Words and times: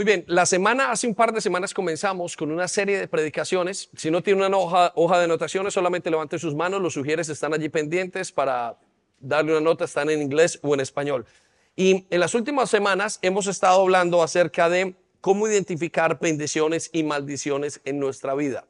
Muy 0.00 0.06
bien, 0.06 0.24
la 0.28 0.46
semana, 0.46 0.90
hace 0.90 1.06
un 1.06 1.14
par 1.14 1.30
de 1.30 1.42
semanas 1.42 1.74
comenzamos 1.74 2.34
con 2.34 2.50
una 2.50 2.66
serie 2.68 2.98
de 2.98 3.06
predicaciones. 3.06 3.90
Si 3.94 4.10
no 4.10 4.22
tiene 4.22 4.46
una 4.46 4.56
hoja, 4.56 4.92
hoja 4.96 5.18
de 5.18 5.24
anotaciones, 5.24 5.74
solamente 5.74 6.10
levante 6.10 6.38
sus 6.38 6.54
manos, 6.54 6.80
los 6.80 6.94
sugieres 6.94 7.28
están 7.28 7.52
allí 7.52 7.68
pendientes 7.68 8.32
para 8.32 8.78
darle 9.18 9.52
una 9.52 9.60
nota, 9.60 9.84
están 9.84 10.08
en 10.08 10.22
inglés 10.22 10.58
o 10.62 10.72
en 10.72 10.80
español. 10.80 11.26
Y 11.76 12.06
en 12.08 12.18
las 12.18 12.34
últimas 12.34 12.70
semanas 12.70 13.18
hemos 13.20 13.46
estado 13.46 13.82
hablando 13.82 14.22
acerca 14.22 14.70
de 14.70 14.94
cómo 15.20 15.46
identificar 15.46 16.18
bendiciones 16.18 16.88
y 16.94 17.02
maldiciones 17.02 17.82
en 17.84 17.98
nuestra 17.98 18.34
vida. 18.34 18.64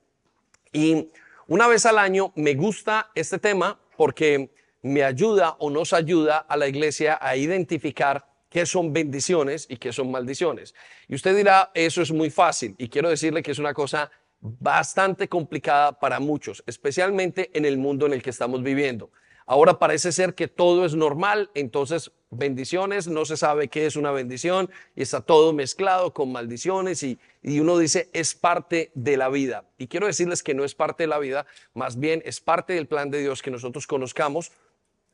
Y 0.72 1.11
una 1.46 1.68
vez 1.68 1.86
al 1.86 1.99
año 1.99 2.32
me 2.35 2.54
gusta 2.54 3.12
este 3.14 3.39
tema 3.39 3.79
porque 3.96 4.50
me 4.82 5.04
ayuda 5.04 5.54
o 5.61 5.71
nos 5.71 5.93
ayuda 5.93 6.39
a 6.39 6.57
la 6.57 6.67
iglesia 6.67 7.17
a 7.22 7.36
identificar 7.36 8.29
qué 8.50 8.67
son 8.67 8.93
bendiciones 8.93 9.67
y 9.71 9.79
qué 9.79 9.93
son 9.93 10.11
maldiciones. 10.11 10.75
Y 11.08 11.14
usted 11.14 11.35
dirá, 11.35 11.71
eso 11.72 12.03
es 12.03 12.13
muy 12.13 12.29
fácil. 12.29 12.75
Y 12.77 12.89
quiero 12.89 13.08
decirle 13.08 13.43
que 13.43 13.53
es 13.53 13.58
una 13.58 13.72
cosa 13.72 14.11
bastante 14.41 15.29
complicada 15.29 15.99
para 15.99 16.21
muchos, 16.21 16.63
especialmente 16.67 17.50
en 17.55 17.64
el 17.64 17.79
mundo 17.79 18.07
en 18.07 18.13
el 18.13 18.22
que 18.22 18.31
estamos 18.31 18.63
viviendo. 18.63 19.11
Ahora 19.46 19.79
parece 19.79 20.13
ser 20.13 20.35
que 20.35 20.46
todo 20.46 20.85
es 20.85 20.94
normal, 20.94 21.50
entonces 21.55 22.13
bendiciones, 22.31 23.08
no 23.08 23.25
se 23.25 23.36
sabe 23.36 23.67
qué 23.67 23.85
es 23.85 23.96
una 23.96 24.13
bendición 24.13 24.71
y 24.94 25.03
está 25.03 25.21
todo 25.22 25.53
mezclado 25.53 26.14
con 26.14 26.30
maldiciones 26.30 27.03
y, 27.03 27.19
uno 27.43 27.77
dice 27.77 28.11
es 28.13 28.35
parte 28.35 28.93
de 28.94 29.17
la 29.17 29.29
vida. 29.29 29.64
Y 29.77 29.89
quiero 29.89 30.07
decirles 30.07 30.44
que 30.44 30.55
no 30.55 30.64
es 30.64 30.75
parte 30.75 31.03
de 31.03 31.08
la 31.08 31.19
vida, 31.19 31.46
más 31.75 31.99
bien 31.99 32.22
es 32.25 32.41
parte 32.41 32.75
del 32.75 32.86
plan 32.86 33.11
de 33.11 33.20
Dios 33.20 33.42
que 33.42 33.50
nosotros 33.50 33.89
conozcamos 33.89 34.53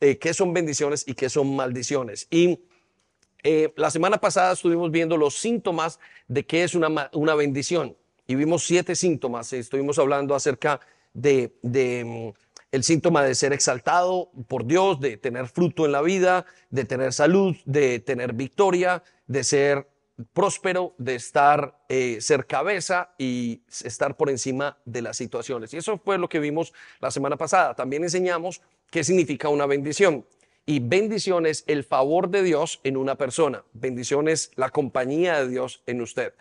eh, 0.01 0.19
qué 0.19 0.35
son 0.35 0.53
bendiciones 0.53 1.05
y 1.09 1.15
qué 1.15 1.31
son 1.31 1.57
maldiciones. 1.57 2.29
Y 2.31 2.61
eh, 3.43 3.73
la 3.77 3.91
semana 3.91 4.19
pasada 4.19 4.53
estuvimos 4.53 4.91
viendo 4.91 5.17
los 5.17 5.39
síntomas 5.39 6.01
de 6.29 6.45
qué 6.45 6.65
es 6.65 6.75
una, 6.75 7.35
bendición 7.35 7.97
y 8.27 8.35
vimos 8.35 8.65
siete 8.65 8.95
síntomas. 8.95 9.53
Estuvimos 9.53 9.99
hablando 9.99 10.35
acerca 10.35 10.81
de, 11.15 11.57
de 11.63 12.05
mm, 12.05 12.47
el 12.73 12.85
síntoma 12.85 13.23
de 13.23 13.35
ser 13.35 13.53
exaltado 13.53 14.31
por 14.49 14.67
Dios, 14.67 15.01
de 15.01 15.17
tener 15.17 15.49
fruto 15.49 15.87
en 15.87 15.93
la 15.93 16.03
vida, 16.03 16.47
de 16.71 16.85
tener 16.85 17.13
salud, 17.13 17.57
de 17.65 18.01
tener 18.01 18.33
victoria, 18.33 19.03
de 19.27 19.45
ser 19.45 19.89
próspero, 20.33 20.95
de 20.99 21.15
estar, 21.15 21.79
eh, 21.89 22.19
ser 22.21 22.47
cabeza 22.47 23.11
y 23.19 23.63
estar 23.85 24.17
por 24.17 24.31
encima 24.31 24.79
de 24.85 25.03
las 25.03 25.17
situaciones. 25.17 25.75
Y 25.75 25.77
eso 25.77 25.99
fue 25.99 26.19
lo 26.19 26.29
que 26.29 26.41
vimos 26.41 26.73
la 27.01 27.11
semana 27.11 27.37
pasada. 27.37 27.75
También 27.75 28.03
enseñamos 28.03 28.63
qué 28.91 29.05
significa 29.05 29.49
una 29.49 29.67
bendición. 29.67 30.25
Y 30.69 30.81
bendición 30.81 31.47
es 31.47 31.63
el 31.69 31.85
favor 31.85 32.29
de 32.29 32.43
Dios 32.43 32.81
en 32.83 32.97
una 32.97 33.15
persona. 33.15 33.63
Bendición 33.73 34.29
es 34.29 34.51
la 34.57 34.71
compañía 34.71 35.39
de 35.39 35.49
Dios 35.49 35.83
en 35.87 36.01
usted. 36.01 36.35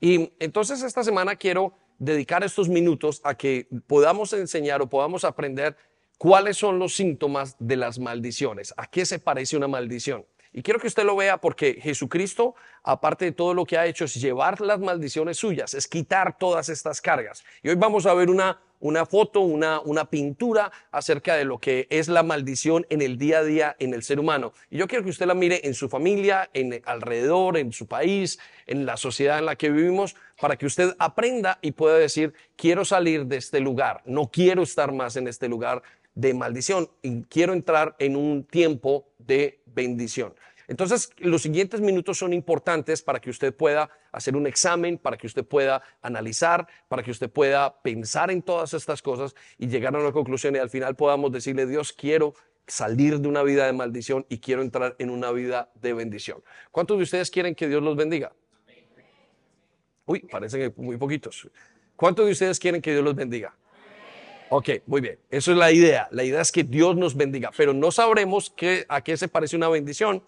Y 0.00 0.32
entonces 0.38 0.82
esta 0.82 1.02
semana 1.02 1.36
quiero 1.36 1.72
dedicar 1.98 2.44
estos 2.44 2.68
minutos 2.68 3.22
a 3.24 3.34
que 3.34 3.68
podamos 3.86 4.34
enseñar 4.34 4.82
o 4.82 4.90
podamos 4.90 5.24
aprender 5.24 5.78
cuáles 6.18 6.58
son 6.58 6.78
los 6.78 6.94
síntomas 6.94 7.56
de 7.58 7.76
las 7.76 7.98
maldiciones. 7.98 8.74
¿A 8.76 8.86
qué 8.86 9.06
se 9.06 9.18
parece 9.18 9.56
una 9.56 9.68
maldición? 9.68 10.26
Y 10.52 10.62
quiero 10.62 10.78
que 10.78 10.88
usted 10.88 11.04
lo 11.04 11.16
vea 11.16 11.38
porque 11.38 11.78
Jesucristo, 11.80 12.54
aparte 12.82 13.24
de 13.24 13.32
todo 13.32 13.54
lo 13.54 13.64
que 13.64 13.78
ha 13.78 13.86
hecho, 13.86 14.04
es 14.04 14.14
llevar 14.14 14.60
las 14.60 14.80
maldiciones 14.80 15.38
suyas, 15.38 15.72
es 15.72 15.86
quitar 15.86 16.36
todas 16.36 16.68
estas 16.68 17.00
cargas. 17.00 17.44
Y 17.62 17.70
hoy 17.70 17.76
vamos 17.76 18.04
a 18.04 18.12
ver 18.12 18.28
una, 18.28 18.60
una 18.80 19.06
foto, 19.06 19.40
una, 19.40 19.80
una 19.80 20.10
pintura 20.10 20.72
acerca 20.90 21.36
de 21.36 21.44
lo 21.44 21.58
que 21.58 21.86
es 21.90 22.08
la 22.08 22.22
maldición 22.22 22.86
en 22.90 23.02
el 23.02 23.18
día 23.18 23.38
a 23.38 23.44
día 23.44 23.76
en 23.78 23.94
el 23.94 24.02
ser 24.02 24.18
humano. 24.18 24.52
Y 24.70 24.78
yo 24.78 24.88
quiero 24.88 25.04
que 25.04 25.10
usted 25.10 25.26
la 25.26 25.34
mire 25.34 25.60
en 25.64 25.74
su 25.74 25.88
familia, 25.88 26.50
en 26.52 26.82
alrededor, 26.84 27.56
en 27.56 27.72
su 27.72 27.86
país, 27.86 28.38
en 28.66 28.86
la 28.86 28.96
sociedad 28.96 29.38
en 29.38 29.46
la 29.46 29.56
que 29.56 29.70
vivimos, 29.70 30.16
para 30.40 30.56
que 30.56 30.66
usted 30.66 30.94
aprenda 30.98 31.58
y 31.62 31.72
pueda 31.72 31.98
decir, 31.98 32.32
quiero 32.56 32.84
salir 32.84 33.26
de 33.26 33.36
este 33.36 33.60
lugar, 33.60 34.02
no 34.06 34.30
quiero 34.30 34.62
estar 34.62 34.92
más 34.92 35.16
en 35.16 35.28
este 35.28 35.48
lugar 35.48 35.82
de 36.14 36.34
maldición 36.34 36.90
y 37.02 37.22
quiero 37.22 37.52
entrar 37.52 37.94
en 37.98 38.16
un 38.16 38.44
tiempo 38.44 39.06
de 39.18 39.60
bendición. 39.66 40.34
Entonces, 40.70 41.10
los 41.18 41.42
siguientes 41.42 41.80
minutos 41.80 42.16
son 42.16 42.32
importantes 42.32 43.02
para 43.02 43.20
que 43.20 43.28
usted 43.28 43.52
pueda 43.52 43.90
hacer 44.12 44.36
un 44.36 44.46
examen, 44.46 44.98
para 44.98 45.16
que 45.16 45.26
usted 45.26 45.44
pueda 45.44 45.82
analizar, 46.00 46.64
para 46.86 47.02
que 47.02 47.10
usted 47.10 47.28
pueda 47.28 47.82
pensar 47.82 48.30
en 48.30 48.40
todas 48.40 48.72
estas 48.72 49.02
cosas 49.02 49.34
y 49.58 49.66
llegar 49.66 49.96
a 49.96 49.98
una 49.98 50.12
conclusión 50.12 50.54
y 50.54 50.58
al 50.60 50.70
final 50.70 50.94
podamos 50.94 51.32
decirle, 51.32 51.66
Dios, 51.66 51.92
quiero 51.92 52.34
salir 52.68 53.18
de 53.18 53.26
una 53.26 53.42
vida 53.42 53.66
de 53.66 53.72
maldición 53.72 54.24
y 54.28 54.38
quiero 54.38 54.62
entrar 54.62 54.94
en 55.00 55.10
una 55.10 55.32
vida 55.32 55.72
de 55.74 55.92
bendición. 55.92 56.40
¿Cuántos 56.70 56.98
de 56.98 57.02
ustedes 57.02 57.32
quieren 57.32 57.56
que 57.56 57.66
Dios 57.66 57.82
los 57.82 57.96
bendiga? 57.96 58.32
Uy, 60.06 60.20
parecen 60.20 60.72
muy 60.76 60.96
poquitos. 60.96 61.50
¿Cuántos 61.96 62.26
de 62.26 62.30
ustedes 62.30 62.60
quieren 62.60 62.80
que 62.80 62.92
Dios 62.92 63.02
los 63.02 63.16
bendiga? 63.16 63.56
Ok, 64.50 64.68
muy 64.86 65.00
bien. 65.00 65.18
Eso 65.30 65.50
es 65.50 65.58
la 65.58 65.72
idea. 65.72 66.06
La 66.12 66.22
idea 66.22 66.40
es 66.40 66.52
que 66.52 66.62
Dios 66.62 66.94
nos 66.94 67.16
bendiga, 67.16 67.50
pero 67.56 67.74
no 67.74 67.90
sabremos 67.90 68.50
qué, 68.56 68.86
a 68.88 69.00
qué 69.02 69.16
se 69.16 69.26
parece 69.26 69.56
una 69.56 69.68
bendición 69.68 70.22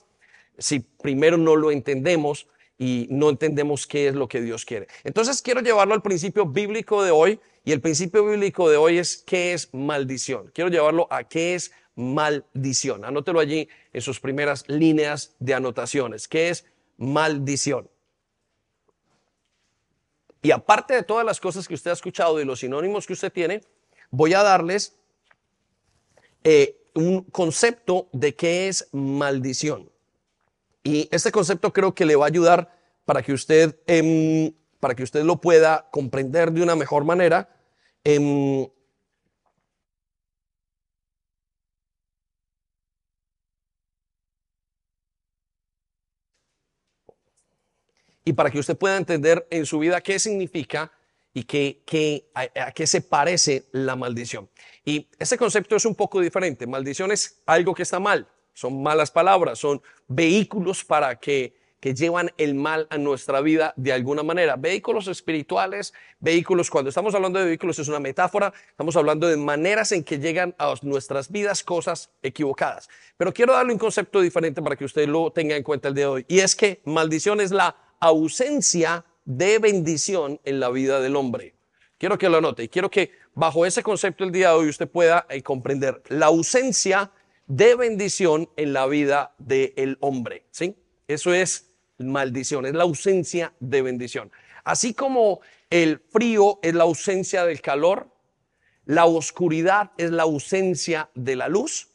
si 0.59 0.81
primero 0.81 1.37
no 1.37 1.57
lo 1.57 1.71
entendemos 1.71 2.47
y 2.79 3.07
no 3.11 3.31
entendemos 3.31 3.87
qué 3.87 4.09
es 4.09 4.15
lo 4.15 4.29
que 4.29 4.41
Dios 4.41 4.65
quiere. 4.65 4.89
Entonces 5.05 5.43
quiero 5.43 5.61
llevarlo 5.61 5.95
al 5.95 6.03
principio 6.03 6.47
bíblico 6.47 7.03
de 7.03 7.11
hoy 7.11 7.41
y 7.65 7.73
el 7.73 7.81
principio 7.81 8.27
bíblico 8.27 8.69
de 8.69 8.77
hoy 8.77 8.99
es 8.99 9.19
qué 9.19 9.53
es 9.53 9.73
maldición. 9.73 10.51
Quiero 10.53 10.69
llevarlo 10.69 11.07
a 11.11 11.25
qué 11.25 11.55
es 11.55 11.73
maldición. 11.95 13.05
Anótelo 13.05 13.39
allí 13.39 13.69
en 13.93 14.01
sus 14.01 14.19
primeras 14.19 14.69
líneas 14.69 15.37
de 15.39 15.55
anotaciones. 15.55 16.27
¿Qué 16.27 16.49
es 16.49 16.65
maldición? 16.97 17.89
Y 20.43 20.51
aparte 20.51 20.95
de 20.95 21.05
todas 21.05 21.25
las 21.25 21.41
cosas 21.41 21.69
que 21.69 21.75
usted 21.75 21.93
ha 21.93 21.95
escuchado 21.95 22.41
y 22.41 22.45
los 22.45 22.61
sinónimos 22.61 23.07
que 23.07 23.13
usted 23.13 23.33
tiene, 23.33 23.61
voy 24.11 24.35
a 24.35 24.43
darles 24.43 24.97
eh, 26.43 26.77
un 26.95 27.23
concepto 27.23 28.09
de 28.13 28.35
qué 28.35 28.67
es 28.67 28.89
maldición. 28.91 29.92
Y 30.83 31.09
este 31.13 31.31
concepto 31.31 31.73
creo 31.73 31.95
que 31.95 32.05
le 32.05 32.17
va 32.17 32.27
a 32.27 32.29
ayudar 32.29 32.77
para 33.05 33.23
que 33.23 33.33
usted, 33.33 33.77
em, 33.87 34.53
para 34.81 34.95
que 34.95 35.03
usted 35.03 35.23
lo 35.25 35.41
pueda 35.41 35.89
comprender 35.91 36.53
de 36.53 36.63
una 36.63 36.77
mejor 36.77 37.05
manera. 37.05 37.49
Em, 38.05 38.67
y 48.25 48.33
para 48.33 48.51
que 48.51 48.59
usted 48.59 48.77
pueda 48.77 48.97
entender 48.97 49.47
en 49.51 49.67
su 49.67 49.79
vida 49.79 50.01
qué 50.01 50.19
significa 50.19 50.93
y 51.35 51.45
que, 51.45 52.31
a, 52.35 52.73
qué 52.73 52.87
se 52.87 53.01
parece 53.01 53.67
la 53.73 53.97
maldición. 53.97 54.51
Y 54.85 55.09
ese 55.19 55.39
concepto 55.39 55.77
es 55.77 55.85
un 55.85 55.95
poco 55.95 56.21
diferente. 56.21 56.67
Maldición 56.67 57.11
es 57.11 57.41
algo 57.47 57.75
que 57.75 57.83
está 57.83 57.99
mal, 57.99 58.29
son 58.55 58.83
malas 58.83 59.11
palabras, 59.11 59.59
son 59.59 59.83
vehículos 60.09 60.85
para 60.85 61.17
que, 61.17 61.55
que 61.81 61.95
llevan 61.95 62.31
el 62.37 62.55
mal 62.55 62.87
a 62.91 62.99
nuestra 62.99 63.41
vida 63.41 63.73
de 63.77 63.93
alguna 63.93 64.23
manera. 64.23 64.57
Vehículos 64.57 65.09
espirituales, 65.09 65.93
vehículos, 66.21 66.71
cuando 66.71 66.91
estamos 66.91 67.15
hablando 67.15 67.39
de 67.39 67.47
vehículos 67.47 67.79
es 67.79 67.89
una 67.89 67.99
metáfora, 67.99 68.53
estamos 68.71 68.97
hablando 68.97 69.27
de 69.27 69.37
maneras 69.37 69.93
en 69.93 70.05
que 70.05 70.19
llegan 70.19 70.55
a 70.59 70.75
nuestras 70.83 71.31
vidas 71.31 71.63
cosas 71.63 72.11
equivocadas. 72.23 72.89
Pero 73.17 73.33
quiero 73.33 73.53
darle 73.53 73.73
un 73.73 73.79
concepto 73.79 74.21
diferente 74.21 74.63
para 74.63 74.77
que 74.77 74.85
usted 74.85 75.09
lo 75.09 75.31
tenga 75.33 75.57
en 75.57 75.63
cuenta 75.63 75.89
el 75.89 75.95
día 75.95 76.05
de 76.05 76.11
hoy. 76.11 76.25
Y 76.29 76.41
es 76.41 76.55
que 76.55 76.81
maldición 76.85 77.41
es 77.41 77.51
la 77.51 77.77
ausencia 78.01 79.05
de 79.25 79.59
bendición 79.59 80.41
en 80.45 80.61
la 80.61 80.71
vida 80.71 81.01
del 81.01 81.17
hombre. 81.17 81.55
Quiero 81.99 82.19
que 82.19 82.29
lo 82.29 82.39
anote 82.39 82.65
y 82.65 82.69
quiero 82.69 82.91
que 82.91 83.13
bajo 83.35 83.65
ese 83.65 83.83
concepto 83.83 84.25
el 84.25 84.33
día 84.33 84.49
de 84.49 84.55
hoy 84.55 84.69
usted 84.69 84.89
pueda 84.89 85.27
eh, 85.29 85.43
comprender 85.43 86.03
la 86.09 86.27
ausencia 86.27 87.13
de 87.47 87.75
bendición 87.75 88.49
en 88.57 88.73
la 88.73 88.87
vida 88.87 89.35
del 89.39 89.99
hombre. 90.01 90.47
¿sí? 90.51 90.77
Eso 91.09 91.35
es 91.35 91.71
maldición, 91.99 92.67
es 92.67 92.75
la 92.75 92.85
ausencia 92.85 93.53
de 93.61 93.83
bendición. 93.83 94.31
Así 94.65 94.95
como 94.95 95.41
el 95.71 95.99
frío 95.99 96.59
es 96.63 96.75
la 96.75 96.85
ausencia 96.85 97.45
del 97.45 97.61
calor, 97.61 98.09
la 98.85 99.05
oscuridad 99.05 99.93
es 99.97 100.11
la 100.11 100.25
ausencia 100.25 101.11
de 101.15 101.37
la 101.37 101.49
luz, 101.49 101.89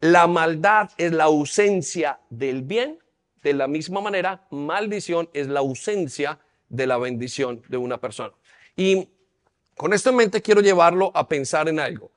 la 0.00 0.26
maldad 0.26 0.90
es 0.96 1.12
la 1.12 1.24
ausencia 1.24 2.20
del 2.30 2.62
bien, 2.62 2.98
de 3.42 3.52
la 3.52 3.68
misma 3.68 4.00
manera, 4.00 4.46
maldición 4.50 5.28
es 5.32 5.48
la 5.48 5.60
ausencia 5.60 6.38
de 6.68 6.86
la 6.86 6.96
bendición 6.98 7.62
de 7.68 7.76
una 7.76 8.00
persona. 8.00 8.32
Y 8.76 9.08
con 9.76 9.92
esto 9.92 10.10
en 10.10 10.16
mente 10.16 10.42
quiero 10.42 10.60
llevarlo 10.60 11.12
a 11.14 11.28
pensar 11.28 11.68
en 11.68 11.78
algo. 11.78 12.10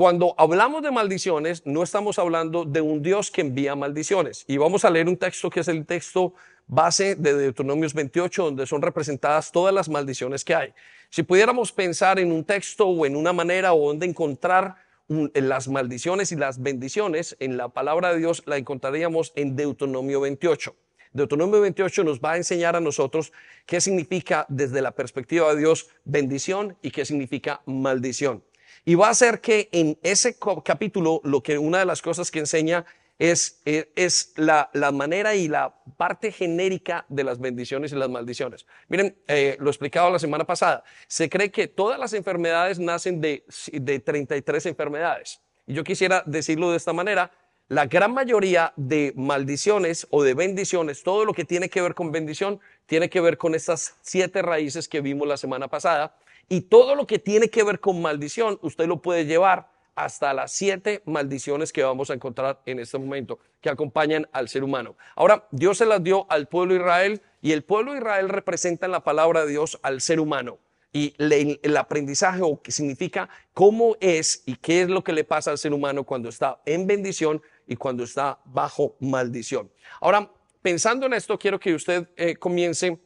Cuando 0.00 0.34
hablamos 0.38 0.82
de 0.82 0.90
maldiciones, 0.90 1.66
no 1.66 1.82
estamos 1.82 2.18
hablando 2.18 2.64
de 2.64 2.80
un 2.80 3.02
Dios 3.02 3.30
que 3.30 3.42
envía 3.42 3.76
maldiciones. 3.76 4.46
Y 4.48 4.56
vamos 4.56 4.86
a 4.86 4.90
leer 4.90 5.10
un 5.10 5.18
texto 5.18 5.50
que 5.50 5.60
es 5.60 5.68
el 5.68 5.84
texto 5.84 6.32
base 6.66 7.16
de 7.16 7.34
Deuteronomios 7.34 7.92
28, 7.92 8.44
donde 8.44 8.66
son 8.66 8.80
representadas 8.80 9.52
todas 9.52 9.74
las 9.74 9.90
maldiciones 9.90 10.42
que 10.42 10.54
hay. 10.54 10.72
Si 11.10 11.22
pudiéramos 11.22 11.70
pensar 11.70 12.18
en 12.18 12.32
un 12.32 12.44
texto 12.44 12.86
o 12.86 13.04
en 13.04 13.14
una 13.14 13.34
manera 13.34 13.74
o 13.74 13.88
donde 13.88 14.06
encontrar 14.06 14.76
las 15.06 15.68
maldiciones 15.68 16.32
y 16.32 16.36
las 16.36 16.62
bendiciones, 16.62 17.36
en 17.38 17.58
la 17.58 17.68
palabra 17.68 18.14
de 18.14 18.20
Dios 18.20 18.42
la 18.46 18.56
encontraríamos 18.56 19.34
en 19.36 19.54
Deuteronomio 19.54 20.22
28. 20.22 20.74
Deuteronomio 21.12 21.60
28 21.60 22.04
nos 22.04 22.20
va 22.20 22.32
a 22.32 22.36
enseñar 22.38 22.74
a 22.74 22.80
nosotros 22.80 23.34
qué 23.66 23.82
significa 23.82 24.46
desde 24.48 24.80
la 24.80 24.92
perspectiva 24.92 25.52
de 25.52 25.60
Dios 25.60 25.90
bendición 26.06 26.78
y 26.80 26.90
qué 26.90 27.04
significa 27.04 27.60
maldición. 27.66 28.42
Y 28.84 28.94
va 28.94 29.08
a 29.08 29.14
ser 29.14 29.40
que 29.40 29.68
en 29.72 29.98
ese 30.02 30.36
capítulo 30.64 31.20
lo 31.24 31.42
que 31.42 31.58
una 31.58 31.78
de 31.78 31.84
las 31.84 32.02
cosas 32.02 32.30
que 32.30 32.38
enseña 32.38 32.84
es, 33.20 33.60
eh, 33.66 33.92
es, 33.96 34.32
la, 34.36 34.70
la, 34.72 34.90
manera 34.92 35.34
y 35.34 35.46
la 35.46 35.74
parte 35.98 36.32
genérica 36.32 37.04
de 37.10 37.22
las 37.22 37.38
bendiciones 37.38 37.92
y 37.92 37.96
las 37.96 38.08
maldiciones. 38.08 38.66
Miren, 38.88 39.14
eh, 39.28 39.58
lo 39.60 39.68
explicaba 39.68 40.08
la 40.08 40.18
semana 40.18 40.44
pasada, 40.44 40.82
se 41.06 41.28
cree 41.28 41.50
que 41.50 41.68
todas 41.68 42.00
las 42.00 42.14
enfermedades 42.14 42.78
nacen 42.78 43.20
de, 43.20 43.44
de 43.72 44.00
33 44.00 44.64
enfermedades. 44.66 45.40
Y 45.66 45.74
yo 45.74 45.84
quisiera 45.84 46.22
decirlo 46.24 46.70
de 46.70 46.78
esta 46.78 46.94
manera, 46.94 47.30
la 47.68 47.86
gran 47.86 48.12
mayoría 48.12 48.72
de 48.74 49.12
maldiciones 49.14 50.06
o 50.10 50.22
de 50.22 50.34
bendiciones, 50.34 51.02
todo 51.02 51.26
lo 51.26 51.34
que 51.34 51.44
tiene 51.44 51.68
que 51.68 51.82
ver 51.82 51.94
con 51.94 52.10
bendición, 52.10 52.58
tiene 52.86 53.10
que 53.10 53.20
ver 53.20 53.36
con 53.36 53.54
estas 53.54 53.96
siete 54.00 54.40
raíces 54.42 54.88
que 54.88 55.02
vimos 55.02 55.28
la 55.28 55.36
semana 55.36 55.68
pasada. 55.68 56.16
Y 56.52 56.62
todo 56.62 56.96
lo 56.96 57.06
que 57.06 57.20
tiene 57.20 57.48
que 57.48 57.62
ver 57.62 57.78
con 57.78 58.02
maldición, 58.02 58.58
usted 58.60 58.88
lo 58.88 59.00
puede 59.00 59.24
llevar 59.24 59.70
hasta 59.94 60.34
las 60.34 60.50
siete 60.50 61.00
maldiciones 61.06 61.72
que 61.72 61.84
vamos 61.84 62.10
a 62.10 62.14
encontrar 62.14 62.60
en 62.66 62.80
este 62.80 62.98
momento, 62.98 63.38
que 63.60 63.70
acompañan 63.70 64.28
al 64.32 64.48
ser 64.48 64.64
humano. 64.64 64.96
Ahora, 65.14 65.46
Dios 65.52 65.78
se 65.78 65.86
las 65.86 66.02
dio 66.02 66.26
al 66.28 66.48
pueblo 66.48 66.74
de 66.74 66.80
Israel 66.80 67.22
y 67.40 67.52
el 67.52 67.62
pueblo 67.62 67.92
de 67.92 67.98
Israel 67.98 68.28
representa 68.28 68.86
en 68.86 68.92
la 68.92 69.04
palabra 69.04 69.44
de 69.44 69.52
Dios 69.52 69.78
al 69.82 70.00
ser 70.00 70.18
humano. 70.18 70.58
Y 70.92 71.14
el 71.18 71.76
aprendizaje 71.76 72.40
o 72.42 72.60
que 72.60 72.72
significa 72.72 73.28
cómo 73.54 73.96
es 74.00 74.42
y 74.44 74.56
qué 74.56 74.82
es 74.82 74.88
lo 74.88 75.04
que 75.04 75.12
le 75.12 75.22
pasa 75.22 75.52
al 75.52 75.58
ser 75.58 75.72
humano 75.72 76.02
cuando 76.02 76.28
está 76.28 76.60
en 76.66 76.88
bendición 76.88 77.40
y 77.64 77.76
cuando 77.76 78.02
está 78.02 78.40
bajo 78.44 78.96
maldición. 78.98 79.70
Ahora, 80.00 80.28
pensando 80.62 81.06
en 81.06 81.12
esto, 81.12 81.38
quiero 81.38 81.60
que 81.60 81.74
usted 81.74 82.08
eh, 82.16 82.34
comience 82.34 82.98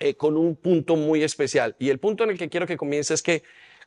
eh, 0.00 0.14
con 0.14 0.36
un 0.36 0.56
punto 0.56 0.96
muy 0.96 1.22
especial. 1.22 1.76
Y 1.78 1.90
el 1.90 1.98
punto 1.98 2.24
en 2.24 2.30
el 2.30 2.38
que 2.38 2.48
quiero 2.48 2.66
que 2.66 2.76
comience 2.76 3.14
es 3.14 3.22
que 3.22 3.42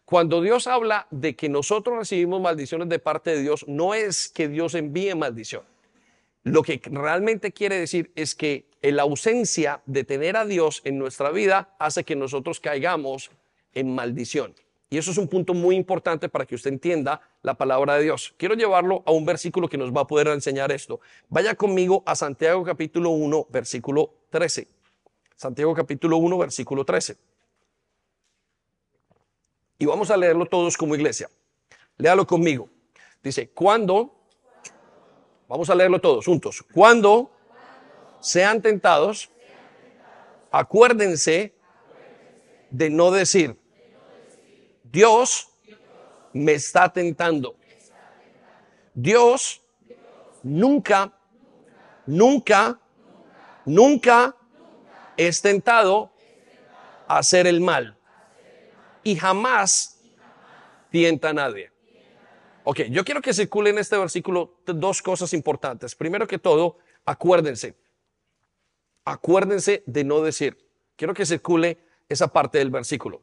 cuando 0.06 0.42
Dios 0.42 0.68
habla 0.68 1.08
de 1.12 1.36
que 1.36 1.50
nosotros 1.50 1.98
recibimos 1.98 2.40
maldiciones 2.40 2.88
de 2.88 3.00
parte 3.00 3.32
de 3.32 3.42
Dios, 3.42 3.66
no 3.68 3.94
es 3.94 4.30
que 4.30 4.48
Dios 4.48 4.76
envíe 4.76 5.16
maldición. 5.16 5.64
Lo 6.44 6.62
que 6.62 6.80
realmente 6.86 7.52
quiere 7.52 7.78
decir 7.78 8.12
es 8.16 8.36
que 8.36 8.68
la 8.82 9.04
ausencia 9.04 9.82
de 9.86 10.04
tener 10.04 10.38
a 10.38 10.46
Dios 10.46 10.82
en 10.84 11.00
nuestra 11.00 11.32
vida 11.32 11.74
hace 11.80 12.04
que 12.04 12.16
nosotros 12.16 12.60
caigamos 12.60 13.32
en 13.74 13.96
maldición. 13.96 14.54
Y 14.90 15.00
eso 15.00 15.10
es 15.10 15.18
un 15.18 15.28
punto 15.28 15.56
muy 15.56 15.76
importante 15.76 16.30
para 16.30 16.46
que 16.46 16.54
usted 16.54 16.72
entienda 16.72 17.22
la 17.42 17.56
palabra 17.56 17.96
de 17.96 18.04
Dios. 18.04 18.36
Quiero 18.38 18.54
llevarlo 18.54 19.02
a 19.08 19.12
un 19.12 19.26
versículo 19.26 19.68
que 19.68 19.80
nos 19.80 19.92
va 19.92 20.02
a 20.02 20.08
poder 20.08 20.28
enseñar 20.28 20.72
esto. 20.72 21.00
Vaya 21.30 21.56
conmigo 21.56 22.04
a 22.06 22.16
Santiago 22.16 22.64
capítulo 22.64 23.10
1, 23.10 23.48
versículo 23.50 24.14
13. 24.30 24.83
Santiago 25.36 25.74
capítulo 25.74 26.18
1, 26.18 26.38
versículo 26.38 26.86
13. 26.86 27.18
Y 29.80 29.86
vamos 29.86 30.12
a 30.12 30.18
leerlo 30.18 30.46
todos 30.46 30.78
como 30.78 30.96
iglesia. 30.96 31.30
Léalo 31.98 32.26
conmigo. 32.26 32.70
Dice, 33.22 33.50
cuando, 33.50 34.14
vamos 35.48 35.70
a 35.70 35.76
leerlo 35.76 36.00
todos 36.00 36.26
juntos, 36.26 36.64
cuando 36.74 37.32
sean 38.20 38.62
tentados, 38.62 39.30
acuérdense 40.52 41.54
de 42.70 42.90
no 42.90 43.12
decir, 43.12 43.60
Dios 44.84 45.50
me 46.34 46.54
está 46.54 46.92
tentando. 46.92 47.56
Dios 48.94 49.62
nunca, 50.44 51.18
nunca, 52.06 52.80
nunca 53.66 54.36
es 55.18 55.42
tentado 55.42 56.12
a 57.08 57.18
hacer 57.18 57.48
el 57.48 57.62
mal 57.62 57.98
y 59.04 59.16
jamás 59.16 60.00
tienta 60.90 61.30
a 61.30 61.34
nadie. 61.34 61.72
Ok, 62.64 62.82
yo 62.90 63.04
quiero 63.04 63.22
que 63.22 63.34
circule 63.34 63.72
en 63.72 63.78
este 63.78 63.98
versículo 63.98 64.60
dos 64.66 65.02
cosas 65.02 65.34
importantes. 65.34 65.96
Primero 65.96 66.28
que 66.28 66.40
todo, 66.40 66.78
acuérdense. 67.06 67.76
Acuérdense 69.04 69.84
de 69.86 70.04
no 70.04 70.22
decir. 70.22 70.58
Quiero 70.96 71.14
que 71.14 71.26
circule 71.26 71.78
esa 72.08 72.30
parte 72.30 72.60
del 72.60 72.70
versículo. 72.70 73.22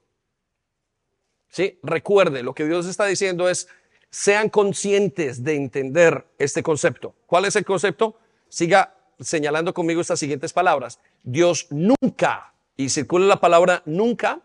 ¿Sí? 1.48 1.78
Recuerde, 1.82 2.42
lo 2.42 2.54
que 2.54 2.66
Dios 2.66 2.86
está 2.86 3.06
diciendo 3.06 3.48
es, 3.48 3.68
sean 4.10 4.50
conscientes 4.50 5.42
de 5.42 5.54
entender 5.54 6.26
este 6.38 6.62
concepto. 6.62 7.14
¿Cuál 7.26 7.46
es 7.46 7.56
el 7.56 7.64
concepto? 7.64 8.18
Siga 8.48 8.94
señalando 9.20 9.74
conmigo 9.74 10.00
estas 10.00 10.18
siguientes 10.18 10.52
palabras. 10.52 11.00
Dios 11.22 11.66
nunca, 11.70 12.54
y 12.76 12.88
circula 12.88 13.26
la 13.26 13.40
palabra 13.40 13.82
nunca, 13.84 14.40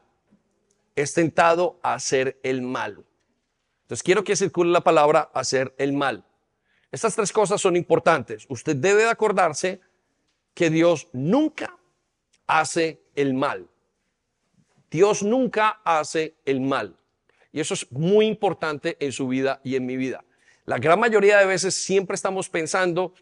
es 0.96 1.14
tentado 1.14 1.80
a 1.84 1.94
hacer 1.94 2.40
el 2.44 2.62
mal. 2.62 3.06
Entonces 3.84 4.04
quiero 4.04 4.24
que 4.24 4.36
circule 4.36 4.72
la 4.72 4.82
palabra 4.82 5.30
hacer 5.34 5.74
el 5.78 5.94
mal. 5.94 6.24
Estas 6.92 7.16
tres 7.16 7.32
cosas 7.32 7.62
son 7.62 7.76
importantes. 7.76 8.46
Usted 8.50 8.76
debe 8.76 9.04
de 9.04 9.10
acordarse 9.10 9.82
que 10.54 10.70
Dios 10.70 11.08
nunca 11.12 11.78
hace 12.48 13.02
el 13.16 13.34
mal. 13.34 13.68
Dios 14.90 15.24
nunca 15.24 15.82
hace 15.84 16.36
el 16.46 16.62
mal. 16.62 16.98
Y 17.52 17.60
eso 17.60 17.74
es 17.74 17.92
muy 17.92 18.26
importante 18.26 18.98
en 19.00 19.12
su 19.12 19.28
vida 19.28 19.60
y 19.64 19.76
en 19.76 19.86
mi 19.86 19.98
vida. 19.98 20.24
La 20.66 20.78
gran 20.78 21.00
mayoría 21.00 21.38
de 21.38 21.46
veces 21.46 21.76
siempre 21.76 22.16
estamos 22.16 22.50
pensando 22.50 23.14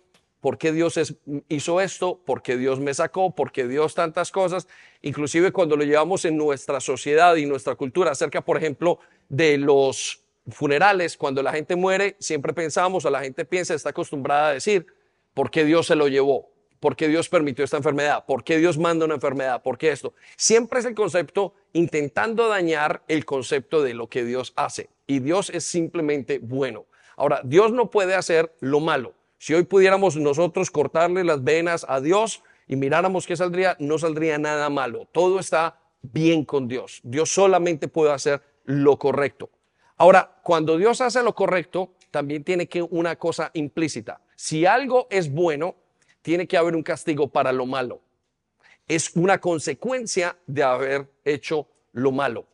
por 0.44 0.57
qué 0.57 0.74
Dios 0.74 1.00
hizo 1.48 1.80
esto, 1.80 2.19
por 2.25 2.42
qué 2.42 2.57
Dios 2.57 2.78
me 2.81 2.94
sacó, 2.94 3.34
por 3.34 3.54
qué 3.54 3.66
Dios 3.66 3.95
tantas 3.95 4.30
cosas, 4.30 4.68
inclusive 5.01 5.54
cuando 5.54 5.78
lo 5.78 5.86
llevamos 5.86 6.25
en 6.25 6.36
nuestra 6.36 6.81
sociedad 6.81 7.38
y 7.38 7.45
nuestra 7.45 7.75
cultura, 7.75 8.12
acerca, 8.12 8.42
por 8.42 8.57
ejemplo, 8.57 9.00
de 9.30 9.57
los 9.57 10.22
funerales, 10.50 11.16
cuando 11.16 11.42
la 11.42 11.54
gente 11.54 11.78
muere, 11.78 12.18
siempre 12.19 12.51
pensamos, 12.51 13.06
o 13.06 13.10
la 13.10 13.22
gente 13.22 13.45
piensa, 13.45 13.74
está 13.74 13.92
acostumbrada 13.92 14.50
a 14.50 14.54
decir, 14.56 14.86
¿por 15.34 15.50
qué 15.50 15.63
Dios 15.63 15.88
se 15.88 15.95
lo 15.95 16.10
llevó? 16.10 16.51
¿Por 16.81 16.98
qué 16.98 17.07
Dios 17.07 17.30
permitió 17.30 17.63
esta 17.63 17.78
enfermedad? 17.78 18.25
¿Por 18.25 18.44
qué 18.44 18.57
Dios 18.57 18.78
manda 18.78 19.06
una 19.06 19.16
enfermedad? 19.16 19.63
¿Por 19.63 19.78
qué 19.78 19.92
esto? 19.94 20.13
Siempre 20.36 20.81
es 20.81 20.86
el 20.86 20.94
concepto 20.94 21.54
intentando 21.72 22.50
dañar 22.50 23.01
el 23.07 23.24
concepto 23.24 23.81
de 23.81 23.94
lo 23.94 24.10
que 24.10 24.25
Dios 24.25 24.51
hace. 24.57 24.90
Y 25.07 25.19
Dios 25.19 25.50
es 25.51 25.63
simplemente 25.63 26.40
bueno. 26.40 26.86
Ahora, 27.16 27.40
Dios 27.45 27.72
no 27.72 27.90
puede 27.90 28.16
hacer 28.16 28.54
lo 28.60 28.81
malo. 28.81 29.13
Si 29.44 29.54
hoy 29.54 29.63
pudiéramos 29.63 30.16
nosotros 30.16 30.71
cortarle 30.71 31.26
las 31.26 31.44
venas 31.44 31.85
a 31.90 32.00
Dios 32.00 32.42
y 32.66 32.78
miráramos 32.78 33.28
qué 33.28 33.35
saldría, 33.35 33.76
no 33.78 34.00
saldría 34.00 34.38
nada 34.38 34.69
malo. 34.69 35.06
Todo 35.12 35.38
está 35.38 35.81
bien 36.02 36.45
con 36.45 36.69
Dios. 36.69 37.02
Dios 37.04 37.30
solamente 37.30 37.90
puede 37.90 38.14
hacer 38.14 38.42
lo 38.64 38.97
correcto. 38.97 39.50
Ahora, 39.97 40.40
cuando 40.44 40.78
Dios 40.78 41.02
hace 41.02 41.21
lo 41.23 41.35
correcto, 41.35 41.92
también 42.09 42.45
tiene 42.45 42.69
que 42.69 42.81
una 42.83 43.18
cosa 43.18 43.52
implícita. 43.54 44.21
Si 44.38 44.66
algo 44.66 45.07
es 45.09 45.30
bueno, 45.30 45.76
tiene 46.21 46.47
que 46.47 46.56
haber 46.56 46.73
un 46.73 46.81
castigo 46.81 47.28
para 47.28 47.52
lo 47.52 47.66
malo. 47.66 48.00
Es 48.88 49.14
una 49.14 49.42
consecuencia 49.42 50.38
de 50.47 50.64
haber 50.64 51.12
hecho 51.26 51.68
lo 51.92 52.14
malo. 52.14 52.47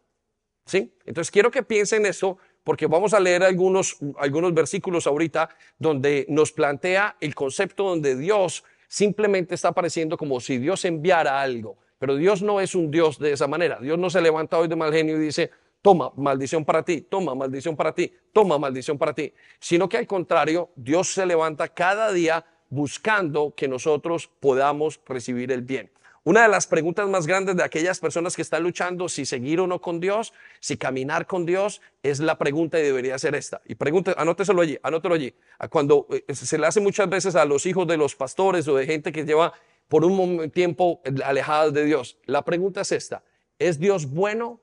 ¿Sí? 0.66 0.92
Entonces 1.06 1.30
quiero 1.30 1.52
que 1.52 1.62
piensen 1.62 2.08
eso 2.08 2.40
porque 2.64 2.88
vamos 2.88 3.14
a 3.14 3.20
leer 3.20 3.44
algunos, 3.44 3.98
algunos 4.18 4.54
versículos 4.54 5.08
ahorita 5.08 5.50
donde 5.78 6.26
nos 6.30 6.52
plantea 6.52 7.16
el 7.20 7.36
concepto 7.36 7.84
donde 7.84 8.16
Dios 8.16 8.64
simplemente 8.88 9.56
está 9.56 9.70
apareciendo 9.70 10.18
como 10.18 10.40
si 10.40 10.58
Dios 10.58 10.84
enviara 10.86 11.42
algo. 11.42 11.78
Pero 12.00 12.16
Dios 12.16 12.42
no 12.42 12.62
es 12.62 12.76
un 12.76 12.92
Dios 12.92 13.20
de 13.20 13.34
esa 13.34 13.48
manera. 13.48 13.80
Dios 13.80 14.00
no 14.00 14.10
se 14.10 14.22
levanta 14.22 14.58
hoy 14.58 14.68
de 14.68 14.76
mal 14.76 14.92
genio 14.94 15.18
y 15.18 15.20
dice, 15.20 15.52
toma 15.82 16.12
maldición 16.16 16.66
para 16.66 16.84
ti, 16.84 17.02
toma 17.02 17.36
maldición 17.36 17.76
para 17.76 17.94
ti, 17.94 18.12
toma 18.34 18.58
maldición 18.58 18.98
para 18.98 19.14
ti. 19.14 19.34
Sino 19.60 19.88
que 19.90 19.98
al 19.98 20.08
contrario, 20.08 20.70
Dios 20.76 21.14
se 21.14 21.26
levanta 21.26 21.68
cada 21.68 22.12
día 22.12 22.46
buscando 22.70 23.54
que 23.56 23.68
nosotros 23.68 24.30
podamos 24.40 25.00
recibir 25.06 25.52
el 25.52 25.62
bien. 25.62 25.92
Una 26.24 26.44
de 26.44 26.50
las 26.50 26.68
preguntas 26.68 27.08
más 27.08 27.26
grandes 27.26 27.56
de 27.56 27.64
aquellas 27.64 28.00
personas 28.00 28.36
que 28.36 28.42
están 28.42 28.64
luchando 28.64 29.08
si 29.08 29.26
seguir 29.26 29.60
o 29.60 29.68
no 29.68 29.80
con 29.80 30.00
Dios, 30.00 30.34
si 30.60 30.78
caminar 30.78 31.26
con 31.28 31.46
Dios, 31.46 31.82
es 32.04 32.20
la 32.20 32.38
pregunta 32.38 32.80
y 32.80 32.84
debería 32.84 33.18
ser 33.18 33.36
esta. 33.36 33.62
Y 33.66 33.76
pregunte, 33.76 34.14
anóteselo 34.18 34.62
allí, 34.62 34.78
anótelo 34.84 35.16
allí. 35.16 35.34
Cuando 35.70 36.08
eh, 36.12 36.34
se 36.36 36.58
le 36.58 36.68
hace 36.68 36.82
muchas 36.82 37.10
veces 37.10 37.36
a 37.36 37.46
los 37.46 37.66
hijos 37.66 37.88
de 37.88 37.98
los 37.98 38.16
pastores 38.16 38.68
o 38.68 38.76
de 38.76 38.86
gente 38.86 39.12
que 39.12 39.24
lleva 39.24 39.54
por 39.88 40.04
un 40.04 40.52
tiempo 40.52 41.02
alejados 41.24 41.74
de 41.74 41.86
Dios, 41.86 42.18
la 42.26 42.44
pregunta 42.44 42.82
es 42.82 42.92
esta. 42.92 43.24
¿Es 43.58 43.80
Dios 43.80 44.06
bueno? 44.06 44.62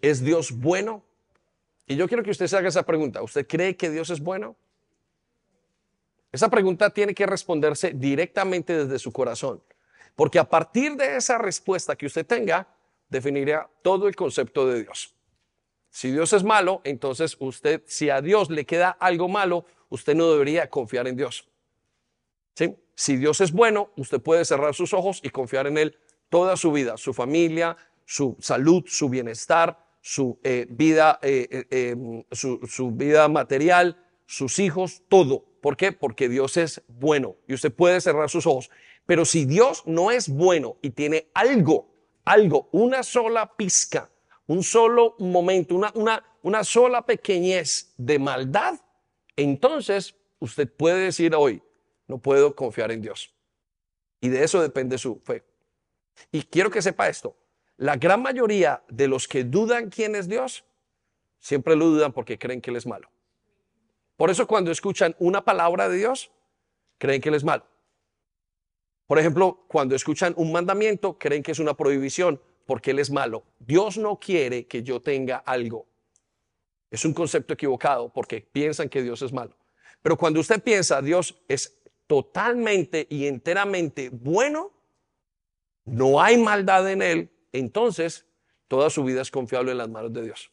¿Es 0.00 0.24
Dios 0.24 0.52
bueno? 0.52 1.04
Y 1.86 1.96
yo 1.96 2.08
quiero 2.08 2.22
que 2.22 2.30
usted 2.30 2.46
se 2.46 2.56
haga 2.56 2.68
esa 2.68 2.84
pregunta. 2.84 3.22
¿Usted 3.22 3.46
cree 3.46 3.76
que 3.76 3.90
Dios 3.90 4.10
es 4.10 4.20
bueno? 4.20 4.56
Esa 6.32 6.48
pregunta 6.48 6.88
tiene 6.88 7.14
que 7.14 7.26
responderse 7.26 7.92
directamente 7.94 8.84
desde 8.84 8.98
su 8.98 9.12
corazón, 9.12 9.62
porque 10.16 10.38
a 10.38 10.48
partir 10.48 10.96
de 10.96 11.16
esa 11.16 11.36
respuesta 11.36 11.94
que 11.94 12.06
usted 12.06 12.26
tenga, 12.26 12.66
definirá 13.10 13.68
todo 13.82 14.08
el 14.08 14.16
concepto 14.16 14.66
de 14.66 14.82
Dios. 14.82 15.14
Si 15.90 16.10
Dios 16.10 16.32
es 16.32 16.42
malo, 16.42 16.80
entonces 16.84 17.36
usted, 17.38 17.82
si 17.86 18.08
a 18.08 18.22
Dios 18.22 18.48
le 18.48 18.64
queda 18.64 18.90
algo 18.90 19.28
malo, 19.28 19.66
usted 19.90 20.14
no 20.14 20.30
debería 20.32 20.70
confiar 20.70 21.06
en 21.06 21.16
Dios. 21.16 21.46
Si 22.94 23.16
Dios 23.16 23.42
es 23.42 23.52
bueno, 23.52 23.90
usted 23.96 24.20
puede 24.20 24.44
cerrar 24.46 24.74
sus 24.74 24.94
ojos 24.94 25.20
y 25.22 25.28
confiar 25.28 25.66
en 25.66 25.76
Él 25.76 25.98
toda 26.30 26.56
su 26.56 26.72
vida, 26.72 26.96
su 26.96 27.12
familia, 27.12 27.76
su 28.06 28.36
salud, 28.40 28.84
su 28.86 29.10
bienestar, 29.10 29.78
su, 30.00 30.38
eh, 30.42 30.66
vida, 30.70 31.18
eh, 31.22 31.66
eh, 31.70 32.24
su 32.30 32.90
vida 32.92 33.28
material, 33.28 34.01
sus 34.32 34.58
hijos, 34.58 35.02
todo. 35.08 35.44
¿Por 35.60 35.76
qué? 35.76 35.92
Porque 35.92 36.28
Dios 36.28 36.56
es 36.56 36.82
bueno 36.88 37.36
y 37.46 37.52
usted 37.52 37.70
puede 37.70 38.00
cerrar 38.00 38.30
sus 38.30 38.46
ojos. 38.46 38.70
Pero 39.04 39.26
si 39.26 39.44
Dios 39.44 39.82
no 39.86 40.10
es 40.10 40.28
bueno 40.28 40.78
y 40.80 40.90
tiene 40.90 41.28
algo, 41.34 41.92
algo, 42.24 42.70
una 42.72 43.02
sola 43.02 43.54
pizca, 43.56 44.10
un 44.46 44.62
solo 44.62 45.16
momento, 45.18 45.74
una, 45.74 45.92
una, 45.94 46.24
una 46.42 46.64
sola 46.64 47.04
pequeñez 47.04 47.92
de 47.98 48.18
maldad, 48.18 48.80
entonces 49.36 50.14
usted 50.38 50.66
puede 50.66 51.04
decir 51.04 51.34
hoy, 51.34 51.62
no 52.06 52.16
puedo 52.16 52.56
confiar 52.56 52.90
en 52.90 53.02
Dios. 53.02 53.34
Y 54.22 54.30
de 54.30 54.44
eso 54.44 54.62
depende 54.62 54.96
su 54.96 55.20
fe. 55.24 55.44
Y 56.30 56.42
quiero 56.42 56.70
que 56.70 56.80
sepa 56.80 57.08
esto, 57.08 57.36
la 57.76 57.96
gran 57.96 58.22
mayoría 58.22 58.82
de 58.88 59.08
los 59.08 59.28
que 59.28 59.44
dudan 59.44 59.90
quién 59.90 60.16
es 60.16 60.26
Dios, 60.26 60.64
siempre 61.38 61.76
lo 61.76 61.86
dudan 61.86 62.12
porque 62.14 62.38
creen 62.38 62.62
que 62.62 62.70
Él 62.70 62.76
es 62.76 62.86
malo. 62.86 63.10
Por 64.22 64.30
eso 64.30 64.46
cuando 64.46 64.70
escuchan 64.70 65.16
una 65.18 65.44
palabra 65.44 65.88
de 65.88 65.96
Dios, 65.96 66.30
creen 66.98 67.20
que 67.20 67.28
Él 67.28 67.34
es 67.34 67.42
malo. 67.42 67.66
Por 69.08 69.18
ejemplo, 69.18 69.64
cuando 69.66 69.96
escuchan 69.96 70.32
un 70.36 70.52
mandamiento, 70.52 71.18
creen 71.18 71.42
que 71.42 71.50
es 71.50 71.58
una 71.58 71.74
prohibición 71.74 72.40
porque 72.64 72.92
Él 72.92 73.00
es 73.00 73.10
malo. 73.10 73.42
Dios 73.58 73.98
no 73.98 74.20
quiere 74.20 74.68
que 74.68 74.84
yo 74.84 75.02
tenga 75.02 75.38
algo. 75.38 75.88
Es 76.88 77.04
un 77.04 77.14
concepto 77.14 77.54
equivocado 77.54 78.12
porque 78.12 78.42
piensan 78.42 78.88
que 78.88 79.02
Dios 79.02 79.22
es 79.22 79.32
malo. 79.32 79.56
Pero 80.02 80.16
cuando 80.16 80.38
usted 80.38 80.62
piensa 80.62 81.02
Dios 81.02 81.42
es 81.48 81.82
totalmente 82.06 83.08
y 83.10 83.26
enteramente 83.26 84.08
bueno, 84.08 84.70
no 85.84 86.22
hay 86.22 86.36
maldad 86.38 86.88
en 86.88 87.02
Él, 87.02 87.32
entonces 87.50 88.24
toda 88.68 88.88
su 88.88 89.02
vida 89.02 89.20
es 89.20 89.32
confiable 89.32 89.72
en 89.72 89.78
las 89.78 89.88
manos 89.88 90.12
de 90.12 90.22
Dios. 90.22 90.52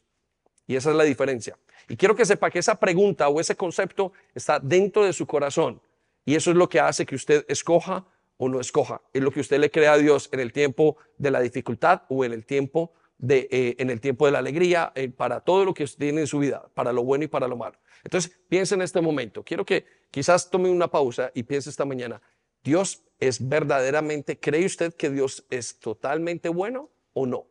Y 0.66 0.76
esa 0.76 0.90
es 0.90 0.96
la 0.96 1.04
diferencia. 1.04 1.56
Y 1.90 1.98
quiero 1.98 2.16
que 2.16 2.24
sepa 2.24 2.52
que 2.52 2.60
esa 2.60 2.80
pregunta 2.80 3.28
o 3.28 3.40
ese 3.40 3.56
concepto 3.56 4.14
está 4.34 4.60
dentro 4.60 5.04
de 5.04 5.12
su 5.12 5.26
corazón. 5.26 5.82
Y 6.24 6.36
eso 6.36 6.52
es 6.52 6.58
lo 6.58 6.70
que 6.70 6.80
hace 6.80 7.06
que 7.06 7.16
usted 7.16 7.44
escoja 7.50 8.06
o 8.38 8.48
no 8.48 8.60
escoja. 8.60 9.02
Es 9.12 9.24
lo 9.24 9.32
que 9.32 9.40
usted 9.40 9.60
le 9.60 9.72
crea 9.72 9.94
a 9.94 9.98
Dios 9.98 10.30
en 10.32 10.40
el 10.40 10.54
tiempo 10.54 10.98
de 11.18 11.32
la 11.32 11.42
dificultad 11.42 12.04
o 12.08 12.24
en 12.24 12.32
el 12.32 12.46
tiempo 12.46 12.94
de, 13.18 13.50
eh, 13.52 13.76
en 13.80 13.90
el 13.90 14.00
tiempo 14.00 14.28
de 14.28 14.32
la 14.32 14.40
alegría, 14.40 14.94
eh, 14.96 15.10
para 15.10 15.42
todo 15.42 15.66
lo 15.66 15.74
que 15.74 15.86
tiene 15.88 16.22
en 16.22 16.28
su 16.28 16.40
vida, 16.40 16.70
para 16.74 16.94
lo 16.94 17.04
bueno 17.04 17.26
y 17.26 17.28
para 17.28 17.48
lo 17.48 17.58
malo. 17.58 17.78
Entonces, 18.04 18.32
piense 18.48 18.76
en 18.76 18.82
este 18.82 19.02
momento. 19.02 19.44
Quiero 19.44 19.66
que 19.66 19.86
quizás 20.12 20.50
tome 20.50 20.70
una 20.70 20.88
pausa 20.88 21.32
y 21.34 21.44
piense 21.44 21.70
esta 21.70 21.84
mañana. 21.84 22.22
¿Dios 22.64 23.04
es 23.20 23.50
verdaderamente, 23.50 24.40
cree 24.40 24.66
usted 24.66 24.94
que 24.94 25.10
Dios 25.10 25.46
es 25.50 25.80
totalmente 25.80 26.48
bueno 26.50 26.90
o 27.14 27.26
no? 27.26 27.48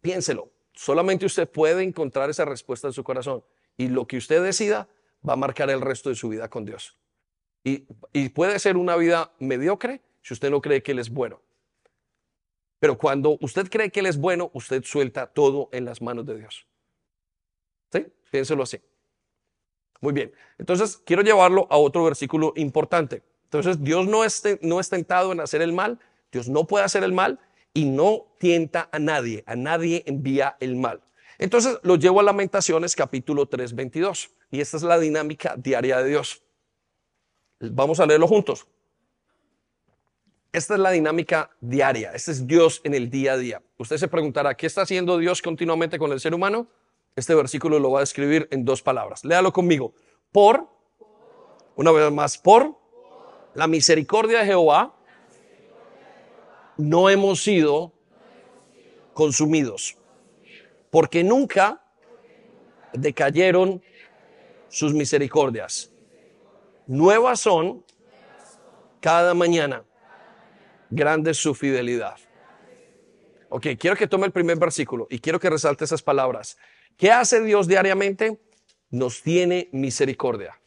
Piénselo. 0.00 0.50
Solamente 0.74 1.26
usted 1.26 1.48
puede 1.48 1.82
encontrar 1.82 2.30
esa 2.30 2.44
respuesta 2.44 2.86
en 2.86 2.92
su 2.92 3.04
corazón. 3.04 3.44
Y 3.76 3.88
lo 3.88 4.06
que 4.06 4.16
usted 4.16 4.42
decida 4.42 4.88
va 5.26 5.34
a 5.34 5.36
marcar 5.36 5.70
el 5.70 5.80
resto 5.80 6.08
de 6.08 6.14
su 6.14 6.28
vida 6.28 6.48
con 6.48 6.64
Dios. 6.64 6.96
Y, 7.62 7.86
puede 8.30 8.58
ser 8.58 8.76
una 8.76 8.96
vida 8.96 9.32
mediocre 9.38 10.00
si 10.22 10.32
usted 10.32 10.50
no 10.50 10.60
cree 10.62 10.82
que 10.82 10.92
Él 10.92 10.98
es 10.98 11.10
bueno. 11.10 11.42
Pero 12.78 12.96
cuando 12.96 13.36
usted 13.42 13.68
cree 13.68 13.90
que 13.90 14.00
Él 14.00 14.06
es 14.06 14.16
bueno, 14.16 14.50
usted 14.54 14.82
suelta 14.84 15.26
todo 15.26 15.68
en 15.72 15.84
las 15.84 16.00
manos 16.00 16.24
de 16.24 16.38
Dios. 16.38 16.66
¿Sí? 17.92 18.06
Piénselo 18.30 18.62
así. 18.62 18.80
Muy 20.00 20.14
bien. 20.14 20.32
Entonces, 20.56 20.96
quiero 21.04 21.22
llevarlo 21.22 21.66
a 21.70 21.76
otro 21.76 22.04
versículo 22.04 22.54
importante. 22.56 23.22
Entonces, 23.44 23.82
Dios 23.82 24.06
no 24.06 24.24
es, 24.24 24.42
no 24.62 24.80
es 24.80 24.88
tentado 24.88 25.32
en 25.32 25.40
hacer 25.40 25.60
el 25.60 25.74
mal. 25.74 25.98
Dios 26.32 26.48
no 26.48 26.66
puede 26.66 26.84
hacer 26.84 27.04
el 27.04 27.12
mal 27.12 27.38
y 27.72 27.84
no 27.84 28.26
tienta 28.38 28.88
a 28.92 28.98
nadie. 28.98 29.44
A 29.46 29.56
nadie 29.56 30.02
envía 30.06 30.56
el 30.60 30.76
mal. 30.76 31.00
Entonces, 31.38 31.78
lo 31.82 31.96
llevo 31.96 32.20
a 32.20 32.22
Lamentaciones 32.22 32.94
capítulo 32.94 33.46
3, 33.46 33.74
22. 33.74 34.30
Y 34.50 34.60
esta 34.60 34.76
es 34.76 34.82
la 34.82 34.98
dinámica 34.98 35.54
diaria 35.56 35.98
de 35.98 36.08
Dios. 36.10 36.42
Vamos 37.60 38.00
a 38.00 38.06
leerlo 38.06 38.26
juntos. 38.26 38.66
Esta 40.52 40.74
es 40.74 40.80
la 40.80 40.90
dinámica 40.90 41.50
diaria. 41.60 42.12
Este 42.12 42.32
es 42.32 42.46
Dios 42.46 42.80
en 42.82 42.94
el 42.94 43.08
día 43.08 43.34
a 43.34 43.36
día. 43.36 43.62
Usted 43.78 43.98
se 43.98 44.08
preguntará, 44.08 44.56
¿qué 44.56 44.66
está 44.66 44.82
haciendo 44.82 45.16
Dios 45.18 45.40
continuamente 45.40 45.98
con 45.98 46.10
el 46.10 46.18
ser 46.18 46.34
humano? 46.34 46.66
Este 47.14 47.34
versículo 47.34 47.78
lo 47.78 47.92
va 47.92 48.00
a 48.00 48.02
escribir 48.02 48.48
en 48.50 48.64
dos 48.64 48.82
palabras. 48.82 49.24
Léalo 49.24 49.52
conmigo. 49.52 49.94
Por, 50.32 50.66
una 51.76 51.92
vez 51.92 52.10
más, 52.10 52.36
por 52.36 52.76
la 53.54 53.66
misericordia 53.66 54.40
de 54.40 54.46
Jehová, 54.46 54.94
no 56.80 57.10
hemos 57.10 57.42
sido 57.42 57.92
consumidos, 59.12 59.96
porque 60.90 61.22
nunca 61.22 61.84
decayeron 62.92 63.82
sus 64.68 64.94
misericordias. 64.94 65.92
Nuevas 66.86 67.40
son 67.40 67.84
cada 69.00 69.34
mañana. 69.34 69.84
Grande 70.90 71.32
es 71.32 71.36
su 71.36 71.54
fidelidad. 71.54 72.16
Ok, 73.48 73.66
quiero 73.78 73.96
que 73.96 74.06
tome 74.06 74.26
el 74.26 74.32
primer 74.32 74.58
versículo 74.58 75.06
y 75.10 75.18
quiero 75.18 75.38
que 75.40 75.50
resalte 75.50 75.84
esas 75.84 76.02
palabras. 76.02 76.56
¿Qué 76.96 77.10
hace 77.10 77.42
Dios 77.42 77.66
diariamente? 77.66 78.40
Nos 78.90 79.22
tiene 79.22 79.68
misericordia. 79.72 80.60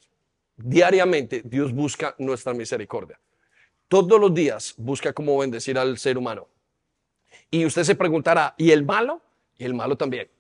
Diariamente 0.56 1.42
Dios 1.44 1.74
busca 1.74 2.16
nuestra 2.20 2.54
misericordia. 2.54 3.20
Todos 3.94 4.20
los 4.20 4.34
días 4.34 4.74
busca 4.78 5.14
cómo 5.14 5.38
bendecir 5.38 5.78
al 5.78 6.00
ser 6.00 6.18
humano. 6.18 6.48
Y 7.52 7.64
usted 7.64 7.84
se 7.84 7.94
preguntará, 7.94 8.56
¿y 8.58 8.72
el 8.72 8.84
malo? 8.84 9.22
Y 9.56 9.66
el 9.66 9.76
malo 9.76 9.96
también. 9.96 10.32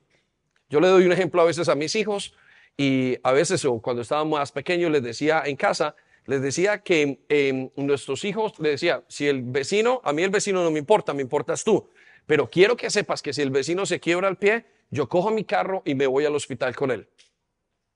Yo 0.71 0.79
le 0.79 0.87
doy 0.87 1.05
un 1.05 1.11
ejemplo 1.11 1.39
a 1.39 1.45
veces 1.45 1.69
a 1.69 1.75
mis 1.75 1.95
hijos 1.95 2.33
y 2.75 3.15
a 3.21 3.31
veces, 3.31 3.63
o 3.65 3.79
cuando 3.79 4.01
estábamos 4.01 4.39
más 4.39 4.51
pequeños, 4.51 4.89
les 4.89 5.03
decía 5.03 5.43
en 5.45 5.55
casa, 5.55 5.95
les 6.25 6.41
decía 6.41 6.81
que 6.81 7.23
em, 7.29 7.69
nuestros 7.75 8.25
hijos, 8.25 8.57
les 8.57 8.71
decía, 8.71 9.03
si 9.07 9.27
el 9.27 9.43
vecino, 9.43 10.01
a 10.03 10.13
mí 10.13 10.23
el 10.23 10.31
vecino 10.31 10.63
no 10.63 10.71
me 10.71 10.79
importa, 10.79 11.13
me 11.13 11.21
importas 11.21 11.63
tú, 11.63 11.91
pero 12.25 12.49
quiero 12.49 12.75
que 12.75 12.89
sepas 12.89 13.21
que 13.21 13.33
si 13.33 13.43
el 13.43 13.51
vecino 13.51 13.85
se 13.85 13.99
quiebra 13.99 14.29
el 14.29 14.37
pie, 14.37 14.65
yo 14.89 15.07
cojo 15.07 15.29
mi 15.29 15.43
carro 15.43 15.83
y 15.85 15.93
me 15.93 16.07
voy 16.07 16.25
al 16.25 16.33
hospital 16.33 16.75
con 16.75 16.89
él. 16.89 17.07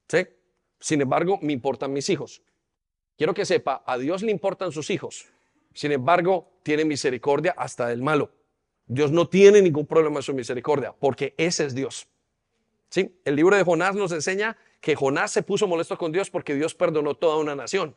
¿Sí? 0.07 0.19
Sin 0.79 1.01
embargo, 1.01 1.39
me 1.41 1.51
importan 1.51 1.91
mis 1.93 2.11
hijos. 2.11 2.43
Quiero 3.17 3.33
que 3.33 3.43
sepa, 3.43 3.81
a 3.87 3.97
Dios 3.97 4.21
le 4.21 4.29
importan 4.29 4.71
sus 4.71 4.91
hijos. 4.91 5.25
Sin 5.77 5.91
embargo, 5.91 6.49
tiene 6.63 6.85
misericordia 6.85 7.53
hasta 7.55 7.85
del 7.85 8.01
malo. 8.01 8.31
Dios 8.87 9.11
no 9.11 9.29
tiene 9.29 9.61
ningún 9.61 9.85
problema 9.85 10.15
en 10.15 10.23
su 10.23 10.33
misericordia, 10.33 10.91
porque 10.99 11.35
ese 11.37 11.65
es 11.65 11.75
Dios. 11.75 12.07
¿Sí? 12.89 13.15
El 13.23 13.35
libro 13.35 13.55
de 13.55 13.63
Jonás 13.63 13.93
nos 13.93 14.11
enseña 14.11 14.57
que 14.81 14.95
Jonás 14.95 15.29
se 15.29 15.43
puso 15.43 15.67
molesto 15.67 15.95
con 15.95 16.11
Dios 16.11 16.31
porque 16.31 16.55
Dios 16.55 16.73
perdonó 16.73 17.13
toda 17.13 17.37
una 17.37 17.55
nación. 17.55 17.95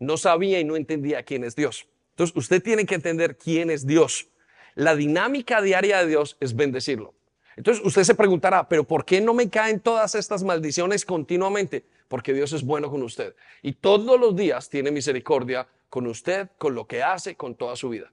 No 0.00 0.16
sabía 0.16 0.58
y 0.58 0.64
no 0.64 0.74
entendía 0.74 1.22
quién 1.22 1.44
es 1.44 1.54
Dios. 1.54 1.86
Entonces, 2.14 2.36
usted 2.36 2.60
tiene 2.60 2.84
que 2.84 2.96
entender 2.96 3.38
quién 3.38 3.70
es 3.70 3.86
Dios. 3.86 4.26
La 4.74 4.96
dinámica 4.96 5.62
diaria 5.62 5.98
de 5.98 6.08
Dios 6.08 6.36
es 6.40 6.56
bendecirlo. 6.56 7.14
Entonces, 7.54 7.84
usted 7.86 8.02
se 8.02 8.16
preguntará, 8.16 8.68
pero 8.68 8.82
¿por 8.82 9.04
qué 9.04 9.20
no 9.20 9.34
me 9.34 9.48
caen 9.48 9.78
todas 9.78 10.16
estas 10.16 10.42
maldiciones 10.42 11.04
continuamente? 11.04 11.84
Porque 12.08 12.34
Dios 12.34 12.52
es 12.52 12.64
bueno 12.64 12.90
con 12.90 13.04
usted. 13.04 13.36
Y 13.62 13.74
todos 13.74 14.18
los 14.18 14.34
días 14.34 14.68
tiene 14.68 14.90
misericordia 14.90 15.68
con 15.90 16.06
usted, 16.06 16.48
con 16.56 16.74
lo 16.74 16.86
que 16.86 17.02
hace, 17.02 17.36
con 17.36 17.56
toda 17.56 17.76
su 17.76 17.90
vida. 17.90 18.10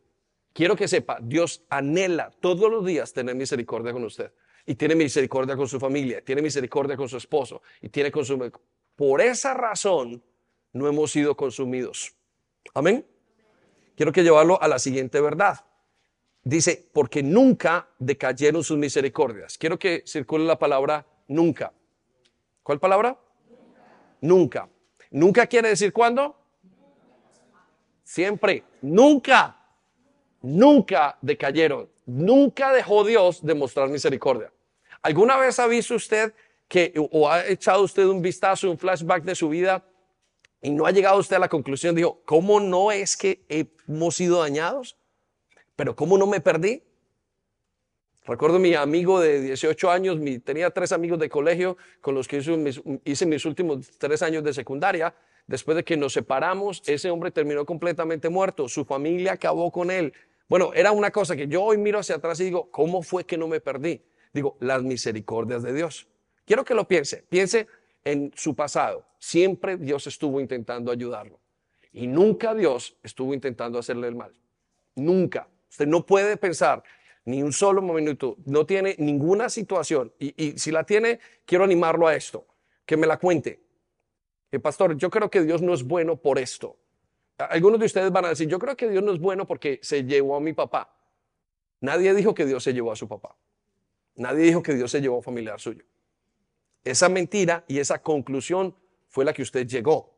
Quiero 0.52 0.76
que 0.76 0.88
sepa, 0.88 1.20
Dios 1.22 1.64
anhela 1.70 2.32
todos 2.42 2.70
los 2.70 2.84
días 2.84 3.14
tener 3.14 3.36
misericordia 3.36 3.94
con 3.94 4.04
usted 4.04 4.34
y 4.66 4.76
tiene 4.76 4.96
misericordia 4.96 5.56
con 5.56 5.68
su 5.68 5.80
familia, 5.80 6.26
tiene 6.26 6.42
misericordia 6.42 6.98
con 6.98 7.08
su 7.08 7.18
esposo 7.18 7.62
y 7.80 7.90
tiene 7.90 8.12
con 8.12 8.26
su... 8.26 8.52
Por 8.96 9.22
esa 9.22 9.54
razón 9.54 10.22
no 10.74 10.88
hemos 10.88 11.12
sido 11.12 11.38
consumidos. 11.38 12.16
Amén. 12.74 13.06
Quiero 13.96 14.12
que 14.12 14.24
llevarlo 14.24 14.62
a 14.62 14.68
la 14.68 14.80
siguiente 14.80 15.22
verdad. 15.22 15.64
Dice, 16.44 16.90
porque 16.94 17.22
nunca 17.22 17.90
decayeron 18.00 18.64
sus 18.64 18.78
misericordias. 18.78 19.58
Quiero 19.58 19.78
que 19.78 20.04
circule 20.06 20.46
la 20.46 20.58
palabra 20.58 21.06
nunca. 21.28 21.74
¿Cuál 22.64 22.80
palabra? 22.80 23.20
Nunca. 24.22 24.70
Nunca, 25.12 25.48
quiere 25.48 25.70
decir 25.70 25.94
cuándo? 25.94 26.37
Siempre. 28.08 28.64
Nunca. 28.82 29.58
Nunca 30.42 31.18
decayeron. 31.22 31.90
Nunca 32.06 32.72
dejó 32.72 33.04
Dios 33.04 33.46
de 33.46 33.54
mostrar 33.54 33.90
misericordia. 33.90 34.50
¿Alguna 35.02 35.36
vez 35.36 35.60
ha 35.60 35.68
visto 35.68 35.96
usted 35.96 36.34
que, 36.70 36.94
o 37.12 37.30
ha 37.30 37.46
echado 37.46 37.84
usted 37.84 38.06
un 38.06 38.22
vistazo, 38.22 38.72
un 38.72 38.78
flashback 38.78 39.24
de 39.26 39.36
su 39.36 39.50
vida 39.50 39.84
y 40.62 40.70
no 40.70 40.86
ha 40.86 40.92
llegado 40.92 41.20
usted 41.20 41.36
a 41.36 41.40
la 41.40 41.50
conclusión, 41.50 41.96
dijo, 41.96 42.22
¿cómo 42.24 42.62
no 42.62 42.94
es 42.94 43.18
que 43.18 43.44
hemos 43.50 44.16
sido 44.16 44.40
dañados? 44.40 44.96
Pero 45.76 45.94
¿cómo 45.94 46.18
no 46.18 46.28
me 46.28 46.40
perdí? 46.40 46.82
Recuerdo 48.26 48.58
mi 48.58 48.74
amigo 48.74 49.20
de 49.20 49.42
18 49.42 49.92
años, 49.92 50.18
tenía 50.46 50.70
tres 50.70 50.94
amigos 50.94 51.20
de 51.20 51.28
colegio 51.28 51.76
con 52.00 52.16
los 52.16 52.26
que 52.26 52.38
hice 52.38 52.56
mis, 52.56 52.82
hice 53.04 53.26
mis 53.26 53.44
últimos 53.44 53.86
tres 53.98 54.22
años 54.22 54.46
de 54.46 54.54
secundaria. 54.54 55.14
Después 55.48 55.76
de 55.76 55.84
que 55.84 55.98
nos 55.98 56.14
separamos, 56.14 56.84
ese 56.86 57.10
hombre 57.10 57.32
terminó 57.32 57.66
completamente 57.66 58.30
muerto, 58.30 58.68
su 58.68 58.86
familia 58.86 59.34
acabó 59.34 59.72
con 59.72 59.90
él. 59.90 60.14
Bueno, 60.48 60.74
era 60.74 60.92
una 60.92 61.12
cosa 61.12 61.36
que 61.36 61.48
yo 61.48 61.64
hoy 61.64 61.78
miro 61.78 62.00
hacia 62.00 62.16
atrás 62.16 62.40
y 62.40 62.46
digo, 62.46 62.70
¿cómo 62.70 63.02
fue 63.02 63.26
que 63.26 63.38
no 63.38 63.48
me 63.48 63.60
perdí? 63.60 64.02
Digo, 64.34 64.58
las 64.60 64.84
misericordias 64.84 65.64
de 65.64 65.74
Dios. 65.74 66.08
Quiero 66.46 66.64
que 66.64 66.76
lo 66.76 66.88
piense, 66.88 67.24
piense 67.28 67.68
en 68.04 68.32
su 68.36 68.56
pasado. 68.56 69.06
Siempre 69.20 69.78
Dios 69.78 70.08
estuvo 70.08 70.40
intentando 70.40 70.92
ayudarlo 70.92 71.40
y 71.92 72.08
nunca 72.08 72.54
Dios 72.54 72.96
estuvo 73.02 73.34
intentando 73.34 73.80
hacerle 73.80 74.08
el 74.08 74.16
mal. 74.16 74.32
Nunca. 74.96 75.48
Usted 75.70 75.88
no 75.88 76.06
puede 76.06 76.38
pensar 76.38 76.84
ni 77.26 77.44
un 77.44 77.52
solo 77.52 77.82
minuto, 77.82 78.38
no 78.46 78.66
tiene 78.66 78.96
ninguna 79.00 79.50
situación 79.50 80.14
y, 80.18 80.58
si 80.58 80.72
la 80.72 80.86
tiene, 80.86 81.20
quiero 81.46 81.66
animarlo 81.66 82.08
a 82.08 82.16
esto, 82.16 82.46
que 82.86 82.96
me 82.96 83.06
la 83.06 83.18
cuente. 83.18 83.60
El 84.52 84.62
pastor, 84.62 84.98
yo 84.98 85.10
creo 85.10 85.30
que 85.30 85.42
Dios 85.42 85.62
no 85.62 85.74
es 85.74 85.84
bueno 85.84 86.16
por 86.16 86.40
esto. 86.40 86.78
Algunos 87.38 87.80
de 87.80 87.86
ustedes 87.86 88.12
van 88.12 88.26
a 88.26 88.30
decir, 88.30 88.48
yo 88.48 88.58
creo 88.60 88.76
que 88.76 88.90
Dios 88.90 89.04
no 89.04 89.12
es 89.14 89.20
bueno 89.20 89.46
porque 89.46 89.80
se 89.84 90.04
llevó 90.04 90.36
a 90.36 90.40
mi 90.40 90.54
papá. 90.54 90.94
Nadie 91.82 92.14
dijo 92.14 92.34
que 92.34 92.46
Dios 92.46 92.64
se 92.64 92.74
llevó 92.74 92.92
a 92.92 92.96
su 92.96 93.08
papá. 93.08 93.36
Nadie 94.16 94.46
dijo 94.46 94.64
que 94.64 94.74
Dios 94.74 94.90
se 94.90 95.02
llevó 95.02 95.16
a 95.16 95.18
un 95.18 95.24
familiar 95.24 95.60
suyo. 95.60 95.84
Esa 96.84 97.10
mentira 97.10 97.64
y 97.68 97.80
esa 97.80 98.02
conclusión 98.02 98.76
fue 99.10 99.26
la 99.26 99.34
que 99.34 99.44
usted 99.44 99.68
llegó. 99.68 100.16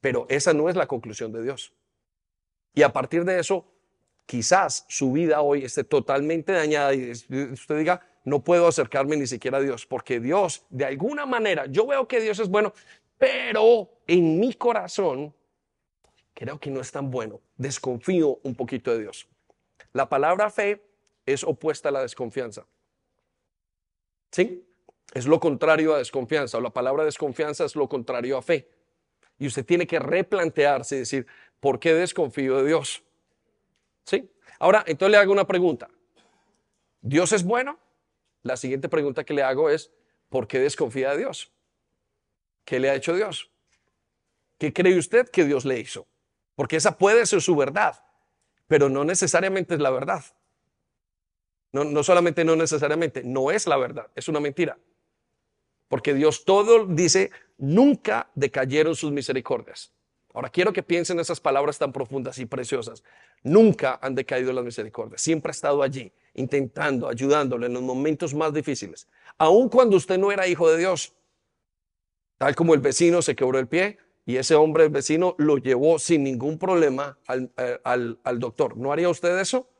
Pero 0.00 0.26
esa 0.30 0.54
no 0.54 0.68
es 0.68 0.76
la 0.76 0.86
conclusión 0.86 1.32
de 1.32 1.42
Dios. 1.42 1.74
Y 2.74 2.82
a 2.82 2.92
partir 2.92 3.24
de 3.24 3.40
eso, 3.40 3.66
quizás 4.24 4.86
su 4.88 5.12
vida 5.12 5.42
hoy 5.42 5.64
esté 5.64 5.84
totalmente 5.84 6.52
dañada 6.52 6.94
y 6.94 7.10
usted 7.10 7.78
diga, 7.78 8.00
no 8.24 8.44
puedo 8.44 8.68
acercarme 8.68 9.16
ni 9.16 9.26
siquiera 9.26 9.58
a 9.58 9.60
Dios, 9.60 9.86
porque 9.86 10.20
Dios, 10.20 10.64
de 10.70 10.84
alguna 10.84 11.26
manera, 11.26 11.66
yo 11.66 11.86
veo 11.86 12.06
que 12.06 12.20
Dios 12.20 12.38
es 12.38 12.48
bueno, 12.48 12.72
pero 13.18 13.90
en 14.06 14.38
mi 14.38 14.54
corazón 14.54 15.34
creo 16.34 16.58
que 16.58 16.70
no 16.70 16.80
es 16.80 16.92
tan 16.92 17.10
bueno. 17.10 17.40
Desconfío 17.56 18.38
un 18.44 18.54
poquito 18.54 18.92
de 18.92 19.00
Dios. 19.00 19.28
La 19.92 20.08
palabra 20.08 20.50
fe 20.50 20.82
es 21.26 21.42
opuesta 21.44 21.88
a 21.88 21.92
la 21.92 22.02
desconfianza. 22.02 22.66
¿Sí? 24.30 24.64
Es 25.12 25.26
lo 25.26 25.40
contrario 25.40 25.94
a 25.94 25.98
desconfianza, 25.98 26.58
o 26.58 26.60
la 26.60 26.70
palabra 26.70 27.04
desconfianza 27.04 27.64
es 27.64 27.74
lo 27.74 27.88
contrario 27.88 28.36
a 28.36 28.42
fe. 28.42 28.68
Y 29.38 29.46
usted 29.46 29.64
tiene 29.64 29.86
que 29.86 29.98
replantearse 29.98 30.96
y 30.96 30.98
decir, 31.00 31.26
¿por 31.60 31.80
qué 31.80 31.94
desconfío 31.94 32.58
de 32.58 32.66
Dios? 32.66 33.02
¿Sí? 34.04 34.30
Ahora, 34.58 34.84
entonces 34.86 35.12
le 35.12 35.16
hago 35.18 35.32
una 35.32 35.46
pregunta. 35.46 35.88
¿Dios 37.00 37.32
es 37.32 37.44
bueno? 37.44 37.78
La 38.42 38.56
siguiente 38.56 38.88
pregunta 38.88 39.24
que 39.24 39.34
le 39.34 39.42
hago 39.42 39.70
es, 39.70 39.90
¿por 40.28 40.46
qué 40.46 40.58
desconfía 40.58 41.12
de 41.12 41.18
Dios? 41.18 41.52
¿Qué 42.68 42.78
le 42.78 42.90
ha 42.90 42.94
hecho 42.94 43.16
Dios? 43.16 43.50
¿Qué 44.58 44.74
cree 44.74 44.98
usted 44.98 45.30
que 45.30 45.46
Dios 45.46 45.64
le 45.64 45.80
hizo? 45.80 46.06
Porque 46.54 46.76
esa 46.76 46.98
puede 46.98 47.24
ser 47.24 47.40
su 47.40 47.56
verdad, 47.56 48.04
pero 48.66 48.90
no 48.90 49.04
necesariamente 49.04 49.72
es 49.72 49.80
la 49.80 49.88
verdad. 49.88 50.22
No, 51.72 51.84
no 51.84 52.02
solamente 52.02 52.44
no 52.44 52.56
necesariamente, 52.56 53.22
no 53.24 53.50
es 53.50 53.66
la 53.66 53.78
verdad, 53.78 54.08
es 54.14 54.28
una 54.28 54.38
mentira. 54.38 54.76
Porque 55.88 56.12
Dios 56.12 56.44
todo 56.44 56.84
dice, 56.84 57.30
nunca 57.56 58.28
decayeron 58.34 58.94
sus 58.94 59.12
misericordias. 59.12 59.90
Ahora 60.34 60.50
quiero 60.50 60.70
que 60.74 60.82
piensen 60.82 61.18
esas 61.20 61.40
palabras 61.40 61.78
tan 61.78 61.90
profundas 61.90 62.38
y 62.38 62.44
preciosas. 62.44 63.02
Nunca 63.42 63.98
han 64.02 64.14
decaído 64.14 64.52
las 64.52 64.62
misericordias. 64.62 65.22
Siempre 65.22 65.48
ha 65.48 65.52
estado 65.52 65.82
allí, 65.82 66.12
intentando, 66.34 67.08
ayudándole 67.08 67.64
en 67.64 67.72
los 67.72 67.82
momentos 67.82 68.34
más 68.34 68.52
difíciles. 68.52 69.08
Aun 69.38 69.70
cuando 69.70 69.96
usted 69.96 70.18
no 70.18 70.30
era 70.30 70.46
hijo 70.46 70.70
de 70.70 70.76
Dios. 70.76 71.14
Tal 72.38 72.54
como 72.54 72.74
el 72.74 72.80
vecino 72.80 73.20
se 73.20 73.36
quebró 73.36 73.58
el 73.58 73.66
pie, 73.66 73.98
y 74.24 74.36
ese 74.36 74.54
hombre, 74.54 74.84
el 74.84 74.90
vecino, 74.90 75.34
lo 75.38 75.56
llevó 75.56 75.98
sin 75.98 76.22
ningún 76.22 76.58
problema 76.58 77.18
eh, 77.56 77.80
al, 77.82 78.38
doctor. 78.38 78.76
¿No 78.76 78.92
haría 78.92 79.08
usted 79.08 79.38
eso? 79.38 79.70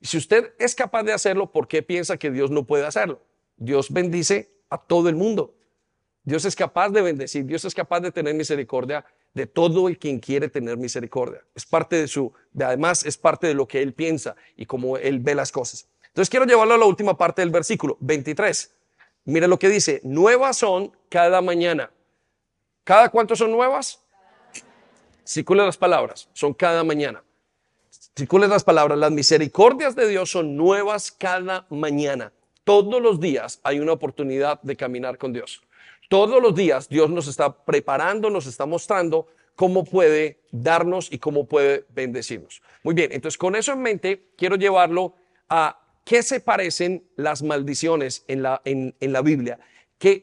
Si 0.00 0.18
usted 0.18 0.54
es 0.58 0.74
capaz 0.74 1.04
de 1.04 1.12
hacerlo, 1.12 1.52
¿por 1.52 1.68
qué 1.68 1.82
piensa 1.82 2.16
que 2.16 2.32
Dios 2.32 2.50
no 2.50 2.66
puede 2.66 2.84
hacerlo? 2.84 3.22
Dios 3.56 3.92
bendice 3.92 4.50
a 4.70 4.78
todo 4.78 5.08
el 5.08 5.14
mundo. 5.14 5.54
Dios 6.24 6.44
es 6.44 6.56
capaz 6.56 6.90
de 6.90 7.00
bendecir, 7.00 7.46
Dios 7.46 7.64
es 7.64 7.74
capaz 7.74 8.00
de 8.00 8.10
tener 8.10 8.34
misericordia 8.34 9.04
de 9.34 9.46
todo 9.46 9.88
el 9.88 9.98
quien 9.98 10.18
quiere 10.18 10.48
tener 10.48 10.76
misericordia. 10.76 11.44
Es 11.54 11.64
parte 11.64 11.94
de 11.94 12.08
su, 12.08 12.32
además 12.60 13.06
es 13.06 13.16
parte 13.16 13.46
de 13.46 13.54
lo 13.54 13.68
que 13.68 13.82
Él 13.82 13.94
piensa 13.94 14.34
y 14.56 14.66
cómo 14.66 14.96
Él 14.96 15.20
ve 15.20 15.36
las 15.36 15.52
cosas. 15.52 15.88
Entonces 16.08 16.28
quiero 16.28 16.44
llevarlo 16.44 16.74
a 16.74 16.78
la 16.78 16.86
última 16.86 17.16
parte 17.16 17.40
del 17.40 17.50
versículo, 17.50 17.96
23. 18.00 18.74
Mire 19.26 19.46
lo 19.46 19.60
que 19.60 19.68
dice, 19.68 20.00
nuevas 20.02 20.56
son 20.56 20.90
cada 21.08 21.40
mañana. 21.40 21.90
¿Cada 22.84 23.08
cuánto 23.08 23.36
son 23.36 23.52
nuevas? 23.52 24.00
Circulen 25.24 25.66
las 25.66 25.76
palabras, 25.76 26.28
son 26.32 26.52
cada 26.52 26.82
mañana. 26.82 27.22
Circulen 28.16 28.50
las 28.50 28.64
palabras, 28.64 28.98
las 28.98 29.12
misericordias 29.12 29.94
de 29.94 30.08
Dios 30.08 30.30
son 30.30 30.56
nuevas 30.56 31.12
cada 31.12 31.66
mañana. 31.70 32.32
Todos 32.64 33.00
los 33.00 33.20
días 33.20 33.60
hay 33.62 33.78
una 33.78 33.92
oportunidad 33.92 34.60
de 34.62 34.76
caminar 34.76 35.16
con 35.16 35.32
Dios. 35.32 35.62
Todos 36.08 36.42
los 36.42 36.54
días 36.54 36.88
Dios 36.88 37.08
nos 37.08 37.28
está 37.28 37.64
preparando, 37.64 38.30
nos 38.30 38.46
está 38.46 38.66
mostrando 38.66 39.28
cómo 39.54 39.84
puede 39.84 40.40
darnos 40.50 41.10
y 41.12 41.18
cómo 41.18 41.46
puede 41.46 41.86
bendecirnos. 41.90 42.62
Muy 42.82 42.94
bien, 42.94 43.12
entonces 43.12 43.38
con 43.38 43.54
eso 43.56 43.72
en 43.72 43.80
mente 43.80 44.24
quiero 44.36 44.56
llevarlo 44.56 45.14
a 45.48 45.80
qué 46.04 46.22
se 46.22 46.40
parecen 46.40 47.04
las 47.16 47.42
maldiciones 47.42 48.24
en 48.26 48.42
la, 48.42 48.60
en, 48.64 48.94
en 49.00 49.12
la 49.12 49.22
Biblia. 49.22 49.58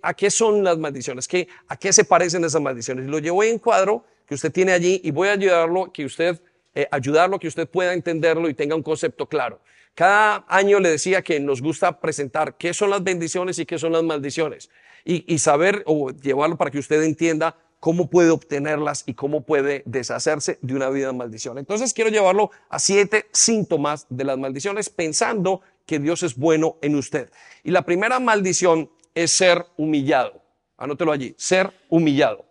¿A 0.02 0.14
qué 0.14 0.30
son 0.30 0.64
las 0.64 0.78
maldiciones? 0.78 1.28
¿Qué, 1.28 1.48
¿A 1.68 1.78
qué 1.78 1.94
se 1.94 2.04
parecen 2.04 2.44
esas 2.44 2.62
maldiciones? 2.62 3.06
Lo 3.08 3.20
llevo 3.20 3.44
en 3.44 3.60
cuadro 3.60 4.04
que 4.26 4.36
usted 4.36 4.52
tiene 4.52 4.74
allí 4.74 5.02
y 5.04 5.12
voy 5.12 5.30
a 5.30 5.34
ayudarlo, 5.34 5.92
que 5.92 6.06
usted, 6.06 6.42
eh, 6.76 6.88
ayudarlo, 6.92 7.40
que 7.40 7.48
usted 7.48 7.68
pueda 7.68 7.94
entenderlo 7.94 8.50
y 8.50 8.54
tenga 8.54 8.76
un 8.76 8.84
concepto 8.84 9.28
claro. 9.28 9.60
Cada 9.96 10.46
año 10.48 10.80
le 10.80 10.90
decía 10.90 11.22
que 11.22 11.40
nos 11.40 11.62
gusta 11.62 12.00
presentar 12.00 12.56
qué 12.58 12.74
son 12.74 12.90
las 12.90 13.04
bendiciones 13.04 13.58
y 13.60 13.66
qué 13.66 13.80
son 13.80 13.94
las 13.94 14.04
maldiciones 14.04 14.70
y, 15.04 15.26
y 15.34 15.40
saber 15.40 15.84
o 15.86 16.12
llevarlo 16.12 16.58
para 16.58 16.72
que 16.72 16.80
usted 16.80 17.02
entienda 17.04 17.56
cómo 17.80 18.10
puede 18.10 18.30
obtenerlas 18.30 19.04
y 19.06 19.14
cómo 19.14 19.42
puede 19.42 19.84
deshacerse 19.86 20.60
de 20.62 20.76
una 20.76 20.90
vida 20.90 21.08
de 21.08 21.14
maldición. 21.14 21.58
Entonces 21.58 21.94
quiero 21.94 22.10
llevarlo 22.10 22.52
a 22.70 22.80
siete 22.80 23.28
síntomas 23.32 24.06
de 24.10 24.26
las 24.26 24.38
maldiciones 24.38 24.90
pensando 24.90 25.62
que 25.86 26.00
Dios 26.00 26.24
es 26.24 26.36
bueno 26.36 26.78
en 26.82 26.96
usted. 26.96 27.32
Y 27.64 27.72
la 27.72 27.84
primera 27.84 28.20
maldición 28.20 28.90
es 29.16 29.32
ser 29.32 29.66
humillado. 29.78 30.42
Anótelo 30.78 31.12
allí, 31.12 31.36
ser 31.38 31.72
humillado. 31.90 32.46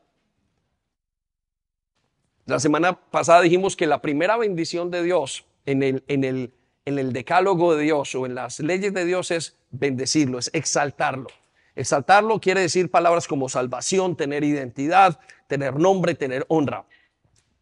La 2.44 2.58
semana 2.58 2.94
pasada 2.94 3.42
dijimos 3.42 3.76
que 3.76 3.86
la 3.86 4.00
primera 4.00 4.36
bendición 4.36 4.90
de 4.90 5.02
Dios 5.02 5.44
en 5.66 5.82
el, 5.82 6.04
en 6.08 6.24
el, 6.24 6.52
en 6.86 6.98
el 6.98 7.12
decálogo 7.12 7.74
de 7.74 7.84
Dios 7.84 8.14
o 8.14 8.24
en 8.24 8.34
las 8.34 8.60
leyes 8.60 8.94
de 8.94 9.04
Dios 9.04 9.30
es 9.30 9.56
bendecirlo, 9.70 10.38
es 10.38 10.50
exaltarlo. 10.54 11.28
Exaltarlo 11.74 12.40
quiere 12.40 12.62
decir 12.62 12.90
palabras 12.90 13.28
como 13.28 13.48
salvación, 13.48 14.16
tener 14.16 14.44
identidad, 14.44 15.20
tener 15.46 15.78
nombre, 15.78 16.14
tener 16.14 16.44
honra. 16.48 16.86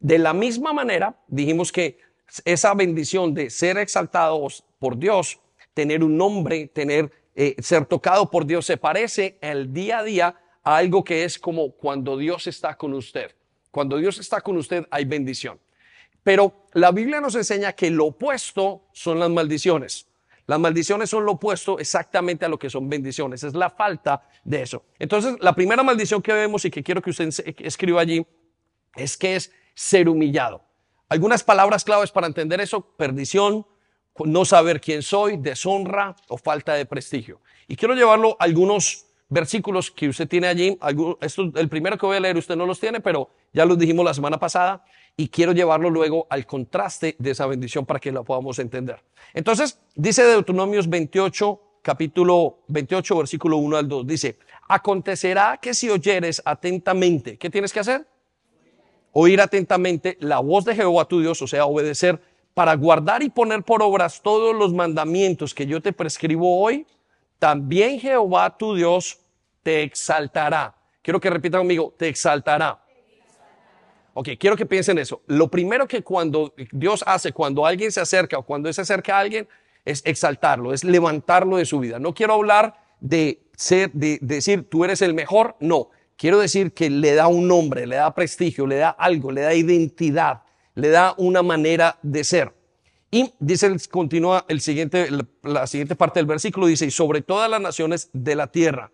De 0.00 0.18
la 0.18 0.32
misma 0.32 0.72
manera, 0.72 1.16
dijimos 1.26 1.72
que 1.72 1.98
esa 2.44 2.74
bendición 2.74 3.34
de 3.34 3.50
ser 3.50 3.78
exaltados 3.78 4.64
por 4.78 4.96
Dios, 4.96 5.38
tener 5.74 6.02
un 6.02 6.16
nombre, 6.16 6.68
tener 6.68 7.10
eh, 7.38 7.54
ser 7.58 7.84
tocado 7.84 8.30
por 8.30 8.46
Dios 8.46 8.64
se 8.64 8.78
parece 8.78 9.38
el 9.42 9.70
día 9.70 9.98
a 9.98 10.02
día 10.02 10.34
a 10.64 10.76
algo 10.78 11.04
que 11.04 11.24
es 11.24 11.38
como 11.38 11.70
cuando 11.72 12.16
Dios 12.16 12.46
está 12.46 12.76
con 12.78 12.94
usted. 12.94 13.36
Cuando 13.70 13.98
Dios 13.98 14.18
está 14.18 14.40
con 14.40 14.56
usted 14.56 14.86
hay 14.90 15.04
bendición. 15.04 15.60
Pero 16.22 16.66
la 16.72 16.90
Biblia 16.92 17.20
nos 17.20 17.34
enseña 17.34 17.74
que 17.74 17.90
lo 17.90 18.06
opuesto 18.06 18.86
son 18.92 19.18
las 19.18 19.28
maldiciones. 19.28 20.08
Las 20.46 20.58
maldiciones 20.58 21.10
son 21.10 21.26
lo 21.26 21.32
opuesto 21.32 21.78
exactamente 21.78 22.46
a 22.46 22.48
lo 22.48 22.58
que 22.58 22.70
son 22.70 22.88
bendiciones. 22.88 23.42
Es 23.42 23.54
la 23.54 23.68
falta 23.68 24.26
de 24.42 24.62
eso. 24.62 24.84
Entonces, 24.98 25.36
la 25.40 25.54
primera 25.54 25.82
maldición 25.82 26.22
que 26.22 26.32
vemos 26.32 26.64
y 26.64 26.70
que 26.70 26.82
quiero 26.82 27.02
que 27.02 27.10
usted 27.10 27.28
escriba 27.58 28.00
allí 28.00 28.26
es 28.94 29.16
que 29.16 29.36
es 29.36 29.52
ser 29.74 30.08
humillado. 30.08 30.64
Algunas 31.10 31.44
palabras 31.44 31.84
claves 31.84 32.10
para 32.10 32.26
entender 32.26 32.60
eso, 32.62 32.80
perdición, 32.80 33.66
no 34.24 34.44
saber 34.44 34.80
quién 34.80 35.02
soy, 35.02 35.36
deshonra 35.36 36.16
o 36.28 36.38
falta 36.38 36.74
de 36.74 36.86
prestigio. 36.86 37.40
Y 37.68 37.76
quiero 37.76 37.94
llevarlo 37.94 38.36
a 38.38 38.44
algunos 38.44 39.06
versículos 39.28 39.90
que 39.90 40.08
usted 40.08 40.28
tiene 40.28 40.46
allí. 40.46 40.78
El 41.54 41.68
primero 41.68 41.98
que 41.98 42.06
voy 42.06 42.16
a 42.16 42.20
leer 42.20 42.36
usted 42.36 42.56
no 42.56 42.66
los 42.66 42.80
tiene, 42.80 43.00
pero 43.00 43.30
ya 43.52 43.64
los 43.64 43.78
dijimos 43.78 44.04
la 44.04 44.14
semana 44.14 44.38
pasada 44.38 44.84
y 45.16 45.28
quiero 45.28 45.52
llevarlo 45.52 45.90
luego 45.90 46.26
al 46.30 46.46
contraste 46.46 47.16
de 47.18 47.30
esa 47.30 47.46
bendición 47.46 47.86
para 47.86 47.98
que 47.98 48.12
la 48.12 48.22
podamos 48.22 48.58
entender. 48.58 49.02
Entonces, 49.32 49.80
dice 49.94 50.22
Deuteronomios 50.24 50.88
28, 50.88 51.60
capítulo 51.82 52.58
28, 52.68 53.16
versículo 53.16 53.56
1 53.56 53.76
al 53.76 53.88
2, 53.88 54.06
dice, 54.06 54.38
acontecerá 54.68 55.58
que 55.60 55.74
si 55.74 55.88
oyeres 55.88 56.42
atentamente, 56.44 57.38
¿qué 57.38 57.48
tienes 57.48 57.72
que 57.72 57.80
hacer? 57.80 58.06
Oír 59.12 59.40
atentamente 59.40 60.18
la 60.20 60.40
voz 60.40 60.66
de 60.66 60.74
Jehová 60.74 61.06
tu 61.06 61.20
Dios, 61.20 61.40
o 61.40 61.46
sea, 61.46 61.64
obedecer 61.64 62.20
para 62.56 62.74
guardar 62.74 63.22
y 63.22 63.28
poner 63.28 63.62
por 63.62 63.82
obras 63.82 64.22
todos 64.22 64.56
los 64.56 64.72
mandamientos 64.72 65.52
que 65.52 65.66
yo 65.66 65.82
te 65.82 65.92
prescribo 65.92 66.58
hoy, 66.58 66.86
también 67.38 68.00
Jehová 68.00 68.56
tu 68.56 68.74
Dios 68.74 69.18
te 69.62 69.82
exaltará. 69.82 70.74
Quiero 71.02 71.20
que 71.20 71.28
repita 71.28 71.58
conmigo, 71.58 71.92
te 71.98 72.08
exaltará. 72.08 72.82
Ok, 74.14 74.30
quiero 74.40 74.56
que 74.56 74.64
piensen 74.64 74.96
eso. 74.96 75.20
Lo 75.26 75.48
primero 75.48 75.86
que 75.86 76.02
cuando 76.02 76.54
Dios 76.72 77.04
hace, 77.06 77.30
cuando 77.30 77.66
alguien 77.66 77.92
se 77.92 78.00
acerca 78.00 78.38
o 78.38 78.42
cuando 78.42 78.72
se 78.72 78.80
acerca 78.80 79.18
a 79.18 79.20
alguien, 79.20 79.46
es 79.84 80.00
exaltarlo, 80.06 80.72
es 80.72 80.82
levantarlo 80.82 81.58
de 81.58 81.66
su 81.66 81.78
vida. 81.78 81.98
No 81.98 82.14
quiero 82.14 82.32
hablar 82.32 82.80
de 83.00 83.42
ser, 83.54 83.92
de, 83.92 84.18
decir 84.22 84.66
tú 84.70 84.82
eres 84.82 85.02
el 85.02 85.12
mejor, 85.12 85.56
no. 85.60 85.90
Quiero 86.16 86.38
decir 86.38 86.72
que 86.72 86.88
le 86.88 87.12
da 87.16 87.26
un 87.26 87.46
nombre, 87.46 87.86
le 87.86 87.96
da 87.96 88.14
prestigio, 88.14 88.66
le 88.66 88.76
da 88.76 88.88
algo, 88.88 89.30
le 89.30 89.42
da 89.42 89.52
identidad, 89.52 90.40
le 90.76 90.90
da 90.90 91.14
una 91.18 91.42
manera 91.42 91.98
de 92.02 92.22
ser. 92.22 92.52
Y 93.10 93.32
dice, 93.40 93.74
continúa 93.90 94.44
el 94.48 94.60
siguiente, 94.60 95.08
la 95.42 95.66
siguiente 95.66 95.96
parte 95.96 96.20
del 96.20 96.26
versículo, 96.26 96.66
dice, 96.66 96.86
y 96.86 96.90
sobre 96.90 97.22
todas 97.22 97.50
las 97.50 97.60
naciones 97.60 98.10
de 98.12 98.36
la 98.36 98.46
tierra. 98.46 98.92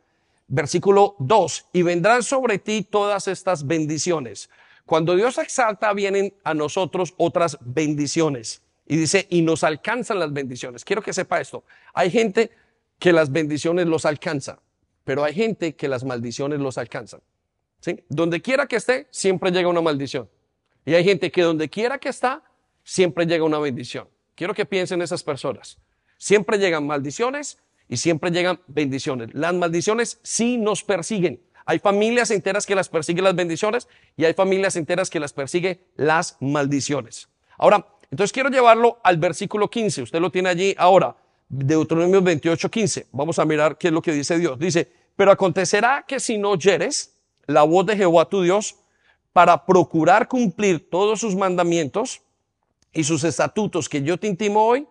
Versículo 0.48 1.16
2, 1.18 1.68
y 1.72 1.82
vendrán 1.82 2.22
sobre 2.22 2.58
ti 2.58 2.86
todas 2.88 3.26
estas 3.26 3.66
bendiciones. 3.66 4.48
Cuando 4.86 5.16
Dios 5.16 5.38
exalta, 5.38 5.92
vienen 5.92 6.34
a 6.44 6.54
nosotros 6.54 7.14
otras 7.16 7.58
bendiciones. 7.60 8.62
Y 8.86 8.96
dice, 8.96 9.26
y 9.30 9.42
nos 9.42 9.64
alcanzan 9.64 10.18
las 10.18 10.32
bendiciones. 10.32 10.84
Quiero 10.84 11.02
que 11.02 11.12
sepa 11.12 11.40
esto. 11.40 11.64
Hay 11.94 12.10
gente 12.10 12.50
que 12.98 13.12
las 13.12 13.32
bendiciones 13.32 13.86
los 13.86 14.04
alcanzan, 14.04 14.58
pero 15.04 15.24
hay 15.24 15.34
gente 15.34 15.74
que 15.74 15.88
las 15.88 16.04
maldiciones 16.04 16.60
los 16.60 16.78
alcanzan. 16.78 17.20
¿Sí? 17.80 18.04
Donde 18.08 18.40
quiera 18.40 18.66
que 18.66 18.76
esté, 18.76 19.08
siempre 19.10 19.50
llega 19.50 19.68
una 19.68 19.80
maldición. 19.80 20.28
Y 20.84 20.94
hay 20.94 21.04
gente 21.04 21.30
que 21.30 21.42
donde 21.42 21.68
quiera 21.68 21.98
que 21.98 22.08
está, 22.08 22.42
siempre 22.82 23.26
llega 23.26 23.44
una 23.44 23.58
bendición. 23.58 24.08
Quiero 24.34 24.54
que 24.54 24.64
piensen 24.64 25.02
esas 25.02 25.22
personas. 25.22 25.78
Siempre 26.18 26.58
llegan 26.58 26.86
maldiciones 26.86 27.58
y 27.88 27.96
siempre 27.96 28.30
llegan 28.30 28.60
bendiciones. 28.66 29.30
Las 29.32 29.54
maldiciones 29.54 30.18
sí 30.22 30.56
nos 30.58 30.82
persiguen. 30.82 31.40
Hay 31.64 31.78
familias 31.78 32.30
enteras 32.30 32.66
que 32.66 32.74
las 32.74 32.88
persiguen 32.88 33.24
las 33.24 33.34
bendiciones 33.34 33.88
y 34.16 34.24
hay 34.24 34.34
familias 34.34 34.76
enteras 34.76 35.10
que 35.10 35.20
las 35.20 35.32
persiguen 35.32 35.80
las 35.94 36.36
maldiciones. 36.40 37.28
Ahora, 37.56 37.86
entonces 38.10 38.32
quiero 38.32 38.50
llevarlo 38.50 39.00
al 39.04 39.16
versículo 39.16 39.70
15. 39.70 40.02
Usted 40.02 40.20
lo 40.20 40.30
tiene 40.30 40.48
allí 40.48 40.74
ahora. 40.76 41.16
Deuteronomio 41.48 42.22
28, 42.22 42.70
15. 42.70 43.06
Vamos 43.12 43.38
a 43.38 43.44
mirar 43.44 43.78
qué 43.78 43.88
es 43.88 43.94
lo 43.94 44.02
que 44.02 44.12
dice 44.12 44.38
Dios. 44.38 44.58
Dice, 44.58 44.90
pero 45.14 45.30
acontecerá 45.30 46.04
que 46.06 46.18
si 46.18 46.38
no 46.38 46.50
oyeres 46.50 47.16
la 47.46 47.62
voz 47.62 47.86
de 47.86 47.96
Jehová 47.96 48.28
tu 48.28 48.42
Dios 48.42 48.76
para 49.32 49.64
procurar 49.64 50.28
cumplir 50.28 50.90
todos 50.90 51.20
sus 51.20 51.34
mandamientos 51.34 52.22
y 52.92 53.04
sus 53.04 53.24
estatutos 53.24 53.88
que 53.88 54.02
yo 54.02 54.18
te 54.18 54.26
intimo 54.26 54.66
hoy, 54.66 54.86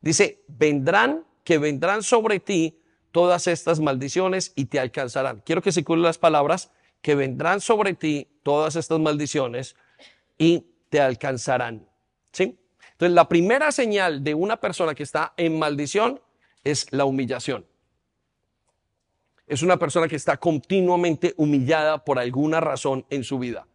dice, 0.00 0.44
vendrán, 0.48 1.24
que 1.44 1.58
vendrán 1.58 2.02
sobre 2.02 2.40
ti 2.40 2.78
todas 3.10 3.46
estas 3.46 3.80
maldiciones 3.80 4.52
y 4.54 4.66
te 4.66 4.78
alcanzarán. 4.78 5.42
Quiero 5.44 5.62
que 5.62 5.72
se 5.72 5.80
circulen 5.80 6.02
las 6.02 6.18
palabras 6.18 6.70
que 7.00 7.14
vendrán 7.14 7.60
sobre 7.60 7.94
ti 7.94 8.28
todas 8.42 8.76
estas 8.76 8.98
maldiciones 8.98 9.76
y 10.36 10.66
te 10.90 11.00
alcanzarán. 11.00 11.88
¿Sí? 12.32 12.58
Entonces, 12.92 13.14
la 13.14 13.28
primera 13.28 13.72
señal 13.72 14.22
de 14.22 14.34
una 14.34 14.58
persona 14.58 14.94
que 14.94 15.02
está 15.02 15.32
en 15.36 15.58
maldición 15.58 16.20
es 16.64 16.92
la 16.92 17.04
humillación. 17.04 17.66
Es 19.46 19.62
una 19.62 19.78
persona 19.78 20.08
que 20.08 20.16
está 20.16 20.36
continuamente 20.36 21.32
humillada 21.36 22.04
por 22.04 22.18
alguna 22.18 22.60
razón 22.60 23.06
en 23.08 23.22
su 23.22 23.38
vida. 23.38 23.66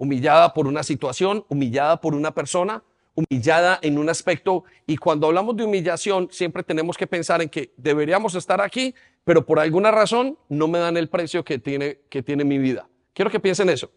Humillada 0.00 0.54
por 0.54 0.66
una 0.66 0.82
situación, 0.82 1.44
humillada 1.50 2.00
por 2.00 2.14
una 2.14 2.30
persona, 2.30 2.82
humillada 3.14 3.78
en 3.82 3.98
un 3.98 4.08
aspecto 4.08 4.64
y 4.86 4.96
cuando 4.96 5.26
hablamos 5.26 5.54
de 5.58 5.64
humillación 5.64 6.28
siempre 6.30 6.62
tenemos 6.62 6.96
que 6.96 7.06
pensar 7.06 7.42
en 7.42 7.50
que 7.50 7.74
deberíamos 7.76 8.34
estar 8.34 8.62
aquí, 8.62 8.94
pero 9.24 9.44
por 9.44 9.60
alguna 9.60 9.90
razón 9.90 10.38
no 10.48 10.68
me 10.68 10.78
dan 10.78 10.96
el 10.96 11.10
precio 11.10 11.44
que 11.44 11.58
tiene, 11.58 11.98
que 12.08 12.22
tiene 12.22 12.44
mi 12.44 12.56
vida. 12.56 12.88
Quiero 13.12 13.30
que 13.30 13.40
piensen 13.40 13.68
eso. 13.68 13.90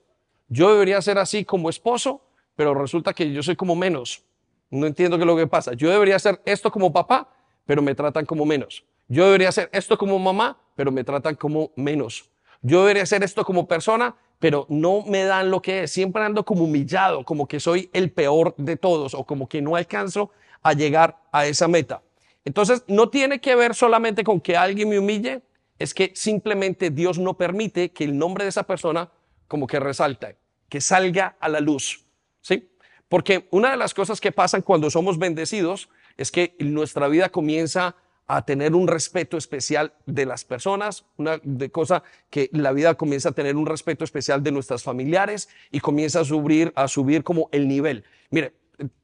Yo 0.49 0.73
debería 0.73 1.01
ser 1.01 1.17
así 1.17 1.45
como 1.45 1.69
esposo, 1.69 2.21
pero 2.57 2.73
resulta 2.73 3.13
que 3.13 3.31
yo 3.31 3.41
soy 3.41 3.55
como 3.55 3.73
menos. 3.73 4.25
No 4.69 4.85
entiendo 4.85 5.15
qué 5.17 5.23
es 5.23 5.27
lo 5.27 5.37
que 5.37 5.47
pasa. 5.47 5.71
Yo 5.71 5.89
debería 5.89 6.17
hacer 6.17 6.41
esto 6.43 6.69
como 6.69 6.91
papá, 6.91 7.29
pero 7.65 7.81
me 7.81 7.95
tratan 7.95 8.25
como 8.25 8.45
menos. 8.45 8.83
Yo 9.07 9.23
debería 9.25 9.47
hacer 9.47 9.69
esto 9.71 9.97
como 9.97 10.19
mamá, 10.19 10.57
pero 10.75 10.91
me 10.91 11.05
tratan 11.05 11.35
como 11.35 11.71
menos. 11.77 12.29
Yo 12.61 12.81
debería 12.81 13.03
hacer 13.03 13.23
esto 13.23 13.45
como 13.45 13.67
persona, 13.67 14.15
pero 14.43 14.65
no 14.67 15.05
me 15.07 15.23
dan 15.23 15.49
lo 15.49 15.61
que 15.61 15.83
es. 15.83 15.91
Siempre 15.91 16.21
ando 16.21 16.43
como 16.43 16.65
humillado, 16.65 17.23
como 17.23 17.47
que 17.47 17.61
soy 17.61 17.89
el 17.93 18.11
peor 18.11 18.53
de 18.57 18.75
todos 18.75 19.13
o 19.13 19.23
como 19.23 19.47
que 19.47 19.61
no 19.61 19.77
alcanzo 19.77 20.31
a 20.61 20.73
llegar 20.73 21.17
a 21.31 21.45
esa 21.45 21.69
meta. 21.69 22.01
Entonces, 22.43 22.83
no 22.87 23.07
tiene 23.07 23.39
que 23.39 23.55
ver 23.55 23.73
solamente 23.73 24.25
con 24.25 24.41
que 24.41 24.57
alguien 24.57 24.89
me 24.89 24.99
humille, 24.99 25.43
es 25.79 25.93
que 25.93 26.11
simplemente 26.13 26.89
Dios 26.89 27.19
no 27.19 27.37
permite 27.37 27.93
que 27.93 28.03
el 28.03 28.17
nombre 28.17 28.43
de 28.43 28.49
esa 28.49 28.63
persona 28.63 29.09
como 29.47 29.65
que 29.65 29.79
resalte, 29.79 30.35
que 30.67 30.81
salga 30.81 31.37
a 31.39 31.47
la 31.47 31.61
luz. 31.61 32.03
¿Sí? 32.41 32.69
Porque 33.07 33.47
una 33.49 33.71
de 33.71 33.77
las 33.77 33.93
cosas 33.93 34.19
que 34.19 34.33
pasan 34.33 34.61
cuando 34.61 34.89
somos 34.89 35.17
bendecidos 35.17 35.87
es 36.17 36.31
que 36.31 36.57
nuestra 36.59 37.07
vida 37.07 37.29
comienza 37.29 37.95
a 38.35 38.43
tener 38.43 38.73
un 38.73 38.87
respeto 38.87 39.37
especial 39.37 39.93
de 40.07 40.25
las 40.25 40.43
personas, 40.43 41.05
una 41.17 41.39
de 41.43 41.69
cosa 41.69 42.01
que 42.31 42.49
la 42.51 42.71
vida 42.71 42.95
comienza 42.95 43.29
a 43.29 43.31
tener 43.33 43.55
un 43.55 43.67
respeto 43.67 44.03
especial 44.03 44.41
de 44.41 44.51
nuestras 44.51 44.81
familiares 44.81 45.49
y 45.69 45.79
comienza 45.79 46.21
a 46.21 46.25
subir, 46.25 46.73
a 46.75 46.87
subir 46.87 47.23
como 47.23 47.47
el 47.51 47.67
nivel. 47.67 48.03
Mire, 48.31 48.53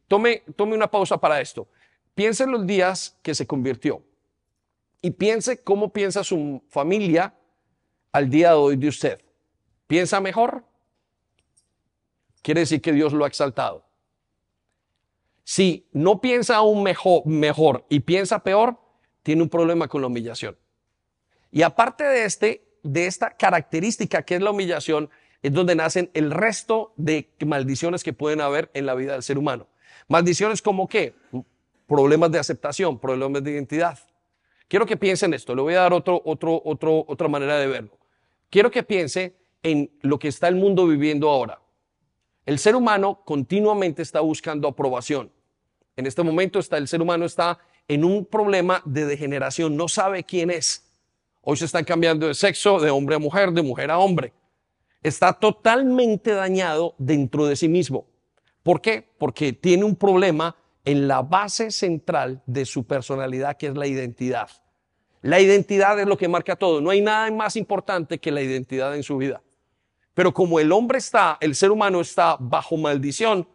tome, 0.08 0.42
tome 0.56 0.74
una 0.74 0.90
pausa 0.90 1.20
para 1.20 1.40
esto. 1.42 1.68
Piense 2.16 2.46
en 2.46 2.52
los 2.52 2.66
días 2.66 3.20
que 3.22 3.36
se 3.36 3.46
convirtió 3.46 4.02
y 5.00 5.12
piense 5.12 5.64
cómo 5.64 5.94
piensa 5.94 6.24
su 6.24 6.64
familia 6.68 7.36
al 8.12 8.32
día 8.32 8.50
de 8.50 8.56
hoy 8.56 8.78
de 8.78 8.88
usted. 8.88 9.22
¿Piensa 9.86 10.20
mejor? 10.20 10.64
Quiere 12.42 12.62
decir 12.62 12.82
que 12.82 12.94
Dios 12.94 13.14
lo 13.14 13.26
ha 13.26 13.28
exaltado. 13.28 13.86
Si 15.44 15.88
no 15.92 16.20
piensa 16.20 16.56
aún 16.56 16.82
mejor, 16.82 17.28
mejor 17.28 17.86
y 17.90 18.00
piensa 18.00 18.44
peor, 18.44 18.89
tiene 19.24 19.42
un 19.42 19.50
problema 19.50 19.88
con 19.88 20.02
la 20.02 20.08
humillación. 20.08 20.58
Y 21.52 21.62
aparte 21.62 22.04
de, 22.04 22.26
este, 22.26 22.64
de 22.84 23.06
esta 23.06 23.36
característica 23.36 24.24
que 24.24 24.36
es 24.36 24.42
la 24.42 24.52
humillación, 24.52 25.10
es 25.42 25.54
donde 25.54 25.76
nacen 25.76 26.10
el 26.14 26.32
resto 26.32 26.94
de 26.98 27.30
maldiciones 27.46 28.04
que 28.04 28.14
pueden 28.14 28.42
haber 28.42 28.70
en 28.74 28.86
la 28.86 28.96
vida 28.96 29.14
del 29.14 29.24
ser 29.24 29.38
humano. 29.38 29.68
Maldiciones 30.08 30.62
como 30.62 30.88
qué? 30.88 31.16
Problemas 31.88 32.32
de 32.32 32.40
aceptación, 32.40 33.00
problemas 33.00 33.44
de 33.44 33.52
identidad. 33.52 34.00
Quiero 34.68 34.86
que 34.86 34.98
piensen 34.98 35.34
esto, 35.34 35.56
le 35.56 35.62
voy 35.62 35.74
a 35.74 35.82
dar 35.82 35.94
otro, 35.94 36.22
otro, 36.26 36.62
otro, 36.64 37.06
otra 37.08 37.28
manera 37.28 37.58
de 37.58 37.68
verlo. 37.68 37.98
Quiero 38.50 38.70
que 38.70 38.84
piense 38.84 39.36
en 39.64 39.92
lo 40.02 40.20
que 40.20 40.28
está 40.28 40.48
el 40.48 40.56
mundo 40.56 40.88
viviendo 40.88 41.30
ahora. 41.30 41.62
El 42.46 42.60
ser 42.60 42.76
humano 42.76 43.22
continuamente 43.26 44.02
está 44.02 44.20
buscando 44.20 44.68
aprobación. 44.68 45.32
En 45.96 46.06
este 46.06 46.24
momento 46.24 46.60
está, 46.60 46.78
el 46.78 46.88
ser 46.88 47.02
humano 47.02 47.26
está 47.26 47.60
en 47.90 48.06
un 48.06 48.24
problema 48.24 48.82
de 48.86 49.06
degeneración, 49.06 49.76
no 49.76 49.90
sabe 49.90 50.24
quién 50.24 50.52
es. 50.52 50.86
Hoy 51.42 51.58
se 51.58 51.66
están 51.66 51.84
cambiando 51.84 52.28
de 52.28 52.36
sexo, 52.36 52.80
de 52.80 52.92
hombre 52.92 53.16
a 53.16 53.20
mujer, 53.20 53.52
de 53.52 53.64
mujer 53.64 53.90
a 53.90 53.98
hombre. 53.98 54.32
Está 55.02 55.34
totalmente 55.34 56.32
dañado 56.32 56.94
dentro 57.00 57.48
de 57.48 57.56
sí 57.56 57.68
mismo. 57.68 58.06
¿Por 58.62 58.80
qué? 58.80 59.10
Porque 59.18 59.54
tiene 59.54 59.84
un 59.86 59.96
problema 59.96 60.56
en 60.86 61.08
la 61.08 61.24
base 61.24 61.72
central 61.72 62.44
de 62.46 62.66
su 62.66 62.86
personalidad, 62.86 63.58
que 63.58 63.68
es 63.68 63.76
la 63.76 63.88
identidad. 63.88 64.50
La 65.22 65.40
identidad 65.40 66.00
es 66.00 66.06
lo 66.08 66.18
que 66.18 66.28
marca 66.28 66.56
todo. 66.56 66.82
No 66.82 66.92
hay 66.92 67.02
nada 67.02 67.32
más 67.32 67.56
importante 67.56 68.20
que 68.20 68.32
la 68.32 68.42
identidad 68.42 68.96
en 68.96 69.04
su 69.04 69.18
vida. 69.18 69.42
Pero 70.14 70.32
como 70.32 70.60
el 70.60 70.72
hombre 70.72 71.00
está, 71.00 71.38
el 71.42 71.56
ser 71.56 71.72
humano 71.72 72.02
está 72.02 72.38
bajo 72.40 72.78
maldición, 72.78 73.48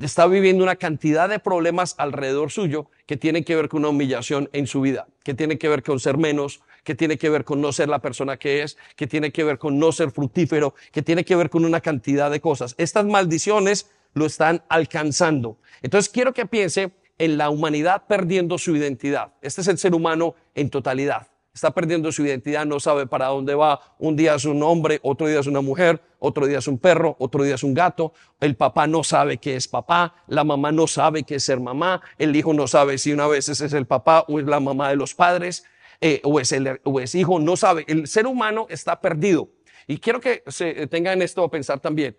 está 0.00 0.26
viviendo 0.26 0.64
una 0.64 0.76
cantidad 0.76 1.28
de 1.28 1.38
problemas 1.38 1.94
alrededor 1.98 2.50
suyo 2.50 2.90
que 3.06 3.16
tienen 3.16 3.44
que 3.44 3.56
ver 3.56 3.68
con 3.68 3.80
una 3.80 3.90
humillación 3.90 4.48
en 4.52 4.66
su 4.66 4.80
vida, 4.80 5.06
que 5.22 5.34
tiene 5.34 5.58
que 5.58 5.68
ver 5.68 5.82
con 5.82 6.00
ser 6.00 6.16
menos, 6.16 6.62
que 6.84 6.94
tiene 6.94 7.18
que 7.18 7.28
ver 7.28 7.44
con 7.44 7.60
no 7.60 7.72
ser 7.72 7.88
la 7.88 8.00
persona 8.00 8.36
que 8.36 8.62
es, 8.62 8.76
que 8.96 9.06
tiene 9.06 9.32
que 9.32 9.44
ver 9.44 9.58
con 9.58 9.78
no 9.78 9.92
ser 9.92 10.10
fructífero, 10.10 10.74
que 10.90 11.02
tiene 11.02 11.24
que 11.24 11.36
ver 11.36 11.50
con 11.50 11.64
una 11.64 11.80
cantidad 11.80 12.30
de 12.30 12.40
cosas. 12.40 12.74
Estas 12.78 13.06
maldiciones 13.06 13.90
lo 14.14 14.26
están 14.26 14.62
alcanzando. 14.68 15.58
Entonces 15.82 16.10
quiero 16.10 16.32
que 16.32 16.46
piense 16.46 16.92
en 17.18 17.38
la 17.38 17.50
humanidad 17.50 18.04
perdiendo 18.08 18.58
su 18.58 18.74
identidad. 18.74 19.34
Este 19.42 19.60
es 19.60 19.68
el 19.68 19.78
ser 19.78 19.94
humano 19.94 20.34
en 20.54 20.70
totalidad 20.70 21.31
está 21.54 21.70
perdiendo 21.70 22.10
su 22.12 22.24
identidad, 22.24 22.64
no 22.64 22.80
sabe 22.80 23.06
para 23.06 23.26
dónde 23.26 23.54
va. 23.54 23.80
Un 23.98 24.16
día 24.16 24.34
es 24.34 24.44
un 24.44 24.62
hombre, 24.62 25.00
otro 25.02 25.26
día 25.26 25.40
es 25.40 25.46
una 25.46 25.60
mujer, 25.60 26.00
otro 26.18 26.46
día 26.46 26.58
es 26.58 26.66
un 26.66 26.78
perro, 26.78 27.16
otro 27.18 27.44
día 27.44 27.54
es 27.56 27.62
un 27.62 27.74
gato. 27.74 28.12
El 28.40 28.56
papá 28.56 28.86
no 28.86 29.04
sabe 29.04 29.38
qué 29.38 29.56
es 29.56 29.68
papá, 29.68 30.14
la 30.28 30.44
mamá 30.44 30.72
no 30.72 30.86
sabe 30.86 31.24
qué 31.24 31.36
es 31.36 31.44
ser 31.44 31.60
mamá, 31.60 32.00
el 32.18 32.34
hijo 32.34 32.54
no 32.54 32.66
sabe 32.66 32.98
si 32.98 33.12
una 33.12 33.26
vez 33.26 33.48
es 33.48 33.60
el 33.72 33.86
papá 33.86 34.24
o 34.28 34.38
es 34.40 34.46
la 34.46 34.60
mamá 34.60 34.88
de 34.88 34.96
los 34.96 35.14
padres, 35.14 35.64
eh, 36.04 36.20
o, 36.24 36.40
es 36.40 36.50
el, 36.50 36.80
hijo, 37.14 37.38
no 37.38 37.56
sabe. 37.56 37.84
El 37.86 38.08
ser 38.08 38.26
humano 38.26 38.66
está 38.68 39.00
perdido. 39.00 39.50
Y 39.86 39.98
quiero 39.98 40.20
que 40.20 40.42
se 40.48 40.88
tengan 40.88 41.22
esto 41.22 41.44
a 41.44 41.50
pensar 41.50 41.78
también. 41.78 42.16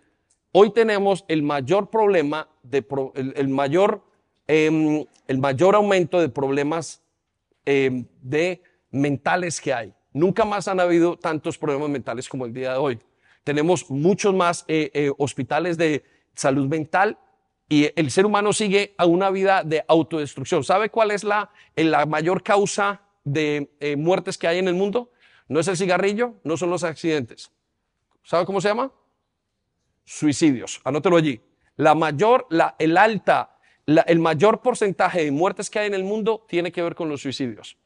Hoy 0.54 0.72
tenemos 0.72 1.26
el 1.28 1.44
mayor 1.44 1.90
problema, 1.90 2.48
el, 3.16 3.48
mayor, 3.50 4.06
em, 4.48 5.04
el 5.28 5.38
mayor 5.38 5.76
aumento 5.76 6.22
de 6.22 6.30
problemas 6.30 7.02
em, 7.66 8.06
de 8.22 8.62
mentales 8.94 9.60
que 9.60 9.74
hay. 9.74 9.94
Nunca 10.14 10.46
más 10.46 10.68
han 10.68 10.80
habido 10.80 11.18
tantos 11.18 11.58
problemas 11.58 11.90
mentales 11.90 12.30
como 12.30 12.46
el 12.46 12.54
día 12.54 12.74
de 12.74 12.78
hoy. 12.78 13.00
Tenemos 13.44 13.90
muchos 13.90 14.34
más 14.34 14.64
eh, 14.68 14.92
eh, 14.94 15.12
hospitales 15.18 15.78
de 15.78 16.06
salud 16.36 16.68
mental 16.68 17.18
y 17.68 17.90
el 17.96 18.12
ser 18.12 18.26
humano 18.26 18.54
sigue 18.54 18.94
a 18.98 19.06
una 19.06 19.32
vida 19.32 19.64
de 19.64 19.84
autodestrucción. 19.88 20.64
¿Sabe 20.64 20.90
cuál 20.90 21.12
es 21.12 21.24
la, 21.24 21.50
la 21.76 22.06
mayor 22.06 22.44
causa 22.44 23.02
de 23.24 23.76
eh, 23.80 23.96
muertes 23.96 24.38
que 24.38 24.48
hay 24.48 24.60
en 24.60 24.68
el 24.68 24.76
mundo? 24.76 25.12
No 25.48 25.60
es 25.60 25.68
el 25.68 25.76
cigarrillo, 25.76 26.36
no 26.44 26.56
son 26.56 26.70
los 26.70 26.84
accidentes. 26.84 27.52
¿Sabe 28.24 28.46
cómo 28.46 28.62
se 28.62 28.70
llama? 28.70 28.92
Suicidios. 30.06 30.80
Anótelo 30.84 31.18
allí. 31.18 31.42
La 31.76 31.96
mayor, 31.96 32.46
la, 32.50 32.76
el 32.78 32.96
alta, 32.98 33.58
el 33.86 34.20
mayor 34.20 34.62
porcentaje 34.62 35.26
de 35.26 35.32
muertes 35.32 35.70
que 35.70 35.80
hay 35.80 35.88
en 35.88 35.96
el 35.96 36.04
mundo 36.04 36.46
tiene 36.48 36.72
que 36.72 36.84
ver 36.84 36.96
con 36.96 37.10
los 37.10 37.22
suicidios. 37.22 37.78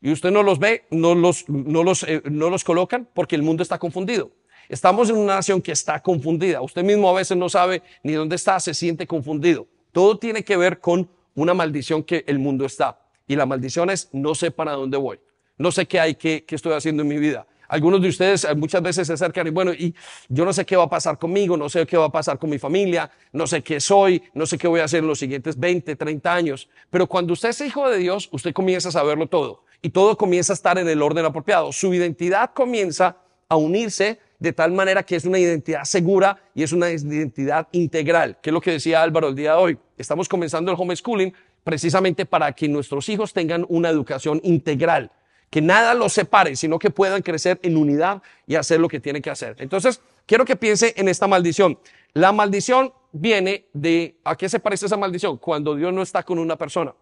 Y 0.00 0.12
usted 0.12 0.30
no 0.30 0.42
los 0.42 0.58
ve, 0.58 0.84
no 0.90 1.14
los, 1.14 1.48
no 1.48 1.82
los, 1.82 2.04
eh, 2.04 2.22
no 2.30 2.50
los 2.50 2.62
colocan 2.62 3.08
porque 3.12 3.34
el 3.34 3.42
mundo 3.42 3.62
está 3.62 3.78
confundido. 3.78 4.30
Estamos 4.68 5.10
en 5.10 5.16
una 5.16 5.36
nación 5.36 5.60
que 5.60 5.72
está 5.72 6.00
confundida. 6.00 6.60
Usted 6.60 6.84
mismo 6.84 7.08
a 7.08 7.14
veces 7.14 7.36
no 7.36 7.48
sabe 7.48 7.82
ni 8.02 8.12
dónde 8.12 8.36
está, 8.36 8.60
se 8.60 8.74
siente 8.74 9.06
confundido. 9.06 9.66
Todo 9.92 10.18
tiene 10.18 10.44
que 10.44 10.56
ver 10.56 10.78
con 10.78 11.10
una 11.34 11.54
maldición 11.54 12.02
que 12.02 12.24
el 12.26 12.38
mundo 12.38 12.64
está. 12.64 13.00
Y 13.26 13.34
la 13.34 13.46
maldición 13.46 13.90
es 13.90 14.08
no 14.12 14.34
sé 14.34 14.50
para 14.50 14.72
dónde 14.72 14.96
voy. 14.96 15.18
No 15.56 15.72
sé 15.72 15.86
qué 15.86 15.98
hay, 15.98 16.14
qué, 16.14 16.44
qué 16.46 16.54
estoy 16.54 16.74
haciendo 16.74 17.02
en 17.02 17.08
mi 17.08 17.18
vida. 17.18 17.46
Algunos 17.66 18.00
de 18.00 18.08
ustedes 18.08 18.44
eh, 18.44 18.54
muchas 18.54 18.82
veces 18.82 19.06
se 19.06 19.12
acercan 19.12 19.46
y 19.46 19.50
bueno, 19.50 19.72
y 19.72 19.94
yo 20.28 20.44
no 20.44 20.52
sé 20.52 20.64
qué 20.64 20.76
va 20.76 20.84
a 20.84 20.88
pasar 20.88 21.18
conmigo, 21.18 21.56
no 21.56 21.68
sé 21.68 21.86
qué 21.86 21.96
va 21.96 22.06
a 22.06 22.12
pasar 22.12 22.38
con 22.38 22.48
mi 22.48 22.58
familia, 22.58 23.10
no 23.32 23.46
sé 23.46 23.62
qué 23.62 23.78
soy, 23.80 24.22
no 24.32 24.46
sé 24.46 24.56
qué 24.56 24.68
voy 24.68 24.80
a 24.80 24.84
hacer 24.84 25.00
en 25.00 25.08
los 25.08 25.18
siguientes 25.18 25.58
20, 25.58 25.96
30 25.96 26.32
años. 26.32 26.68
Pero 26.88 27.06
cuando 27.06 27.32
usted 27.32 27.50
es 27.50 27.60
hijo 27.60 27.88
de 27.90 27.98
Dios, 27.98 28.28
usted 28.32 28.54
comienza 28.54 28.88
a 28.88 28.92
saberlo 28.92 29.26
todo 29.26 29.64
y 29.82 29.90
todo 29.90 30.16
comienza 30.16 30.52
a 30.52 30.54
estar 30.54 30.78
en 30.78 30.88
el 30.88 31.02
orden 31.02 31.24
apropiado. 31.24 31.72
Su 31.72 31.92
identidad 31.94 32.52
comienza 32.52 33.16
a 33.48 33.56
unirse 33.56 34.18
de 34.38 34.52
tal 34.52 34.72
manera 34.72 35.02
que 35.02 35.16
es 35.16 35.24
una 35.24 35.38
identidad 35.38 35.84
segura 35.84 36.40
y 36.54 36.62
es 36.62 36.72
una 36.72 36.90
identidad 36.90 37.68
integral, 37.72 38.38
que 38.40 38.50
es 38.50 38.54
lo 38.54 38.60
que 38.60 38.72
decía 38.72 39.02
Álvaro 39.02 39.28
el 39.28 39.34
día 39.34 39.52
de 39.52 39.58
hoy. 39.58 39.78
Estamos 39.96 40.28
comenzando 40.28 40.70
el 40.70 40.76
homeschooling 40.78 41.32
precisamente 41.64 42.24
para 42.24 42.52
que 42.52 42.68
nuestros 42.68 43.08
hijos 43.08 43.32
tengan 43.32 43.66
una 43.68 43.88
educación 43.88 44.40
integral, 44.44 45.10
que 45.50 45.60
nada 45.60 45.94
los 45.94 46.12
separe, 46.12 46.56
sino 46.56 46.78
que 46.78 46.90
puedan 46.90 47.22
crecer 47.22 47.58
en 47.62 47.76
unidad 47.76 48.22
y 48.46 48.54
hacer 48.54 48.80
lo 48.80 48.88
que 48.88 49.00
tienen 49.00 49.22
que 49.22 49.30
hacer. 49.30 49.56
Entonces, 49.58 50.00
quiero 50.26 50.44
que 50.44 50.56
piense 50.56 50.94
en 50.96 51.08
esta 51.08 51.26
maldición. 51.26 51.78
La 52.12 52.32
maldición 52.32 52.92
viene 53.12 53.66
de, 53.72 54.18
¿a 54.24 54.36
qué 54.36 54.48
se 54.48 54.60
parece 54.60 54.86
esa 54.86 54.96
maldición? 54.96 55.38
Cuando 55.38 55.74
Dios 55.74 55.92
no 55.92 56.02
está 56.02 56.22
con 56.22 56.38
una 56.38 56.56
persona. 56.56 56.94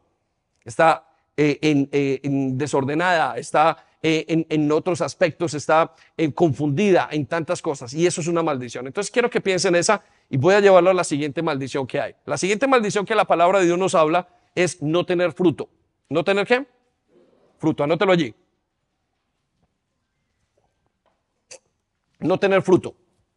Está 0.64 1.06
eh, 1.38 1.58
eh, 1.60 2.20
en, 2.22 2.56
desordenada, 2.56 3.36
está 3.36 3.84
eh, 4.02 4.46
en, 4.48 4.72
otros 4.72 5.02
aspectos, 5.02 5.52
está 5.52 5.92
confundida 6.34 7.08
en 7.10 7.26
tantas 7.26 7.60
cosas. 7.60 7.92
Y 7.92 8.06
eso 8.06 8.20
es 8.20 8.26
una 8.26 8.42
maldición. 8.42 8.86
Entonces 8.86 9.10
quiero 9.10 9.28
que 9.28 9.40
piensen 9.40 9.74
en 9.74 9.80
esa 9.80 10.02
y 10.30 10.38
voy 10.38 10.54
a 10.54 10.60
llevarlo 10.60 10.90
a 10.90 10.94
la 10.94 11.04
siguiente 11.04 11.42
maldición 11.42 11.86
que 11.86 12.00
hay. 12.00 12.14
La 12.24 12.38
siguiente 12.38 12.66
maldición 12.66 13.04
que 13.04 13.14
la 13.14 13.26
palabra 13.26 13.58
de 13.58 13.66
Dios 13.66 13.78
nos 13.78 13.94
habla 13.94 14.28
es 14.54 14.80
no 14.80 15.04
tener 15.04 15.32
fruto. 15.32 15.68
¿No 16.08 16.24
tener 16.24 16.46
qué? 16.46 16.66
Fruto, 17.58 17.84
anótelo 17.84 18.12
allí. 18.12 18.34
No 22.18 22.38
tener 22.38 22.62
fruto. 22.62 22.94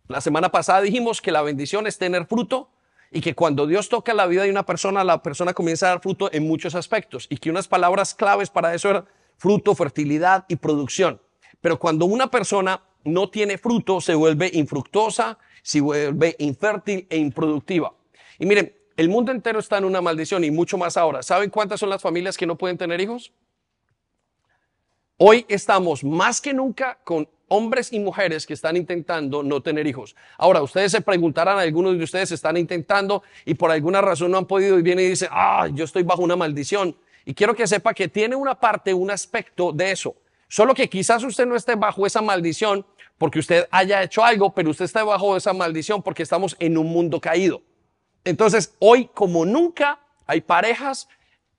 La 0.07 0.21
semana 0.21 0.49
pasada 0.49 0.81
dijimos 0.81 1.21
que 1.21 1.31
la 1.31 1.41
bendición 1.41 1.85
es 1.85 1.97
tener 1.97 2.25
fruto 2.25 2.69
y 3.11 3.21
que 3.21 3.35
cuando 3.35 3.65
Dios 3.65 3.89
toca 3.89 4.13
la 4.13 4.27
vida 4.27 4.43
de 4.43 4.51
una 4.51 4.65
persona, 4.65 5.03
la 5.03 5.23
persona 5.23 5.53
comienza 5.53 5.87
a 5.87 5.89
dar 5.89 6.01
fruto 6.01 6.29
en 6.31 6.47
muchos 6.47 6.75
aspectos 6.75 7.27
y 7.29 7.37
que 7.37 7.49
unas 7.49 7.67
palabras 7.67 8.13
claves 8.13 8.49
para 8.49 8.73
eso 8.73 8.89
eran 8.89 9.05
fruto, 9.37 9.73
fertilidad 9.73 10.45
y 10.47 10.57
producción. 10.57 11.21
Pero 11.61 11.79
cuando 11.79 12.05
una 12.05 12.29
persona 12.29 12.81
no 13.03 13.29
tiene 13.29 13.57
fruto, 13.57 14.01
se 14.01 14.13
vuelve 14.13 14.51
infructuosa, 14.53 15.39
se 15.63 15.81
vuelve 15.81 16.35
infértil 16.39 17.07
e 17.09 17.17
improductiva. 17.17 17.93
Y 18.37 18.45
miren, 18.45 18.75
el 18.95 19.09
mundo 19.09 19.31
entero 19.31 19.59
está 19.59 19.77
en 19.77 19.85
una 19.85 20.01
maldición 20.01 20.43
y 20.43 20.51
mucho 20.51 20.77
más 20.77 20.97
ahora. 20.97 21.23
¿Saben 21.23 21.49
cuántas 21.49 21.79
son 21.79 21.89
las 21.89 22.01
familias 22.01 22.37
que 22.37 22.45
no 22.45 22.57
pueden 22.57 22.77
tener 22.77 22.99
hijos? 22.99 23.31
Hoy 25.17 25.45
estamos 25.49 26.03
más 26.03 26.41
que 26.41 26.53
nunca 26.53 26.99
con 27.03 27.29
hombres 27.49 27.91
y 27.91 27.99
mujeres 27.99 28.45
que 28.45 28.53
están 28.53 28.77
intentando 28.77 29.43
no 29.43 29.61
tener 29.61 29.85
hijos. 29.85 30.15
Ahora, 30.37 30.61
ustedes 30.61 30.91
se 30.91 31.01
preguntarán, 31.01 31.59
algunos 31.59 31.97
de 31.97 32.03
ustedes 32.03 32.31
están 32.31 32.57
intentando 32.57 33.23
y 33.45 33.55
por 33.55 33.71
alguna 33.71 34.01
razón 34.01 34.31
no 34.31 34.37
han 34.37 34.45
podido 34.45 34.79
y 34.79 34.81
vienen 34.81 35.05
y 35.05 35.09
dicen, 35.09 35.29
ah, 35.31 35.67
yo 35.73 35.83
estoy 35.83 36.03
bajo 36.03 36.21
una 36.21 36.35
maldición. 36.35 36.95
Y 37.25 37.33
quiero 37.33 37.53
que 37.53 37.67
sepa 37.67 37.93
que 37.93 38.07
tiene 38.07 38.35
una 38.35 38.59
parte, 38.59 38.93
un 38.93 39.11
aspecto 39.11 39.71
de 39.71 39.91
eso. 39.91 40.15
Solo 40.47 40.73
que 40.73 40.89
quizás 40.89 41.23
usted 41.23 41.45
no 41.45 41.55
esté 41.55 41.75
bajo 41.75 42.05
esa 42.05 42.21
maldición 42.21 42.85
porque 43.17 43.39
usted 43.39 43.67
haya 43.69 44.01
hecho 44.01 44.23
algo, 44.23 44.53
pero 44.53 44.71
usted 44.71 44.85
está 44.85 45.03
bajo 45.03 45.35
esa 45.35 45.53
maldición 45.53 46.01
porque 46.01 46.23
estamos 46.23 46.55
en 46.59 46.77
un 46.77 46.87
mundo 46.87 47.19
caído. 47.19 47.61
Entonces, 48.23 48.75
hoy 48.79 49.09
como 49.13 49.45
nunca 49.45 49.99
hay 50.25 50.41
parejas 50.41 51.07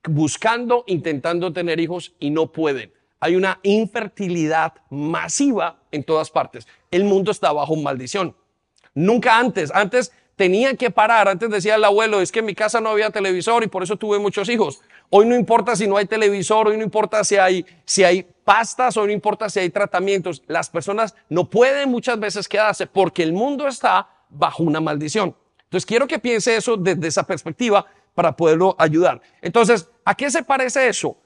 buscando, 0.08 0.84
intentando 0.86 1.52
tener 1.52 1.78
hijos 1.80 2.14
y 2.18 2.30
no 2.30 2.50
pueden 2.52 2.92
hay 3.20 3.36
una 3.36 3.60
infertilidad 3.62 4.72
masiva 4.88 5.78
en 5.92 6.02
todas 6.02 6.30
partes. 6.30 6.66
El 6.90 7.04
mundo 7.04 7.30
está 7.30 7.52
bajo 7.52 7.76
maldición. 7.76 8.34
Nunca 8.94 9.38
antes, 9.38 9.70
antes 9.72 10.12
tenían 10.36 10.76
que 10.76 10.90
parar, 10.90 11.28
antes 11.28 11.50
decía 11.50 11.74
el 11.74 11.84
abuelo, 11.84 12.20
es 12.20 12.32
que 12.32 12.38
en 12.38 12.46
mi 12.46 12.54
casa 12.54 12.80
no 12.80 12.88
había 12.88 13.10
televisor 13.10 13.62
y 13.62 13.66
por 13.66 13.82
eso 13.82 13.96
tuve 13.96 14.18
muchos 14.18 14.48
hijos. 14.48 14.80
Hoy 15.10 15.26
no 15.26 15.36
importa 15.36 15.76
si 15.76 15.86
no 15.86 15.98
hay 15.98 16.06
televisor, 16.06 16.68
hoy 16.68 16.78
no 16.78 16.82
importa 16.82 17.22
si 17.24 17.36
hay, 17.36 17.66
si 17.84 18.04
hay 18.04 18.26
pastas, 18.44 18.96
hoy 18.96 19.08
no 19.08 19.12
importa 19.12 19.50
si 19.50 19.60
hay 19.60 19.68
tratamientos. 19.68 20.42
Las 20.46 20.70
personas 20.70 21.14
no 21.28 21.50
pueden 21.50 21.90
muchas 21.90 22.18
veces 22.18 22.48
quedarse 22.48 22.86
porque 22.86 23.22
el 23.22 23.32
mundo 23.34 23.68
está 23.68 24.08
bajo 24.30 24.62
una 24.62 24.80
maldición. 24.80 25.36
Entonces 25.64 25.84
quiero 25.84 26.06
que 26.06 26.18
piense 26.18 26.56
eso 26.56 26.76
desde 26.76 27.08
esa 27.08 27.24
perspectiva 27.24 27.84
para 28.14 28.34
poderlo 28.34 28.74
ayudar. 28.78 29.20
Entonces, 29.42 29.88
¿a 30.04 30.14
qué 30.14 30.30
se 30.30 30.42
parece 30.42 30.88
eso? 30.88 31.16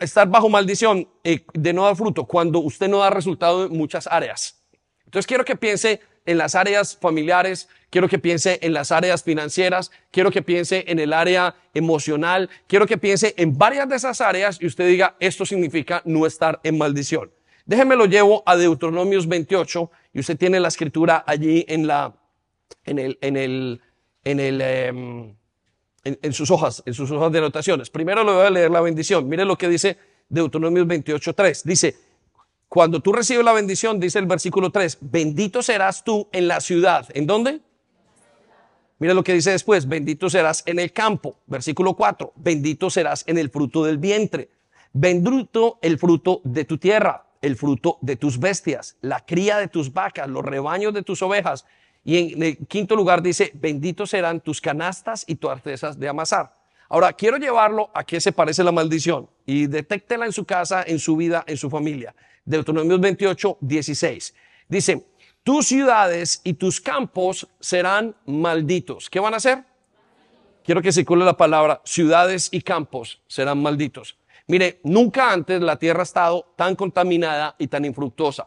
Estar 0.00 0.28
bajo 0.28 0.48
maldición 0.48 1.08
eh, 1.22 1.44
de 1.54 1.72
no 1.72 1.84
dar 1.84 1.96
fruto 1.96 2.24
cuando 2.24 2.58
usted 2.58 2.88
no 2.88 2.98
da 2.98 3.10
resultado 3.10 3.66
en 3.66 3.76
muchas 3.76 4.06
áreas. 4.06 4.62
Entonces 5.04 5.26
quiero 5.26 5.44
que 5.44 5.56
piense 5.56 6.00
en 6.26 6.38
las 6.38 6.54
áreas 6.54 6.96
familiares, 6.96 7.68
quiero 7.90 8.08
que 8.08 8.18
piense 8.18 8.58
en 8.62 8.72
las 8.72 8.92
áreas 8.92 9.22
financieras, 9.22 9.90
quiero 10.10 10.30
que 10.30 10.42
piense 10.42 10.84
en 10.88 10.98
el 10.98 11.12
área 11.12 11.54
emocional, 11.74 12.50
quiero 12.66 12.86
que 12.86 12.98
piense 12.98 13.34
en 13.36 13.56
varias 13.56 13.88
de 13.88 13.96
esas 13.96 14.20
áreas 14.20 14.58
y 14.60 14.66
usted 14.66 14.88
diga, 14.88 15.16
esto 15.20 15.44
significa 15.46 16.02
no 16.04 16.26
estar 16.26 16.60
en 16.62 16.78
maldición. 16.78 17.30
Déjeme 17.66 17.96
lo 17.96 18.06
llevo 18.06 18.42
a 18.46 18.56
Deuteronomios 18.56 19.26
28 19.26 19.90
y 20.12 20.20
usted 20.20 20.36
tiene 20.36 20.60
la 20.60 20.68
escritura 20.68 21.24
allí 21.26 21.64
en 21.68 21.86
la, 21.86 22.14
en 22.84 22.98
el, 22.98 23.18
en 23.20 23.36
el, 23.36 23.80
en 24.24 24.40
el, 24.40 24.60
em, 24.60 25.36
en, 26.04 26.32
sus 26.32 26.50
hojas, 26.50 26.82
en 26.84 26.94
sus 26.94 27.10
hojas 27.10 27.32
de 27.32 27.38
anotaciones. 27.38 27.90
Primero 27.90 28.22
le 28.22 28.32
voy 28.32 28.46
a 28.46 28.50
leer 28.50 28.70
la 28.70 28.80
bendición. 28.80 29.28
Mire 29.28 29.44
lo 29.44 29.56
que 29.56 29.68
dice 29.68 29.98
Deuteronomio 30.28 30.84
28.3. 30.84 31.62
Dice, 31.64 31.96
cuando 32.68 33.00
tú 33.00 33.12
recibes 33.12 33.44
la 33.44 33.52
bendición, 33.52 33.98
dice 33.98 34.18
el 34.18 34.26
versículo 34.26 34.70
3, 34.70 34.98
bendito 35.00 35.62
serás 35.62 36.04
tú 36.04 36.28
en 36.32 36.48
la 36.48 36.60
ciudad. 36.60 37.08
¿En 37.14 37.26
dónde? 37.26 37.60
Mire 38.98 39.14
lo 39.14 39.24
que 39.24 39.34
dice 39.34 39.50
después, 39.50 39.88
bendito 39.88 40.30
serás 40.30 40.62
en 40.66 40.78
el 40.78 40.92
campo. 40.92 41.36
Versículo 41.46 41.94
4, 41.94 42.32
bendito 42.36 42.90
serás 42.90 43.24
en 43.26 43.38
el 43.38 43.50
fruto 43.50 43.84
del 43.84 43.98
vientre. 43.98 44.50
Bendito 44.92 45.78
el 45.82 45.98
fruto 45.98 46.40
de 46.44 46.64
tu 46.64 46.78
tierra, 46.78 47.26
el 47.42 47.56
fruto 47.56 47.98
de 48.00 48.16
tus 48.16 48.38
bestias, 48.38 48.96
la 49.00 49.24
cría 49.24 49.58
de 49.58 49.68
tus 49.68 49.92
vacas, 49.92 50.28
los 50.28 50.44
rebaños 50.44 50.94
de 50.94 51.02
tus 51.02 51.20
ovejas 51.22 51.64
y 52.04 52.34
en 52.34 52.42
el 52.42 52.58
quinto 52.66 52.94
lugar 52.94 53.22
dice, 53.22 53.50
benditos 53.54 54.10
serán 54.10 54.40
tus 54.40 54.60
canastas 54.60 55.24
y 55.26 55.36
tus 55.36 55.50
artesas 55.50 55.98
de 55.98 56.08
amasar. 56.08 56.54
Ahora, 56.88 57.12
quiero 57.14 57.38
llevarlo 57.38 57.90
a 57.94 58.04
qué 58.04 58.20
se 58.20 58.30
parece 58.30 58.62
la 58.62 58.72
maldición 58.72 59.28
y 59.46 59.66
detéctela 59.66 60.26
en 60.26 60.32
su 60.32 60.44
casa, 60.44 60.84
en 60.86 60.98
su 60.98 61.16
vida, 61.16 61.42
en 61.46 61.56
su 61.56 61.70
familia. 61.70 62.14
Deuteronomio 62.44 62.98
28, 62.98 63.58
16. 63.60 64.34
Dice, 64.68 65.06
tus 65.42 65.66
ciudades 65.66 66.42
y 66.44 66.54
tus 66.54 66.80
campos 66.80 67.48
serán 67.58 68.14
malditos. 68.26 69.08
¿Qué 69.08 69.18
van 69.18 69.32
a 69.34 69.38
hacer? 69.38 69.64
Quiero 70.62 70.82
que 70.82 70.92
circule 70.92 71.24
la 71.24 71.36
palabra, 71.36 71.80
ciudades 71.84 72.48
y 72.52 72.60
campos 72.60 73.20
serán 73.26 73.62
malditos. 73.62 74.16
Mire, 74.46 74.80
nunca 74.84 75.32
antes 75.32 75.60
la 75.62 75.78
tierra 75.78 76.00
ha 76.00 76.04
estado 76.04 76.52
tan 76.56 76.76
contaminada 76.76 77.54
y 77.58 77.66
tan 77.66 77.84
infructuosa. 77.84 78.46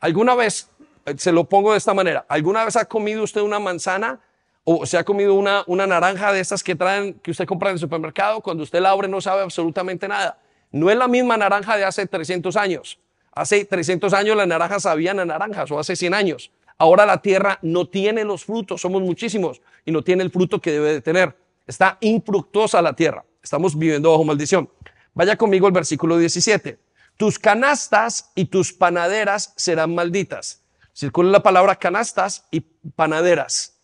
¿Alguna 0.00 0.34
vez 0.34 0.70
se 1.16 1.32
lo 1.32 1.44
pongo 1.44 1.72
de 1.72 1.78
esta 1.78 1.94
manera. 1.94 2.24
¿Alguna 2.28 2.64
vez 2.64 2.76
ha 2.76 2.84
comido 2.86 3.22
usted 3.22 3.40
una 3.40 3.58
manzana 3.58 4.20
o 4.64 4.86
se 4.86 4.96
ha 4.96 5.04
comido 5.04 5.34
una, 5.34 5.64
una 5.66 5.86
naranja 5.86 6.32
de 6.32 6.40
estas 6.40 6.62
que 6.62 6.74
traen, 6.74 7.14
que 7.14 7.30
usted 7.30 7.46
compra 7.46 7.70
en 7.70 7.74
el 7.74 7.80
supermercado? 7.80 8.40
Cuando 8.40 8.62
usted 8.62 8.80
la 8.80 8.90
abre 8.90 9.08
no 9.08 9.20
sabe 9.20 9.42
absolutamente 9.42 10.08
nada. 10.08 10.38
No 10.72 10.90
es 10.90 10.96
la 10.96 11.06
misma 11.06 11.36
naranja 11.36 11.76
de 11.76 11.84
hace 11.84 12.06
300 12.06 12.56
años. 12.56 12.98
Hace 13.32 13.64
300 13.64 14.12
años 14.12 14.36
las 14.36 14.46
naranjas 14.46 14.84
sabían 14.84 15.20
a 15.20 15.24
naranjas 15.24 15.70
o 15.70 15.78
hace 15.78 15.96
100 15.96 16.14
años. 16.14 16.50
Ahora 16.78 17.06
la 17.06 17.20
tierra 17.20 17.58
no 17.62 17.86
tiene 17.86 18.24
los 18.24 18.44
frutos, 18.44 18.80
somos 18.80 19.02
muchísimos 19.02 19.60
y 19.84 19.92
no 19.92 20.02
tiene 20.02 20.24
el 20.24 20.30
fruto 20.30 20.60
que 20.60 20.72
debe 20.72 20.92
de 20.92 21.00
tener. 21.00 21.36
Está 21.66 21.98
infructuosa 22.00 22.82
la 22.82 22.94
tierra. 22.94 23.24
Estamos 23.42 23.78
viviendo 23.78 24.10
bajo 24.10 24.24
maldición. 24.24 24.68
Vaya 25.14 25.36
conmigo 25.36 25.66
al 25.66 25.72
versículo 25.72 26.18
17. 26.18 26.78
Tus 27.16 27.38
canastas 27.38 28.32
y 28.34 28.46
tus 28.46 28.72
panaderas 28.72 29.52
serán 29.56 29.94
malditas 29.94 30.63
Circula 30.94 31.30
la 31.30 31.42
palabra 31.42 31.76
canastas 31.76 32.46
y 32.52 32.60
panaderas. 32.60 33.76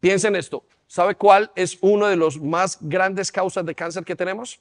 Piensen 0.00 0.34
esto. 0.34 0.64
¿Sabe 0.86 1.14
cuál 1.14 1.52
es 1.54 1.78
uno 1.82 2.06
de 2.06 2.16
los 2.16 2.40
más 2.40 2.78
grandes 2.80 3.30
causas 3.30 3.64
de 3.64 3.74
cáncer 3.74 4.04
que 4.04 4.16
tenemos? 4.16 4.60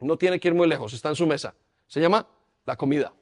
No 0.00 0.16
tiene 0.16 0.38
que 0.38 0.48
ir 0.48 0.54
muy 0.54 0.68
lejos, 0.68 0.92
está 0.94 1.08
en 1.10 1.16
su 1.16 1.26
mesa. 1.26 1.54
Se 1.86 2.00
llama 2.00 2.26
la 2.64 2.76
comida. 2.76 3.12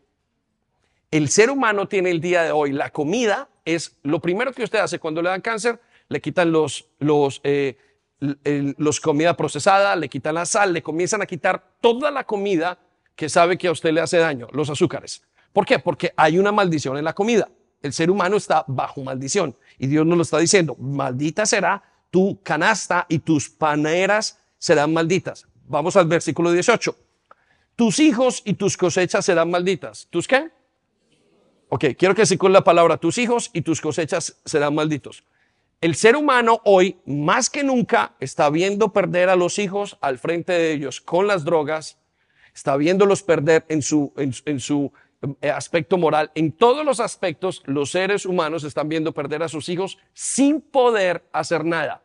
El 1.11 1.29
ser 1.31 1.51
humano 1.51 1.89
tiene 1.89 2.11
el 2.11 2.21
día 2.21 2.43
de 2.43 2.53
hoy, 2.53 2.73
la 2.73 2.91
comida 2.91 3.49
es 3.65 3.97
lo 4.03 4.21
primero 4.21 4.53
que 4.53 4.63
usted 4.63 4.79
hace 4.79 4.99
cuando 4.99 5.23
le 5.23 5.31
dan 5.31 5.41
cáncer, 5.41 5.81
le 6.09 6.21
quitan 6.21 6.53
los, 6.53 6.87
los, 6.99 7.41
eh, 7.45 7.77
los 8.21 9.01
comida 9.01 9.37
procesada, 9.37 9.97
le 9.97 10.09
quitan 10.09 10.35
la 10.35 10.47
sal, 10.47 10.73
le 10.73 10.83
comienzan 10.83 11.23
a 11.23 11.27
quitar 11.27 11.77
toda 11.81 12.11
la 12.11 12.25
comida 12.25 12.79
que 13.17 13.29
sabe 13.29 13.59
que 13.59 13.69
a 13.69 13.73
usted 13.73 13.93
le 13.93 14.01
hace 14.01 14.19
daño, 14.19 14.49
los 14.53 14.71
azúcares. 14.71 15.23
¿Por 15.53 15.67
qué? 15.67 15.79
Porque 15.79 16.13
hay 16.17 16.39
una 16.39 16.53
maldición 16.53 16.97
en 16.97 17.05
la 17.05 17.13
comida. 17.13 17.49
El 17.83 17.93
ser 17.93 18.11
humano 18.11 18.37
está 18.37 18.65
bajo 18.69 19.03
maldición 19.03 19.57
y 19.79 19.87
Dios 19.87 20.07
nos 20.07 20.17
lo 20.17 20.23
está 20.23 20.39
diciendo, 20.39 20.77
maldita 20.79 21.45
será 21.47 21.83
tu 22.11 22.41
canasta 22.43 23.07
y 23.09 23.19
tus 23.19 23.49
paneras 23.49 24.39
serán 24.59 24.93
malditas. 24.93 25.47
Vamos 25.67 25.97
al 25.97 26.07
versículo 26.07 26.53
18. 26.53 26.97
Tus 27.75 27.99
hijos 27.99 28.43
y 28.45 28.55
tus 28.55 28.77
cosechas 28.77 29.25
serán 29.25 29.51
malditas. 29.51 30.07
¿Tus 30.11 30.29
qué? 30.29 30.51
Ok, 31.69 31.87
quiero 31.99 32.15
que 32.15 32.39
con 32.39 32.53
la 32.53 32.63
palabra 32.63 32.99
tus 32.99 33.17
hijos 33.19 33.51
y 33.53 33.63
tus 33.63 33.81
cosechas 33.81 34.41
serán 34.45 34.75
malditos. 34.75 35.25
El 35.81 35.97
ser 35.97 36.15
humano 36.15 36.61
hoy, 36.65 37.01
más 37.07 37.51
que 37.51 37.65
nunca, 37.65 38.15
está 38.21 38.51
viendo 38.51 38.93
perder 38.93 39.31
a 39.31 39.37
los 39.37 39.59
hijos 39.59 39.99
al 40.01 40.19
frente 40.19 40.53
de 40.53 40.73
ellos 40.73 41.01
con 41.01 41.27
las 41.27 41.45
drogas, 41.45 41.99
está 42.55 42.77
viéndolos 42.77 43.23
perder 43.23 43.65
en 43.69 43.83
su, 43.83 44.13
en, 44.17 44.61
su 44.61 44.93
eh, 44.95 45.01
aspecto 45.43 45.99
moral. 45.99 46.31
En 46.35 46.53
todos 46.53 46.85
los 46.85 47.01
aspectos, 47.01 47.63
los 47.67 47.91
seres 47.91 48.27
humanos 48.27 48.65
están 48.65 48.89
viendo 48.89 49.13
perder 49.13 49.43
a 49.43 49.49
sus 49.49 49.69
hijos 49.69 49.99
sin 50.13 50.61
poder 50.61 51.25
hacer 51.33 51.65
nada. 51.65 52.03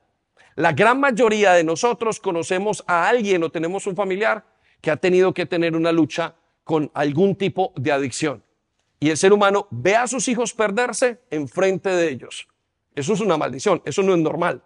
La 0.56 0.74
gran 0.74 1.00
mayoría 1.00 1.54
de 1.54 1.64
nosotros 1.64 2.20
conocemos 2.20 2.84
a 2.88 3.08
alguien 3.08 3.44
o 3.44 3.52
tenemos 3.52 3.86
un 3.88 3.96
familiar 3.96 4.44
que 4.82 4.92
ha 4.92 4.98
tenido 4.98 5.34
que 5.34 5.46
tener 5.46 5.76
una 5.76 5.92
lucha 5.92 6.36
con 6.64 6.92
algún 6.94 7.36
tipo 7.36 7.74
de 7.76 7.92
adicción. 7.92 8.44
Y 9.00 9.10
el 9.10 9.18
ser 9.18 9.34
humano 9.34 9.68
ve 9.70 9.96
a 9.96 10.08
sus 10.08 10.28
hijos 10.28 10.54
perderse 10.54 11.22
enfrente 11.30 11.90
de 11.90 12.10
ellos. 12.10 12.48
Eso 12.96 13.14
es 13.14 13.20
una 13.20 13.38
maldición, 13.38 13.82
eso 13.86 14.02
no 14.02 14.14
es 14.14 14.20
normal. 14.20 14.64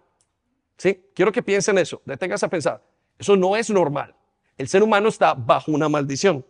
¿Sí? 0.78 1.04
Quiero 1.14 1.30
que 1.30 1.42
piensen 1.42 1.76
eso, 1.76 2.00
deténgase 2.06 2.46
a 2.46 2.48
pensar. 2.48 2.82
Eso 3.18 3.36
no 3.36 3.56
es 3.56 3.68
normal. 3.68 4.14
El 4.56 4.68
ser 4.68 4.82
humano 4.82 5.08
está 5.08 5.34
bajo 5.34 5.70
una 5.70 5.88
maldición. 5.88 6.44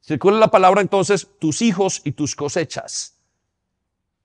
Circula 0.00 0.38
la 0.38 0.48
palabra 0.48 0.80
entonces 0.80 1.28
tus 1.38 1.62
hijos 1.62 2.00
y 2.04 2.12
tus 2.12 2.34
cosechas. 2.34 3.16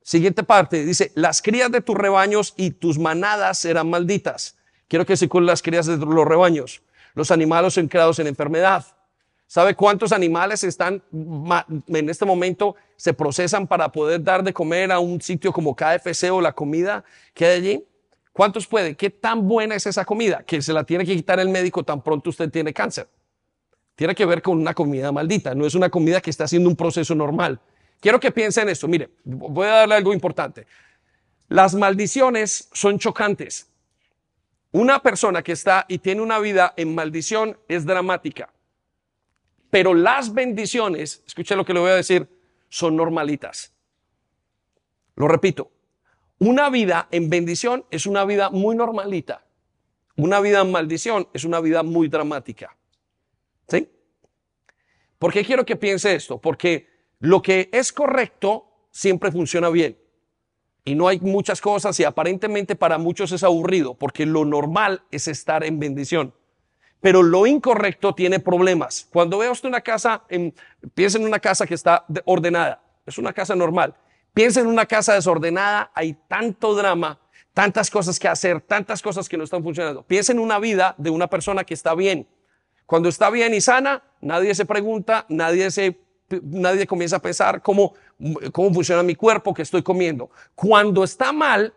Siguiente 0.02 0.44
parte, 0.44 0.86
dice, 0.86 1.12
las 1.16 1.42
crías 1.42 1.72
de 1.72 1.82
tus 1.82 1.96
rebaños 1.96 2.54
y 2.58 2.72
tus 2.72 3.00
manadas 3.00 3.58
serán 3.60 3.90
malditas. 3.90 4.56
Quiero 4.88 5.06
que 5.06 5.18
circulen 5.18 5.48
las 5.48 5.62
crías 5.62 5.88
de 5.88 5.98
los 5.98 6.26
rebaños. 6.26 6.82
Los 7.16 7.32
animales 7.32 7.74
son 7.74 7.88
creados 7.88 8.20
en 8.20 8.28
enfermedad. 8.28 8.86
¿Sabe 9.48 9.76
cuántos 9.76 10.12
animales 10.12 10.64
están 10.64 11.02
en 11.88 12.10
este 12.10 12.26
momento 12.26 12.76
se 12.96 13.14
procesan 13.14 13.68
para 13.68 13.92
poder 13.92 14.24
dar 14.24 14.44
de 14.44 14.54
comer 14.54 14.92
a 14.92 15.00
un 15.00 15.22
sitio 15.22 15.52
como 15.52 15.76
KFC 15.76 16.32
o 16.32 16.42
la 16.42 16.54
comida 16.54 17.04
que 17.34 17.46
hay 17.46 17.58
allí? 17.58 17.86
¿Cuántos 18.32 18.68
puede? 18.68 18.96
¿Qué 18.96 19.10
tan 19.10 19.48
buena 19.48 19.76
es 19.76 19.86
esa 19.86 20.04
comida? 20.04 20.44
Que 20.44 20.62
se 20.62 20.74
la 20.74 20.84
tiene 20.84 21.06
que 21.06 21.16
quitar 21.16 21.40
el 21.40 21.50
médico 21.50 21.84
tan 21.84 22.02
pronto 22.02 22.32
usted 22.32 22.50
tiene 22.50 22.74
cáncer. 22.74 23.08
Tiene 23.96 24.14
que 24.14 24.26
ver 24.26 24.42
con 24.42 24.60
una 24.60 24.74
comida 24.74 25.12
maldita, 25.12 25.56
no 25.56 25.66
es 25.66 25.76
una 25.76 25.90
comida 25.90 26.22
que 26.22 26.30
está 26.30 26.44
haciendo 26.44 26.70
un 26.70 26.76
proceso 26.76 27.16
normal. 27.16 27.60
Quiero 28.00 28.20
que 28.20 28.32
piensen 28.32 28.64
en 28.64 28.70
esto. 28.70 28.88
Mire, 28.88 29.10
voy 29.24 29.68
a 29.68 29.72
darle 29.72 29.96
algo 29.96 30.14
importante. 30.14 30.68
Las 31.48 31.74
maldiciones 31.74 32.70
son 32.74 33.00
chocantes. 33.00 33.70
Una 34.72 35.02
persona 35.02 35.42
que 35.42 35.54
está 35.54 35.86
y 35.88 36.00
tiene 36.00 36.22
una 36.22 36.40
vida 36.40 36.74
en 36.76 36.94
maldición 36.94 37.58
es 37.68 37.86
dramática. 37.86 38.52
Pero 39.70 39.94
las 39.94 40.34
bendiciones, 40.34 41.24
escuche 41.26 41.56
lo 41.56 41.66
que 41.66 41.74
le 41.74 41.80
voy 41.80 41.92
a 41.92 41.96
decir, 41.96 42.28
son 42.68 42.96
normalitas. 42.96 43.74
Lo 45.16 45.30
repito, 45.30 45.72
una 46.40 46.70
vida 46.70 47.08
en 47.12 47.30
bendición 47.30 47.86
es 47.90 48.06
una 48.06 48.26
vida 48.26 48.50
muy 48.50 48.76
normalita. 48.76 49.46
Una 50.18 50.42
vida 50.42 50.62
en 50.62 50.72
maldición 50.72 51.28
es 51.34 51.46
una 51.46 51.62
vida 51.62 51.84
muy 51.84 52.10
dramática. 52.10 52.75
¿Sí? 53.68 53.90
¿Por 55.18 55.34
qué 55.34 55.44
quiero 55.44 55.66
que 55.66 55.76
piense 55.76 56.14
esto? 56.16 56.40
Porque 56.40 56.88
lo 57.20 57.42
que 57.42 57.70
es 57.72 57.92
correcto 57.92 58.88
siempre 58.92 59.32
funciona 59.32 59.70
bien. 59.70 59.98
Y 60.84 60.94
no 60.94 61.08
hay 61.08 61.20
muchas 61.20 61.62
cosas 61.62 62.00
y 62.00 62.04
aparentemente 62.04 62.76
para 62.76 63.00
muchos 63.00 63.32
es 63.32 63.44
aburrido, 63.44 63.96
porque 63.96 64.26
lo 64.26 64.46
normal 64.46 65.02
es 65.10 65.28
estar 65.28 65.64
en 65.64 65.80
bendición. 65.80 66.34
Pero 67.02 67.24
lo 67.24 67.48
incorrecto 67.48 68.14
tiene 68.14 68.40
problemas. 68.40 69.08
Cuando 69.12 69.40
vea 69.40 69.52
usted 69.52 69.68
una 69.68 69.82
casa, 69.82 70.24
en, 70.30 70.54
piensa 70.94 71.18
en 71.18 71.26
una 71.26 71.40
casa 71.40 71.66
que 71.66 71.74
está 71.74 72.06
ordenada, 72.26 72.84
es 73.06 73.18
una 73.18 73.34
casa 73.34 73.56
normal. 73.56 73.96
Piensa 74.34 74.60
en 74.60 74.68
una 74.68 74.86
casa 74.86 75.14
desordenada, 75.14 75.92
hay 75.96 76.14
tanto 76.28 76.76
drama, 76.76 77.20
tantas 77.54 77.90
cosas 77.90 78.20
que 78.20 78.28
hacer, 78.28 78.62
tantas 78.62 79.02
cosas 79.02 79.30
que 79.30 79.38
no 79.38 79.44
están 79.44 79.64
funcionando. 79.64 80.04
Piensa 80.04 80.34
en 80.34 80.40
una 80.40 80.60
vida 80.60 80.94
de 80.98 81.10
una 81.10 81.28
persona 81.28 81.64
que 81.64 81.74
está 81.74 81.96
bien. 81.96 82.28
Cuando 82.86 83.10
está 83.10 83.30
bien 83.30 83.54
y 83.54 83.62
sana, 83.62 84.04
nadie 84.22 84.54
se 84.54 84.66
pregunta, 84.66 85.26
nadie 85.30 85.72
se 85.72 85.98
nadie 86.42 86.88
comienza 86.88 87.18
a 87.18 87.22
pensar 87.22 87.62
cómo, 87.62 87.94
cómo 88.52 88.74
funciona 88.74 89.04
mi 89.04 89.16
cuerpo, 89.16 89.54
que 89.54 89.62
estoy 89.62 89.84
comiendo. 89.84 90.30
Cuando 90.56 91.04
está 91.04 91.32
mal 91.32 91.74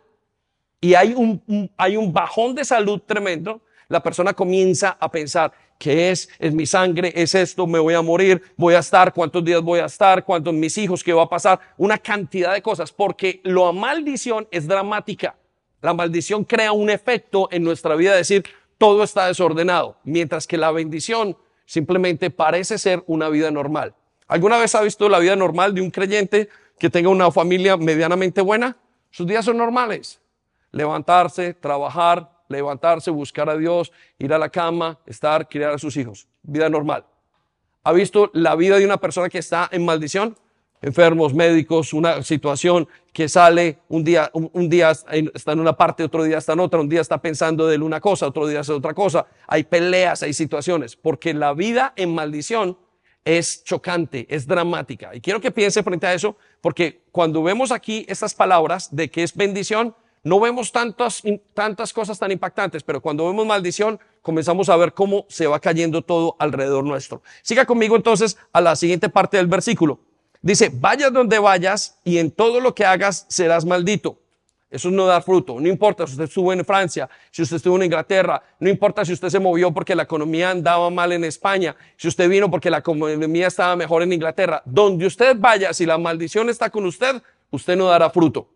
y 0.81 0.95
hay 0.95 1.13
un, 1.15 1.71
hay 1.77 1.97
un 1.97 2.13
bajón 2.13 2.55
de 2.55 2.65
salud 2.65 3.01
tremendo, 3.05 3.61
la 3.89 4.03
persona 4.03 4.35
comienza 4.35 4.97
a 5.01 5.11
pensar, 5.11 5.53
¿qué 5.79 6.11
es? 6.11 6.29
¿Es 6.39 6.53
mi 6.53 6.67
sangre? 6.67 7.13
¿Es 7.15 7.35
esto? 7.35 7.67
¿Me 7.67 7.79
voy 7.79 7.95
a 7.95 8.03
morir? 8.03 8.43
¿Voy 8.57 8.75
a 8.75 8.81
estar? 8.81 9.13
¿Cuántos 9.15 9.45
días 9.45 9.63
voy 9.63 9.81
a 9.81 9.87
estar? 9.87 10.25
¿Cuántos 10.25 10.53
mis 10.53 10.77
hijos? 10.79 11.03
¿Qué 11.03 11.13
va 11.13 11.23
a 11.23 11.29
pasar? 11.29 11.59
Una 11.77 11.99
cantidad 11.99 12.53
de 12.53 12.63
cosas, 12.63 12.93
porque 12.93 13.41
la 13.45 13.73
maldición 13.73 14.47
es 14.51 14.67
dramática. 14.67 15.37
La 15.81 15.95
maldición 15.95 16.45
crea 16.45 16.73
un 16.73 16.91
efecto 16.91 17.49
en 17.51 17.63
nuestra 17.63 17.95
vida, 17.95 18.15
decir, 18.15 18.45
todo 18.79 19.03
está 19.03 19.27
desordenado, 19.27 19.99
mientras 20.05 20.47
que 20.47 20.57
la 20.57 20.71
bendición 20.71 21.37
simplemente 21.67 22.31
parece 22.31 22.79
ser 22.79 23.05
una 23.07 23.29
vida 23.29 23.51
normal. 23.51 23.95
¿Alguna 24.29 24.57
vez 24.59 24.75
ha 24.75 24.83
visto 24.83 25.09
la 25.09 25.19
vida 25.19 25.37
normal 25.37 25.75
de 25.75 25.83
un 25.83 25.91
creyente 25.91 26.49
que 26.79 26.89
tenga 26.89 27.09
una 27.09 27.31
familia 27.31 27.77
medianamente 27.77 28.41
buena? 28.41 28.77
Sus 29.11 29.27
días 29.27 29.45
son 29.45 29.57
normales. 29.57 30.21
Levantarse, 30.71 31.55
trabajar, 31.55 32.31
levantarse, 32.49 33.11
buscar 33.11 33.51
a 33.51 33.57
Dios, 33.57 33.93
ir 34.19 34.33
a 34.33 34.39
la 34.39 34.49
cama, 34.49 34.99
estar, 35.07 35.49
criar 35.49 35.73
a 35.73 35.79
sus 35.79 35.97
hijos. 35.97 36.29
Vida 36.43 36.69
normal. 36.69 37.05
¿Ha 37.85 37.93
visto 37.93 38.31
la 38.35 38.55
vida 38.55 38.79
de 38.79 38.85
una 38.85 38.99
persona 38.99 39.29
que 39.29 39.39
está 39.39 39.69
en 39.73 39.85
maldición? 39.85 40.37
Enfermos, 40.81 41.35
médicos, 41.35 41.93
una 41.93 42.23
situación 42.23 42.89
que 43.13 43.29
sale 43.29 43.79
un 43.89 44.05
día, 44.05 44.31
un, 44.33 44.69
día 44.69 44.93
está 44.93 45.53
en 45.53 45.61
una 45.61 45.77
parte, 45.77 46.05
otro 46.05 46.23
día 46.23 46.39
está 46.39 46.53
en 46.53 46.61
otra, 46.61 46.81
un 46.81 46.89
día 46.89 47.01
está 47.01 47.21
pensando 47.21 47.67
de 47.67 47.79
una 47.79 48.01
cosa, 48.01 48.29
otro 48.29 48.47
día 48.47 48.61
hace 48.61 48.73
otra 48.73 48.95
cosa. 48.95 49.27
Hay 49.49 49.65
peleas, 49.65 50.23
hay 50.23 50.33
situaciones, 50.33 50.95
porque 50.95 51.35
la 51.35 51.53
vida 51.53 51.93
en 51.97 52.15
maldición 52.15 52.79
es 53.25 53.65
chocante, 53.65 54.27
es 54.31 54.47
dramática. 54.47 55.15
Y 55.15 55.21
quiero 55.21 55.41
que 55.41 55.51
piense 55.51 55.83
frente 55.83 56.07
a 56.07 56.15
eso, 56.15 56.37
porque 56.61 57.03
cuando 57.11 57.43
vemos 57.43 57.73
aquí 57.73 58.07
estas 58.09 58.35
palabras 58.35 58.95
de 58.95 59.11
que 59.11 59.25
es 59.25 59.35
bendición, 59.35 59.95
no 60.23 60.41
vemos 60.41 60.73
tantas, 60.73 61.23
tantas 61.55 61.93
cosas 61.93 62.19
tan 62.19 62.31
impactantes, 62.31 62.83
pero 62.83 63.01
cuando 63.01 63.27
vemos 63.27 63.47
maldición, 63.47 63.99
comenzamos 64.23 64.69
a 64.69 64.77
ver 64.77 64.93
cómo 64.93 65.27
se 65.29 65.47
va 65.47 65.61
cayendo 65.61 66.03
todo 66.03 66.37
alrededor 66.39 66.85
nuestro. 66.85 67.23
Siga 67.43 67.65
conmigo 67.65 67.97
entonces 67.97 68.37
a 68.53 68.61
la 68.61 68.77
siguiente 68.77 69.09
parte 69.09 69.37
del 69.37 69.47
versículo. 69.47 70.01
Dice, 70.41 70.71
vayas 70.73 71.13
donde 71.13 71.39
vayas 71.39 71.99
y 72.05 72.19
en 72.19 72.31
todo 72.31 72.61
lo 72.61 72.75
que 72.75 72.85
hagas 72.85 73.27
serás 73.29 73.65
maldito. 73.65 74.19
Eso 74.71 74.91
no 74.91 75.07
da 75.07 75.23
fruto. 75.23 75.59
No 75.59 75.67
importa 75.67 76.07
si 76.07 76.13
usted 76.13 76.25
estuvo 76.25 76.53
en 76.53 76.63
Francia, 76.65 77.09
si 77.31 77.43
usted 77.43 77.57
estuvo 77.57 77.77
en 77.77 77.85
Inglaterra, 77.85 78.43
no 78.61 78.69
importa 78.69 79.03
si 79.05 79.15
usted 79.15 79.31
se 79.31 79.39
movió 79.39 79.73
porque 79.73 79.95
la 79.95 80.03
economía 80.03 80.51
andaba 80.51 80.91
mal 80.91 81.13
en 81.13 81.25
España, 81.25 81.75
si 81.97 82.07
usted 82.07 82.29
vino 82.29 82.51
porque 82.51 82.71
la 82.71 82.79
economía 82.79 83.47
estaba 83.47 83.77
mejor 83.77 84.03
en 84.03 84.13
Inglaterra. 84.13 84.63
Donde 84.67 85.07
usted 85.07 85.37
vaya, 85.39 85.73
si 85.73 85.87
la 85.87 85.97
maldición 85.97 86.51
está 86.51 86.69
con 86.69 86.85
usted, 86.85 87.23
usted 87.51 87.77
no 87.77 87.87
dará 87.87 88.11
fruto. 88.11 88.49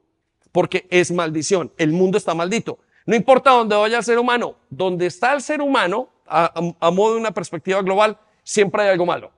Porque 0.53 0.87
es 0.91 1.11
maldición. 1.11 1.73
El 1.79 1.93
mundo 1.93 2.19
está 2.19 2.35
maldito. 2.35 2.79
No 3.07 3.17
importa 3.17 3.51
dónde 3.51 3.75
vaya 3.75 3.99
el 3.99 4.05
ser 4.05 4.19
humano, 4.19 4.57
donde 4.69 5.07
está 5.07 5.33
el 5.33 5.41
ser 5.41 5.63
humano, 5.63 6.11
a 6.27 6.91
modo 6.91 7.15
de 7.15 7.21
una 7.21 7.33
perspectiva 7.33 7.83
global, 7.83 8.19
siempre 8.43 8.83
hay 8.83 8.91
algo 8.91 9.07
malo. 9.07 9.33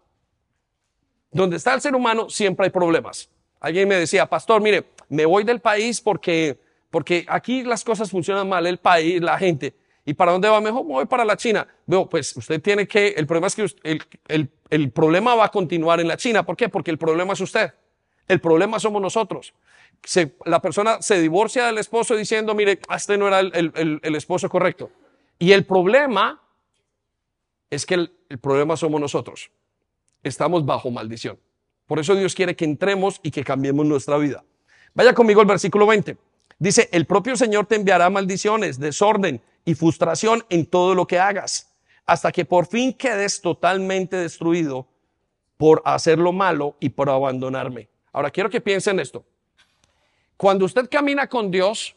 Donde 1.35 1.57
está 1.57 1.74
el 1.74 1.82
ser 1.82 1.95
humano, 1.95 2.30
siempre 2.30 2.64
hay 2.64 2.70
problemas. 2.70 3.28
Alguien 3.61 3.87
me 3.87 3.97
decía, 3.97 4.24
pastor, 4.24 4.62
mire, 4.62 4.87
me 5.11 5.26
voy 5.26 5.45
del 5.45 5.61
país 5.61 6.01
porque 6.01 6.59
porque 6.95 7.26
aquí 7.28 7.64
las 7.64 7.82
cosas 7.82 8.09
funcionan 8.09 8.49
mal, 8.49 8.64
el 8.68 8.78
país, 8.78 9.20
la 9.20 9.37
gente. 9.37 9.74
¿Y 10.05 10.14
para 10.14 10.30
dónde 10.30 10.49
va 10.49 10.61
mejor? 10.61 10.85
voy 10.85 11.07
para 11.07 11.24
la 11.24 11.37
China. 11.37 11.66
Veo, 11.87 12.09
pues 12.09 12.37
usted 12.37 12.62
tiene 12.62 12.87
que, 12.87 13.09
el 13.09 13.26
problema 13.26 13.49
es 13.49 13.57
que 13.57 13.62
el, 13.82 14.01
el, 14.28 14.49
el 14.70 14.91
problema 14.93 15.35
va 15.35 15.47
a 15.47 15.51
continuar 15.51 15.99
en 15.99 16.07
la 16.07 16.16
China. 16.16 16.47
¿Por 16.47 16.57
qué? 16.57 16.68
Porque 16.68 16.93
el 16.93 16.99
problema 16.99 17.32
es 17.32 17.41
usted. 17.41 17.74
El 18.28 18.41
problema 18.41 18.78
somos 18.78 19.03
nosotros. 19.03 19.55
la 20.45 20.62
persona 20.62 21.03
se 21.03 21.20
divorcia 21.20 21.66
del 21.66 21.78
esposo 21.78 22.14
diciendo, 22.14 22.55
mire, 22.55 22.78
este 22.95 23.18
no 23.18 23.26
era 23.26 23.41
el, 23.41 24.14
esposo 24.14 24.49
correcto. 24.49 24.93
Y 25.41 25.51
el 25.51 25.64
problema 25.64 26.41
es 27.70 27.87
que 27.87 27.95
el 27.95 28.39
problema 28.41 28.76
somos 28.76 29.01
nosotros. 29.01 29.51
Estamos 30.24 30.64
bajo 30.64 30.90
maldición. 30.90 31.38
Por 31.86 31.98
eso 31.98 32.14
Dios 32.14 32.34
quiere 32.34 32.56
que 32.56 32.64
entremos 32.64 33.20
y 33.22 33.30
que 33.30 33.44
cambiemos 33.44 33.84
nuestra 33.84 34.16
vida. 34.16 34.42
Vaya 34.94 35.12
conmigo 35.12 35.40
al 35.42 35.46
versículo 35.46 35.86
20. 35.86 36.16
Dice, 36.58 36.88
el 36.92 37.04
propio 37.04 37.36
Señor 37.36 37.66
te 37.66 37.76
enviará 37.76 38.08
maldiciones, 38.08 38.80
desorden 38.80 39.42
y 39.64 39.74
frustración 39.74 40.44
en 40.48 40.66
todo 40.66 40.94
lo 40.94 41.06
que 41.06 41.18
hagas, 41.18 41.70
hasta 42.06 42.32
que 42.32 42.44
por 42.44 42.66
fin 42.66 42.94
quedes 42.94 43.40
totalmente 43.40 44.16
destruido 44.16 44.88
por 45.58 45.82
hacer 45.84 46.18
lo 46.18 46.32
malo 46.32 46.76
y 46.80 46.88
por 46.88 47.10
abandonarme. 47.10 47.88
Ahora 48.12 48.30
quiero 48.30 48.48
que 48.48 48.60
piensen 48.60 49.00
esto. 49.00 49.24
Cuando 50.36 50.64
usted 50.64 50.88
camina 50.88 51.28
con 51.28 51.50
Dios, 51.50 51.96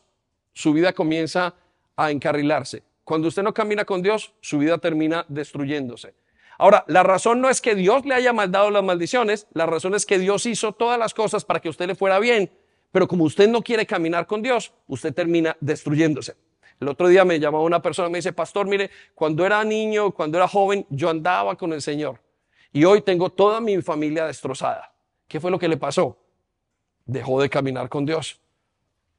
su 0.54 0.74
vida 0.74 0.92
comienza 0.92 1.56
a 1.96 2.12
encarrilarse. 2.12 2.84
Cuando 3.04 3.30
usted 3.30 3.44
no 3.44 3.54
camina 3.54 3.86
con 3.86 4.02
Dios, 4.02 4.34
su 4.42 4.58
vida 4.58 4.78
termina 4.80 5.26
destruyéndose. 5.30 6.14
Ahora, 6.58 6.84
la 6.88 7.04
razón 7.04 7.42
no 7.42 7.50
es 7.50 7.62
que 7.62 7.76
Dios 7.76 8.06
le 8.06 8.16
haya 8.16 8.34
maldado 8.34 8.72
las 8.72 8.84
maldiciones, 8.84 9.48
la 9.54 9.66
razón 9.66 9.94
es 9.96 10.06
que 10.06 10.18
Dios 10.18 10.46
hizo 10.46 10.72
todas 10.72 10.98
las 10.98 11.14
cosas 11.14 11.46
para 11.46 11.60
que 11.60 11.70
usted 11.70 11.88
le 11.88 11.96
fuera 11.96 12.20
bien, 12.20 12.52
pero 12.92 13.08
como 13.08 13.26
usted 13.26 13.48
no 13.48 13.62
quiere 13.62 13.86
caminar 13.86 14.26
con 14.26 14.42
Dios, 14.42 14.74
usted 14.88 15.14
termina 15.14 15.56
destruyéndose. 15.60 16.36
El 16.80 16.88
otro 16.88 17.08
día 17.08 17.26
me 17.26 17.40
llamó 17.40 17.64
una 17.64 17.82
persona 17.82 18.10
me 18.10 18.20
dice, 18.20 18.34
pastor, 18.34 18.68
mire, 18.68 18.92
cuando 19.16 19.46
era 19.46 19.64
niño, 19.64 20.12
cuando 20.12 20.38
era 20.38 20.48
joven, 20.48 20.86
yo 20.90 21.10
andaba 21.10 21.56
con 21.56 21.74
el 21.74 21.82
Señor 21.82 22.20
y 22.72 22.84
hoy 22.86 23.02
tengo 23.02 23.32
toda 23.32 23.60
mi 23.60 23.82
familia 23.82 24.26
destrozada. 24.26 24.94
¿Qué 25.28 25.40
fue 25.40 25.52
lo 25.52 25.58
que 25.58 25.68
le 25.68 25.78
pasó? 25.78 26.18
Dejó 27.06 27.42
de 27.42 27.50
caminar 27.50 27.90
con 27.90 28.06
Dios 28.06 28.40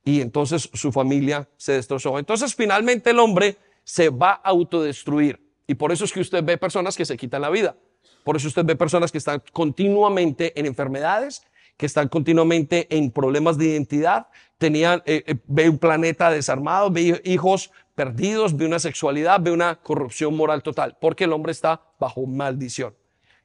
y 0.04 0.20
entonces 0.20 0.70
su 0.72 0.92
familia 0.92 1.48
se 1.56 1.72
destrozó. 1.72 2.18
Entonces 2.18 2.54
finalmente 2.54 3.10
el 3.10 3.18
hombre 3.18 3.56
se 3.82 4.08
va 4.08 4.32
a 4.32 4.50
autodestruir. 4.50 5.47
Y 5.68 5.74
por 5.74 5.92
eso 5.92 6.04
es 6.04 6.12
que 6.12 6.20
usted 6.20 6.42
ve 6.42 6.56
personas 6.56 6.96
que 6.96 7.04
se 7.04 7.16
quitan 7.16 7.42
la 7.42 7.50
vida. 7.50 7.76
Por 8.24 8.36
eso 8.36 8.48
usted 8.48 8.64
ve 8.64 8.74
personas 8.74 9.12
que 9.12 9.18
están 9.18 9.42
continuamente 9.52 10.58
en 10.58 10.66
enfermedades, 10.66 11.42
que 11.76 11.86
están 11.86 12.08
continuamente 12.08 12.88
en 12.90 13.12
problemas 13.12 13.58
de 13.58 13.66
identidad, 13.66 14.26
tenían, 14.56 15.02
eh, 15.06 15.22
eh, 15.26 15.36
ve 15.46 15.68
un 15.68 15.78
planeta 15.78 16.30
desarmado, 16.30 16.90
ve 16.90 17.20
hijos 17.24 17.70
perdidos, 17.94 18.56
ve 18.56 18.64
una 18.64 18.78
sexualidad, 18.78 19.40
ve 19.40 19.50
una 19.52 19.76
corrupción 19.76 20.34
moral 20.34 20.62
total, 20.62 20.96
porque 21.00 21.24
el 21.24 21.32
hombre 21.32 21.52
está 21.52 21.82
bajo 22.00 22.26
maldición. 22.26 22.94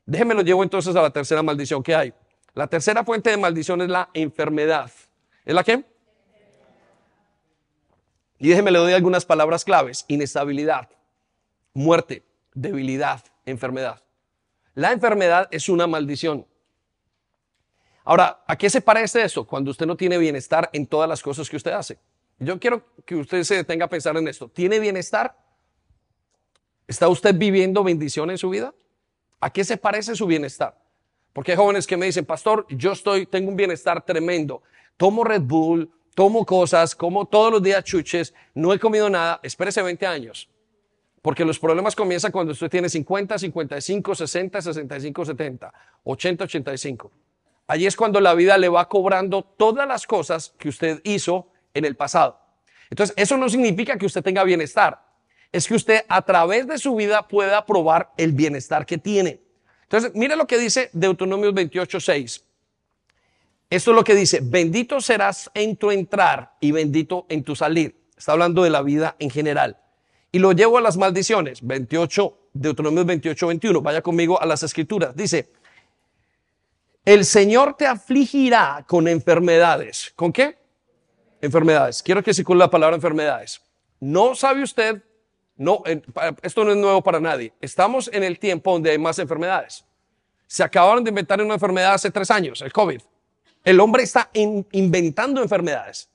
Déjenme 0.05 0.33
lo 0.33 0.41
llevo 0.41 0.63
entonces 0.63 0.95
a 0.95 1.01
la 1.01 1.11
tercera 1.11 1.43
maldición 1.43 1.83
que 1.83 1.93
hay. 1.93 2.13
La 2.53 2.67
tercera 2.67 3.03
fuente 3.03 3.31
de 3.31 3.37
maldición 3.37 3.81
es 3.81 3.89
la 3.89 4.09
enfermedad. 4.13 4.91
¿Es 5.43 5.53
la 5.53 5.63
qué? 5.63 5.83
Y 8.39 8.47
déjenme 8.47 8.71
le 8.71 8.79
doy 8.79 8.93
algunas 8.93 9.25
palabras 9.25 9.65
claves. 9.65 10.05
Inestabilidad, 10.07 10.89
muerte, 11.73 12.23
debilidad, 12.53 13.23
enfermedad. 13.45 14.03
La 14.75 14.91
enfermedad 14.91 15.47
es 15.51 15.69
una 15.69 15.87
maldición. 15.87 16.45
Ahora, 18.03 18.43
¿a 18.47 18.57
qué 18.57 18.69
se 18.69 18.81
parece 18.81 19.23
eso? 19.23 19.45
Cuando 19.45 19.71
usted 19.71 19.85
no 19.85 19.95
tiene 19.95 20.17
bienestar 20.17 20.69
en 20.73 20.87
todas 20.87 21.07
las 21.07 21.21
cosas 21.21 21.49
que 21.49 21.55
usted 21.55 21.71
hace. 21.71 21.99
Yo 22.39 22.59
quiero 22.59 22.83
que 23.05 23.15
usted 23.15 23.43
se 23.43 23.55
detenga 23.55 23.85
a 23.85 23.89
pensar 23.89 24.17
en 24.17 24.27
esto. 24.27 24.49
¿Tiene 24.49 24.79
bienestar? 24.79 25.37
¿Está 26.87 27.07
usted 27.07 27.35
viviendo 27.35 27.83
bendición 27.83 28.29
en 28.31 28.37
su 28.37 28.49
vida? 28.49 28.73
¿A 29.39 29.51
qué 29.51 29.63
se 29.63 29.77
parece 29.77 30.15
su 30.15 30.25
bienestar? 30.25 30.77
Porque 31.31 31.51
hay 31.51 31.57
jóvenes 31.57 31.87
que 31.87 31.97
me 31.97 32.05
dicen, 32.05 32.25
pastor, 32.25 32.65
yo 32.69 32.91
estoy, 32.91 33.25
tengo 33.25 33.49
un 33.49 33.55
bienestar 33.55 34.03
tremendo. 34.05 34.61
Tomo 34.97 35.23
Red 35.23 35.41
Bull, 35.41 35.89
tomo 36.13 36.45
cosas, 36.45 36.95
como 36.95 37.25
todos 37.25 37.51
los 37.51 37.63
días 37.63 37.83
chuches, 37.83 38.33
no 38.53 38.73
he 38.73 38.79
comido 38.79 39.09
nada. 39.09 39.39
Espérese 39.43 39.81
20 39.81 40.05
años. 40.05 40.49
Porque 41.23 41.45
los 41.45 41.57
problemas 41.57 41.95
comienzan 41.95 42.33
cuando 42.33 42.51
usted 42.51 42.69
tiene 42.69 42.89
50, 42.89 43.39
55, 43.39 44.13
60, 44.13 44.61
65, 44.61 45.25
70, 45.25 45.73
80, 46.03 46.43
85. 46.43 47.11
Allí 47.65 47.85
es 47.85 47.95
cuando 47.95 48.19
la 48.19 48.33
vida 48.33 48.57
le 48.57 48.67
va 48.67 48.89
cobrando 48.89 49.41
todas 49.41 49.87
las 49.87 50.05
cosas 50.05 50.53
que 50.59 50.67
usted 50.67 50.99
hizo 51.05 51.47
en 51.73 51.85
el 51.85 51.95
pasado. 51.95 52.41
Entonces, 52.89 53.15
eso 53.17 53.37
no 53.37 53.47
significa 53.47 53.97
que 53.97 54.05
usted 54.05 54.21
tenga 54.21 54.43
bienestar. 54.43 55.01
Es 55.53 55.65
que 55.65 55.75
usted 55.75 56.03
a 56.09 56.21
través 56.23 56.67
de 56.67 56.77
su 56.77 56.93
vida 56.93 57.25
pueda 57.25 57.65
probar 57.65 58.11
el 58.17 58.33
bienestar 58.33 58.85
que 58.85 58.97
tiene. 58.97 59.39
Entonces, 59.83 60.11
mire 60.15 60.35
lo 60.35 60.45
que 60.45 60.57
dice 60.57 60.89
Deuteronomio 60.91 61.53
28, 61.53 62.01
6. 62.01 62.43
Esto 63.69 63.91
es 63.91 63.95
lo 63.95 64.03
que 64.03 64.13
dice, 64.13 64.41
bendito 64.43 64.99
serás 64.99 65.49
en 65.53 65.77
tu 65.77 65.89
entrar 65.89 66.57
y 66.59 66.73
bendito 66.73 67.25
en 67.29 67.45
tu 67.45 67.55
salir. 67.55 67.95
Está 68.17 68.33
hablando 68.33 68.61
de 68.61 68.71
la 68.71 68.81
vida 68.81 69.15
en 69.19 69.29
general 69.29 69.77
y 70.33 70.39
lo 70.39 70.51
llevo 70.51 70.79
a 70.79 70.81
las 70.81 70.97
maldiciones. 70.97 71.65
28, 71.65 72.37
Deuteronomio 72.53 73.05
28, 73.05 73.47
21. 73.47 73.81
Vaya 73.81 74.01
conmigo 74.01 74.41
a 74.41 74.47
las 74.47 74.63
escrituras. 74.63 75.15
Dice, 75.15 75.51
el 77.05 77.23
Señor 77.23 77.75
te 77.77 77.85
afligirá 77.85 78.83
con 78.87 79.07
enfermedades. 79.07 80.11
¿Con 80.15 80.33
qué? 80.33 80.57
Enfermedades. 81.39 82.01
Quiero 82.01 82.23
que 82.23 82.33
circule 82.33 82.57
la 82.57 82.69
palabra 82.69 82.95
enfermedades. 82.95 83.61
No 83.99 84.33
sabe 84.33 84.63
usted, 84.63 85.03
no, 85.55 85.83
esto 86.41 86.65
no 86.65 86.71
es 86.71 86.77
nuevo 86.77 87.03
para 87.03 87.19
nadie. 87.19 87.53
Estamos 87.61 88.09
en 88.11 88.23
el 88.23 88.39
tiempo 88.39 88.73
donde 88.73 88.89
hay 88.89 88.97
más 88.97 89.19
enfermedades. 89.19 89.85
Se 90.47 90.63
acabaron 90.63 91.03
de 91.03 91.09
inventar 91.09 91.39
una 91.43 91.53
enfermedad 91.53 91.93
hace 91.93 92.09
tres 92.09 92.31
años, 92.31 92.59
el 92.63 92.73
COVID. 92.73 93.01
El 93.63 93.79
hombre 93.79 94.01
está 94.01 94.31
inventando 94.33 95.43
enfermedades. 95.43 96.09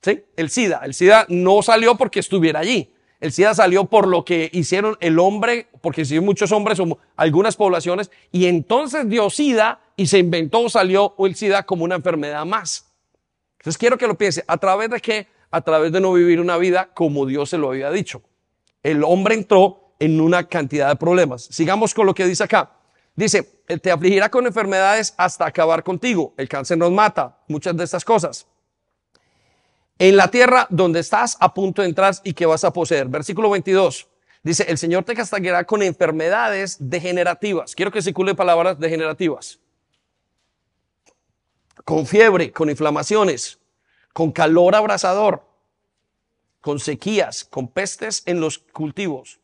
¿Sí? 0.00 0.24
El 0.36 0.48
SIDA. 0.48 0.80
El 0.84 0.94
SIDA 0.94 1.26
no 1.28 1.60
salió 1.60 1.96
porque 1.96 2.20
estuviera 2.20 2.60
allí. 2.60 2.93
El 3.24 3.32
SIDA 3.32 3.54
salió 3.54 3.86
por 3.86 4.06
lo 4.06 4.22
que 4.22 4.50
hicieron 4.52 4.98
el 5.00 5.18
hombre, 5.18 5.68
porque 5.80 6.04
si 6.04 6.20
muchos 6.20 6.52
hombres 6.52 6.78
o 6.78 6.98
algunas 7.16 7.56
poblaciones, 7.56 8.10
y 8.30 8.44
entonces 8.44 9.08
dio 9.08 9.30
SIDA 9.30 9.80
y 9.96 10.08
se 10.08 10.18
inventó, 10.18 10.68
salió 10.68 11.14
el 11.20 11.34
SIDA 11.34 11.62
como 11.62 11.84
una 11.84 11.94
enfermedad 11.94 12.44
más. 12.44 12.92
Entonces 13.60 13.78
quiero 13.78 13.96
que 13.96 14.06
lo 14.06 14.18
piense, 14.18 14.44
¿a 14.46 14.58
través 14.58 14.90
de 14.90 15.00
qué? 15.00 15.28
A 15.50 15.62
través 15.62 15.90
de 15.90 16.02
no 16.02 16.12
vivir 16.12 16.38
una 16.38 16.58
vida 16.58 16.90
como 16.92 17.24
Dios 17.24 17.48
se 17.48 17.56
lo 17.56 17.70
había 17.70 17.90
dicho. 17.90 18.20
El 18.82 19.02
hombre 19.02 19.36
entró 19.36 19.94
en 20.00 20.20
una 20.20 20.46
cantidad 20.46 20.90
de 20.90 20.96
problemas. 20.96 21.44
Sigamos 21.44 21.94
con 21.94 22.04
lo 22.04 22.14
que 22.14 22.26
dice 22.26 22.44
acá. 22.44 22.72
Dice, 23.16 23.42
te 23.80 23.90
afligirá 23.90 24.28
con 24.28 24.44
enfermedades 24.46 25.14
hasta 25.16 25.46
acabar 25.46 25.82
contigo. 25.82 26.34
El 26.36 26.46
cáncer 26.46 26.76
nos 26.76 26.92
mata, 26.92 27.38
muchas 27.48 27.74
de 27.74 27.84
estas 27.84 28.04
cosas 28.04 28.46
en 29.98 30.16
la 30.16 30.28
tierra 30.28 30.66
donde 30.70 31.00
estás 31.00 31.36
a 31.40 31.54
punto 31.54 31.82
de 31.82 31.88
entrar 31.88 32.14
y 32.24 32.34
que 32.34 32.46
vas 32.46 32.64
a 32.64 32.72
poseer. 32.72 33.08
Versículo 33.08 33.50
22. 33.50 34.08
Dice, 34.42 34.66
el 34.68 34.76
Señor 34.76 35.04
te 35.04 35.14
castigará 35.14 35.64
con 35.64 35.82
enfermedades 35.82 36.76
degenerativas. 36.78 37.74
Quiero 37.74 37.90
que 37.90 38.02
circule 38.02 38.34
palabras 38.34 38.78
degenerativas. 38.78 39.58
Con 41.84 42.06
fiebre, 42.06 42.52
con 42.52 42.68
inflamaciones, 42.68 43.58
con 44.12 44.32
calor 44.32 44.74
abrasador, 44.74 45.46
con 46.60 46.78
sequías, 46.78 47.44
con 47.44 47.68
pestes 47.68 48.22
en 48.26 48.40
los 48.40 48.58
cultivos. 48.58 49.40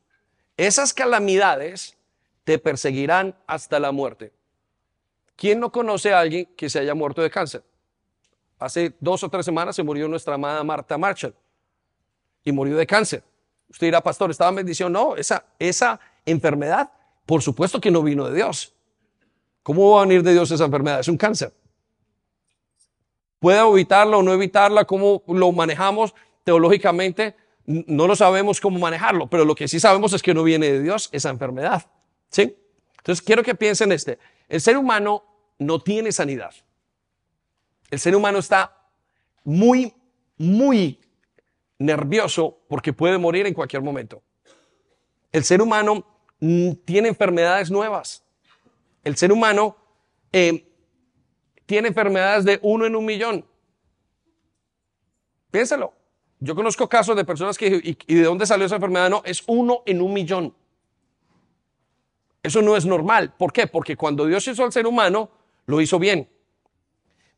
Esas 0.57 0.93
calamidades 0.93 1.97
te 2.45 2.59
perseguirán 2.59 3.35
hasta 3.47 3.81
la 3.81 3.93
muerte. 3.93 4.33
¿Quién 5.37 5.61
no 5.61 5.73
conoce 5.73 6.13
a 6.13 6.21
alguien 6.21 6.47
que 6.57 6.69
se 6.69 6.79
haya 6.79 6.95
muerto 6.95 7.23
de 7.23 7.31
cáncer? 7.31 7.63
Hace 8.61 8.95
dos 9.01 9.25
o 9.25 9.29
tres 9.31 9.47
semanas 9.47 9.75
se 9.75 9.83
murió 9.83 10.07
nuestra 10.07 10.35
amada 10.35 10.63
Marta 10.63 10.99
Marshall 10.99 11.35
y 12.45 12.53
murió 12.53 12.77
de 12.77 12.87
cáncer. 12.87 13.25
Usted 13.71 13.87
dirá, 13.87 14.03
pastor, 14.03 14.31
¿estaba 14.31 14.51
en 14.51 14.57
bendición? 14.57 14.93
No, 14.93 15.17
esa, 15.17 15.47
esa 15.59 15.99
enfermedad, 16.27 16.93
por 17.25 17.41
supuesto 17.41 17.81
que 17.81 17.91
no 17.91 18.03
vino 18.03 18.29
de 18.29 18.35
Dios. 18.35 18.75
¿Cómo 19.63 19.93
va 19.93 20.03
a 20.03 20.05
venir 20.05 20.23
de 20.23 20.33
Dios 20.33 20.51
esa 20.51 20.67
enfermedad? 20.67 21.01
Es 21.01 21.09
un 21.09 21.17
cáncer. 21.17 21.55
¿Puede 23.39 23.59
evitarla 23.67 24.19
o 24.19 24.23
no 24.23 24.35
evitarla? 24.35 24.85
¿Cómo 24.85 25.23
lo 25.27 25.51
manejamos 25.53 26.15
teológicamente? 26.45 27.35
No 27.65 28.07
lo 28.07 28.15
sabemos 28.15 28.61
cómo 28.61 28.79
manejarlo, 28.79 29.27
pero 29.29 29.47
lo 29.47 29.55
que 29.55 29.69
sí 29.69 29.81
sabemos 29.81 30.13
es 30.13 30.23
que 30.23 30.35
no 30.35 30.43
viene 30.43 30.71
de 30.71 30.83
Dios 30.83 31.09
esa 31.13 31.31
enfermedad. 31.31 31.87
¿Sí? 32.29 32.57
Entonces 32.99 33.23
quiero 33.25 33.43
que 33.43 33.55
piensen 33.55 33.93
este. 33.93 34.19
El 34.49 34.61
ser 34.61 34.77
humano 34.77 35.25
no 35.59 35.81
tiene 35.81 36.13
sanidad. 36.13 36.53
El 37.91 37.99
ser 37.99 38.15
humano 38.15 38.39
está 38.39 38.77
muy, 39.45 39.93
muy 40.39 41.01
nervioso 41.79 42.61
porque 42.69 42.93
puede 42.93 43.19
morir 43.19 43.47
en 43.47 43.55
cualquier 43.55 43.83
momento. 43.83 44.23
El 45.33 45.45
ser 45.45 45.61
humano 45.63 46.05
mm, 46.41 46.73
tiene 46.85 47.09
enfermedades 47.09 47.71
nuevas. 47.71 48.25
El 49.03 49.17
ser 49.17 49.33
humano 49.33 49.77
eh, 50.33 50.67
tiene 51.67 51.89
enfermedades 51.89 52.45
de 52.45 52.59
uno 52.63 52.87
en 52.87 52.95
un 52.95 53.05
millón. 53.05 53.45
Piénsalo. 55.51 55.95
Yo 56.39 56.55
conozco 56.55 56.89
casos 56.89 57.17
de 57.17 57.25
personas 57.25 57.59
que, 57.59 57.67
y, 57.67 57.99
y, 58.07 58.15
de 58.15 58.23
dónde 58.23 58.47
salió 58.47 58.65
esa 58.67 58.77
enfermedad? 58.77 59.11
No, 59.11 59.23
es 59.25 59.43
uno 59.47 59.83
en 59.85 60.01
un 60.01 60.13
millón. 60.13 60.55
Eso 62.43 62.63
no 62.63 62.77
es 62.77 62.87
normal. 62.87 63.35
¿Por 63.37 63.53
qué? 63.53 63.67
Porque 63.67 63.97
cuando 63.97 64.25
Dios 64.25 64.47
hizo 64.49 64.65
al 64.65 64.73
ser 64.73 64.87
humano, 64.87 65.31
lo 65.67 65.81
hizo 65.81 65.99
bien. 65.99 66.31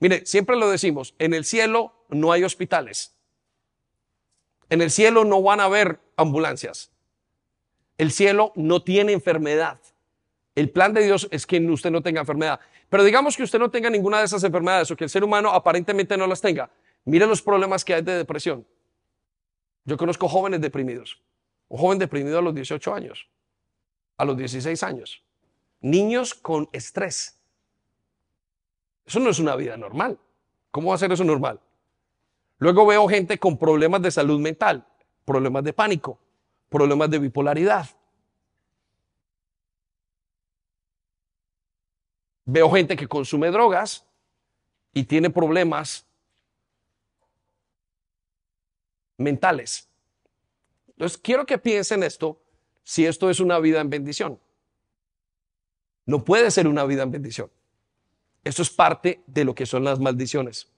Mire, 0.03 0.27
siempre 0.27 0.57
lo 0.57 0.69
decimos, 0.69 1.15
en 1.21 1.33
el 1.33 1.45
cielo 1.45 1.95
no 2.09 2.33
hay 2.33 2.43
hospitales. 2.43 3.15
En 4.69 4.83
el 4.83 4.91
cielo 4.91 5.25
no 5.25 5.41
van 5.41 5.61
a 5.61 5.67
haber 5.67 6.01
ambulancias. 6.17 6.91
El 7.99 8.11
cielo 8.11 8.53
no 8.57 8.83
tiene 8.83 9.13
enfermedad. 9.13 9.79
El 10.57 10.71
plan 10.71 10.93
de 10.93 11.05
Dios 11.05 11.29
es 11.31 11.47
que 11.47 11.61
usted 11.61 11.93
no 11.93 12.03
tenga 12.03 12.19
enfermedad. 12.19 12.59
Pero 12.89 13.05
digamos 13.05 13.37
que 13.37 13.45
usted 13.45 13.61
no 13.61 13.71
tenga 13.71 13.91
ninguna 13.91 14.19
de 14.19 14.25
esas 14.25 14.43
enfermedades 14.43 14.91
o 14.91 14.97
que 14.97 15.05
el 15.05 15.11
ser 15.11 15.23
humano 15.23 15.51
aparentemente 15.51 16.17
no 16.17 16.27
las 16.27 16.41
tenga. 16.41 16.69
Mire 17.05 17.25
los 17.29 17.41
problemas 17.41 17.85
que 17.85 17.95
hay 17.95 18.03
de 18.03 18.17
depresión. 18.17 18.67
Yo 19.85 19.97
conozco 19.97 20.27
jóvenes 20.27 20.61
deprimidos. 20.61 21.23
Un 21.69 21.79
joven 21.79 22.01
deprimido 22.01 22.41
a 22.41 22.43
los 22.43 22.57
18 22.57 22.93
años, 22.93 23.29
a 24.17 24.25
los 24.25 24.37
16 24.37 24.83
años. 24.83 25.23
Niños 25.81 26.35
con 26.35 26.69
estrés. 26.73 27.39
Eso 29.07 29.21
no 29.21 29.31
es 29.31 29.39
una 29.39 29.57
vida 29.57 29.77
normal. 29.77 30.19
¿Cómo 30.71 30.89
va 30.89 30.95
a 30.95 30.99
ser 30.99 31.13
eso 31.13 31.25
normal? 31.25 31.61
Luego 32.59 32.87
veo 32.87 33.09
gente 33.09 33.39
con 33.39 33.59
problemas 33.59 34.03
de 34.03 34.11
salud 34.11 34.41
mental, 34.41 34.87
problemas 35.25 35.65
de 35.65 35.73
pánico, 35.73 36.19
problemas 36.69 37.11
de 37.11 37.19
bipolaridad. 37.19 37.89
Veo 42.45 42.71
gente 42.71 42.97
que 42.97 43.09
consume 43.09 43.51
drogas 43.51 44.07
y 44.93 45.05
tiene 45.05 45.31
problemas 45.31 46.07
mentales. 49.17 49.89
Entonces, 50.89 51.19
quiero 51.19 51.47
que 51.47 51.59
piensen 51.59 52.03
esto, 52.03 52.41
si 52.85 53.07
esto 53.07 53.31
es 53.31 53.41
una 53.41 53.59
vida 53.59 53.81
en 53.81 53.91
bendición. 53.91 54.41
No 56.07 56.25
puede 56.25 56.51
ser 56.51 56.67
una 56.67 56.85
vida 56.85 57.03
en 57.03 57.11
bendición. 57.11 57.51
Esto 58.45 58.63
es 58.63 58.71
parte 58.71 59.23
de 59.27 59.45
lo 59.45 59.55
que 59.55 59.67
son 59.67 59.85
las 59.85 60.01
maldiciones. 60.01 60.69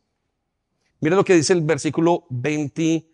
Mira 1.01 1.17
lo 1.17 1.25
que 1.25 1.35
dice 1.35 1.53
el 1.53 1.63
versículo 1.63 2.27
20, 2.31 3.07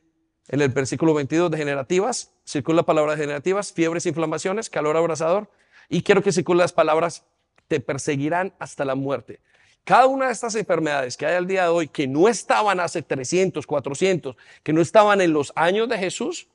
en 0.48 0.60
el 0.60 0.68
versículo 0.68 1.14
22 1.14 1.50
de 1.50 1.58
generativas, 1.58 2.32
circula 2.44 2.76
la 2.76 2.82
palabra 2.84 3.16
generativas, 3.16 3.72
fiebres, 3.72 4.06
inflamaciones, 4.06 4.70
calor 4.70 4.96
abrasador, 4.96 5.50
y 5.88 6.02
quiero 6.02 6.22
que 6.22 6.32
circule 6.32 6.58
las 6.58 6.72
palabras, 6.72 7.24
te 7.66 7.80
perseguirán 7.80 8.54
hasta 8.58 8.84
la 8.84 8.94
muerte. 8.94 9.40
Cada 9.84 10.06
una 10.06 10.26
de 10.26 10.32
estas 10.32 10.54
enfermedades 10.54 11.16
que 11.16 11.26
hay 11.26 11.34
al 11.34 11.46
día 11.46 11.64
de 11.64 11.70
hoy, 11.70 11.88
que 11.88 12.06
no 12.06 12.28
estaban 12.28 12.80
hace 12.80 13.02
300, 13.02 13.66
400, 13.66 14.36
que 14.62 14.72
no 14.72 14.80
estaban 14.80 15.20
en 15.20 15.32
los 15.32 15.52
años 15.56 15.88
de 15.88 15.98
Jesús, 15.98 16.48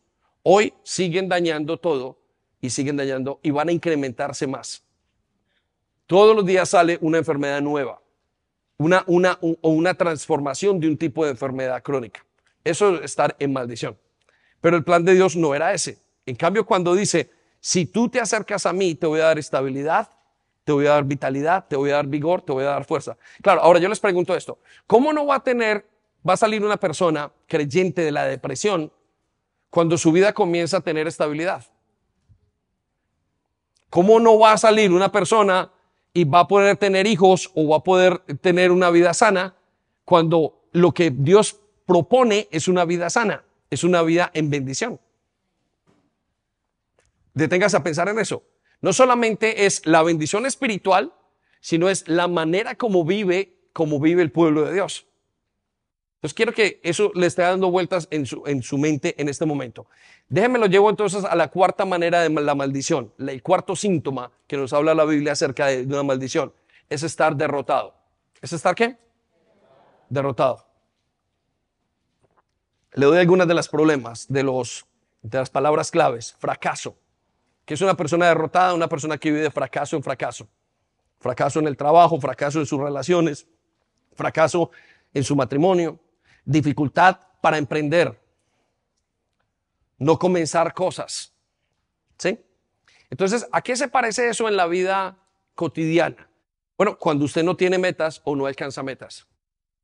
hoy 0.43 0.73
siguen 0.83 1.27
dañando 1.27 1.77
todo 1.77 2.17
y 2.61 2.69
siguen 2.69 2.95
dañando 2.95 3.41
y 3.43 3.51
van 3.51 3.69
a 3.69 3.71
incrementarse 3.73 4.47
más. 4.47 4.84
Todos 6.07 6.35
los 6.35 6.45
días 6.45 6.69
sale 6.69 6.97
una 7.01 7.17
enfermedad 7.17 7.61
nueva, 7.61 8.01
una, 8.77 9.03
una, 9.07 9.37
o 9.41 9.69
una 9.69 9.93
transformación 9.93 10.79
de 10.79 10.87
un 10.87 10.97
tipo 10.97 11.25
de 11.25 11.31
enfermedad 11.31 11.81
crónica. 11.81 12.23
Eso 12.63 12.95
es 12.95 13.05
estar 13.05 13.35
en 13.39 13.53
maldición. 13.53 13.97
Pero 14.61 14.77
el 14.77 14.83
plan 14.83 15.03
de 15.03 15.13
Dios 15.13 15.35
no 15.35 15.55
era 15.55 15.73
ese. 15.73 15.99
En 16.25 16.35
cambio, 16.35 16.65
cuando 16.65 16.95
dice, 16.95 17.31
si 17.59 17.85
tú 17.85 18.09
te 18.09 18.19
acercas 18.19 18.65
a 18.65 18.73
mí, 18.73 18.95
te 18.95 19.07
voy 19.07 19.19
a 19.19 19.25
dar 19.25 19.39
estabilidad, 19.39 20.09
te 20.63 20.71
voy 20.71 20.87
a 20.87 20.91
dar 20.91 21.03
vitalidad, 21.03 21.67
te 21.67 21.75
voy 21.75 21.91
a 21.91 21.95
dar 21.95 22.07
vigor, 22.07 22.41
te 22.41 22.51
voy 22.51 22.63
a 22.63 22.69
dar 22.69 22.85
fuerza. 22.85 23.17
Claro, 23.41 23.61
ahora 23.61 23.79
yo 23.79 23.87
les 23.87 23.99
pregunto 23.99 24.35
esto, 24.35 24.59
¿cómo 24.87 25.13
no 25.13 25.27
va 25.27 25.35
a 25.35 25.43
tener, 25.43 25.87
va 26.27 26.33
a 26.33 26.37
salir 26.37 26.63
una 26.63 26.77
persona 26.77 27.31
creyente 27.47 28.01
de 28.01 28.11
la 28.11 28.25
depresión 28.25 28.91
cuando 29.69 29.97
su 29.97 30.11
vida 30.11 30.33
comienza 30.33 30.77
a 30.77 30.81
tener 30.81 31.07
estabilidad? 31.07 31.65
¿Cómo 33.91 34.19
no 34.19 34.39
va 34.39 34.53
a 34.53 34.57
salir 34.57 34.91
una 34.91 35.11
persona 35.11 35.71
y 36.15 36.23
va 36.23 36.39
a 36.39 36.47
poder 36.47 36.77
tener 36.77 37.07
hijos 37.07 37.51
o 37.55 37.67
va 37.67 37.77
a 37.77 37.83
poder 37.83 38.19
tener 38.39 38.71
una 38.71 38.89
vida 38.89 39.13
sana 39.13 39.53
cuando 40.05 40.63
lo 40.71 40.93
que 40.93 41.11
Dios 41.11 41.59
propone 41.85 42.47
es 42.51 42.69
una 42.69 42.85
vida 42.85 43.09
sana, 43.09 43.43
es 43.69 43.83
una 43.83 44.01
vida 44.01 44.31
en 44.33 44.49
bendición? 44.49 44.99
Deténgase 47.33 47.75
a 47.75 47.83
pensar 47.83 48.07
en 48.07 48.17
eso. 48.17 48.43
No 48.79 48.93
solamente 48.93 49.65
es 49.65 49.85
la 49.85 50.03
bendición 50.03 50.45
espiritual, 50.45 51.13
sino 51.59 51.89
es 51.89 52.07
la 52.07 52.29
manera 52.29 52.75
como 52.75 53.03
vive, 53.03 53.57
como 53.73 53.99
vive 53.99 54.21
el 54.21 54.31
pueblo 54.31 54.63
de 54.63 54.73
Dios. 54.73 55.07
Entonces 56.25 56.37
quiero 56.37 56.53
que 56.53 56.79
eso 56.81 57.11
le 57.13 57.27
esté 57.27 57.43
dando 57.43 57.69
vueltas 57.69 58.07
en 58.09 58.25
su, 58.25 58.41
en 58.47 58.63
su 58.63 58.79
mente 58.79 59.13
en 59.21 59.29
este 59.29 59.45
momento. 59.45 59.85
Déjenme 60.27 60.57
lo 60.57 60.65
llevo 60.65 60.89
entonces 60.89 61.23
a 61.23 61.35
la 61.35 61.51
cuarta 61.51 61.85
manera 61.85 62.21
de 62.21 62.29
la 62.31 62.55
maldición. 62.55 63.13
El 63.19 63.43
cuarto 63.43 63.75
síntoma 63.75 64.31
que 64.47 64.57
nos 64.57 64.73
habla 64.73 64.95
la 64.95 65.05
Biblia 65.05 65.33
acerca 65.33 65.67
de 65.67 65.83
una 65.83 66.01
maldición 66.01 66.51
es 66.89 67.03
estar 67.03 67.35
derrotado. 67.35 67.93
¿Es 68.41 68.53
estar 68.53 68.73
qué? 68.73 68.97
Derrotado. 70.09 70.65
Le 72.93 73.05
doy 73.05 73.19
algunas 73.19 73.47
de 73.47 73.53
las 73.53 73.69
problemas, 73.69 74.25
de 74.27 74.41
las 74.41 75.49
palabras 75.51 75.91
claves. 75.91 76.35
Fracaso. 76.39 76.97
que 77.65 77.75
es 77.75 77.81
una 77.81 77.95
persona 77.95 78.25
derrotada? 78.25 78.73
Una 78.73 78.89
persona 78.89 79.19
que 79.19 79.29
vive 79.29 79.43
de 79.43 79.51
fracaso 79.51 79.95
en 79.95 80.01
fracaso. 80.01 80.47
Fracaso 81.19 81.59
en 81.59 81.67
el 81.67 81.77
trabajo, 81.77 82.19
fracaso 82.19 82.59
en 82.59 82.65
sus 82.65 82.79
relaciones, 82.79 83.45
fracaso 84.15 84.71
en 85.13 85.23
su 85.23 85.35
matrimonio, 85.35 85.99
dificultad 86.45 87.19
para 87.41 87.57
emprender, 87.57 88.19
no 89.97 90.17
comenzar 90.17 90.73
cosas. 90.73 91.33
¿Sí? 92.17 92.39
Entonces, 93.09 93.47
¿a 93.51 93.61
qué 93.61 93.75
se 93.75 93.87
parece 93.87 94.29
eso 94.29 94.47
en 94.47 94.55
la 94.55 94.67
vida 94.67 95.17
cotidiana? 95.53 96.29
Bueno, 96.77 96.97
cuando 96.97 97.25
usted 97.25 97.43
no 97.43 97.55
tiene 97.55 97.77
metas 97.77 98.21
o 98.23 98.35
no 98.35 98.45
alcanza 98.45 98.83
metas. 98.83 99.27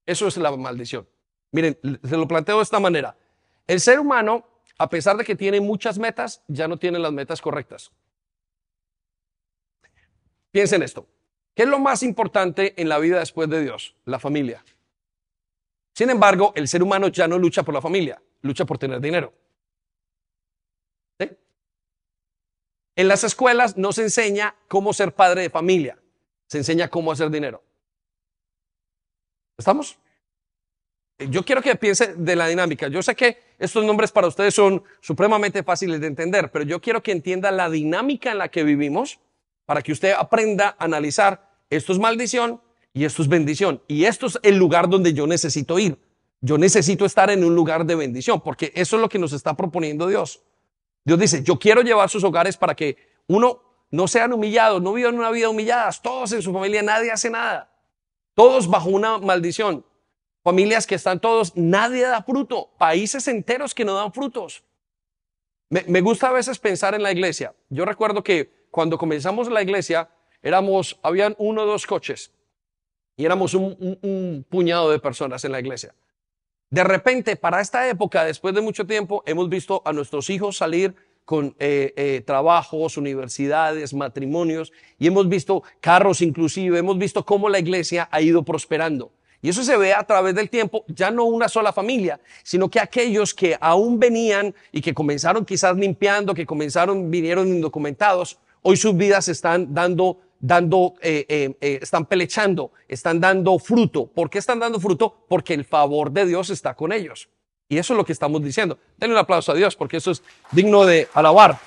Eso 0.06 0.28
es 0.28 0.38
la 0.38 0.52
maldición. 0.56 1.08
Miren, 1.52 1.78
se 1.82 2.18
lo 2.18 2.28
planteo 2.28 2.58
de 2.58 2.64
esta 2.64 2.80
manera. 2.80 3.16
El 3.68 3.80
ser 3.80 4.00
humano, 4.00 4.46
a 4.78 4.90
pesar 4.90 5.18
de 5.18 5.24
que 5.24 5.36
tiene 5.36 5.62
muchas 5.62 5.98
metas, 5.98 6.44
ya 6.48 6.68
no 6.68 6.78
tiene 6.78 7.00
las 7.00 7.12
metas 7.12 7.42
correctas. 7.42 7.92
Piensen 10.52 10.84
esto. 10.84 11.08
¿Qué 11.56 11.64
es 11.64 11.70
lo 11.70 11.80
más 11.80 12.04
importante 12.04 12.74
en 12.82 12.90
la 12.90 12.98
vida 13.00 13.20
después 13.20 13.50
de 13.50 13.62
Dios? 13.62 13.96
La 14.06 14.20
familia. 14.20 14.64
Sin 16.02 16.10
embargo, 16.10 16.52
el 16.56 16.68
ser 16.68 16.82
humano 16.82 17.10
ya 17.10 17.28
no 17.28 17.38
lucha 17.38 17.62
por 17.62 17.76
la 17.76 17.80
familia, 17.80 18.20
lucha 18.42 18.66
por 18.66 18.80
tener 18.80 19.00
dinero. 19.00 19.32
En 22.96 23.08
las 23.08 23.24
escuelas 23.24 23.78
no 23.78 23.92
se 23.92 24.02
enseña 24.02 24.56
cómo 24.68 24.94
ser 24.94 25.14
padre 25.14 25.44
de 25.44 25.52
familia, 25.52 26.00
se 26.48 26.58
enseña 26.58 26.88
cómo 26.88 27.12
hacer 27.12 27.30
dinero. 27.30 27.62
¿Estamos? 29.60 30.00
Yo 31.20 31.46
quiero 31.46 31.62
que 31.62 31.76
piense 31.76 32.16
de 32.16 32.36
la 32.36 32.48
dinámica. 32.48 32.88
Yo 32.88 33.04
sé 33.04 33.16
que 33.16 33.38
estos 33.60 33.86
nombres 33.86 34.12
para 34.12 34.26
ustedes 34.26 34.56
son 34.56 34.84
supremamente 35.02 35.62
fáciles 35.62 36.02
de 36.02 36.08
entender, 36.08 36.52
pero 36.52 36.66
yo 36.66 36.82
quiero 36.82 37.04
que 37.04 37.12
entienda 37.12 37.52
la 37.52 37.70
dinámica 37.70 38.32
en 38.32 38.40
la 38.40 38.50
que 38.50 38.64
vivimos 38.64 39.20
para 39.68 39.84
que 39.84 39.92
usted 39.92 40.14
aprenda 40.18 40.76
a 40.80 40.86
analizar 40.86 41.48
esto 41.70 41.94
es 41.94 42.00
maldición, 42.00 42.60
y 42.94 43.06
esto 43.06 43.22
es 43.22 43.28
bendición. 43.28 43.82
Y 43.88 44.06
esto 44.06 44.28
es 44.28 44.40
el 44.44 44.58
lugar 44.58 44.90
donde 44.90 45.14
yo 45.14 45.28
necesito 45.28 45.80
ir. 45.80 45.98
Yo 46.42 46.58
necesito 46.58 47.06
estar 47.06 47.30
en 47.30 47.44
un 47.44 47.56
lugar 47.56 47.86
de 47.86 47.96
bendición, 47.96 48.42
porque 48.42 48.72
eso 48.76 48.96
es 48.96 49.02
lo 49.02 49.10
que 49.10 49.20
nos 49.20 49.32
está 49.32 49.56
proponiendo 49.56 50.08
Dios. 50.08 50.42
Dios 51.04 51.20
dice, 51.20 51.44
yo 51.44 51.58
quiero 51.58 51.82
llevar 51.82 52.10
sus 52.10 52.24
hogares 52.24 52.58
para 52.58 52.76
que 52.76 52.98
uno 53.28 53.62
no 53.92 54.08
sean 54.08 54.34
humillados, 54.34 54.82
no 54.82 54.94
vivan 54.94 55.18
una 55.18 55.30
vida 55.30 55.50
humilladas, 55.50 56.02
todos 56.02 56.32
en 56.32 56.42
su 56.42 56.52
familia, 56.52 56.82
nadie 56.82 57.12
hace 57.12 57.30
nada. 57.30 57.72
Todos 58.34 58.68
bajo 58.68 58.90
una 58.90 59.20
maldición. 59.20 59.86
Familias 60.44 60.88
que 60.88 60.96
están 60.96 61.20
todos, 61.20 61.56
nadie 61.56 62.02
da 62.02 62.24
fruto. 62.24 62.72
Países 62.78 63.28
enteros 63.28 63.76
que 63.76 63.86
no 63.86 63.94
dan 63.94 64.12
frutos. 64.12 64.64
Me, 65.70 65.84
me 65.88 66.02
gusta 66.02 66.30
a 66.30 66.32
veces 66.32 66.58
pensar 66.58 66.96
en 66.96 67.04
la 67.04 67.12
iglesia. 67.12 67.54
Yo 67.70 67.86
recuerdo 67.86 68.24
que 68.24 68.66
cuando 68.72 68.98
comenzamos 68.98 69.50
la 69.50 69.62
iglesia, 69.62 70.10
éramos, 70.42 71.00
habían 71.04 71.36
uno 71.38 71.62
o 71.62 71.66
dos 71.66 71.86
coches 71.86 72.32
y 73.18 73.26
éramos 73.26 73.54
un, 73.54 74.46
puñado 74.50 74.92
de 74.92 75.00
personas 75.00 75.44
en 75.46 75.52
la 75.52 75.60
iglesia. 75.60 75.94
De 76.70 76.84
repente, 76.84 77.36
para 77.36 77.62
esta 77.62 77.88
época, 77.90 78.24
después 78.24 78.56
de 78.56 78.62
mucho 78.62 78.86
tiempo, 78.86 79.24
hemos 79.26 79.50
visto 79.50 79.82
a 79.86 79.92
nuestros 79.92 80.30
hijos 80.30 80.58
salir 80.58 80.96
con 81.26 81.56
eh, 81.60 81.94
eh, 81.96 82.24
trabajos, 82.26 82.98
universidades, 82.98 83.94
matrimonios, 83.94 84.72
y 84.98 85.08
hemos 85.08 85.28
visto 85.30 85.64
carros 85.80 86.22
inclusive, 86.22 86.80
hemos 86.80 86.98
visto 86.98 87.26
cómo 87.26 87.50
la 87.50 87.60
iglesia 87.60 88.08
ha 88.12 88.22
ido 88.22 88.44
prosperando. 88.44 89.12
Y 89.42 89.50
eso 89.50 89.64
se 89.64 89.76
ve 89.76 89.94
a 89.94 90.04
través 90.04 90.36
del 90.36 90.50
tiempo, 90.50 90.86
ya 90.88 91.10
no 91.10 91.26
una 91.26 91.50
sola 91.50 91.74
familia, 91.74 92.20
sino 92.44 92.70
que 92.70 92.80
aquellos 92.80 93.34
que 93.34 93.58
aún 93.60 94.00
venían 94.00 94.54
y 94.72 94.82
que 94.82 94.94
comenzaron 94.94 95.46
quizás 95.46 95.76
limpiando, 95.76 96.34
que 96.34 96.46
comenzaron, 96.46 97.10
vinieron 97.10 97.48
indocumentados, 97.48 98.38
hoy 98.62 98.78
sus 98.78 98.96
vidas 98.96 99.28
están 99.28 99.74
dando 99.74 100.20
dando, 100.42 100.96
eh, 101.02 101.26
eh, 101.30 101.56
eh, 101.62 101.80
están 101.82 102.08
pelechando, 102.08 102.72
están 102.88 103.20
dando 103.20 103.58
fruto. 103.60 104.08
¿Por 104.08 104.30
qué 104.30 104.40
están 104.40 104.60
dando 104.60 104.80
fruto? 104.80 105.26
Porque 105.30 105.54
el 105.54 105.64
favor 105.64 106.12
de 106.12 106.26
Dios 106.26 106.50
está 106.50 106.74
con 106.74 106.92
ellos. 106.92 107.30
Y 107.70 107.78
eso 107.78 107.94
es 107.94 107.98
lo 107.98 108.04
que 108.04 108.12
estamos 108.12 108.44
diciendo. 108.44 108.78
Denle 108.98 109.16
un 109.16 109.22
aplauso 109.22 109.52
a 109.52 109.56
Dios 109.56 109.76
porque 109.76 109.98
eso 109.98 110.12
es 110.12 110.24
digno 110.52 110.84
de 110.86 111.08
alabar. 111.14 111.58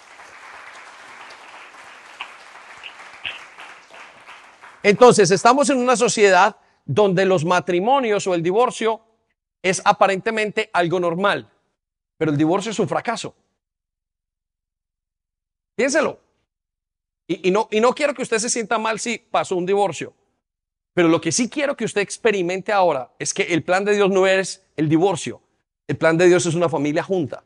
Entonces, 4.82 5.30
estamos 5.30 5.70
en 5.70 5.78
una 5.78 5.96
sociedad 5.96 6.56
donde 6.84 7.24
los 7.24 7.46
matrimonios 7.46 8.26
o 8.26 8.34
el 8.34 8.42
divorcio 8.42 9.00
es 9.62 9.80
aparentemente 9.82 10.68
algo 10.74 11.00
normal, 11.00 11.50
pero 12.18 12.32
el 12.32 12.36
divorcio 12.36 12.70
es 12.70 12.78
un 12.78 12.88
fracaso. 12.88 13.34
Piénselo. 15.74 16.20
Y, 17.26 17.50
no, 17.50 17.68
y 17.70 17.80
no 17.80 17.94
quiero 17.94 18.14
que 18.14 18.22
usted 18.22 18.38
se 18.38 18.50
sienta 18.50 18.78
mal 18.78 18.98
si 19.00 19.18
pasó 19.18 19.56
un 19.56 19.64
divorcio, 19.64 20.12
pero 20.92 21.08
lo 21.08 21.20
que 21.20 21.32
sí 21.32 21.48
quiero 21.48 21.76
que 21.76 21.84
usted 21.84 22.02
experimente 22.02 22.72
ahora 22.72 23.12
es 23.18 23.32
que 23.32 23.42
el 23.42 23.62
plan 23.64 23.84
de 23.84 23.94
Dios 23.94 24.10
no 24.10 24.26
es 24.26 24.66
el 24.76 24.88
divorcio, 24.88 25.40
el 25.88 25.96
plan 25.96 26.18
de 26.18 26.28
Dios 26.28 26.46
es 26.46 26.54
una 26.54 26.68
familia 26.68 27.02
junta. 27.02 27.44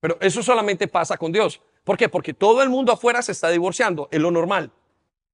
Pero 0.00 0.18
eso 0.20 0.42
solamente 0.42 0.88
pasa 0.88 1.16
con 1.18 1.32
Dios. 1.32 1.60
¿Por 1.84 1.96
qué? 1.96 2.08
Porque 2.08 2.32
todo 2.34 2.62
el 2.62 2.70
mundo 2.70 2.92
afuera 2.92 3.22
se 3.22 3.32
está 3.32 3.50
divorciando, 3.50 4.08
es 4.10 4.20
lo 4.20 4.30
normal. 4.30 4.70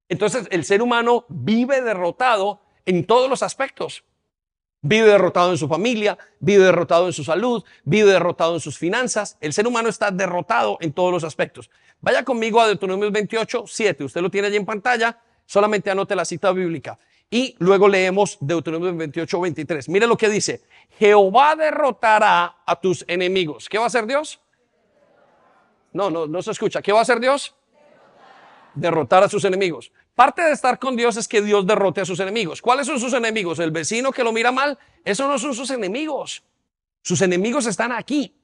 Entonces 0.09 0.47
el 0.51 0.65
ser 0.65 0.83
humano 0.83 1.25
vive 1.29 1.83
derrotado 1.83 2.61
en 2.85 3.05
todos 3.05 3.29
los 3.29 3.43
aspectos. 3.43 4.05
Vive 4.89 5.09
derrotado 5.09 5.51
en 5.51 5.59
su 5.59 5.67
familia, 5.67 6.17
vive 6.39 6.65
derrotado 6.65 7.07
en 7.07 7.13
su 7.13 7.25
salud, 7.25 7.65
vive 7.83 8.13
derrotado 8.13 8.55
en 8.55 8.61
sus 8.61 8.79
finanzas. 8.79 9.37
El 9.41 9.53
ser 9.53 9.67
humano 9.67 9.89
está 9.89 10.13
derrotado 10.13 10.79
en 10.81 10.93
todos 10.93 11.11
los 11.11 11.25
aspectos. 11.25 11.71
Vaya 12.01 12.25
conmigo 12.25 12.61
a 12.61 12.69
Deuteronomio 12.69 13.11
28, 13.11 13.65
7. 13.67 14.05
Usted 14.05 14.21
lo 14.21 14.31
tiene 14.31 14.47
allí 14.47 14.57
en 14.57 14.65
pantalla. 14.65 15.19
Solamente 15.45 15.91
anote 15.91 16.15
la 16.15 16.25
cita 16.25 16.53
bíblica. 16.53 16.97
Y 17.29 17.57
luego 17.59 17.89
leemos 17.89 18.39
Deuteronomio 18.41 18.97
28, 18.97 19.41
23. 19.41 19.89
Mire 19.89 20.07
lo 20.07 20.17
que 20.17 20.29
dice. 20.29 20.63
Jehová 20.97 21.57
derrotará 21.57 22.59
a 22.65 22.81
tus 22.81 23.05
enemigos. 23.09 23.69
¿Qué 23.69 23.79
va 23.79 23.85
a 23.85 23.87
hacer 23.89 24.07
Dios? 24.07 24.39
No, 25.93 26.11
no, 26.11 26.29
no 26.29 26.43
se 26.43 26.53
escucha. 26.53 26.81
¿Qué 26.81 26.93
va 26.93 27.01
a 27.01 27.03
hacer 27.03 27.19
Dios? 27.19 27.57
Derrotar 28.73 29.25
a 29.25 29.29
sus 29.29 29.45
enemigos. 29.45 29.91
Parte 30.17 30.41
de 30.41 30.53
estar 30.53 30.79
con 30.79 30.97
Dios 30.97 31.19
es 31.19 31.29
que 31.29 31.43
Dios 31.43 31.67
derrote 31.67 32.01
a 32.01 32.07
sus 32.07 32.19
enemigos. 32.21 32.63
¿Cuáles 32.63 32.87
son 32.87 32.99
sus 32.99 33.13
enemigos? 33.13 33.59
El 33.59 33.71
vecino 33.71 34.11
que 34.11 34.25
lo 34.25 34.33
mira 34.33 34.51
mal, 34.51 34.79
esos 35.05 35.29
no 35.29 35.39
son 35.39 35.55
sus 35.55 35.71
enemigos. 35.71 36.43
Sus 37.03 37.21
enemigos 37.21 37.67
están 37.67 37.93
aquí. 37.93 38.35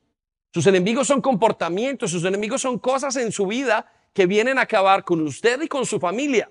Sus 0.53 0.67
enemigos 0.67 1.07
son 1.07 1.23
comportamientos, 1.23 2.11
sus 2.11 2.27
enemigos 2.27 2.61
son 2.61 2.79
cosas 2.79 3.17
en 3.17 3.33
su 3.33 3.47
vida 3.47 3.91
que 4.13 4.27
vienen 4.27 4.59
a 4.59 4.63
acabar 4.63 5.03
con 5.03 5.23
usted 5.23 5.63
y 5.63 5.67
con 5.67 5.87
su 5.87 5.99
familia. 5.99 6.51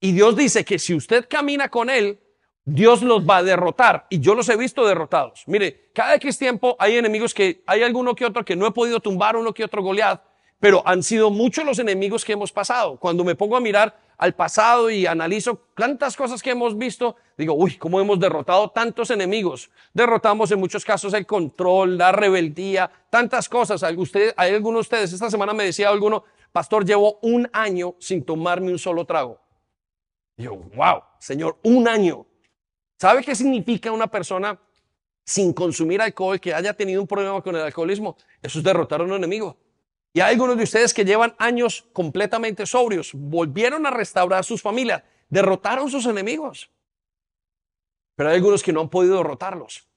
Y 0.00 0.12
Dios 0.12 0.34
dice 0.34 0.64
que 0.64 0.78
si 0.78 0.94
usted 0.94 1.28
camina 1.28 1.68
con 1.68 1.90
Él, 1.90 2.18
Dios 2.64 3.02
los 3.02 3.28
va 3.28 3.38
a 3.38 3.42
derrotar. 3.42 4.06
Y 4.08 4.20
yo 4.20 4.34
los 4.34 4.48
he 4.48 4.56
visto 4.56 4.86
derrotados. 4.86 5.42
Mire, 5.46 5.90
cada 5.92 6.14
X 6.14 6.38
tiempo 6.38 6.74
hay 6.78 6.96
enemigos 6.96 7.34
que, 7.34 7.62
hay 7.66 7.82
alguno 7.82 8.14
que 8.14 8.24
otro 8.24 8.42
que 8.46 8.56
no 8.56 8.66
he 8.66 8.70
podido 8.70 8.98
tumbar, 9.00 9.36
uno 9.36 9.52
que 9.52 9.62
otro 9.62 9.82
Goliat, 9.82 10.22
pero 10.64 10.82
han 10.86 11.02
sido 11.02 11.28
muchos 11.28 11.62
los 11.62 11.78
enemigos 11.78 12.24
que 12.24 12.32
hemos 12.32 12.50
pasado. 12.50 12.96
Cuando 12.96 13.22
me 13.22 13.34
pongo 13.34 13.54
a 13.54 13.60
mirar 13.60 13.94
al 14.16 14.34
pasado 14.34 14.88
y 14.88 15.04
analizo 15.04 15.60
tantas 15.76 16.16
cosas 16.16 16.42
que 16.42 16.52
hemos 16.52 16.78
visto, 16.78 17.16
digo, 17.36 17.52
uy, 17.52 17.76
cómo 17.76 18.00
hemos 18.00 18.18
derrotado 18.18 18.70
tantos 18.70 19.10
enemigos. 19.10 19.70
Derrotamos 19.92 20.50
en 20.52 20.60
muchos 20.60 20.82
casos 20.82 21.12
el 21.12 21.26
control, 21.26 21.98
la 21.98 22.12
rebeldía, 22.12 22.90
tantas 23.10 23.46
cosas. 23.46 23.84
Usted, 23.94 24.32
hay 24.38 24.54
algunos 24.54 24.78
de 24.78 24.80
ustedes, 24.80 25.12
esta 25.12 25.30
semana 25.30 25.52
me 25.52 25.64
decía 25.64 25.90
alguno, 25.90 26.24
pastor, 26.50 26.86
llevo 26.86 27.18
un 27.20 27.46
año 27.52 27.96
sin 27.98 28.24
tomarme 28.24 28.72
un 28.72 28.78
solo 28.78 29.04
trago. 29.04 29.38
Yo, 30.38 30.56
wow, 30.56 31.02
señor, 31.18 31.58
un 31.62 31.86
año. 31.86 32.24
¿Sabe 32.98 33.22
qué 33.22 33.34
significa 33.34 33.92
una 33.92 34.06
persona 34.06 34.58
sin 35.26 35.52
consumir 35.52 36.00
alcohol 36.00 36.40
que 36.40 36.54
haya 36.54 36.72
tenido 36.72 37.02
un 37.02 37.06
problema 37.06 37.42
con 37.42 37.54
el 37.54 37.60
alcoholismo? 37.60 38.16
Eso 38.40 38.60
es 38.60 38.64
derrotar 38.64 39.02
a 39.02 39.04
un 39.04 39.12
enemigo. 39.12 39.58
Y 40.16 40.20
hay 40.20 40.34
algunos 40.34 40.56
de 40.56 40.62
ustedes 40.62 40.94
que 40.94 41.04
llevan 41.04 41.34
años 41.38 41.86
completamente 41.92 42.66
sobrios, 42.66 43.10
volvieron 43.12 43.84
a 43.84 43.90
restaurar 43.90 44.44
sus 44.44 44.62
familias, 44.62 45.02
derrotaron 45.28 45.90
sus 45.90 46.06
enemigos. 46.06 46.70
Pero 48.14 48.30
hay 48.30 48.36
algunos 48.36 48.62
que 48.62 48.72
no 48.72 48.80
han 48.80 48.88
podido 48.88 49.16
derrotarlos. 49.16 49.88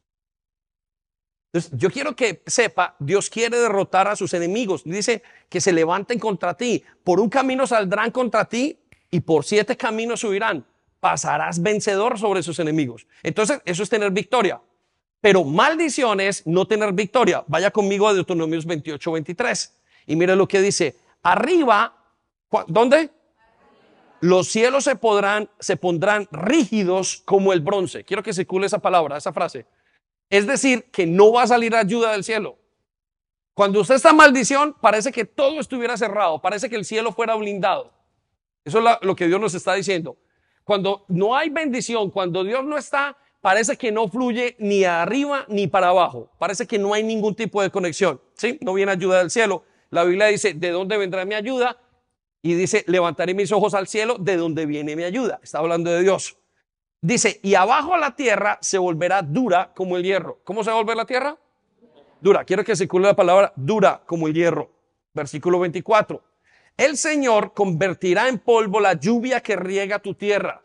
Entonces, 1.53 1.71
yo 1.79 1.91
quiero 1.91 2.15
que 2.15 2.41
sepa, 2.47 2.95
Dios 2.97 3.29
quiere 3.29 3.59
derrotar 3.59 4.07
a 4.07 4.15
sus 4.15 4.33
enemigos. 4.33 4.83
Dice 4.83 5.21
que 5.49 5.61
se 5.61 5.71
levanten 5.71 6.17
contra 6.17 6.55
ti. 6.55 6.83
Por 7.03 7.19
un 7.19 7.29
camino 7.29 7.67
saldrán 7.67 8.09
contra 8.09 8.45
ti 8.45 8.79
y 9.11 9.19
por 9.19 9.45
siete 9.45 9.77
caminos 9.77 10.21
subirán. 10.21 10.65
Pasarás 10.99 11.61
vencedor 11.61 12.17
sobre 12.17 12.41
sus 12.41 12.57
enemigos. 12.57 13.05
Entonces, 13.21 13.61
eso 13.65 13.83
es 13.83 13.89
tener 13.89 14.09
victoria. 14.09 14.59
Pero 15.21 15.43
maldición 15.43 16.19
es 16.19 16.45
no 16.47 16.67
tener 16.67 16.91
victoria. 16.91 17.43
Vaya 17.47 17.69
conmigo 17.69 18.07
a 18.07 18.15
Deuteronomios 18.15 18.65
28, 18.65 19.11
23. 19.11 19.76
Y 20.07 20.15
mire 20.15 20.35
lo 20.35 20.47
que 20.47 20.61
dice, 20.61 20.95
arriba, 21.21 21.95
¿dónde? 22.67 23.11
Los 24.21 24.47
cielos 24.47 24.85
se 24.85 24.95
podrán, 24.95 25.49
se 25.59 25.77
pondrán 25.77 26.27
rígidos 26.31 27.21
como 27.25 27.53
el 27.53 27.61
bronce. 27.61 28.03
Quiero 28.03 28.23
que 28.23 28.33
circule 28.33 28.65
esa 28.65 28.79
palabra, 28.79 29.17
esa 29.17 29.31
frase. 29.31 29.67
Es 30.29 30.47
decir, 30.47 30.89
que 30.91 31.05
no 31.05 31.31
va 31.31 31.43
a 31.43 31.47
salir 31.47 31.75
ayuda 31.75 32.13
del 32.13 32.23
cielo. 32.23 32.57
Cuando 33.53 33.81
usted 33.81 33.95
está 33.95 34.11
en 34.11 34.17
maldición, 34.17 34.75
parece 34.81 35.11
que 35.11 35.25
todo 35.25 35.59
estuviera 35.59 35.97
cerrado, 35.97 36.41
parece 36.41 36.69
que 36.69 36.75
el 36.75 36.85
cielo 36.85 37.11
fuera 37.11 37.35
blindado. 37.35 37.91
Eso 38.63 38.79
es 38.79 38.97
lo 39.01 39.15
que 39.15 39.27
Dios 39.27 39.39
nos 39.39 39.53
está 39.53 39.73
diciendo. 39.73 40.17
Cuando 40.63 41.05
no 41.07 41.35
hay 41.35 41.49
bendición, 41.49 42.11
cuando 42.11 42.43
Dios 42.43 42.63
no 42.65 42.77
está, 42.77 43.17
parece 43.41 43.77
que 43.77 43.91
no 43.91 44.09
fluye 44.09 44.55
ni 44.59 44.83
arriba 44.83 45.45
ni 45.47 45.67
para 45.67 45.89
abajo. 45.89 46.29
Parece 46.37 46.67
que 46.67 46.77
no 46.77 46.93
hay 46.93 47.03
ningún 47.03 47.33
tipo 47.33 47.61
de 47.61 47.69
conexión. 47.69 48.21
¿Sí? 48.33 48.57
No 48.61 48.73
viene 48.73 48.91
ayuda 48.91 49.19
del 49.19 49.31
cielo. 49.31 49.63
La 49.89 50.03
Biblia 50.03 50.27
dice, 50.27 50.53
¿de 50.53 50.71
dónde 50.71 50.97
vendrá 50.97 51.25
mi 51.25 51.35
ayuda? 51.35 51.77
Y 52.41 52.53
dice, 52.53 52.83
levantaré 52.87 53.33
mis 53.33 53.51
ojos 53.51 53.73
al 53.73 53.87
cielo, 53.87 54.17
¿de 54.19 54.37
dónde 54.37 54.65
viene 54.65 54.95
mi 54.95 55.03
ayuda? 55.03 55.39
Está 55.41 55.59
hablando 55.59 55.91
de 55.91 56.01
Dios. 56.01 56.37
Dice, 57.01 57.39
y 57.43 57.55
abajo 57.55 57.95
la 57.97 58.15
tierra 58.15 58.57
se 58.61 58.77
volverá 58.77 59.21
dura 59.21 59.71
como 59.75 59.97
el 59.97 60.03
hierro. 60.03 60.39
¿Cómo 60.43 60.63
se 60.63 60.69
va 60.69 60.77
a 60.77 60.79
volver 60.79 60.97
la 60.97 61.05
tierra? 61.05 61.37
Dura. 62.19 62.43
Quiero 62.43 62.63
que 62.63 62.75
circule 62.75 63.07
la 63.07 63.15
palabra 63.15 63.53
dura 63.55 64.01
como 64.05 64.27
el 64.27 64.33
hierro. 64.33 64.71
Versículo 65.13 65.59
24. 65.59 66.21
El 66.75 66.97
Señor 66.97 67.53
convertirá 67.53 68.27
en 68.27 68.39
polvo 68.39 68.79
la 68.79 68.93
lluvia 68.93 69.41
que 69.41 69.55
riega 69.55 69.99
tu 69.99 70.13
tierra. 70.13 70.63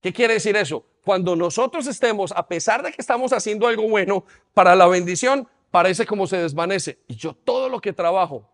¿Qué 0.00 0.12
quiere 0.12 0.34
decir 0.34 0.56
eso? 0.56 0.86
Cuando 1.04 1.34
nosotros 1.36 1.86
estemos, 1.86 2.32
a 2.32 2.46
pesar 2.46 2.82
de 2.82 2.92
que 2.92 3.00
estamos 3.00 3.32
haciendo 3.32 3.66
algo 3.66 3.88
bueno 3.88 4.24
para 4.54 4.74
la 4.74 4.86
bendición, 4.86 5.48
parece 5.70 6.06
como 6.06 6.26
se 6.26 6.38
desvanece. 6.38 6.98
Y 7.08 7.16
yo 7.16 7.34
todo 7.34 7.68
lo 7.68 7.80
que 7.80 7.92
trabajo 7.92 8.48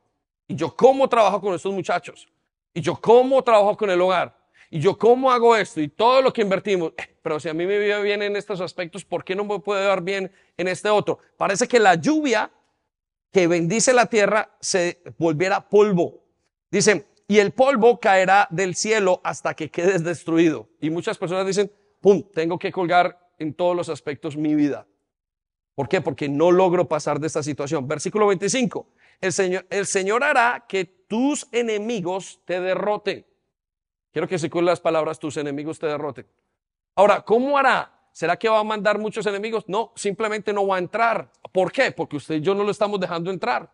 y 0.48 0.54
yo 0.54 0.74
cómo 0.74 1.08
trabajo 1.08 1.40
con 1.40 1.54
estos 1.54 1.72
muchachos. 1.72 2.28
Y 2.72 2.80
yo 2.80 2.96
cómo 3.00 3.42
trabajo 3.42 3.76
con 3.76 3.90
el 3.90 4.00
hogar. 4.00 4.36
Y 4.70 4.80
yo 4.80 4.98
cómo 4.98 5.30
hago 5.30 5.56
esto 5.56 5.80
y 5.80 5.88
todo 5.88 6.20
lo 6.22 6.32
que 6.32 6.42
invertimos. 6.42 6.92
Eh, 6.96 7.16
pero 7.22 7.40
si 7.40 7.48
a 7.48 7.54
mí 7.54 7.66
me 7.66 7.78
vive 7.78 8.02
bien 8.02 8.22
en 8.22 8.36
estos 8.36 8.60
aspectos, 8.60 9.04
¿por 9.04 9.24
qué 9.24 9.34
no 9.34 9.44
me 9.44 9.58
puede 9.60 9.84
dar 9.84 10.02
bien 10.02 10.30
en 10.56 10.68
este 10.68 10.88
otro? 10.88 11.18
Parece 11.36 11.66
que 11.68 11.78
la 11.78 11.94
lluvia 11.94 12.50
que 13.32 13.46
bendice 13.46 13.92
la 13.92 14.06
tierra 14.06 14.56
se 14.60 15.02
volviera 15.18 15.68
polvo. 15.68 16.22
Dicen, 16.70 17.06
y 17.28 17.38
el 17.38 17.52
polvo 17.52 17.98
caerá 17.98 18.46
del 18.50 18.74
cielo 18.74 19.20
hasta 19.24 19.54
que 19.54 19.70
quedes 19.70 20.04
destruido. 20.04 20.68
Y 20.80 20.90
muchas 20.90 21.18
personas 21.18 21.46
dicen, 21.46 21.70
pum, 22.00 22.22
tengo 22.34 22.58
que 22.58 22.70
colgar 22.70 23.18
en 23.38 23.54
todos 23.54 23.76
los 23.76 23.88
aspectos 23.88 24.36
mi 24.36 24.54
vida. 24.54 24.86
¿Por 25.74 25.88
qué? 25.88 26.00
Porque 26.00 26.28
no 26.28 26.50
logro 26.50 26.88
pasar 26.88 27.20
de 27.20 27.26
esta 27.26 27.42
situación. 27.42 27.86
Versículo 27.86 28.26
25 28.26 28.86
el 29.20 29.86
Señor, 29.86 30.24
hará 30.24 30.64
que 30.68 30.84
tus 30.84 31.46
enemigos 31.52 32.40
te 32.44 32.60
derroten. 32.60 33.26
Quiero 34.12 34.28
que 34.28 34.38
se 34.38 34.50
cuiden 34.50 34.66
las 34.66 34.80
palabras, 34.80 35.18
tus 35.18 35.36
enemigos 35.36 35.78
te 35.78 35.86
derroten. 35.86 36.26
Ahora, 36.94 37.22
¿cómo 37.22 37.58
hará? 37.58 37.92
¿Será 38.12 38.38
que 38.38 38.48
va 38.48 38.60
a 38.60 38.64
mandar 38.64 38.98
muchos 38.98 39.26
enemigos? 39.26 39.64
No, 39.68 39.92
simplemente 39.94 40.52
no 40.52 40.66
va 40.66 40.76
a 40.76 40.78
entrar. 40.78 41.30
¿Por 41.52 41.70
qué? 41.70 41.92
Porque 41.92 42.16
usted 42.16 42.36
y 42.36 42.40
yo 42.40 42.54
no 42.54 42.64
lo 42.64 42.70
estamos 42.70 42.98
dejando 42.98 43.30
entrar. 43.30 43.70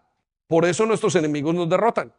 Por 0.49 0.65
eso 0.65 0.85
nuestros 0.85 1.15
enemigos 1.15 1.55
nos 1.55 1.69
derrotan. 1.69 2.13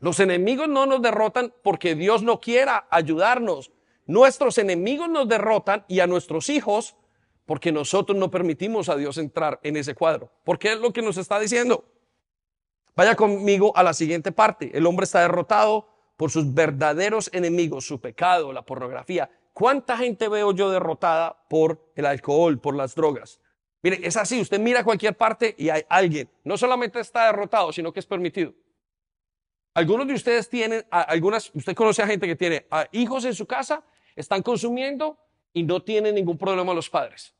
Los 0.00 0.20
enemigos 0.20 0.68
no 0.68 0.86
nos 0.86 1.02
derrotan 1.02 1.52
porque 1.62 1.94
Dios 1.94 2.22
no 2.22 2.40
quiera 2.40 2.86
ayudarnos. 2.90 3.70
Nuestros 4.06 4.56
enemigos 4.58 5.08
nos 5.08 5.28
derrotan 5.28 5.84
y 5.88 6.00
a 6.00 6.06
nuestros 6.06 6.48
hijos 6.48 6.96
porque 7.46 7.72
nosotros 7.72 8.18
no 8.18 8.30
permitimos 8.30 8.88
a 8.88 8.96
Dios 8.96 9.16
entrar 9.18 9.60
en 9.62 9.76
ese 9.76 9.94
cuadro. 9.94 10.30
Porque 10.44 10.72
es 10.72 10.80
lo 10.80 10.92
que 10.92 11.00
nos 11.00 11.16
está 11.16 11.38
diciendo. 11.38 11.84
Vaya 12.96 13.14
conmigo 13.14 13.72
a 13.76 13.82
la 13.82 13.94
siguiente 13.94 14.32
parte. 14.32 14.76
El 14.76 14.86
hombre 14.86 15.04
está 15.04 15.20
derrotado 15.20 15.88
por 16.16 16.30
sus 16.30 16.52
verdaderos 16.52 17.30
enemigos, 17.32 17.86
su 17.86 18.00
pecado, 18.00 18.52
la 18.52 18.62
pornografía. 18.62 19.30
¿Cuánta 19.52 19.96
gente 19.96 20.28
veo 20.28 20.52
yo 20.52 20.70
derrotada 20.70 21.44
por 21.48 21.92
el 21.94 22.06
alcohol, 22.06 22.58
por 22.58 22.74
las 22.74 22.94
drogas? 22.94 23.40
Mire, 23.82 24.00
es 24.02 24.16
así, 24.16 24.40
usted 24.40 24.58
mira 24.58 24.82
cualquier 24.82 25.16
parte 25.16 25.54
y 25.56 25.68
hay 25.68 25.82
alguien. 25.88 26.28
No 26.42 26.58
solamente 26.58 26.98
está 26.98 27.26
derrotado, 27.26 27.72
sino 27.72 27.92
que 27.92 28.00
es 28.00 28.06
permitido. 28.06 28.52
Algunos 29.74 30.08
de 30.08 30.14
ustedes 30.14 30.48
tienen, 30.48 30.84
algunas, 30.90 31.50
usted 31.54 31.74
conoce 31.74 32.02
a 32.02 32.06
gente 32.06 32.26
que 32.26 32.34
tiene 32.34 32.66
hijos 32.92 33.24
en 33.26 33.34
su 33.34 33.46
casa, 33.46 33.84
están 34.16 34.42
consumiendo 34.42 35.18
y 35.52 35.62
no 35.62 35.82
tienen 35.82 36.14
ningún 36.14 36.36
problema 36.36 36.74
los 36.74 36.90
padres. 36.90 37.35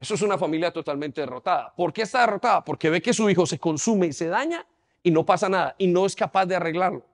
Eso 0.00 0.14
es 0.14 0.22
una 0.22 0.38
familia 0.38 0.72
totalmente 0.72 1.20
derrotada. 1.20 1.74
¿Por 1.76 1.92
qué 1.92 2.02
está 2.02 2.20
derrotada? 2.20 2.64
Porque 2.64 2.88
ve 2.88 3.02
que 3.02 3.12
su 3.12 3.28
hijo 3.28 3.44
se 3.44 3.58
consume 3.58 4.06
y 4.06 4.12
se 4.14 4.28
daña 4.28 4.66
y 5.02 5.10
no 5.10 5.26
pasa 5.26 5.48
nada 5.50 5.74
y 5.76 5.86
no 5.88 6.06
es 6.06 6.16
capaz 6.16 6.46
de 6.46 6.56
arreglarlo. 6.56 7.04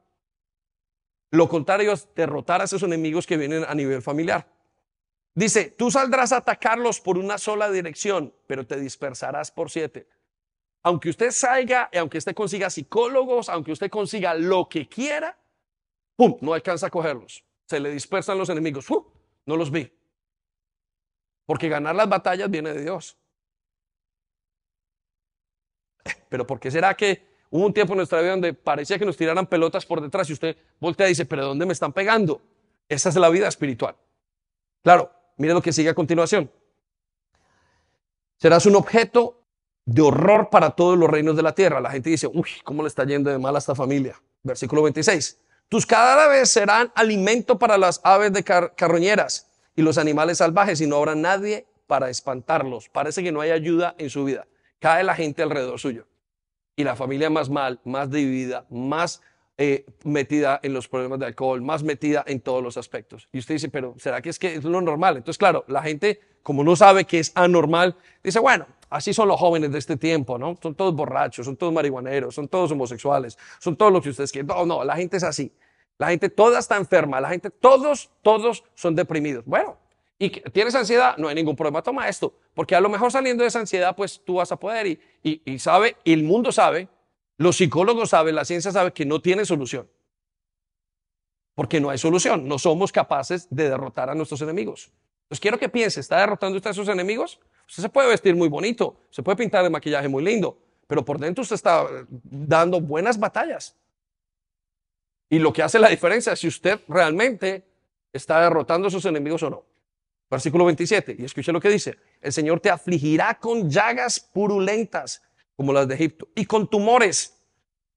Lo 1.33 1.49
contrario 1.49 1.93
es 1.93 2.09
derrotar 2.15 2.61
a 2.61 2.65
esos 2.65 2.85
enemigos 2.85 3.27
que 3.27 3.37
vienen 3.37 3.65
a 3.67 3.75
nivel 3.75 4.03
familiar. 4.03 4.47
Dice, 5.35 5.75
tú 5.77 5.91
saldrás 5.91 6.33
a 6.33 6.39
atacarlos 6.39 7.01
por 7.01 7.19
una 7.19 7.39
sola 7.39 7.71
dirección, 7.71 8.33
pero 8.47 8.67
te 8.67 8.79
dispersarás 8.79 9.51
por 9.51 9.69
siete. 9.69 10.09
Aunque 10.85 11.11
usted 11.11 11.33
salga, 11.33 11.91
aunque 11.99 12.19
usted 12.19 12.35
consiga 12.35 12.71
psicólogos, 12.71 13.49
aunque 13.49 13.73
usted 13.73 13.91
consiga 13.91 14.35
lo 14.35 14.69
que 14.69 14.89
quiera, 14.89 15.37
¡pum! 16.15 16.37
No 16.41 16.55
alcanza 16.55 16.87
a 16.87 16.91
cogerlos. 16.91 17.43
Se 17.67 17.81
le 17.81 17.91
dispersan 17.91 18.39
los 18.39 18.49
enemigos. 18.49 18.87
No 19.45 19.57
los 19.57 19.73
vi. 19.73 19.93
Porque 21.47 21.69
ganar 21.69 21.95
las 21.95 22.09
batallas 22.09 22.51
viene 22.51 22.75
de 22.75 22.83
Dios. 22.83 23.17
Pero 26.29 26.47
¿por 26.47 26.61
qué 26.61 26.71
será 26.71 26.95
que 26.95 27.25
hubo 27.51 27.65
un 27.65 27.73
tiempo 27.73 27.93
en 27.93 27.99
nuestra 27.99 28.21
vida 28.21 28.33
donde 28.33 28.53
parecía 28.53 28.99
que 28.99 29.07
nos 29.07 29.17
tiraran 29.17 29.47
pelotas 29.47 29.87
por 29.87 30.01
detrás 30.01 30.29
y 30.29 30.33
usted 30.33 30.57
voltea 30.81 31.07
y 31.07 31.11
dice, 31.11 31.25
pero 31.25 31.47
¿dónde 31.47 31.65
me 31.65 31.73
están 31.73 31.93
pegando? 31.93 32.43
Esa 32.89 33.09
es 33.09 33.17
la 33.17 33.29
vida 33.29 33.49
espiritual. 33.49 33.97
Claro, 34.83 35.11
mire 35.37 35.55
lo 35.55 35.63
que 35.63 35.73
sigue 35.73 35.89
a 35.89 35.95
continuación. 35.95 36.51
Serás 38.37 38.67
un 38.67 38.77
objeto 38.77 39.43
de 39.85 40.03
horror 40.03 40.51
para 40.51 40.71
todos 40.71 40.99
los 40.99 41.09
reinos 41.09 41.37
de 41.37 41.43
la 41.43 41.55
tierra. 41.55 41.81
La 41.81 41.91
gente 41.91 42.11
dice, 42.11 42.27
uy, 42.27 42.49
¿cómo 42.65 42.83
le 42.83 42.89
está 42.89 43.05
yendo 43.05 43.31
de 43.31 43.39
mal 43.39 43.55
a 43.55 43.59
esta 43.59 43.75
familia? 43.75 44.21
Versículo 44.43 44.83
26. 44.83 45.41
Tus 45.69 45.87
cadáveres 45.87 46.51
serán 46.51 46.93
alimento 46.95 47.59
para 47.59 47.79
las 47.79 48.01
aves 48.05 48.33
de 48.33 48.45
carroñeras 48.45 49.46
y 49.77 49.83
los 49.83 49.99
animales 49.99 50.39
salvajes 50.39 50.81
y 50.81 50.87
no 50.87 50.97
habrá 50.97 51.15
nadie 51.15 51.67
para 51.87 52.11
espantarlos. 52.11 52.89
Parece 52.89 53.23
que 53.23 53.31
no 53.31 53.41
hay 53.41 53.51
ayuda 53.51 53.95
en 53.99 54.11
su 54.11 54.25
vida. 54.25 54.47
Cae 54.81 55.05
la 55.05 55.15
gente 55.15 55.43
alrededor 55.43 55.79
suyo. 55.79 56.07
Y 56.75 56.85
la 56.85 56.97
familia 56.97 57.31
más 57.31 57.49
mal, 57.49 57.81
más 57.85 58.11
dividida, 58.11 58.67
más 58.71 59.23
eh, 59.59 59.87
metida 60.05 60.61
en 60.63 60.75
los 60.75 60.89
problemas 60.89 61.19
de 61.19 61.27
alcohol, 61.27 61.63
más 61.63 61.83
metida 61.83 62.25
en 62.27 62.41
todos 62.41 62.63
los 62.63 62.77
aspectos. 62.77 63.29
Y 63.33 63.39
usted 63.39 63.55
dice, 63.55 63.69
pero 63.71 63.95
¿será 63.99 64.21
que 64.21 64.31
es 64.31 64.39
que 64.39 64.55
es 64.55 64.65
lo 64.65 64.81
normal? 64.81 65.17
Entonces, 65.17 65.39
claro, 65.39 65.65
la 65.69 65.83
gente, 65.83 66.21
como 66.43 66.63
no 66.63 66.77
sabe 66.77 67.05
que 67.05 67.19
es 67.19 67.33
anormal, 67.35 67.97
dice, 68.23 68.39
bueno, 68.39 68.67
así 68.91 69.15
son 69.15 69.29
los 69.29 69.41
jóvenes 69.41 69.73
de 69.73 69.79
este 69.79 69.97
tiempo, 69.97 70.37
¿no? 70.37 70.59
Son 70.63 70.75
todos 70.75 70.95
borrachos, 70.95 71.47
son 71.47 71.57
todos 71.57 71.73
marihuaneros, 71.73 72.35
son 72.35 72.49
todos 72.49 72.71
homosexuales, 72.73 73.39
son 73.59 73.77
todos 73.77 73.93
lo 73.93 74.03
que 74.03 74.11
ustedes 74.11 74.31
quieren. 74.31 74.49
No, 74.49 74.67
no, 74.67 74.85
la 74.85 74.97
gente 74.97 75.17
es 75.17 75.23
así. 75.23 75.51
La 75.99 76.09
gente 76.09 76.29
toda 76.29 76.59
está 76.59 76.77
enferma, 76.77 77.21
la 77.21 77.31
gente, 77.31 77.51
todos, 77.51 78.11
todos 78.23 78.65
son 78.75 78.95
deprimidos. 78.95 79.45
Bueno, 79.47 79.79
y 80.19 80.31
tienes 80.31 80.75
ansiedad, 80.75 81.17
no 81.17 81.29
hay 81.29 81.35
ningún 81.35 81.57
problema, 81.57 81.83
toma 81.83 82.09
esto, 82.09 82.35
porque 82.55 82.75
a 82.75 82.81
lo 82.81 82.89
mejor 82.89 83.11
saliendo 83.11 83.43
de 83.43 83.49
esa 83.49 83.61
ansiedad, 83.61 83.95
pues 83.97 84.21
tú 84.25 84.35
vas 84.35 84.53
a 84.53 84.57
poder 84.57 84.87
y, 84.87 85.01
y, 85.23 85.43
y 85.45 85.59
sabe, 85.59 85.97
el 86.05 86.23
mundo 86.23 86.53
sabe 86.53 86.89
los 87.39 87.57
psicólogos 87.57 88.11
saben, 88.11 88.35
la 88.35 88.45
ciencia 88.45 88.71
sabe 88.73 88.93
que 88.93 89.05
no 89.05 89.21
tiene 89.21 89.45
solución. 89.45 89.89
Porque 91.55 91.81
no 91.81 91.91
hay 91.91 91.99
solución. 91.99 92.49
No 92.49 92.59
somos 92.59 92.93
capaces 92.93 93.47
de 93.51 93.69
derrotar 93.69 94.11
a 94.11 94.15
nuestros 94.15 94.41
enemigos. 94.43 94.91
Pues 95.29 95.41
quiero 95.41 95.59
que 95.59 95.69
piense, 95.69 96.01
¿está 96.01 96.21
derrotando 96.21 96.57
usted 96.57 96.71
a 96.71 96.75
sus 96.75 96.89
enemigos? 96.89 97.41
Usted 97.67 97.83
se 97.83 97.89
puede 97.89 98.09
vestir 98.09 98.37
muy 98.37 98.49
bonito, 98.49 98.97
se 99.11 99.23
puede 99.23 99.37
pintar 99.37 99.65
de 99.65 99.71
maquillaje 99.71 100.09
muy 100.09 100.23
lindo, 100.23 100.57
pero 100.87 101.05
por 101.05 101.19
dentro 101.19 101.43
usted 101.43 101.57
está 101.57 101.85
dando 102.09 102.81
buenas 102.81 103.19
batallas. 103.19 103.75
Y 105.29 105.39
lo 105.39 105.53
que 105.53 105.63
hace 105.63 105.79
la 105.79 105.89
diferencia 105.89 106.33
es 106.33 106.41
si 106.41 106.49
usted 106.49 106.81
realmente 106.89 107.65
está 108.13 108.41
derrotando 108.41 108.89
a 108.89 108.91
sus 108.91 109.05
enemigos 109.05 109.43
o 109.43 109.51
no. 109.51 109.65
Versículo 110.31 110.65
27, 110.65 111.17
y 111.19 111.25
escuche 111.25 111.53
lo 111.53 111.61
que 111.61 111.69
dice, 111.69 111.99
el 112.21 112.33
Señor 112.33 112.61
te 112.61 112.71
afligirá 112.71 113.39
con 113.39 113.71
llagas 113.71 114.19
purulentas 114.19 115.23
como 115.57 115.73
las 115.73 115.89
de 115.89 115.95
Egipto, 115.95 116.29
y 116.35 116.45
con 116.45 116.69
tumores, 116.69 117.43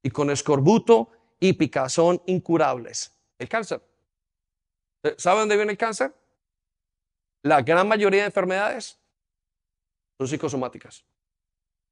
y 0.02 0.10
con 0.10 0.30
escorbuto 0.30 1.10
y 1.40 1.54
picazón 1.54 2.22
incurables. 2.26 3.14
El 3.38 3.50
cáncer. 3.50 3.82
Eh, 5.04 5.16
¿Sabe 5.18 5.40
dónde 5.40 5.56
viene 5.56 5.72
el 5.72 5.78
cáncer? 5.78 6.14
La 7.42 7.62
gran 7.62 7.88
mayoría 7.88 8.22
de 8.22 8.28
enfermedades 8.28 9.00
son 10.18 10.28
psicosomáticas. 10.28 11.06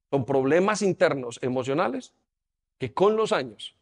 Son 0.10 0.26
problemas 0.26 0.82
internos 0.82 1.40
emocionales 1.42 2.14
que 2.78 2.94
con 2.94 3.16
los 3.16 3.32
años 3.32 3.77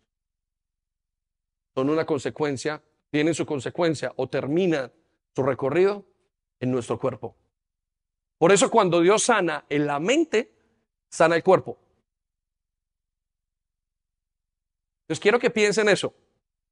son 1.76 1.89
una 1.89 2.05
consecuencia, 2.05 2.82
tienen 3.11 3.36
su 3.36 3.45
consecuencia 3.45 4.13
o 4.15 4.28
terminan 4.28 4.91
su 5.36 5.43
recorrido 5.43 6.05
en 6.59 6.71
nuestro 6.71 6.97
cuerpo. 6.97 7.36
Por 8.38 8.51
eso 8.51 8.71
cuando 8.71 9.01
Dios 9.01 9.23
sana 9.23 9.65
en 9.69 9.86
la 9.86 9.99
mente, 9.99 10.53
sana 11.09 11.36
el 11.36 11.43
cuerpo. 11.43 11.78
Entonces 15.03 15.21
quiero 15.21 15.38
que 15.38 15.49
piensen 15.49 15.89
eso. 15.89 16.13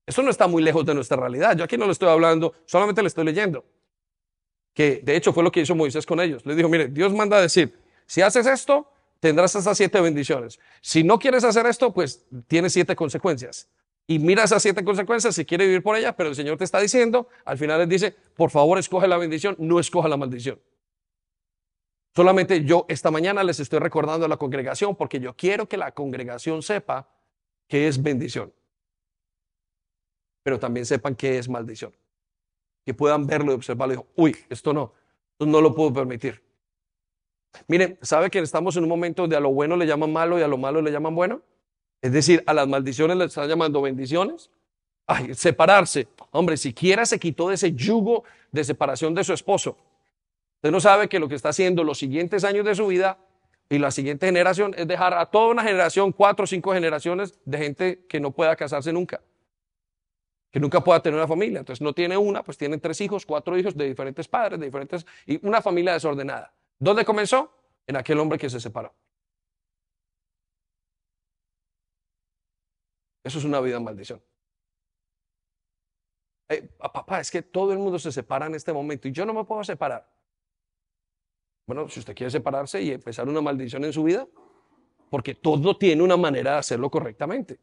Eso 0.06 0.24
no 0.24 0.30
está 0.30 0.48
muy 0.48 0.64
lejos 0.64 0.86
de 0.86 0.96
nuestra 0.96 1.18
realidad. 1.18 1.56
Yo 1.56 1.64
aquí 1.64 1.78
no 1.78 1.86
le 1.86 1.92
estoy 1.92 2.10
hablando, 2.10 2.54
solamente 2.66 3.02
le 3.02 3.08
estoy 3.08 3.26
leyendo. 3.26 3.64
Que 4.74 5.02
de 5.04 5.16
hecho 5.16 5.34
fue 5.34 5.44
lo 5.44 5.52
que 5.52 5.62
hizo 5.62 5.76
Moisés 5.76 6.06
con 6.06 6.20
ellos. 6.20 6.46
Le 6.46 6.56
dijo, 6.56 6.68
mire, 6.68 6.88
Dios 6.88 7.14
manda 7.14 7.38
a 7.38 7.42
decir, 7.42 7.78
si 8.06 8.22
haces 8.22 8.48
esto, 8.48 8.92
tendrás 9.20 9.56
esas 9.56 9.78
siete 9.78 10.02
bendiciones. 10.02 10.60
Si 10.82 11.04
no 11.04 11.20
quieres 11.20 11.44
hacer 11.44 11.66
esto, 11.68 11.94
pues 11.94 12.26
tienes 12.48 12.74
siete 12.74 12.96
consecuencias. 12.96 13.70
Y 14.06 14.20
mira 14.20 14.44
esas 14.44 14.62
siete 14.62 14.84
consecuencias 14.84 15.36
si 15.36 15.46
quiere 15.46 15.66
vivir 15.66 15.82
por 15.82 15.96
ellas, 15.96 16.14
pero 16.18 16.30
el 16.30 16.36
Señor 16.36 16.58
te 16.58 16.66
está 16.66 16.80
diciendo, 16.80 17.30
al 17.46 17.58
final 17.58 17.80
les 17.80 17.90
dice, 17.90 18.16
por 18.36 18.50
favor 18.50 18.78
escoge 18.78 19.08
la 19.08 19.18
bendición, 19.18 19.56
no 19.60 19.80
escoja 19.80 20.10
la 20.10 20.18
maldición. 20.18 20.60
Solamente 22.16 22.64
yo 22.64 22.86
esta 22.90 23.10
mañana 23.10 23.44
les 23.44 23.60
estoy 23.60 23.80
recordando 23.80 24.26
a 24.26 24.30
la 24.30 24.38
congregación 24.38 24.96
porque 24.96 25.20
yo 25.20 25.36
quiero 25.36 25.68
que 25.68 25.78
la 25.78 25.94
congregación 25.94 26.62
sepa 26.62 27.10
que 27.68 27.88
es 27.88 28.02
bendición. 28.02 28.54
Pero 30.44 30.60
también 30.60 30.86
sepan 30.86 31.16
que 31.16 31.38
es 31.40 31.50
maldición. 31.50 31.96
Que 32.86 32.94
puedan 32.94 33.26
verlo 33.26 33.54
y 33.54 33.56
observarlo 33.56 33.94
y 33.94 33.98
digo, 33.98 34.08
uy, 34.16 34.36
esto 34.50 34.74
no, 34.74 34.94
esto 35.32 35.46
no 35.46 35.62
lo 35.62 35.74
puedo 35.74 35.94
permitir. 35.94 36.44
Miren, 37.68 37.98
¿sabe 38.02 38.30
que 38.30 38.40
estamos 38.40 38.76
en 38.76 38.84
un 38.84 38.90
momento 38.90 39.24
donde 39.24 39.38
a 39.38 39.40
lo 39.40 39.52
bueno 39.52 39.78
le 39.78 39.88
llaman 39.88 40.12
malo 40.12 40.38
y 40.38 40.42
a 40.42 40.48
lo 40.48 40.58
malo 40.58 40.82
le 40.82 40.92
llaman 40.92 41.16
bueno? 41.16 41.42
Es 42.04 42.12
decir, 42.12 42.44
a 42.46 42.54
las 42.54 42.68
maldiciones 42.68 43.16
le 43.16 43.24
están 43.24 43.48
llamando 43.48 43.82
bendiciones. 43.82 44.52
Ay, 45.08 45.34
separarse. 45.34 46.10
Hombre, 46.32 46.58
siquiera 46.58 47.06
se 47.06 47.18
quitó 47.18 47.48
de 47.48 47.56
ese 47.56 47.72
yugo 47.72 48.26
de 48.52 48.66
separación 48.66 49.16
de 49.16 49.24
su 49.24 49.32
esposo. 49.32 49.78
Usted 50.56 50.70
no 50.70 50.82
sabe 50.82 51.08
que 51.08 51.18
lo 51.18 51.30
que 51.30 51.36
está 51.36 51.50
haciendo 51.50 51.82
los 51.86 51.98
siguientes 51.98 52.44
años 52.44 52.66
de 52.66 52.76
su 52.76 52.88
vida 52.88 53.20
y 53.70 53.80
la 53.80 53.90
siguiente 53.90 54.26
generación 54.26 54.76
es 54.78 54.86
dejar 54.86 55.14
a 55.14 55.28
toda 55.28 55.48
una 55.48 55.64
generación, 55.64 56.12
cuatro 56.12 56.44
o 56.44 56.48
cinco 56.48 56.74
generaciones 56.74 57.40
de 57.46 57.58
gente 57.58 58.06
que 58.10 58.20
no 58.20 58.32
pueda 58.32 58.54
casarse 58.58 58.92
nunca, 58.92 59.22
que 60.52 60.60
nunca 60.60 60.84
pueda 60.84 61.02
tener 61.02 61.18
una 61.18 61.28
familia. 61.28 61.60
Entonces 61.60 61.82
no 61.82 61.94
tiene 61.94 62.18
una, 62.18 62.44
pues 62.44 62.58
tienen 62.58 62.82
tres 62.82 63.00
hijos, 63.00 63.26
cuatro 63.26 63.58
hijos 63.58 63.78
de 63.78 63.86
diferentes 63.86 64.28
padres, 64.28 64.60
de 64.60 64.66
diferentes, 64.66 65.06
y 65.26 65.40
una 65.48 65.62
familia 65.62 65.94
desordenada. 65.94 66.52
¿Dónde 66.78 67.06
comenzó? 67.06 67.50
En 67.88 67.96
aquel 67.96 68.20
hombre 68.20 68.38
que 68.38 68.50
se 68.50 68.60
separó. 68.60 68.94
Eso 73.24 73.40
es 73.40 73.46
una 73.46 73.60
vida 73.62 73.78
en 73.78 73.84
maldición. 73.84 74.22
Eh, 76.50 76.62
papá, 76.78 77.20
es 77.22 77.32
que 77.32 77.42
todo 77.42 77.72
el 77.72 77.80
mundo 77.80 77.98
se 77.98 78.12
separa 78.12 78.48
en 78.48 78.56
este 78.56 78.74
momento 78.74 79.08
y 79.08 79.12
yo 79.12 79.26
no 79.26 79.34
me 79.34 79.46
puedo 79.46 79.64
separar. 79.64 80.08
Bueno, 81.66 81.88
si 81.88 82.00
usted 82.00 82.14
quiere 82.14 82.30
separarse 82.30 82.82
y 82.82 82.92
empezar 82.92 83.28
una 83.28 83.42
maldición 83.42 83.86
en 83.86 83.94
su 83.94 84.04
vida, 84.04 84.28
porque 85.10 85.36
todo 85.36 85.78
tiene 85.78 86.04
una 86.04 86.18
manera 86.18 86.54
de 86.54 86.58
hacerlo 86.58 86.90
correctamente. 86.90 87.60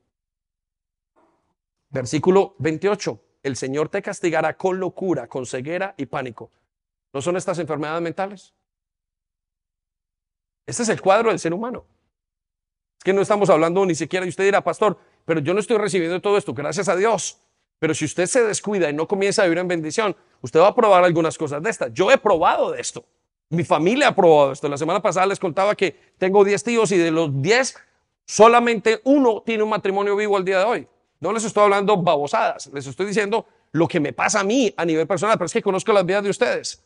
Versículo 1.90 2.54
28. 2.58 3.20
El 3.42 3.56
Señor 3.56 3.88
te 3.88 4.02
castigará 4.02 4.56
con 4.56 4.78
locura, 4.78 5.26
con 5.26 5.44
ceguera 5.44 5.94
y 5.96 6.06
pánico. 6.06 6.50
¿No 7.12 7.20
son 7.20 7.36
estas 7.36 7.58
enfermedades 7.58 8.02
mentales? 8.02 8.54
Este 10.66 10.84
es 10.84 10.88
el 10.88 11.00
cuadro 11.00 11.30
del 11.30 11.38
ser 11.38 11.52
humano. 11.52 11.84
Es 12.98 13.04
que 13.04 13.12
no 13.12 13.22
estamos 13.22 13.50
hablando 13.50 13.84
ni 13.84 13.94
siquiera, 13.94 14.24
y 14.24 14.28
usted 14.28 14.44
dirá, 14.44 14.62
pastor, 14.62 14.98
pero 15.24 15.40
yo 15.40 15.54
no 15.54 15.60
estoy 15.60 15.78
recibiendo 15.78 16.20
todo 16.20 16.36
esto, 16.36 16.52
gracias 16.54 16.88
a 16.88 16.96
Dios. 16.96 17.38
Pero 17.78 17.94
si 17.94 18.04
usted 18.04 18.26
se 18.26 18.44
descuida 18.44 18.90
y 18.90 18.92
no 18.92 19.08
comienza 19.08 19.42
a 19.42 19.46
vivir 19.46 19.58
en 19.58 19.68
bendición, 19.68 20.14
usted 20.42 20.60
va 20.60 20.68
a 20.68 20.74
probar 20.74 21.02
algunas 21.02 21.38
cosas 21.38 21.62
de 21.62 21.70
estas. 21.70 21.92
Yo 21.94 22.10
he 22.10 22.18
probado 22.18 22.70
de 22.72 22.80
esto. 22.80 23.04
Mi 23.48 23.64
familia 23.64 24.08
ha 24.08 24.14
probado 24.14 24.52
esto. 24.52 24.68
La 24.68 24.76
semana 24.76 25.00
pasada 25.00 25.26
les 25.26 25.40
contaba 25.40 25.74
que 25.74 25.96
tengo 26.18 26.44
10 26.44 26.62
tíos 26.62 26.92
y 26.92 26.98
de 26.98 27.10
los 27.10 27.42
10, 27.42 27.74
solamente 28.26 29.00
uno 29.04 29.42
tiene 29.44 29.62
un 29.62 29.70
matrimonio 29.70 30.14
vivo 30.14 30.36
al 30.36 30.44
día 30.44 30.58
de 30.58 30.64
hoy. 30.64 30.88
No 31.20 31.32
les 31.32 31.44
estoy 31.44 31.64
hablando 31.64 31.96
babosadas, 31.96 32.68
les 32.72 32.86
estoy 32.86 33.06
diciendo 33.06 33.46
lo 33.72 33.88
que 33.88 33.98
me 33.98 34.12
pasa 34.12 34.40
a 34.40 34.44
mí 34.44 34.72
a 34.76 34.84
nivel 34.84 35.06
personal, 35.06 35.36
pero 35.36 35.46
es 35.46 35.52
que 35.52 35.62
conozco 35.62 35.92
las 35.92 36.04
vidas 36.04 36.24
de 36.24 36.30
ustedes. 36.30 36.84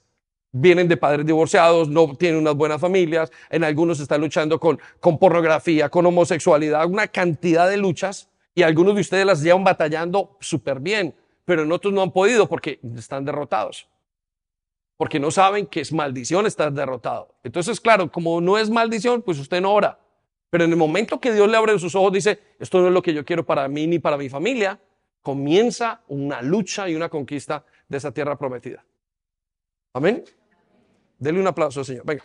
Vienen 0.57 0.87
de 0.87 0.97
padres 0.97 1.27
divorciados, 1.27 1.89
no 1.89 2.15
tienen 2.15 2.39
unas 2.39 2.55
buenas 2.55 2.81
familias, 2.81 3.33
en 3.51 3.65
algunos 3.65 3.99
están 3.99 4.21
luchando 4.21 4.61
con, 4.61 4.79
pornografía, 5.19 5.89
con 5.89 6.07
homosexualidad, 6.07 6.87
una 6.87 7.09
cantidad 7.09 7.69
de 7.69 7.77
luchas 7.77 8.29
y 8.55 8.63
algunos 8.63 8.95
de 8.95 9.01
ustedes 9.01 9.27
las 9.27 9.43
llevan 9.43 9.65
batallando 9.65 10.37
súper 10.39 10.79
bien, 10.79 11.13
pero 11.45 11.65
en 11.65 11.73
otros 11.73 11.93
no 11.93 12.03
han 12.03 12.13
podido 12.13 12.49
porque 12.49 12.79
están 12.97 13.25
derrotados 13.25 13.89
porque 14.97 15.19
no 15.19 15.33
saben 15.33 15.67
que 15.67 15.81
es 15.81 15.93
maldición 15.93 16.47
estar 16.47 16.73
derrotado. 16.73 17.35
Entonces, 17.43 17.81
claro, 17.81 18.11
como 18.11 18.41
no 18.41 18.59
es 18.59 18.71
maldición, 18.71 19.23
pues 19.23 19.39
usted 19.41 19.61
no 19.61 19.75
ora. 19.75 19.99
Pero 20.51 20.65
en 20.65 20.71
el 20.71 20.77
momento 20.77 21.21
que 21.21 21.33
Dios 21.33 21.49
le 21.49 21.57
abre 21.57 21.77
sus 21.81 21.97
ojos, 21.97 22.13
dice, 22.13 22.39
esto 22.61 22.81
no 22.81 22.87
es 22.87 22.93
lo 22.93 23.03
que 23.03 23.13
yo 23.13 23.25
quiero 23.25 23.45
para 23.45 23.67
mí 23.67 23.87
ni 23.89 23.99
para 23.99 24.17
mi 24.17 24.29
familia, 24.29 24.79
comienza 25.21 26.03
una 26.07 26.43
lucha 26.43 26.89
y 26.89 26.95
una 26.95 27.09
conquista 27.09 27.65
de 27.89 27.97
esa 27.97 28.13
tierra 28.13 28.39
prometida. 28.39 28.85
Amén. 29.95 30.25
Dele 31.25 31.41
un 31.41 31.47
aplauso 31.47 31.81
al 31.81 31.87
Señor. 31.87 32.05
Venga. 32.05 32.23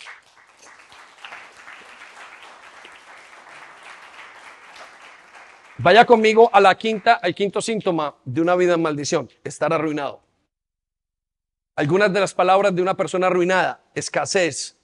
Vaya 5.78 6.04
conmigo 6.06 6.50
a 6.52 6.60
la 6.60 6.78
quinta, 6.78 7.14
al 7.14 7.34
quinto 7.34 7.62
síntoma 7.62 8.14
de 8.26 8.42
una 8.42 8.58
vida 8.58 8.74
en 8.74 8.82
maldición, 8.82 9.30
estar 9.42 9.72
arruinado. 9.72 10.22
Algunas 11.78 12.12
de 12.12 12.20
las 12.20 12.34
palabras 12.34 12.76
de 12.76 12.82
una 12.82 12.98
persona 12.98 13.28
arruinada, 13.28 13.82
escasez, 13.96 14.78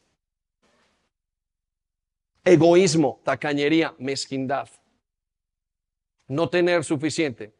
egoísmo, 2.45 3.19
tacañería, 3.21 3.93
mezquindad, 3.99 4.69
no 6.29 6.47
tener 6.47 6.85
suficiente. 6.85 7.53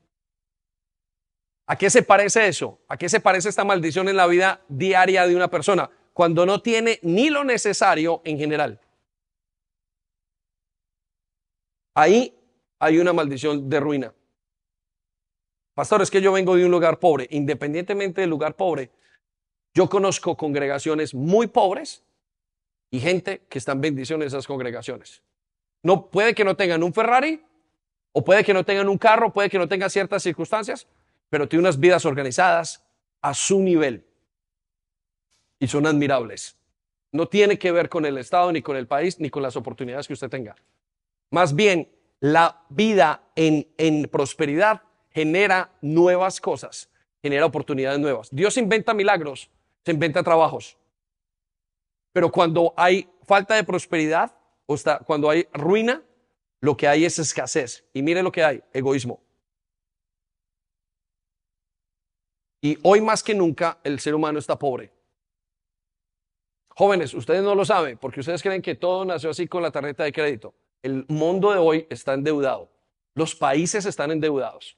¿A 1.68 1.76
qué 1.76 1.90
se 1.90 2.02
parece 2.02 2.48
eso? 2.48 2.80
¿A 2.88 2.96
qué 2.96 3.10
se 3.10 3.20
parece 3.20 3.50
esta 3.50 3.66
maldición 3.66 4.08
en 4.08 4.16
la 4.16 4.28
vida 4.28 4.62
diaria 4.70 5.28
de 5.28 5.36
una 5.36 5.50
persona? 5.50 5.92
Cuando 6.16 6.46
no 6.46 6.62
tiene 6.62 6.98
ni 7.02 7.30
lo 7.30 7.44
necesario 7.44 8.22
en 8.24 8.38
general. 8.38 8.80
Ahí 11.94 12.34
hay 12.80 13.00
una 13.00 13.12
maldición 13.12 13.70
de 13.70 13.82
ruina. 13.82 14.14
Pastor, 15.74 16.02
es 16.02 16.10
que 16.10 16.22
yo 16.22 16.32
vengo 16.32 16.56
de 16.56 16.64
un 16.64 16.72
lugar 16.72 17.00
pobre. 17.00 17.28
Independientemente 17.32 18.22
del 18.22 18.30
lugar 18.30 18.56
pobre, 18.56 18.92
yo 19.74 19.90
conozco 19.90 20.38
congregaciones 20.38 21.14
muy 21.14 21.48
pobres 21.48 22.02
y 22.90 23.02
gente 23.02 23.42
que 23.50 23.58
están 23.58 23.82
bendiciones 23.82 24.28
en 24.28 24.28
esas 24.28 24.48
congregaciones. 24.48 25.22
No 25.84 26.10
puede 26.10 26.34
que 26.34 26.46
no 26.46 26.56
tengan 26.56 26.82
un 26.82 26.94
Ferrari, 26.94 27.44
o 28.14 28.24
puede 28.24 28.46
que 28.46 28.54
no 28.54 28.64
tengan 28.64 28.88
un 28.88 28.98
carro, 28.98 29.34
puede 29.34 29.50
que 29.50 29.58
no 29.58 29.68
tengan 29.68 29.90
ciertas 29.90 30.24
circunstancias, 30.24 30.88
pero 31.30 31.50
tienen 31.50 31.66
unas 31.66 31.78
vidas 31.78 32.06
organizadas 32.06 32.86
a 33.22 33.34
su 33.34 33.60
nivel 33.60 34.05
y 35.66 35.68
son 35.68 35.88
admirables. 35.88 36.56
No 37.12 37.28
tiene 37.28 37.58
que 37.58 37.72
ver 37.72 37.90
con 37.90 38.06
el 38.06 38.20
Estado, 38.20 38.52
ni 38.52 38.62
con 38.62 38.78
el 38.78 38.86
país, 38.86 39.20
ni 39.20 39.32
con 39.32 39.42
las 39.42 39.56
oportunidades 39.56 40.06
que 40.06 40.14
usted 40.14 40.30
tenga. 40.30 40.56
Más 41.32 41.56
bien, 41.56 41.90
la 42.20 42.62
vida 42.70 43.24
en, 43.36 44.08
prosperidad 44.12 44.84
genera 45.10 45.72
nuevas 45.82 46.40
cosas, 46.40 46.92
genera 47.20 47.48
oportunidades 47.48 48.00
nuevas. 48.00 48.30
Dios 48.32 48.58
inventa 48.58 48.94
milagros, 48.94 49.50
se 49.84 49.92
inventa 49.92 50.22
trabajos. 50.22 50.78
Pero 52.14 52.32
cuando 52.32 52.72
hay 52.78 53.10
falta 53.24 53.56
de 53.56 53.64
prosperidad, 53.64 54.36
o 54.68 54.76
cuando 55.04 55.32
hay 55.32 55.48
ruina, 55.52 56.04
lo 56.62 56.78
que 56.78 56.88
hay 56.88 57.06
es 57.06 57.18
escasez. 57.18 57.86
Y 57.92 58.04
mire 58.04 58.22
lo 58.22 58.32
que 58.32 58.44
hay, 58.44 58.62
egoísmo. 58.72 59.20
Y 62.62 62.78
hoy 62.84 63.02
más 63.02 63.24
que 63.24 63.34
nunca 63.34 63.80
el 63.84 64.00
ser 64.00 64.14
humano 64.14 64.38
está 64.38 64.60
pobre. 64.60 64.95
Jóvenes, 66.78 67.14
ustedes 67.14 67.42
no 67.42 67.56
lo 67.56 67.64
saben 67.64 67.98
porque 67.98 68.20
ustedes 68.20 68.44
creen 68.44 68.62
que 68.62 68.76
todo 68.76 69.06
nació 69.06 69.30
así 69.30 69.48
con 69.48 69.64
la 69.64 69.72
tarjeta 69.72 70.04
de 70.04 70.12
crédito. 70.12 70.54
El 70.84 71.06
mundo 71.08 71.52
de 71.52 71.58
hoy 71.58 71.88
está 71.90 72.14
endeudado. 72.14 72.70
Los 73.14 73.34
países 73.34 73.86
están 73.86 74.12
endeudados. 74.12 74.78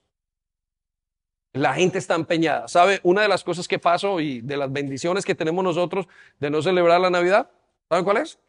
La 1.54 1.74
gente 1.74 1.98
está 1.98 2.14
empeñada. 2.14 2.68
¿Sabe? 2.68 3.00
Una 3.02 3.24
de 3.24 3.28
las 3.28 3.44
cosas 3.44 3.68
que 3.68 3.80
pasó 3.80 4.20
y 4.20 4.42
de 4.42 4.58
las 4.58 4.72
bendiciones 4.72 5.26
que 5.26 5.34
tenemos 5.34 5.64
nosotros 5.64 6.08
de 6.40 6.52
no 6.52 6.62
celebrar 6.62 7.02
la 7.02 7.10
Navidad, 7.10 7.50
¿saben 7.90 8.06
cuál 8.06 8.18
es? 8.18 8.40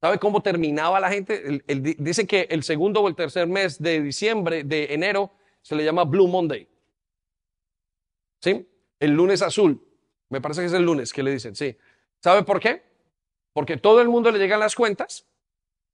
¿Sabe 0.00 0.18
cómo 0.18 0.42
terminaba 0.42 1.00
la 1.00 1.10
gente? 1.10 1.62
dicen 1.66 2.26
que 2.26 2.46
el 2.50 2.62
segundo 2.62 3.02
o 3.02 3.08
el 3.08 3.14
tercer 3.14 3.46
mes 3.46 3.80
de 3.80 4.00
diciembre, 4.00 4.64
de 4.64 4.94
enero, 4.94 5.30
se 5.60 5.74
le 5.74 5.84
llama 5.84 6.04
Blue 6.04 6.28
Monday. 6.28 6.66
¿Sí? 8.40 8.66
El 8.98 9.10
lunes 9.10 9.42
azul. 9.42 9.82
Me 10.30 10.40
parece 10.40 10.62
que 10.62 10.66
es 10.66 10.72
el 10.72 10.82
lunes 10.84 11.12
que 11.12 11.22
le 11.22 11.30
dicen, 11.30 11.54
sí. 11.54 11.76
¿Sabe 12.24 12.42
por 12.42 12.58
qué? 12.58 12.82
Porque 13.52 13.76
todo 13.76 14.00
el 14.00 14.08
mundo 14.08 14.30
le 14.30 14.38
llegan 14.38 14.58
las 14.58 14.74
cuentas 14.74 15.26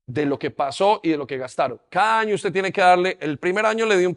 de 0.06 0.26
lo 0.26 0.38
que 0.38 0.52
pasó 0.52 1.00
y 1.02 1.10
de 1.10 1.16
lo 1.16 1.26
que 1.26 1.36
gastaron. 1.36 1.82
Cada 1.90 2.20
año 2.20 2.36
usted 2.36 2.52
tiene 2.52 2.70
que 2.70 2.80
darle, 2.80 3.18
el 3.20 3.36
primer 3.38 3.66
año 3.66 3.84
le 3.84 3.98
dio 3.98 4.08
un, 4.08 4.16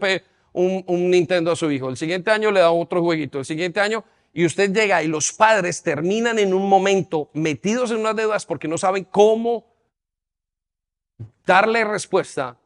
un, 0.54 0.84
un 0.86 1.10
Nintendo 1.10 1.50
a 1.50 1.56
su 1.56 1.72
hijo, 1.72 1.90
el 1.90 1.98
siguiente 1.98 2.30
año 2.30 2.52
le 2.52 2.60
da 2.60 2.70
otro 2.70 3.02
jueguito, 3.02 3.40
el 3.40 3.46
siguiente 3.46 3.80
año, 3.80 4.04
y 4.32 4.46
usted 4.46 4.72
llega 4.72 5.02
y 5.02 5.08
los 5.08 5.34
padres 5.34 5.82
terminan 5.82 6.38
en 6.38 6.54
un 6.54 6.70
momento 6.70 7.32
metidos 7.34 7.90
en 7.90 7.98
unas 7.98 8.16
deudas 8.16 8.46
porque 8.46 8.68
no 8.68 8.78
saben 8.78 9.06
cómo 9.06 9.66
darle 11.48 11.84
respuesta 11.84 12.60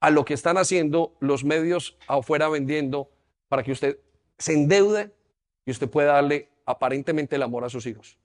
a 0.00 0.10
lo 0.10 0.24
que 0.24 0.34
están 0.34 0.58
haciendo 0.58 1.16
los 1.18 1.42
medios 1.42 1.96
afuera 2.06 2.48
vendiendo 2.48 3.10
para 3.48 3.64
que 3.64 3.72
usted 3.72 3.98
se 4.38 4.52
endeude 4.52 5.10
y 5.66 5.72
usted 5.72 5.90
pueda 5.90 6.12
darle 6.12 6.53
aparentemente 6.64 7.36
el 7.36 7.42
amor 7.42 7.64
a 7.64 7.68
sus 7.68 7.86
hijos. 7.86 8.18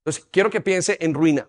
Entonces, 0.00 0.26
quiero 0.30 0.50
que 0.50 0.60
piense 0.60 0.96
en 1.00 1.12
ruina. 1.12 1.48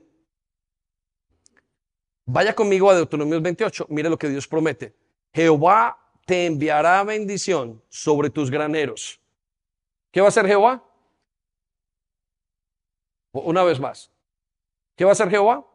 Vaya 2.25 2.53
conmigo 2.53 2.89
a 2.89 2.95
Deuteronomio 2.95 3.41
28, 3.41 3.87
mire 3.89 4.09
lo 4.09 4.17
que 4.17 4.29
Dios 4.29 4.47
promete. 4.47 4.95
Jehová 5.33 5.97
te 6.25 6.45
enviará 6.45 7.03
bendición 7.03 7.81
sobre 7.89 8.29
tus 8.29 8.51
graneros. 8.51 9.19
¿Qué 10.11 10.21
va 10.21 10.27
a 10.27 10.29
hacer 10.29 10.45
Jehová? 10.45 10.83
Una 13.31 13.63
vez 13.63 13.79
más. 13.79 14.11
¿Qué 14.95 15.05
va 15.05 15.11
a 15.11 15.13
hacer 15.13 15.29
Jehová? 15.29 15.65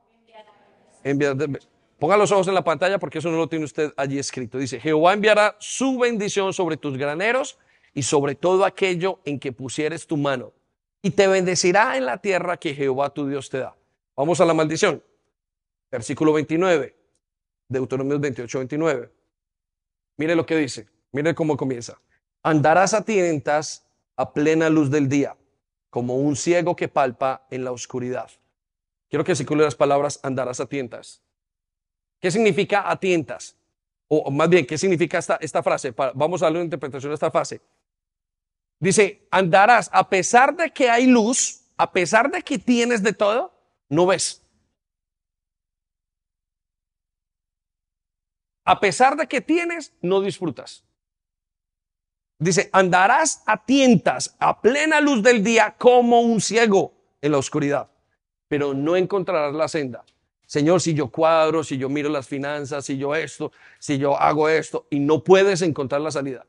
Ponga 1.98 2.16
los 2.16 2.32
ojos 2.32 2.48
en 2.48 2.54
la 2.54 2.64
pantalla 2.64 2.98
porque 2.98 3.18
eso 3.18 3.30
no 3.30 3.36
lo 3.36 3.48
tiene 3.48 3.64
usted 3.64 3.92
allí 3.96 4.18
escrito. 4.18 4.58
Dice, 4.58 4.80
Jehová 4.80 5.12
enviará 5.12 5.56
su 5.58 5.98
bendición 5.98 6.52
sobre 6.52 6.76
tus 6.76 6.96
graneros 6.96 7.58
y 7.92 8.02
sobre 8.02 8.34
todo 8.34 8.64
aquello 8.64 9.20
en 9.24 9.38
que 9.38 9.52
pusieres 9.52 10.06
tu 10.06 10.16
mano 10.16 10.52
y 11.04 11.10
te 11.10 11.28
bendecirá 11.28 11.98
en 11.98 12.06
la 12.06 12.16
tierra 12.18 12.56
que 12.56 12.74
Jehová 12.74 13.10
tu 13.10 13.28
Dios 13.28 13.50
te 13.50 13.58
da. 13.58 13.76
Vamos 14.16 14.40
a 14.40 14.46
la 14.46 14.54
maldición. 14.54 15.02
Versículo 15.90 16.32
29, 16.32 16.96
Deuteronomio 17.68 18.18
28, 18.18 18.58
29. 18.58 19.10
Mire 20.16 20.34
lo 20.34 20.46
que 20.46 20.56
dice, 20.56 20.88
mire 21.12 21.34
cómo 21.34 21.56
comienza. 21.56 21.98
Andarás 22.42 22.94
a 22.94 23.04
tientas 23.04 23.86
a 24.16 24.32
plena 24.32 24.70
luz 24.70 24.90
del 24.90 25.08
día, 25.08 25.36
como 25.90 26.16
un 26.16 26.36
ciego 26.36 26.74
que 26.74 26.88
palpa 26.88 27.46
en 27.50 27.64
la 27.64 27.72
oscuridad. 27.72 28.30
Quiero 29.10 29.24
que 29.24 29.36
circule 29.36 29.62
las 29.62 29.74
palabras 29.74 30.20
andarás 30.22 30.58
a 30.58 30.66
tientas. 30.66 31.22
¿Qué 32.24 32.30
significa 32.30 32.90
a 32.90 32.98
tientas? 32.98 33.54
O 34.08 34.30
más 34.30 34.48
bien, 34.48 34.64
¿qué 34.64 34.78
significa 34.78 35.18
esta, 35.18 35.62
frase? 35.62 35.92
Vamos 36.14 36.40
a 36.40 36.46
darle 36.46 36.60
una 36.60 36.64
interpretación 36.64 37.12
a 37.12 37.14
esta 37.16 37.30
frase. 37.30 37.60
Dice, 38.80 39.28
andarás 39.30 39.90
a 39.92 40.08
pesar 40.08 40.56
de 40.56 40.70
que 40.70 40.88
hay 40.88 41.04
luz, 41.04 41.66
a 41.76 41.92
pesar 41.92 42.30
de 42.30 42.40
que 42.40 42.58
tienes 42.58 43.02
de 43.02 43.12
todo, 43.12 43.52
no 43.90 44.06
ves. 44.06 44.42
A 48.64 48.80
pesar 48.80 49.18
de 49.18 49.26
que 49.26 49.42
tienes, 49.42 49.92
no 50.00 50.22
disfrutas. 50.22 50.82
Dice, 52.38 52.70
andarás 52.72 53.42
a 53.44 53.62
tientas, 53.62 54.34
a 54.38 54.62
plena 54.62 55.02
luz 55.02 55.22
del 55.22 55.44
día, 55.44 55.74
como 55.76 56.22
un 56.22 56.40
ciego 56.40 56.94
en 57.20 57.32
la 57.32 57.36
oscuridad, 57.36 57.90
pero 58.48 58.72
no 58.72 58.96
encontrarás 58.96 59.52
la 59.52 59.68
senda. 59.68 60.06
Señor, 60.46 60.80
si 60.80 60.94
yo 60.94 61.08
cuadro, 61.08 61.64
si 61.64 61.78
yo 61.78 61.88
miro 61.88 62.08
las 62.08 62.28
finanzas, 62.28 62.84
si 62.84 62.98
yo 62.98 63.14
esto, 63.14 63.50
si 63.78 63.98
yo 63.98 64.18
hago 64.18 64.48
esto, 64.48 64.86
y 64.90 65.00
no 65.00 65.24
puedes 65.24 65.62
encontrar 65.62 66.00
la 66.00 66.10
salida. 66.10 66.46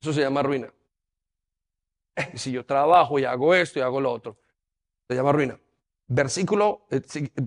Eso 0.00 0.12
se 0.12 0.20
llama 0.20 0.42
ruina. 0.42 0.72
si 2.34 2.52
yo 2.52 2.64
trabajo 2.64 3.18
y 3.18 3.24
hago 3.24 3.54
esto 3.54 3.78
y 3.78 3.82
hago 3.82 4.00
lo 4.00 4.12
otro, 4.12 4.36
se 5.08 5.14
llama 5.14 5.32
ruina. 5.32 5.58
Versículo, 6.06 6.86
eh, 6.90 7.02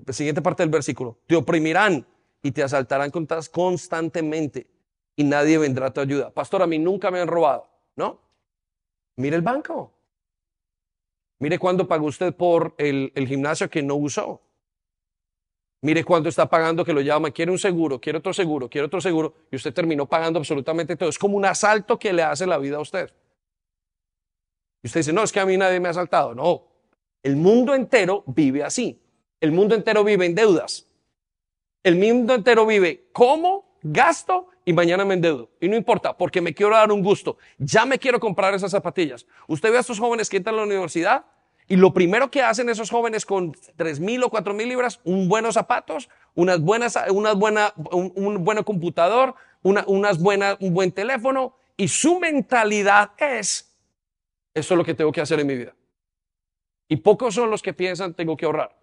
siguiente 0.10 0.42
parte 0.42 0.64
del 0.64 0.70
versículo, 0.70 1.20
te 1.26 1.36
oprimirán 1.36 2.06
y 2.44 2.52
te 2.52 2.64
asaltarán 2.64 3.12
constantemente 3.52 4.68
y 5.16 5.24
nadie 5.24 5.58
vendrá 5.58 5.88
a 5.88 5.94
tu 5.94 6.02
ayuda. 6.02 6.32
Pastor, 6.32 6.62
a 6.62 6.68
mí 6.68 6.80
nunca 6.80 7.12
me 7.12 7.20
han 7.20 7.28
robado, 7.28 7.68
¿no? 7.96 8.20
Mire 9.16 9.36
el 9.36 9.42
banco. 9.42 9.94
Mire 11.40 11.58
cuándo 11.58 11.88
pagó 11.88 12.06
usted 12.06 12.36
por 12.36 12.76
el, 12.78 13.12
el 13.16 13.28
gimnasio 13.28 13.70
que 13.70 13.82
no 13.82 13.96
usó. 13.96 14.42
Mire 15.84 16.04
cuánto 16.04 16.30
está 16.30 16.48
pagando 16.48 16.86
que 16.86 16.94
lo 16.94 17.02
llama, 17.02 17.32
quiere 17.32 17.52
un 17.52 17.58
seguro, 17.58 18.00
quiere 18.00 18.20
otro 18.20 18.34
seguro, 18.34 18.70
quiere 18.70 18.86
otro 18.86 19.02
seguro, 19.02 19.34
y 19.52 19.56
usted 19.56 19.74
terminó 19.74 20.06
pagando 20.06 20.38
absolutamente 20.38 20.96
todo. 20.96 21.10
Es 21.10 21.18
como 21.18 21.36
un 21.36 21.46
asalto 21.46 21.98
que 21.98 22.14
le 22.14 22.22
hace 22.22 22.46
la 22.46 22.60
vida 22.60 22.78
a 22.78 22.82
usted. 22.82 23.12
Y 24.84 24.88
usted 24.88 25.00
dice, 25.00 25.14
no, 25.14 25.24
es 25.24 25.32
que 25.32 25.40
a 25.40 25.46
mí 25.46 25.58
nadie 25.58 25.80
me 25.80 25.88
ha 25.88 25.92
asaltado. 25.92 26.36
No, 26.36 26.68
el 27.24 27.36
mundo 27.36 27.74
entero 27.74 28.24
vive 28.28 28.64
así. 28.64 29.00
El 29.40 29.52
mundo 29.52 29.74
entero 29.74 30.04
vive 30.04 30.26
en 30.28 30.36
deudas. 30.36 30.88
El 31.84 31.96
mundo 31.96 32.36
entero 32.36 32.66
vive 32.68 33.10
como 33.12 33.78
gasto 33.82 34.50
y 34.64 34.74
mañana 34.74 35.04
me 35.04 35.16
endeudo. 35.16 35.50
Y 35.60 35.68
no 35.68 35.76
importa, 35.76 36.16
porque 36.16 36.42
me 36.42 36.54
quiero 36.54 36.76
dar 36.76 36.92
un 36.92 37.02
gusto. 37.02 37.38
Ya 37.58 37.86
me 37.86 37.98
quiero 37.98 38.20
comprar 38.20 38.54
esas 38.54 38.70
zapatillas. 38.70 39.26
Usted 39.48 39.72
ve 39.72 39.78
a 39.78 39.82
estos 39.82 40.00
jóvenes 40.00 40.30
que 40.30 40.38
entran 40.38 40.56
a 40.56 40.60
la 40.60 40.66
universidad 40.66 41.26
Y 41.72 41.78
lo 41.78 41.94
primero 41.94 42.30
que 42.30 42.42
hacen 42.42 42.68
esos 42.68 42.90
jóvenes 42.90 43.26
con 43.26 43.56
tres 43.78 44.02
mil 44.02 44.22
o 44.24 44.30
cuatro 44.30 44.54
mil 44.54 44.68
libras, 44.68 45.00
un 45.06 45.30
buenos 45.30 45.54
zapatos, 45.54 46.10
unas 46.36 46.60
buenas, 46.60 46.98
buena, 47.38 47.74
un, 47.92 48.12
un 48.14 48.44
buen 48.44 48.62
computador, 48.64 49.36
una, 49.64 49.86
unas 49.88 50.20
buenas, 50.20 50.58
un 50.60 50.74
buen 50.74 50.92
teléfono, 50.92 51.56
y 51.78 51.88
su 51.88 52.20
mentalidad 52.20 53.12
es, 53.18 53.74
eso 54.54 54.74
es 54.74 54.78
lo 54.78 54.84
que 54.84 54.94
tengo 54.94 55.14
que 55.14 55.22
hacer 55.22 55.40
en 55.40 55.48
mi 55.48 55.56
vida. 55.56 55.74
Y 56.90 56.98
pocos 56.98 57.36
son 57.36 57.50
los 57.50 57.62
que 57.62 57.74
piensan, 57.74 58.16
tengo 58.16 58.36
que 58.36 58.48
ahorrar. 58.48 58.78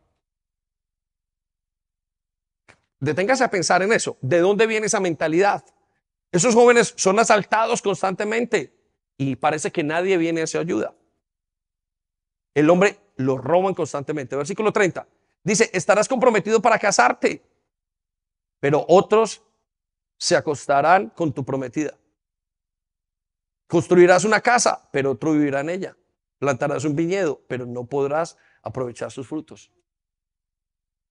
Deténgase 3.01 3.45
a 3.45 3.51
pensar 3.51 3.83
en 3.83 3.93
eso. 3.93 4.17
¿De 4.23 4.39
dónde 4.39 4.67
viene 4.67 4.87
esa 4.87 4.99
mentalidad? 4.99 5.63
Esos 6.33 6.55
jóvenes 6.55 6.95
son 6.97 7.19
asaltados 7.19 7.83
constantemente 7.83 8.73
y 9.19 9.37
parece 9.37 9.71
que 9.71 9.85
nadie 9.85 10.17
viene 10.17 10.41
a 10.41 10.47
su 10.47 10.59
ayuda. 10.59 10.95
El 12.59 12.69
hombre 12.71 12.99
lo 13.19 13.39
roban 13.39 13.73
constantemente. 13.73 14.35
Versículo 14.35 14.73
30. 14.73 15.07
Dice, 15.45 15.71
estarás 15.73 16.09
comprometido 16.09 16.61
para 16.61 16.77
casarte, 16.77 17.41
pero 18.59 18.85
otros 18.89 19.41
se 20.19 20.35
acostarán 20.35 21.11
con 21.11 21.33
tu 21.33 21.45
prometida. 21.45 21.97
Construirás 23.69 24.25
una 24.25 24.41
casa, 24.41 24.89
pero 24.91 25.13
otro 25.13 25.35
vivirá 25.35 25.61
en 25.61 25.71
ella. 25.71 25.97
Plantarás 26.41 26.85
un 26.85 26.97
viñedo, 26.97 27.41
pero 27.47 27.65
no 27.65 27.85
podrás 27.85 28.37
aprovechar 28.61 29.13
sus 29.13 29.29
frutos. 29.29 29.71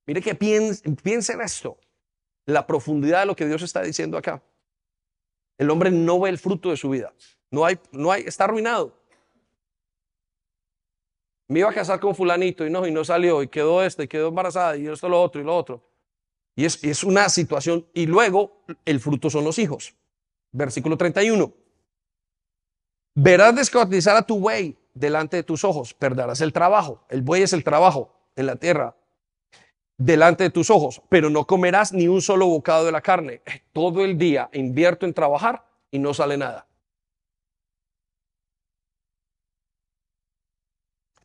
Mire 0.06 0.22
que 0.22 0.36
piense, 0.36 1.32
en 1.32 1.42
esto, 1.42 1.80
la 2.46 2.68
profundidad 2.68 3.22
de 3.22 3.26
lo 3.26 3.38
que 3.38 3.46
Dios 3.46 3.62
está 3.62 3.82
diciendo 3.82 4.18
acá. 4.18 4.44
El 5.58 5.70
hombre 5.70 5.92
no 5.92 6.20
ve 6.20 6.30
el 6.30 6.40
fruto 6.40 6.72
de 6.72 6.76
su 6.76 6.90
vida. 6.90 7.14
No 7.52 7.64
hay, 7.64 7.80
no 7.94 8.12
hay, 8.12 8.24
está 8.24 8.44
arruinado. 8.44 9.07
Me 11.48 11.60
iba 11.60 11.70
a 11.70 11.74
casar 11.74 12.00
con 12.00 12.16
fulanito 12.16 12.66
y 12.66 12.70
no, 12.70 12.86
y 12.86 12.92
no 12.92 13.04
salió, 13.04 13.42
y 13.42 13.48
quedó 13.48 13.84
este, 13.84 14.04
y 14.04 14.08
quedó 14.08 14.28
embarazada, 14.28 14.76
y 14.76 14.88
esto, 14.88 15.08
lo 15.08 15.22
otro, 15.22 15.42
y 15.42 15.44
lo 15.44 15.56
otro. 15.56 15.82
Y 16.56 16.66
es, 16.66 16.84
es 16.84 17.04
una 17.04 17.30
situación, 17.30 17.86
y 17.94 18.06
luego 18.06 18.64
el 18.86 19.00
fruto 19.00 19.30
son 19.30 19.46
los 19.46 19.60
hijos. 19.60 19.96
Versículo 20.52 20.98
31. 20.98 21.54
Verás 23.16 23.56
descuartizar 23.56 24.16
a 24.16 24.22
tu 24.22 24.40
buey 24.40 24.78
delante 24.94 25.38
de 25.38 25.44
tus 25.44 25.64
ojos, 25.64 25.94
perderás 25.94 26.42
el 26.42 26.54
trabajo. 26.54 27.06
El 27.10 27.22
buey 27.22 27.44
es 27.44 27.54
el 27.54 27.64
trabajo 27.64 28.14
en 28.36 28.46
la 28.46 28.56
tierra 28.56 28.96
delante 29.98 30.44
de 30.44 30.50
tus 30.50 30.70
ojos, 30.70 31.02
pero 31.10 31.30
no 31.30 31.46
comerás 31.46 31.92
ni 31.92 32.08
un 32.08 32.22
solo 32.22 32.48
bocado 32.48 32.86
de 32.86 32.92
la 32.92 33.02
carne. 33.02 33.42
Todo 33.74 34.06
el 34.06 34.18
día 34.18 34.50
invierto 34.54 35.06
en 35.06 35.14
trabajar 35.14 35.66
y 35.92 36.00
no 36.00 36.14
sale 36.14 36.38
nada. 36.38 36.67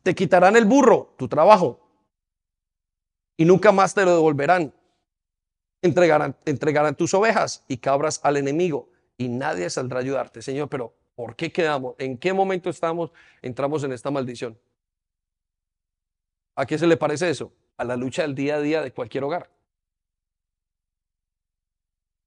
Te 0.03 0.13
quitarán 0.13 0.55
el 0.55 0.65
burro, 0.65 1.15
tu 1.17 1.27
trabajo, 1.27 1.79
y 3.37 3.45
nunca 3.45 3.71
más 3.71 3.93
te 3.93 4.05
lo 4.05 4.13
devolverán. 4.15 4.73
Entregarán, 5.81 6.35
entregarán 6.45 6.95
tus 6.95 7.13
ovejas 7.13 7.65
y 7.67 7.77
cabras 7.77 8.19
al 8.23 8.37
enemigo, 8.37 8.89
y 9.17 9.27
nadie 9.27 9.69
saldrá 9.69 9.99
a 9.99 10.01
ayudarte. 10.01 10.41
Señor, 10.41 10.69
pero 10.69 10.93
¿por 11.15 11.35
qué 11.35 11.51
quedamos? 11.51 11.95
¿En 11.97 12.17
qué 12.17 12.33
momento 12.33 12.69
estamos, 12.69 13.11
entramos 13.41 13.83
en 13.83 13.93
esta 13.93 14.11
maldición? 14.11 14.57
¿A 16.55 16.65
qué 16.65 16.77
se 16.77 16.87
le 16.87 16.97
parece 16.97 17.29
eso? 17.29 17.51
a 17.77 17.83
la 17.83 17.95
lucha 17.95 18.23
del 18.23 18.35
día 18.35 18.55
a 18.55 18.61
día 18.61 18.81
de 18.81 18.91
cualquier 18.91 19.23
hogar. 19.23 19.49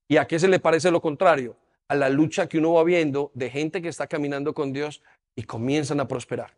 ¿Y 0.09 0.17
a 0.17 0.25
qué 0.25 0.39
se 0.39 0.47
le 0.47 0.59
parece 0.59 0.91
lo 0.91 1.01
contrario? 1.01 1.57
A 1.87 1.95
la 1.95 2.09
lucha 2.09 2.47
que 2.47 2.57
uno 2.57 2.73
va 2.73 2.83
viendo 2.83 3.31
de 3.33 3.49
gente 3.49 3.81
que 3.81 3.89
está 3.89 4.07
caminando 4.07 4.53
con 4.53 4.73
Dios 4.73 5.01
y 5.35 5.43
comienzan 5.43 5.99
a 5.99 6.07
prosperar. 6.07 6.55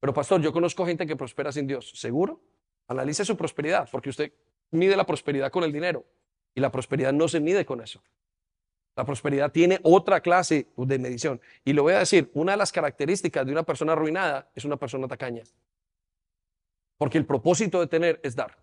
Pero 0.00 0.14
pastor, 0.14 0.40
yo 0.40 0.52
conozco 0.52 0.86
gente 0.86 1.06
que 1.06 1.16
prospera 1.16 1.52
sin 1.52 1.66
Dios. 1.66 1.90
¿Seguro? 1.94 2.40
Analice 2.88 3.24
su 3.24 3.36
prosperidad, 3.36 3.88
porque 3.90 4.10
usted 4.10 4.32
mide 4.70 4.96
la 4.96 5.04
prosperidad 5.04 5.50
con 5.50 5.64
el 5.64 5.72
dinero 5.72 6.04
y 6.54 6.60
la 6.60 6.70
prosperidad 6.70 7.12
no 7.12 7.28
se 7.28 7.40
mide 7.40 7.64
con 7.64 7.80
eso. 7.80 8.02
La 8.96 9.04
prosperidad 9.04 9.52
tiene 9.52 9.78
otra 9.84 10.20
clase 10.20 10.66
de 10.76 10.98
medición. 10.98 11.40
Y 11.64 11.72
le 11.72 11.80
voy 11.80 11.92
a 11.92 12.00
decir, 12.00 12.30
una 12.34 12.52
de 12.52 12.58
las 12.58 12.72
características 12.72 13.46
de 13.46 13.52
una 13.52 13.62
persona 13.62 13.92
arruinada 13.92 14.50
es 14.54 14.64
una 14.64 14.76
persona 14.76 15.06
tacaña. 15.06 15.44
Porque 16.96 17.18
el 17.18 17.24
propósito 17.24 17.78
de 17.78 17.86
tener 17.86 18.20
es 18.24 18.34
dar. 18.34 18.58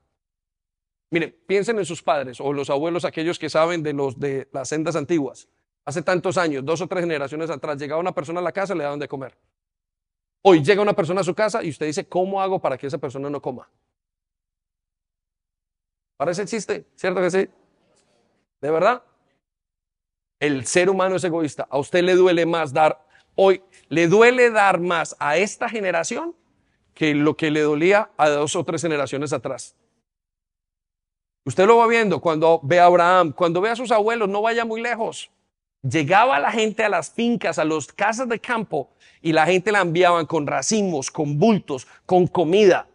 Mire, 1.09 1.29
piensen 1.29 1.79
en 1.79 1.85
sus 1.85 2.03
padres 2.03 2.41
o 2.41 2.51
los 2.51 2.69
abuelos, 2.69 3.05
aquellos 3.05 3.39
que 3.39 3.49
saben 3.49 3.81
de, 3.81 3.93
los, 3.93 4.19
de 4.19 4.49
las 4.51 4.67
sendas 4.67 4.97
antiguas. 4.97 5.47
Hace 5.85 6.01
tantos 6.01 6.37
años, 6.37 6.65
dos 6.65 6.81
o 6.81 6.87
tres 6.87 7.01
generaciones 7.01 7.49
atrás, 7.49 7.77
llegaba 7.77 8.01
una 8.01 8.13
persona 8.13 8.41
a 8.41 8.43
la 8.43 8.51
casa 8.51 8.73
y 8.73 8.77
le 8.77 8.83
daban 8.83 8.99
de 8.99 9.07
comer. 9.07 9.37
Hoy 10.47 10.63
llega 10.63 10.79
una 10.83 10.93
persona 10.93 11.21
a 11.21 11.23
su 11.23 11.33
casa 11.33 11.63
y 11.63 11.69
usted 11.71 11.87
dice, 11.87 12.07
¿cómo 12.07 12.39
hago 12.39 12.59
para 12.59 12.77
que 12.77 12.85
esa 12.85 12.99
persona 12.99 13.31
no 13.31 13.41
coma? 13.41 13.67
Parece 16.17 16.45
chiste, 16.45 16.85
¿cierto 16.95 17.19
que 17.19 17.31
sí? 17.31 17.49
¿De 18.61 18.69
verdad? 18.69 19.01
El 20.39 20.67
ser 20.67 20.91
humano 20.91 21.15
es 21.15 21.23
egoísta. 21.23 21.65
A 21.67 21.79
usted 21.79 22.03
le 22.03 22.13
duele 22.13 22.45
más 22.45 22.71
dar, 22.71 23.03
hoy 23.33 23.63
le 23.89 24.07
duele 24.07 24.51
dar 24.51 24.79
más 24.79 25.15
a 25.17 25.35
esta 25.37 25.67
generación 25.67 26.35
que 26.93 27.15
lo 27.15 27.35
que 27.35 27.49
le 27.49 27.61
dolía 27.61 28.11
a 28.15 28.29
dos 28.29 28.55
o 28.55 28.63
tres 28.63 28.83
generaciones 28.83 29.33
atrás. 29.33 29.75
Usted 31.43 31.65
lo 31.65 31.77
va 31.77 31.87
viendo 31.87 32.21
cuando 32.21 32.59
ve 32.61 32.79
a 32.79 32.85
Abraham, 32.85 33.31
cuando 33.31 33.61
ve 33.61 33.71
a 33.71 33.75
sus 33.75 33.91
abuelos, 33.91 34.29
no 34.29 34.43
vaya 34.43 34.63
muy 34.63 34.79
lejos. 34.79 35.31
Llegaba 35.87 36.39
la 36.39 36.51
gente 36.51 36.83
a 36.83 36.89
las 36.89 37.11
fincas, 37.11 37.59
a 37.59 37.63
las 37.63 37.87
casas 37.93 38.27
de 38.27 38.39
campo, 38.39 38.89
y 39.21 39.31
la 39.31 39.45
gente 39.45 39.71
la 39.71 39.81
enviaban 39.81 40.25
con 40.25 40.47
racimos, 40.47 41.11
con 41.11 41.37
bultos, 41.37 41.85
con 42.07 42.25
comida. 42.25 42.87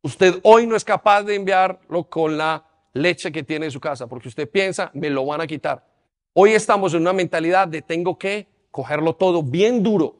Usted 0.00 0.40
hoy 0.42 0.66
no 0.66 0.74
es 0.74 0.84
capaz 0.84 1.24
de 1.24 1.34
enviarlo 1.34 2.04
con 2.04 2.38
la 2.38 2.64
leche 2.94 3.30
que 3.30 3.42
tiene 3.42 3.66
en 3.66 3.72
su 3.72 3.80
casa, 3.80 4.06
porque 4.06 4.28
usted 4.28 4.48
piensa, 4.48 4.90
me 4.94 5.10
lo 5.10 5.26
van 5.26 5.42
a 5.42 5.46
quitar. 5.46 5.84
Hoy 6.32 6.52
estamos 6.52 6.94
en 6.94 7.02
una 7.02 7.12
mentalidad 7.12 7.68
de 7.68 7.82
tengo 7.82 8.16
que 8.16 8.46
cogerlo 8.70 9.14
todo 9.14 9.42
bien 9.42 9.82
duro. 9.82 10.16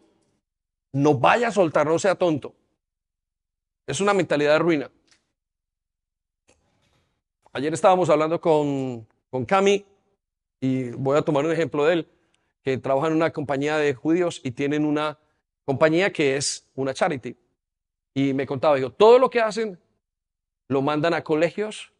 No 0.92 1.14
vaya 1.14 1.48
a 1.48 1.52
soltar, 1.52 1.86
no 1.86 1.98
sea 1.98 2.16
tonto. 2.16 2.54
Es 3.86 4.02
una 4.02 4.12
mentalidad 4.12 4.52
de 4.52 4.58
ruina. 4.58 4.90
Ayer 7.54 7.72
estábamos 7.72 8.10
hablando 8.10 8.38
con, 8.38 9.06
con 9.30 9.46
Cami 9.46 9.86
y 10.60 10.90
voy 10.90 11.16
a 11.16 11.22
tomar 11.22 11.44
un 11.44 11.52
ejemplo 11.52 11.84
de 11.84 11.94
él, 11.94 12.08
que 12.62 12.78
trabaja 12.78 13.08
en 13.08 13.14
una 13.14 13.32
compañía 13.32 13.76
de 13.76 13.94
judíos 13.94 14.40
y 14.44 14.50
tienen 14.50 14.84
una 14.84 15.18
compañía 15.64 16.12
que 16.12 16.36
es 16.36 16.68
una 16.74 16.94
charity. 16.94 17.36
Y 18.14 18.34
me 18.34 18.46
contaba, 18.46 18.76
digo, 18.76 18.90
todo 18.90 19.18
lo 19.18 19.30
que 19.30 19.40
hacen 19.40 19.78
lo 20.68 20.82
mandan 20.82 21.14
a 21.14 21.22
colegios, 21.22 21.92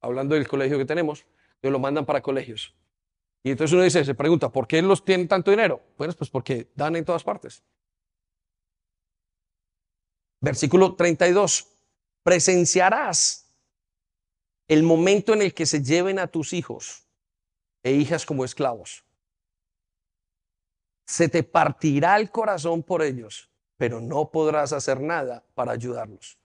hablando 0.00 0.34
del 0.34 0.46
colegio 0.46 0.78
que 0.78 0.84
tenemos, 0.84 1.26
lo 1.70 1.78
mandan 1.78 2.06
para 2.06 2.22
colegios. 2.22 2.74
Y 3.42 3.50
entonces 3.50 3.72
uno 3.74 3.82
dice, 3.82 4.04
se 4.04 4.14
pregunta, 4.14 4.50
¿por 4.50 4.66
qué 4.66 4.82
los 4.82 5.04
tienen 5.04 5.28
tanto 5.28 5.50
dinero? 5.50 5.80
Bueno, 5.96 6.12
pues 6.14 6.30
porque 6.30 6.68
dan 6.74 6.96
en 6.96 7.04
todas 7.04 7.22
partes. 7.22 7.62
Versículo 10.40 10.94
32. 10.94 11.68
Presenciarás 12.22 13.54
el 14.68 14.82
momento 14.82 15.32
en 15.32 15.42
el 15.42 15.54
que 15.54 15.64
se 15.64 15.82
lleven 15.82 16.18
a 16.18 16.26
tus 16.26 16.52
hijos 16.52 17.05
e 17.86 17.92
hijas 17.92 18.26
como 18.26 18.44
esclavos. 18.44 19.04
Se 21.06 21.28
te 21.28 21.44
partirá 21.44 22.16
el 22.16 22.32
corazón 22.32 22.82
por 22.82 23.00
ellos, 23.00 23.48
pero 23.76 24.00
no 24.00 24.28
podrás 24.32 24.72
hacer 24.72 25.00
nada 25.00 25.46
para 25.54 25.70
ayudarlos. 25.70 26.36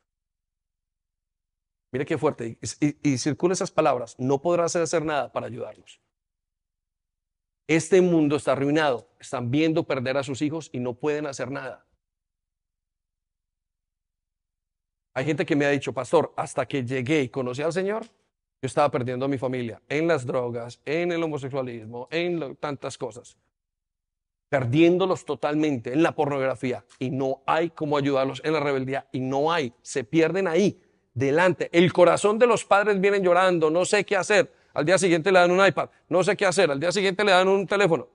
Mire 1.91 2.05
qué 2.05 2.15
fuerte. 2.19 2.59
Y, 2.79 3.09
y, 3.09 3.17
circula 3.17 3.53
esas 3.53 3.71
palabras. 3.71 4.15
No 4.19 4.39
podrás 4.39 4.75
hacer 4.75 5.03
nada 5.03 5.31
para 5.31 5.47
ayudarlos. 5.47 5.99
Este 7.67 8.01
mundo 8.01 8.35
está 8.35 8.51
arruinado. 8.51 9.09
Están 9.19 9.49
viendo 9.49 9.83
perder 9.83 10.17
a 10.17 10.23
sus 10.23 10.43
hijos 10.43 10.69
y 10.71 10.79
no 10.79 10.93
pueden 10.93 11.25
hacer 11.25 11.49
nada. 11.49 11.87
Hay 15.15 15.25
gente 15.25 15.47
que 15.47 15.55
me 15.55 15.65
ha 15.65 15.71
dicho, 15.71 15.91
pastor, 15.91 16.35
hasta 16.37 16.67
que 16.67 16.85
llegué 16.85 17.23
y 17.23 17.29
conocí 17.29 17.63
al 17.63 17.73
Señor, 17.73 18.05
yo 18.61 18.67
estaba 18.67 18.91
perdiendo 18.91 19.25
a 19.25 19.27
mi 19.27 19.39
familia 19.39 19.81
en 19.89 20.07
las 20.07 20.25
drogas, 20.25 20.79
en 20.85 21.11
el 21.11 21.23
homosexualismo, 21.23 22.07
en 22.11 22.55
tantas 22.57 22.95
cosas. 22.95 23.35
Perdiéndolos 24.49 25.25
totalmente 25.25 25.93
en 25.93 26.03
la 26.03 26.13
pornografía 26.13 26.85
y 26.99 27.09
no 27.09 27.41
hay 27.47 27.71
cómo 27.71 27.97
ayudarlos 27.97 28.41
en 28.43 28.53
la 28.53 28.59
rebeldía 28.59 29.07
y 29.11 29.19
no 29.19 29.51
hay, 29.51 29.73
se 29.81 30.03
pierden 30.03 30.47
ahí, 30.47 30.79
delante. 31.13 31.69
El 31.71 31.91
corazón 31.91 32.37
de 32.37 32.45
los 32.45 32.63
padres 32.63 33.01
vienen 33.01 33.23
llorando, 33.23 33.71
no 33.71 33.83
sé 33.83 34.05
qué 34.05 34.15
hacer. 34.15 34.53
Al 34.73 34.85
día 34.85 34.99
siguiente 34.99 35.31
le 35.31 35.39
dan 35.39 35.51
un 35.51 35.65
iPad, 35.65 35.89
no 36.07 36.23
sé 36.23 36.37
qué 36.37 36.45
hacer. 36.45 36.69
Al 36.69 36.79
día 36.79 36.91
siguiente 36.91 37.23
le 37.23 37.31
dan 37.31 37.47
un 37.47 37.65
teléfono 37.65 38.09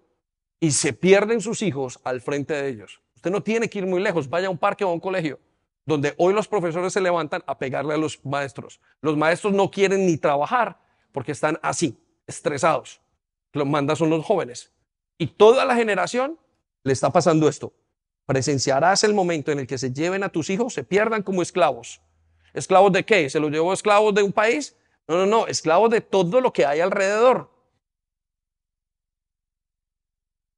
y 0.61 0.71
se 0.71 0.93
pierden 0.93 1.41
sus 1.41 1.61
hijos 1.63 1.99
al 2.05 2.21
frente 2.21 2.55
de 2.55 2.69
ellos. 2.69 3.03
Usted 3.17 3.33
no 3.33 3.43
tiene 3.43 3.69
que 3.69 3.81
ir 3.81 3.87
muy 3.87 4.01
lejos, 4.01 4.29
vaya 4.31 4.47
a 4.47 4.51
un 4.51 4.59
parque 4.59 4.85
o 4.85 4.91
a 4.91 4.93
un 4.93 5.01
colegio 5.01 5.41
donde 5.87 6.15
hoy 6.19 6.35
los 6.35 6.49
profesores 6.49 6.93
se 6.93 7.01
levantan 7.01 7.43
a 7.47 7.57
pegarle 7.57 7.95
a 7.95 7.97
los 7.97 8.23
maestros. 8.25 8.81
Los 9.01 9.17
maestros 9.17 9.55
no 9.55 9.71
quieren 9.71 10.05
ni 10.05 10.19
trabajar 10.19 10.79
porque 11.13 11.33
están 11.33 11.59
así, 11.63 11.97
estresados. 12.27 13.01
Los 13.53 13.67
mandan 13.67 13.97
son 13.97 14.11
los 14.11 14.25
jóvenes. 14.25 14.73
Y 15.17 15.29
toda 15.29 15.65
la 15.65 15.77
generación 15.77 16.39
le 16.83 16.93
está 16.93 17.11
pasando 17.11 17.49
esto. 17.49 17.73
Presenciarás 18.27 19.05
el 19.05 19.15
momento 19.15 19.53
en 19.53 19.61
el 19.61 19.67
que 19.67 19.79
se 19.79 19.93
lleven 19.93 20.25
a 20.25 20.29
tus 20.29 20.51
hijos, 20.51 20.75
se 20.75 20.83
pierdan 20.83 21.23
como 21.23 21.41
esclavos. 21.41 22.03
¿Esclavos 22.53 22.93
de 22.93 23.05
qué? 23.05 23.31
¿Se 23.31 23.39
los 23.39 23.51
llevó 23.51 23.73
esclavos 23.73 24.13
de 24.13 24.25
un 24.25 24.33
país? 24.33 24.77
No, 25.07 25.19
no, 25.19 25.27
no, 25.27 25.47
esclavos 25.47 25.91
de 25.91 26.01
todo 26.01 26.41
lo 26.41 26.53
que 26.53 26.67
hay 26.67 26.81
alrededor. 26.81 27.49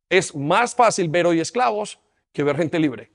Es 0.09 0.35
más 0.35 0.75
fácil 0.75 1.11
ver 1.11 1.27
hoy 1.27 1.41
esclavos 1.41 2.01
que 2.33 2.43
ver 2.43 2.57
gente 2.57 2.79
libre. 2.79 3.13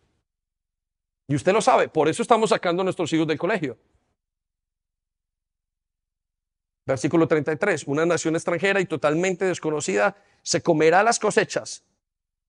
Y 1.33 1.35
usted 1.35 1.51
lo 1.51 1.63
sabe, 1.63 1.87
por 1.87 2.07
eso 2.07 2.21
estamos 2.21 2.51
sacando 2.51 2.81
a 2.81 2.83
nuestros 2.83 3.11
hijos 3.11 3.25
del 3.25 3.39
colegio. 3.39 3.75
Versículo 6.85 7.27
33, 7.27 7.87
una 7.87 8.05
nación 8.05 8.35
extranjera 8.35 8.79
y 8.79 8.85
totalmente 8.85 9.43
desconocida 9.45 10.15
se 10.43 10.61
comerá 10.61 11.01
las 11.01 11.17
cosechas. 11.17 11.83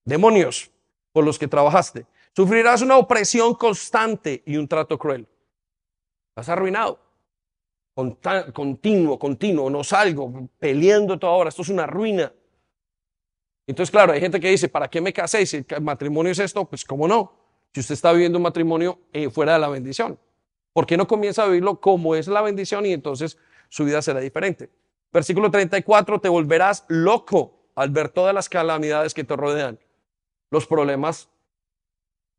Demonios 0.03 0.69
por 1.11 1.25
los 1.25 1.39
que 1.39 1.47
trabajaste. 1.47 2.05
Sufrirás 2.35 2.83
una 2.83 2.97
opresión 2.97 3.55
constante 3.55 4.43
y 4.45 4.55
un 4.55 4.67
trato 4.67 4.99
cruel. 4.99 5.27
Estás 6.29 6.49
arruinado. 6.49 6.99
continuo, 8.53 9.17
continuo, 9.17 9.67
no 9.67 9.83
salgo, 9.83 10.47
peleando 10.59 11.17
toda 11.17 11.33
hora. 11.33 11.49
Esto 11.49 11.63
es 11.63 11.69
una 11.69 11.87
ruina. 11.87 12.31
Entonces, 13.65 13.89
claro, 13.89 14.13
hay 14.13 14.21
gente 14.21 14.39
que 14.39 14.51
dice, 14.51 14.69
¿para 14.69 14.87
qué 14.87 15.01
me 15.01 15.11
casé? 15.11 15.43
Si 15.47 15.65
el 15.67 15.81
matrimonio 15.81 16.33
es 16.33 16.37
esto, 16.37 16.65
pues 16.65 16.85
cómo 16.85 17.07
no. 17.07 17.44
Si 17.75 17.81
usted 17.81 17.91
está 17.95 18.13
viviendo 18.13 18.37
un 18.37 18.43
matrimonio 18.43 18.99
eh, 19.11 19.29
fuera 19.29 19.51
de 19.51 19.59
la 19.59 19.67
bendición. 19.67 20.17
¿Por 20.71 20.85
qué 20.85 20.95
no 20.95 21.07
comienza 21.07 21.43
a 21.43 21.47
vivirlo 21.47 21.81
como 21.81 22.15
es 22.15 22.25
la 22.29 22.41
bendición 22.41 22.85
y 22.85 22.93
entonces 22.93 23.37
su 23.67 23.83
vida 23.83 24.01
será 24.01 24.21
diferente? 24.21 24.69
Versículo 25.11 25.51
34, 25.51 26.21
te 26.21 26.29
volverás 26.29 26.85
loco 26.87 27.67
al 27.75 27.89
ver 27.89 28.07
todas 28.07 28.33
las 28.33 28.47
calamidades 28.47 29.13
que 29.13 29.25
te 29.25 29.35
rodean, 29.35 29.77
los 30.51 30.65
problemas 30.65 31.27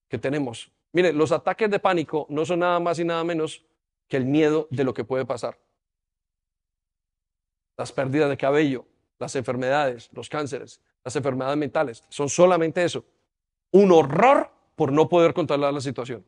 que 0.09 0.17
tenemos. 0.17 0.73
Mire, 0.93 1.13
los 1.13 1.33
ataques 1.33 1.71
de 1.71 1.81
pánico 1.81 2.27
no 2.31 2.47
son 2.47 2.61
nada 2.61 2.81
más 2.81 2.99
y 2.99 3.05
nada 3.05 3.23
menos 3.23 3.63
que 4.09 4.17
el 4.17 4.25
miedo 4.25 4.69
de 4.71 4.85
lo 4.85 4.95
que 4.95 5.05
puede 5.05 5.27
pasar. 5.27 5.59
Las 7.77 7.93
pérdidas 7.93 8.31
de 8.31 8.39
cabello, 8.39 8.87
las 9.19 9.37
enfermedades, 9.37 10.09
los 10.15 10.31
cánceres, 10.31 10.81
las 11.05 11.15
enfermedades 11.15 11.59
mentales, 11.59 12.05
son 12.09 12.31
solamente 12.31 12.83
eso. 12.83 13.05
Un 13.71 13.93
horror 13.93 14.56
por 14.77 14.93
no 14.93 15.09
poder 15.09 15.35
controlar 15.35 15.73
la 15.75 15.81
situación. 15.81 16.25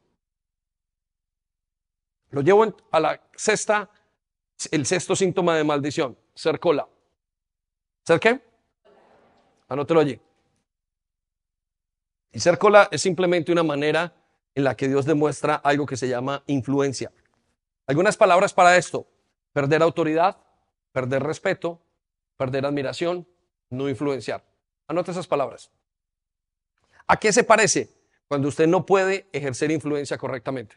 Lo 2.31 2.41
llevo 2.41 2.75
a 2.91 3.01
la 3.01 3.23
sexta, 3.37 3.91
el 4.71 4.85
sexto 4.87 5.15
síntoma 5.15 5.57
de 5.57 5.65
maldición, 5.65 6.19
ser 6.35 6.59
cola. 6.59 6.89
¿Ser 8.05 8.19
qué? 8.19 8.41
Anótelo 9.69 10.01
allí. 10.01 10.21
Y 12.33 12.41
ser 12.41 12.59
cola 12.59 12.89
es 12.91 13.03
simplemente 13.03 13.53
una 13.53 13.63
manera 13.63 14.15
en 14.55 14.65
la 14.65 14.77
que 14.77 14.89
Dios 14.89 15.05
demuestra 15.05 15.55
algo 15.55 15.87
que 15.87 15.97
se 15.97 16.09
llama 16.09 16.43
influencia. 16.47 17.13
Algunas 17.87 18.17
palabras 18.17 18.53
para 18.53 18.77
esto. 18.77 19.07
Perder 19.53 19.83
autoridad, 19.83 20.39
perder 20.93 21.23
respeto, 21.23 21.81
perder 22.37 22.67
admiración, 22.67 23.27
no 23.71 23.89
influenciar. 23.89 24.45
Anote 24.87 25.11
esas 25.11 25.27
palabras. 25.27 25.71
¿A 27.07 27.19
qué 27.19 27.33
se 27.33 27.45
parece 27.45 27.98
cuando 28.29 28.49
usted 28.49 28.67
no 28.67 28.87
puede 28.87 29.27
ejercer 29.33 29.71
influencia 29.71 30.19
correctamente? 30.19 30.77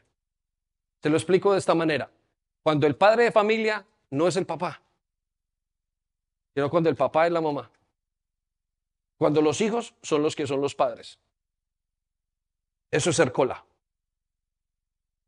Te 1.00 1.10
lo 1.10 1.18
explico 1.18 1.54
de 1.54 1.60
esta 1.60 1.76
manera. 1.76 2.10
Cuando 2.64 2.88
el 2.88 2.96
padre 2.96 3.26
de 3.26 3.32
familia 3.32 3.86
no 4.10 4.28
es 4.28 4.36
el 4.36 4.46
papá, 4.46 4.82
sino 6.54 6.70
cuando 6.70 6.90
el 6.90 6.96
papá 6.96 7.28
es 7.28 7.34
la 7.34 7.42
mamá. 7.42 7.72
Cuando 9.18 9.42
los 9.42 9.62
hijos 9.62 9.94
son 10.02 10.24
los 10.24 10.36
que 10.36 10.48
son 10.48 10.62
los 10.62 10.76
padres. 10.76 11.20
Eso 12.90 13.10
es 13.10 13.16
ser 13.16 13.32
cola 13.32 13.64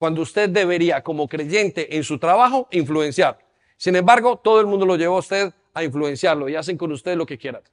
cuando 0.03 0.21
usted 0.21 0.49
debería, 0.49 1.01
como 1.01 1.29
creyente 1.29 1.95
en 1.95 2.03
su 2.03 2.19
trabajo, 2.19 2.67
influenciar. 2.71 3.39
Sin 3.77 3.95
embargo, 3.95 4.35
todo 4.35 4.59
el 4.59 4.67
mundo 4.67 4.85
lo 4.85 4.97
lleva 4.97 5.15
a 5.15 5.19
usted 5.19 5.53
a 5.73 5.81
influenciarlo 5.81 6.49
y 6.49 6.57
hacen 6.57 6.77
con 6.77 6.91
usted 6.91 7.15
lo 7.15 7.25
que 7.25 7.37
quieran. 7.37 7.63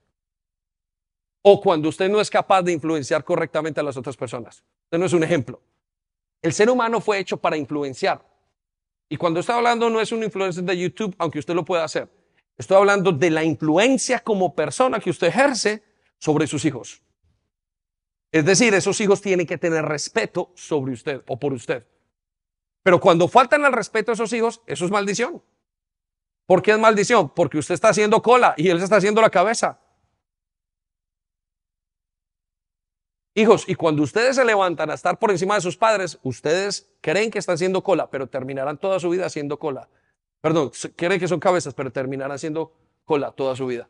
O 1.42 1.60
cuando 1.60 1.88
usted 1.88 2.08
no 2.08 2.20
es 2.20 2.30
capaz 2.30 2.62
de 2.62 2.72
influenciar 2.72 3.24
correctamente 3.24 3.80
a 3.80 3.82
las 3.82 3.96
otras 3.96 4.16
personas. 4.16 4.62
Usted 4.84 4.98
no 4.98 5.06
es 5.06 5.12
un 5.12 5.24
ejemplo. 5.24 5.60
El 6.42 6.52
ser 6.52 6.70
humano 6.70 7.00
fue 7.00 7.18
hecho 7.18 7.36
para 7.36 7.56
influenciar. 7.56 8.24
Y 9.08 9.16
cuando 9.16 9.40
estoy 9.40 9.56
hablando 9.56 9.90
no 9.90 10.00
es 10.00 10.12
un 10.12 10.22
influencer 10.22 10.64
de 10.64 10.78
YouTube, 10.78 11.14
aunque 11.18 11.38
usted 11.38 11.54
lo 11.54 11.64
pueda 11.64 11.84
hacer. 11.84 12.08
Estoy 12.56 12.76
hablando 12.76 13.10
de 13.10 13.30
la 13.30 13.42
influencia 13.42 14.20
como 14.20 14.54
persona 14.54 15.00
que 15.00 15.10
usted 15.10 15.28
ejerce 15.28 15.82
sobre 16.18 16.46
sus 16.46 16.64
hijos. 16.64 17.02
Es 18.30 18.44
decir, 18.44 18.72
esos 18.74 19.00
hijos 19.00 19.20
tienen 19.20 19.46
que 19.46 19.58
tener 19.58 19.84
respeto 19.84 20.52
sobre 20.54 20.92
usted 20.92 21.22
o 21.26 21.38
por 21.38 21.52
usted. 21.52 21.84
Pero 22.82 23.00
cuando 23.00 23.28
faltan 23.28 23.64
al 23.64 23.72
respeto 23.72 24.12
a 24.12 24.14
esos 24.14 24.32
hijos, 24.32 24.62
eso 24.66 24.84
es 24.84 24.90
maldición. 24.90 25.42
¿Por 26.46 26.62
qué 26.62 26.72
es 26.72 26.78
maldición? 26.78 27.30
Porque 27.30 27.58
usted 27.58 27.74
está 27.74 27.88
haciendo 27.88 28.22
cola 28.22 28.54
y 28.56 28.68
él 28.68 28.78
se 28.78 28.84
está 28.84 28.96
haciendo 28.96 29.20
la 29.20 29.30
cabeza. 29.30 29.80
Hijos, 33.34 33.64
y 33.68 33.74
cuando 33.76 34.02
ustedes 34.02 34.36
se 34.36 34.44
levantan 34.44 34.90
a 34.90 34.94
estar 34.94 35.18
por 35.18 35.30
encima 35.30 35.54
de 35.54 35.60
sus 35.60 35.76
padres, 35.76 36.18
ustedes 36.22 36.90
creen 37.00 37.30
que 37.30 37.38
están 37.38 37.54
haciendo 37.54 37.82
cola, 37.82 38.10
pero 38.10 38.26
terminarán 38.26 38.76
toda 38.76 38.98
su 38.98 39.08
vida 39.08 39.26
haciendo 39.26 39.58
cola. 39.58 39.88
Perdón, 40.40 40.72
creen 40.96 41.20
que 41.20 41.28
son 41.28 41.38
cabezas, 41.38 41.74
pero 41.74 41.92
terminarán 41.92 42.32
haciendo 42.32 42.72
cola 43.04 43.30
toda 43.30 43.54
su 43.54 43.66
vida. 43.66 43.88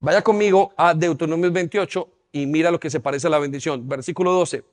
Vaya 0.00 0.22
conmigo 0.22 0.72
a 0.76 0.94
Deuteronomio 0.94 1.50
28 1.52 2.08
y 2.32 2.46
mira 2.46 2.70
lo 2.70 2.80
que 2.80 2.90
se 2.90 3.00
parece 3.00 3.26
a 3.26 3.30
la 3.30 3.38
bendición. 3.38 3.88
Versículo 3.88 4.32
12. 4.32 4.64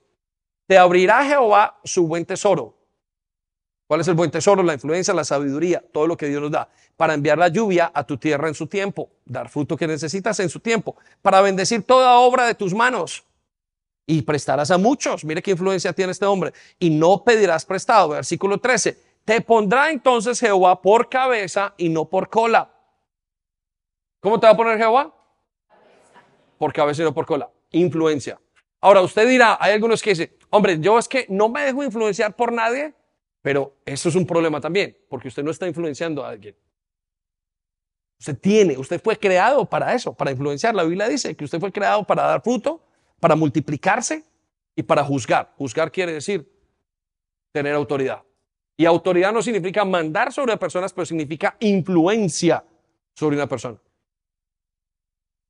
Te 0.68 0.78
abrirá 0.78 1.26
Jehová 1.26 1.80
su 1.84 2.08
buen 2.08 2.26
tesoro. 2.26 2.76
¿Cuál 3.88 4.02
es 4.02 4.08
el 4.08 4.16
buen 4.16 4.32
tesoro? 4.32 4.64
La 4.64 4.74
influencia, 4.74 5.14
la 5.14 5.24
sabiduría, 5.24 5.84
todo 5.94 6.08
lo 6.08 6.18
que 6.18 6.28
Dios 6.28 6.42
nos 6.42 6.52
da. 6.52 6.70
Para 6.98 7.14
enviar 7.14 7.38
la 7.38 7.50
lluvia 7.50 7.92
a 7.94 8.04
tu 8.04 8.18
tierra 8.18 8.48
en 8.48 8.56
su 8.56 8.68
tiempo, 8.68 9.10
dar 9.26 9.48
fruto 9.50 9.78
que 9.78 9.86
necesitas 9.86 10.40
en 10.40 10.50
su 10.50 10.60
tiempo, 10.60 10.96
para 11.22 11.42
bendecir 11.42 11.84
toda 11.84 12.18
obra 12.18 12.48
de 12.48 12.56
tus 12.56 12.74
manos. 12.74 13.24
Y 14.08 14.22
prestarás 14.24 14.72
a 14.72 14.78
muchos. 14.78 15.24
Mire 15.24 15.42
qué 15.42 15.52
influencia 15.52 15.94
tiene 15.94 16.12
este 16.12 16.26
hombre. 16.26 16.54
Y 16.80 16.90
no 16.90 17.24
pedirás 17.24 17.66
prestado. 17.66 18.10
Versículo 18.10 18.60
13. 18.60 18.98
Te 19.24 19.42
pondrá 19.42 19.90
entonces 19.90 20.40
Jehová 20.40 20.80
por 20.82 21.10
cabeza 21.10 21.74
y 21.78 21.90
no 21.90 22.06
por 22.06 22.30
cola. 22.30 22.72
¿Cómo 24.20 24.40
te 24.40 24.46
va 24.46 24.54
a 24.54 24.58
poner 24.58 24.78
Jehová? 24.78 25.14
Por 26.60 26.72
cabeza 26.72 27.02
y 27.02 27.06
no 27.06 27.14
por 27.14 27.26
cola. 27.26 27.50
Influencia. 27.72 28.40
Ahora, 28.80 29.02
usted 29.02 29.28
dirá, 29.28 29.58
hay 29.60 29.74
algunos 29.74 30.04
que 30.04 30.12
dicen, 30.12 30.32
hombre, 30.52 30.80
yo 30.80 31.00
es 31.00 31.08
que 31.08 31.26
no 31.30 31.50
me 31.50 31.64
dejo 31.64 31.84
influenciar 31.84 32.36
por 32.36 32.54
nadie, 32.54 32.94
pero 33.46 33.78
eso 33.86 34.10
es 34.10 34.16
un 34.16 34.26
problema 34.26 34.60
también, 34.60 34.98
porque 35.08 35.28
usted 35.28 35.44
no 35.44 35.52
está 35.52 35.68
influenciando 35.68 36.26
a 36.26 36.30
alguien. 36.30 36.56
Usted 38.20 38.40
tiene, 38.40 38.76
usted 38.76 39.00
fue 39.00 39.20
creado 39.20 39.70
para 39.70 39.94
eso, 39.94 40.16
para 40.16 40.32
influenciar. 40.32 40.74
La 40.74 40.84
Biblia 40.84 41.08
dice 41.08 41.36
que 41.36 41.46
usted 41.46 41.60
fue 41.60 41.72
creado 41.72 42.04
para 42.04 42.24
dar 42.24 42.42
fruto, 42.42 42.82
para 43.20 43.36
multiplicarse 43.36 44.24
y 44.76 44.82
para 44.82 45.04
juzgar. 45.04 45.54
Juzgar 45.60 45.92
quiere 45.92 46.14
decir 46.14 46.52
tener 47.52 47.76
autoridad. 47.76 48.24
Y 48.78 48.86
autoridad 48.88 49.32
no 49.32 49.44
significa 49.44 49.86
mandar 49.86 50.34
sobre 50.34 50.58
personas, 50.58 50.92
pero 50.92 51.06
significa 51.06 51.56
influencia 51.60 52.66
sobre 53.14 53.36
una 53.36 53.46
persona. 53.46 53.80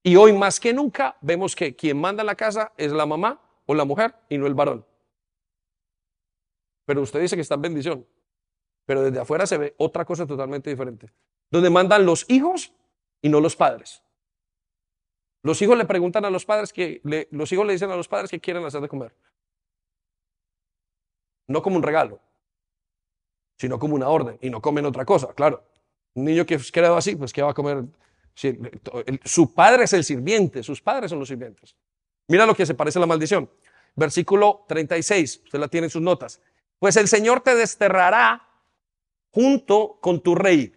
Y 0.04 0.18
hoy 0.18 0.34
más 0.34 0.60
que 0.60 0.74
nunca 0.74 1.16
vemos 1.22 1.56
que 1.56 1.78
quien 1.78 1.98
manda 1.98 2.24
en 2.24 2.28
la 2.28 2.36
casa 2.36 2.74
es 2.76 2.92
la 2.92 3.06
mamá 3.06 3.40
o 3.66 3.74
la 3.74 3.86
mujer 3.86 4.16
y 4.28 4.38
no 4.38 4.48
el 4.48 4.54
varón. 4.54 4.86
Pero 6.86 7.02
usted 7.02 7.22
dice 7.22 7.36
que 7.36 7.42
está 7.42 7.56
en 7.56 7.62
bendición. 7.62 8.08
Pero 8.86 9.02
desde 9.02 9.20
afuera 9.20 9.46
se 9.46 9.58
ve 9.58 9.76
otra 9.78 10.06
cosa 10.06 10.26
totalmente 10.26 10.70
diferente. 10.70 11.12
Donde 11.50 11.70
mandan 11.70 12.06
los 12.06 12.26
hijos 12.30 12.74
y 13.22 13.30
no 13.30 13.40
los 13.40 13.56
padres. 13.56 14.04
Los 15.42 15.62
hijos 15.62 15.78
le 15.78 15.86
preguntan 15.86 16.26
a 16.26 16.30
los 16.30 16.46
padres 16.46 16.74
que 16.74 17.02
los 17.32 17.52
hijos 17.52 17.66
le 17.66 17.74
dicen 17.74 17.92
a 17.92 17.96
los 17.96 18.08
padres 18.08 18.30
que 18.30 18.40
quieren 18.40 18.64
hacer 18.66 18.82
de 18.82 18.88
comer. 18.88 19.16
No 21.48 21.62
como 21.62 21.76
un 21.76 21.84
regalo, 21.84 22.20
sino 23.58 23.78
como 23.78 23.96
una 23.96 24.10
orden 24.10 24.40
y 24.42 24.50
no 24.50 24.62
comen 24.62 24.86
otra 24.86 25.06
cosa, 25.06 25.34
claro. 25.34 25.64
Un 26.16 26.26
niño 26.26 26.46
que 26.46 26.56
es 26.56 26.72
creado 26.72 26.98
así, 26.98 27.16
pues 27.16 27.32
¿qué 27.32 27.44
va 27.44 27.52
a 27.52 27.54
comer 27.54 27.86
su 29.24 29.54
padre 29.54 29.86
es 29.86 29.94
el 29.94 30.04
sirviente, 30.04 30.62
sus 30.62 30.82
padres 30.82 31.10
son 31.10 31.20
los 31.20 31.28
sirvientes. 31.28 31.76
Mira 32.28 32.46
lo 32.46 32.56
que 32.56 32.66
se 32.66 32.74
parece 32.74 33.00
a 33.00 33.02
la 33.02 33.06
maldición. 33.06 33.50
Versículo 33.96 34.66
36, 34.68 35.42
usted 35.46 35.60
la 35.60 35.68
tiene 35.70 35.86
en 35.86 35.92
sus 35.92 36.02
notas. 36.02 36.42
Pues 36.80 36.98
el 36.98 37.08
Señor 37.08 37.42
te 37.42 37.56
desterrará 37.56 38.48
junto 39.32 40.00
con 40.02 40.22
tu 40.22 40.36
rey. 40.36 40.74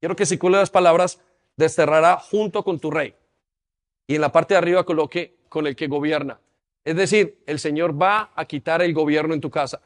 Quiero 0.00 0.16
que 0.16 0.26
circule 0.26 0.58
las 0.58 0.70
palabras, 0.70 1.20
desterrará 1.56 2.18
junto 2.18 2.62
con 2.62 2.78
tu 2.78 2.90
rey. 2.90 3.14
Y 4.06 4.16
en 4.16 4.20
la 4.20 4.32
parte 4.32 4.54
de 4.54 4.58
arriba 4.58 4.84
coloque 4.84 5.38
con 5.48 5.66
el 5.66 5.76
que 5.76 5.86
gobierna. 5.86 6.40
Es 6.84 6.96
decir, 6.96 7.42
el 7.46 7.58
Señor 7.58 8.00
va 8.00 8.32
a 8.34 8.44
quitar 8.44 8.82
el 8.82 8.92
gobierno 8.92 9.34
en 9.34 9.40
tu 9.40 9.50
casa. 9.50 9.80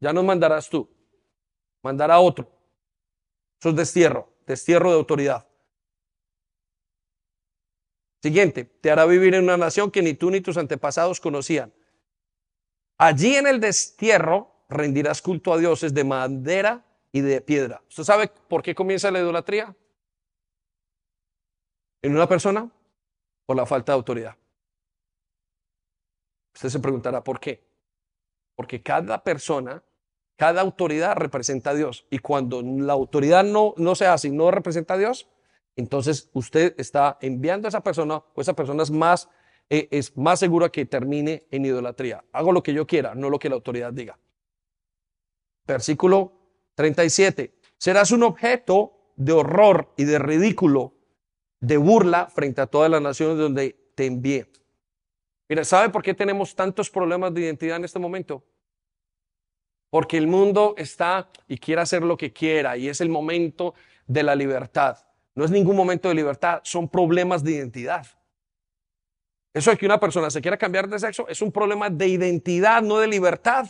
Ya 0.00 0.12
no 0.12 0.22
mandarás 0.22 0.70
tú, 0.70 0.88
mandará 1.82 2.18
otro. 2.20 2.50
Eso 3.60 3.70
es 3.70 3.76
destierro, 3.76 4.32
destierro 4.46 4.90
de 4.90 4.96
autoridad. 4.96 5.46
Siguiente, 8.22 8.64
te 8.64 8.90
hará 8.90 9.04
vivir 9.04 9.34
en 9.34 9.44
una 9.44 9.58
nación 9.58 9.90
que 9.90 10.00
ni 10.00 10.14
tú 10.14 10.30
ni 10.30 10.40
tus 10.40 10.56
antepasados 10.56 11.20
conocían. 11.20 11.72
Allí 12.98 13.36
en 13.36 13.46
el 13.46 13.60
destierro 13.60 14.50
rendirás 14.68 15.20
culto 15.20 15.52
a 15.52 15.58
dioses 15.58 15.92
de 15.94 16.04
madera 16.04 16.84
y 17.12 17.20
de 17.20 17.40
piedra. 17.40 17.82
¿Usted 17.88 18.04
sabe 18.04 18.30
por 18.48 18.62
qué 18.62 18.74
comienza 18.74 19.10
la 19.10 19.20
idolatría? 19.20 19.74
En 22.02 22.14
una 22.14 22.28
persona, 22.28 22.70
por 23.46 23.56
la 23.56 23.66
falta 23.66 23.92
de 23.92 23.96
autoridad. 23.96 24.36
Usted 26.54 26.68
se 26.68 26.80
preguntará, 26.80 27.22
¿por 27.22 27.40
qué? 27.40 27.64
Porque 28.54 28.82
cada 28.82 29.22
persona, 29.22 29.82
cada 30.36 30.60
autoridad 30.60 31.16
representa 31.16 31.70
a 31.70 31.74
Dios. 31.74 32.06
Y 32.10 32.18
cuando 32.18 32.62
la 32.62 32.92
autoridad 32.92 33.42
no, 33.42 33.74
no 33.76 33.94
se 33.94 34.06
hace 34.06 34.28
y 34.28 34.30
no 34.30 34.50
representa 34.50 34.94
a 34.94 34.98
Dios, 34.98 35.28
entonces 35.76 36.30
usted 36.32 36.74
está 36.78 37.18
enviando 37.20 37.66
a 37.66 37.70
esa 37.70 37.82
persona 37.82 38.22
o 38.34 38.40
esa 38.40 38.54
persona 38.54 38.82
es 38.82 38.90
más, 38.90 39.28
eh, 39.70 39.88
es 39.90 40.16
más 40.16 40.40
segura 40.40 40.70
que 40.70 40.86
termine 40.86 41.44
en 41.50 41.64
idolatría. 41.64 42.24
Hago 42.32 42.52
lo 42.52 42.62
que 42.62 42.74
yo 42.74 42.86
quiera, 42.86 43.14
no 43.14 43.30
lo 43.30 43.38
que 43.38 43.48
la 43.48 43.54
autoridad 43.54 43.92
diga. 43.92 44.18
Versículo 45.66 46.32
37. 46.74 47.54
Serás 47.78 48.10
un 48.10 48.22
objeto 48.22 49.12
de 49.16 49.32
horror 49.32 49.92
y 49.96 50.04
de 50.04 50.18
ridículo, 50.18 50.94
de 51.60 51.76
burla 51.76 52.26
frente 52.26 52.60
a 52.60 52.66
todas 52.66 52.90
las 52.90 53.00
naciones 53.00 53.38
donde 53.38 53.76
te 53.94 54.06
envié. 54.06 54.50
Mira, 55.48 55.64
¿sabe 55.64 55.90
por 55.90 56.02
qué 56.02 56.14
tenemos 56.14 56.54
tantos 56.54 56.90
problemas 56.90 57.32
de 57.32 57.42
identidad 57.42 57.76
en 57.76 57.84
este 57.84 57.98
momento? 57.98 58.44
Porque 59.90 60.16
el 60.18 60.26
mundo 60.26 60.74
está 60.76 61.30
y 61.46 61.58
quiere 61.58 61.82
hacer 61.82 62.02
lo 62.02 62.16
que 62.16 62.32
quiera 62.32 62.76
y 62.76 62.88
es 62.88 63.00
el 63.00 63.08
momento 63.08 63.74
de 64.06 64.22
la 64.22 64.34
libertad. 64.34 64.98
No 65.34 65.44
es 65.44 65.50
ningún 65.50 65.76
momento 65.76 66.08
de 66.08 66.14
libertad, 66.14 66.60
son 66.64 66.88
problemas 66.88 67.44
de 67.44 67.52
identidad. 67.52 68.06
Eso 69.54 69.70
de 69.70 69.76
que 69.76 69.86
una 69.86 70.00
persona 70.00 70.30
se 70.30 70.42
quiera 70.42 70.56
cambiar 70.56 70.88
de 70.88 70.98
sexo 70.98 71.28
es 71.28 71.40
un 71.40 71.52
problema 71.52 71.88
de 71.88 72.08
identidad, 72.08 72.82
no 72.82 72.98
de 72.98 73.06
libertad. 73.06 73.66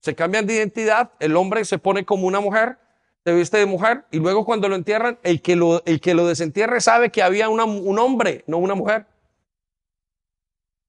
Se 0.00 0.14
cambian 0.14 0.44
de 0.44 0.54
identidad, 0.54 1.12
el 1.20 1.36
hombre 1.36 1.64
se 1.64 1.78
pone 1.78 2.04
como 2.04 2.26
una 2.26 2.40
mujer, 2.40 2.76
se 3.24 3.32
viste 3.32 3.56
de 3.56 3.64
mujer 3.64 4.04
y 4.10 4.18
luego 4.18 4.44
cuando 4.44 4.68
lo 4.68 4.74
entierran, 4.74 5.18
el 5.22 5.40
que 5.40 5.54
lo, 5.54 5.82
el 5.86 6.00
que 6.00 6.14
lo 6.14 6.26
desentierre 6.26 6.80
sabe 6.80 7.10
que 7.10 7.22
había 7.22 7.48
un 7.48 7.98
hombre, 7.98 8.42
no 8.48 8.58
una 8.58 8.74
mujer. 8.74 9.06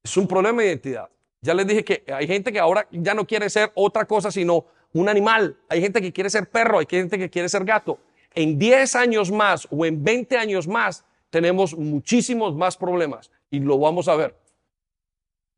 Es 0.04 0.18
un 0.18 0.28
problema 0.28 0.64
de 0.64 0.70
identidad. 0.70 1.10
Ya 1.42 1.54
les 1.54 1.68
dije 1.68 1.86
que 1.86 2.04
hay 2.12 2.26
gente 2.26 2.52
que 2.52 2.60
ahora 2.60 2.88
ya 2.92 3.14
no 3.14 3.28
quiere 3.28 3.50
ser 3.52 3.72
otra 3.76 4.06
cosa 4.06 4.32
sino 4.32 4.66
un 4.92 5.08
animal. 5.08 5.56
Hay 5.70 5.82
gente 5.82 6.02
que 6.02 6.12
quiere 6.12 6.32
ser 6.32 6.50
perro, 6.50 6.80
hay 6.80 6.88
gente 6.90 7.20
que 7.20 7.30
quiere 7.30 7.48
ser 7.48 7.64
gato 7.64 8.00
en 8.34 8.58
10 8.58 8.96
años 8.96 9.32
más 9.32 9.68
o 9.70 9.86
en 9.86 10.04
20 10.04 10.38
años 10.38 10.68
más 10.68 11.06
tenemos 11.36 11.78
muchísimos 11.78 12.56
más 12.56 12.78
problemas 12.78 13.30
y 13.50 13.60
lo 13.60 13.78
vamos 13.78 14.08
a 14.08 14.16
ver. 14.16 14.40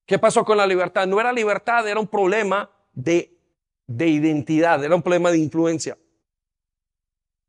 ¿Qué 0.08 0.18
pasó 0.18 0.44
con 0.44 0.58
la 0.58 0.66
libertad? 0.66 1.06
No 1.06 1.22
era 1.22 1.32
libertad, 1.32 1.88
era 1.88 2.00
un 2.00 2.08
problema 2.08 2.68
de, 2.94 3.38
de 3.86 4.08
identidad, 4.08 4.84
era 4.84 4.96
un 4.96 5.04
problema 5.04 5.30
de 5.30 5.38
influencia. 5.38 5.96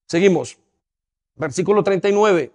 Seguimos. 0.06 0.58
Versículo 1.36 1.82
39. 1.82 2.52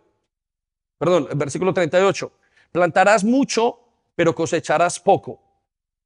Perdón, 1.00 1.30
versículo 1.34 1.74
38. 1.74 2.32
Plantarás 2.72 3.24
mucho, 3.24 3.80
pero 4.14 4.36
cosecharás 4.36 5.00
poco. 5.00 5.42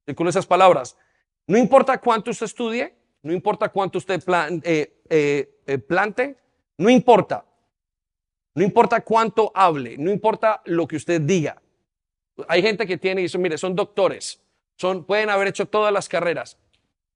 Y 0.05 0.27
esas 0.29 0.45
palabras, 0.45 0.95
no 1.45 1.57
importa 1.57 1.99
cuánto 1.99 2.31
usted 2.31 2.45
estudie, 2.45 2.95
no 3.21 3.33
importa 3.33 3.67
cuánto 3.67 3.97
usted 3.97 4.23
eh, 4.63 5.01
eh, 5.09 5.59
eh, 5.67 5.77
plante, 5.77 6.37
no 6.77 6.89
importa. 6.89 7.43
No 8.57 8.63
importa 8.63 9.01
cuánto 9.01 9.51
hable, 9.53 9.99
no 9.99 10.09
importa 10.09 10.63
lo 10.65 10.87
que 10.87 10.95
usted 10.95 11.21
diga. 11.21 11.61
Hay 12.47 12.63
gente 12.63 12.87
que 12.87 12.97
tiene, 12.97 13.21
y 13.21 13.25
eso, 13.25 13.37
mire, 13.37 13.55
son 13.55 13.75
doctores, 13.75 14.41
son, 14.77 15.05
pueden 15.05 15.29
haber 15.29 15.49
hecho 15.49 15.67
todas 15.67 15.93
las 15.93 16.09
carreras. 16.09 16.57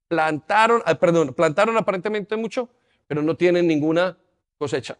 Plantaron, 0.07 0.83
ah, 0.85 0.93
perdón, 0.93 1.33
plantaron 1.33 1.75
aparentemente 1.77 2.35
mucho, 2.35 2.69
pero 3.07 3.23
no 3.23 3.35
tienen 3.35 3.65
ninguna 3.65 4.15
cosecha. 4.59 4.99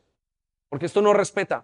Porque 0.67 0.87
esto 0.87 0.99
no 1.03 1.13
respeta. 1.13 1.63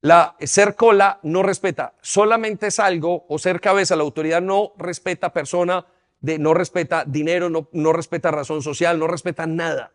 La 0.00 0.34
ser 0.40 0.74
cola 0.74 1.20
no 1.22 1.42
respeta. 1.42 1.92
Solamente 2.00 2.68
es 2.68 2.78
algo, 2.78 3.26
o 3.28 3.38
ser 3.38 3.60
cabeza, 3.60 3.96
la 3.96 4.02
autoridad 4.02 4.40
no 4.40 4.72
respeta 4.78 5.30
persona, 5.30 5.84
de, 6.20 6.38
no 6.38 6.54
respeta 6.54 7.04
dinero, 7.06 7.50
no, 7.50 7.68
no 7.72 7.92
respeta 7.92 8.30
razón 8.30 8.62
social, 8.62 8.98
no 8.98 9.08
respeta 9.08 9.46
nada. 9.46 9.92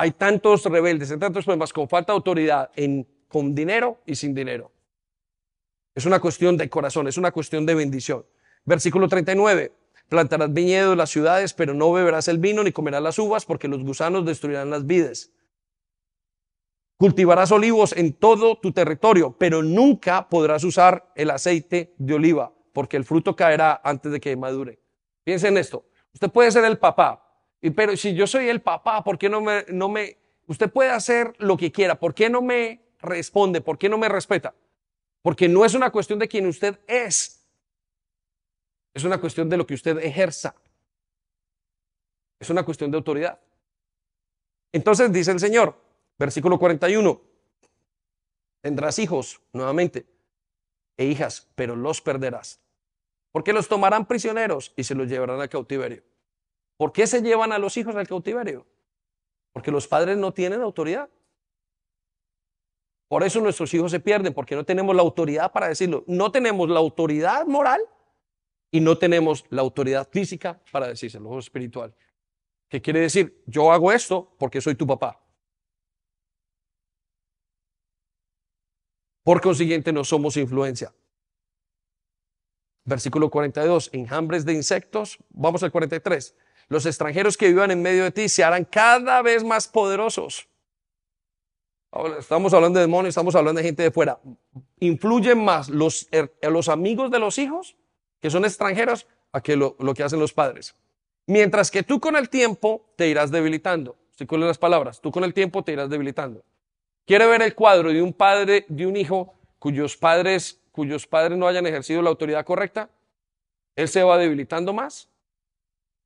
Hay 0.00 0.12
tantos 0.12 0.64
rebeldes, 0.64 1.10
hay 1.10 1.18
tantos 1.18 1.44
problemas 1.44 1.72
con 1.72 1.88
falta 1.88 2.12
de 2.12 2.18
autoridad, 2.18 2.70
con 3.26 3.52
dinero 3.52 3.98
y 4.06 4.14
sin 4.14 4.32
dinero. 4.32 4.70
Es 5.92 6.06
una 6.06 6.20
cuestión 6.20 6.56
de 6.56 6.70
corazón, 6.70 7.08
es 7.08 7.18
una 7.18 7.32
cuestión 7.32 7.66
de 7.66 7.74
bendición. 7.74 8.24
Versículo 8.64 9.08
39. 9.08 9.72
Plantarás 10.08 10.52
viñedos 10.52 10.92
en 10.92 10.98
las 10.98 11.10
ciudades, 11.10 11.52
pero 11.52 11.74
no 11.74 11.92
beberás 11.92 12.28
el 12.28 12.38
vino 12.38 12.62
ni 12.62 12.70
comerás 12.70 13.02
las 13.02 13.18
uvas, 13.18 13.44
porque 13.44 13.66
los 13.66 13.82
gusanos 13.82 14.24
destruirán 14.24 14.70
las 14.70 14.86
vides. 14.86 15.32
Cultivarás 16.96 17.50
olivos 17.50 17.92
en 17.92 18.12
todo 18.12 18.56
tu 18.56 18.70
territorio, 18.70 19.36
pero 19.36 19.64
nunca 19.64 20.28
podrás 20.28 20.62
usar 20.62 21.10
el 21.16 21.30
aceite 21.30 21.92
de 21.98 22.14
oliva, 22.14 22.52
porque 22.72 22.96
el 22.96 23.04
fruto 23.04 23.34
caerá 23.34 23.80
antes 23.82 24.12
de 24.12 24.20
que 24.20 24.36
madure. 24.36 24.78
Piensen 25.24 25.54
en 25.54 25.58
esto. 25.58 25.86
Usted 26.14 26.30
puede 26.30 26.52
ser 26.52 26.64
el 26.64 26.78
papá, 26.78 27.27
pero 27.74 27.96
si 27.96 28.14
yo 28.14 28.26
soy 28.26 28.48
el 28.48 28.60
papá, 28.60 29.02
¿por 29.02 29.18
qué 29.18 29.28
no 29.28 29.40
me, 29.40 29.64
no 29.68 29.88
me, 29.88 30.16
usted 30.46 30.70
puede 30.70 30.90
hacer 30.90 31.34
lo 31.38 31.56
que 31.56 31.72
quiera, 31.72 31.98
¿por 31.98 32.14
qué 32.14 32.30
no 32.30 32.42
me 32.42 32.82
responde? 33.00 33.60
¿Por 33.60 33.78
qué 33.78 33.88
no 33.88 33.98
me 33.98 34.08
respeta? 34.08 34.54
Porque 35.22 35.48
no 35.48 35.64
es 35.64 35.74
una 35.74 35.90
cuestión 35.90 36.18
de 36.18 36.28
quien 36.28 36.46
usted 36.46 36.78
es, 36.86 37.46
es 38.94 39.04
una 39.04 39.20
cuestión 39.20 39.48
de 39.48 39.56
lo 39.56 39.66
que 39.66 39.74
usted 39.74 39.98
ejerza. 39.98 40.54
Es 42.40 42.50
una 42.50 42.64
cuestión 42.64 42.90
de 42.90 42.96
autoridad. 42.96 43.40
Entonces 44.72 45.12
dice 45.12 45.32
el 45.32 45.40
Señor, 45.40 45.76
versículo 46.18 46.58
41, 46.58 47.20
tendrás 48.60 48.98
hijos 48.98 49.40
nuevamente 49.52 50.06
e 50.96 51.06
hijas, 51.06 51.48
pero 51.54 51.76
los 51.76 52.00
perderás, 52.00 52.60
porque 53.32 53.52
los 53.52 53.68
tomarán 53.68 54.06
prisioneros 54.06 54.72
y 54.76 54.84
se 54.84 54.94
los 54.94 55.08
llevarán 55.08 55.40
a 55.40 55.48
cautiverio. 55.48 56.02
¿Por 56.78 56.92
qué 56.92 57.08
se 57.08 57.20
llevan 57.20 57.52
a 57.52 57.58
los 57.58 57.76
hijos 57.76 57.94
al 57.96 58.06
cautiverio? 58.06 58.64
Porque 59.52 59.72
los 59.72 59.88
padres 59.88 60.16
no 60.16 60.32
tienen 60.32 60.62
autoridad. 60.62 61.10
Por 63.08 63.24
eso 63.24 63.40
nuestros 63.40 63.74
hijos 63.74 63.90
se 63.90 63.98
pierden, 63.98 64.32
porque 64.32 64.54
no 64.54 64.64
tenemos 64.64 64.94
la 64.94 65.02
autoridad 65.02 65.50
para 65.50 65.66
decirlo. 65.66 66.04
No 66.06 66.30
tenemos 66.30 66.68
la 66.68 66.78
autoridad 66.78 67.46
moral 67.46 67.80
y 68.70 68.80
no 68.80 68.96
tenemos 68.96 69.44
la 69.50 69.62
autoridad 69.62 70.08
física 70.08 70.62
para 70.70 70.86
decírselo, 70.86 71.28
o 71.30 71.38
espiritual. 71.40 71.92
¿Qué 72.68 72.80
quiere 72.80 73.00
decir? 73.00 73.42
Yo 73.46 73.72
hago 73.72 73.90
esto 73.90 74.36
porque 74.38 74.60
soy 74.60 74.76
tu 74.76 74.86
papá. 74.86 75.20
Por 79.24 79.40
consiguiente, 79.40 79.92
no 79.92 80.04
somos 80.04 80.36
influencia. 80.36 80.94
Versículo 82.84 83.30
42, 83.30 83.90
enjambres 83.92 84.44
de 84.44 84.52
insectos. 84.52 85.18
Vamos 85.30 85.64
al 85.64 85.72
43 85.72 86.36
los 86.68 86.84
extranjeros 86.86 87.36
que 87.36 87.48
vivan 87.48 87.70
en 87.70 87.82
medio 87.82 88.04
de 88.04 88.10
ti 88.10 88.28
se 88.28 88.44
harán 88.44 88.64
cada 88.64 89.22
vez 89.22 89.42
más 89.42 89.68
poderosos. 89.68 90.48
Estamos 92.18 92.52
hablando 92.52 92.78
de 92.78 92.84
demonios, 92.84 93.12
estamos 93.12 93.34
hablando 93.34 93.58
de 93.60 93.66
gente 93.66 93.82
de 93.82 93.90
fuera. 93.90 94.20
Influyen 94.78 95.42
más 95.42 95.70
los, 95.70 96.08
los 96.42 96.68
amigos 96.68 97.10
de 97.10 97.18
los 97.18 97.38
hijos, 97.38 97.76
que 98.20 98.30
son 98.30 98.44
extranjeros, 98.44 99.06
a 99.32 99.40
que 99.40 99.56
lo, 99.56 99.76
que 99.94 100.02
hacen 100.02 100.20
los 100.20 100.32
padres. 100.32 100.74
Mientras 101.26 101.70
que 101.70 101.82
tú 101.82 102.00
con 102.00 102.16
el 102.16 102.28
tiempo 102.28 102.92
te 102.96 103.08
irás 103.08 103.30
debilitando. 103.30 103.96
Si 104.16 104.26
con 104.26 104.40
las 104.40 104.58
palabras, 104.58 105.00
tú 105.00 105.10
con 105.10 105.24
el 105.24 105.32
tiempo 105.32 105.62
te 105.62 105.72
irás 105.72 105.88
debilitando. 105.88 106.44
¿Quiere 107.06 107.26
ver 107.26 107.40
el 107.42 107.54
cuadro 107.54 107.90
de 107.90 108.02
un 108.02 108.12
padre, 108.12 108.66
de 108.68 108.86
un 108.86 108.96
hijo 108.96 109.34
cuyos 109.58 109.96
padres, 109.96 110.60
cuyos 110.72 111.06
padres 111.06 111.38
no 111.38 111.46
hayan 111.46 111.66
ejercido 111.66 112.02
la 112.02 112.10
autoridad 112.10 112.44
correcta? 112.44 112.90
Él 113.76 113.88
se 113.88 114.02
va 114.02 114.18
debilitando 114.18 114.72
más 114.72 115.08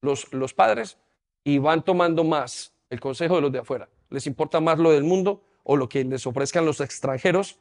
los, 0.03 0.55
padres 0.55 0.99
y 1.45 1.59
van 1.59 1.85
tomando 1.85 2.25
más 2.25 2.75
el 2.91 3.01
consejo 3.01 3.37
de 3.37 3.41
los 3.41 3.53
de 3.53 3.61
afuera. 3.61 3.89
Les 4.11 4.27
importa 4.27 4.61
más 4.61 4.79
lo 4.79 4.91
del 4.91 5.05
mundo 5.05 5.43
o 5.65 5.77
lo 5.77 5.89
que 5.89 6.05
les 6.05 6.27
ofrezcan 6.27 6.67
los 6.67 6.81
extranjeros 6.81 7.59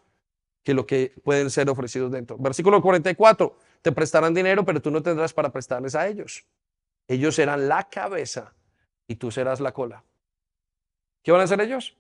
que 0.64 0.74
lo 0.74 0.86
que 0.86 1.14
pueden 1.24 1.50
ser 1.50 1.70
ofrecidos 1.70 2.12
dentro. 2.12 2.38
Versículo 2.38 2.82
44, 2.82 3.58
te 3.82 3.92
prestarán 3.92 4.34
dinero, 4.34 4.64
pero 4.64 4.82
tú 4.82 4.92
no 4.92 5.02
tendrás 5.02 5.34
para 5.34 5.52
prestarles 5.52 5.96
a 5.96 6.08
ellos. 6.08 6.46
Ellos 7.08 7.36
serán 7.36 7.68
la 7.68 7.90
cabeza 7.90 8.54
y 9.08 9.16
tú 9.16 9.32
serás 9.32 9.60
la 9.60 9.72
cola. 9.72 10.04
¿Qué 11.24 11.32
van 11.32 11.42
a 11.42 11.46
hacer 11.46 11.62
ellos? 11.62 11.96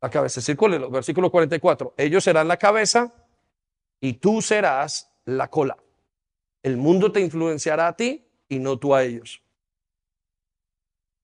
La 0.00 0.08
cabeza, 0.08 0.40
circúlelo. 0.40 0.90
Versículo 0.90 1.30
44, 1.30 1.94
ellos 1.96 2.24
serán 2.24 2.48
la 2.48 2.56
cabeza 2.56 3.12
y 4.00 4.14
tú 4.14 4.40
serás 4.40 5.12
la 5.26 5.48
cola. 5.48 5.76
El 6.62 6.78
mundo 6.78 7.12
te 7.12 7.20
influenciará 7.20 7.88
a 7.88 7.96
ti 7.96 8.29
y 8.50 8.58
no 8.58 8.78
tú 8.78 8.94
a 8.94 9.02
ellos. 9.04 9.42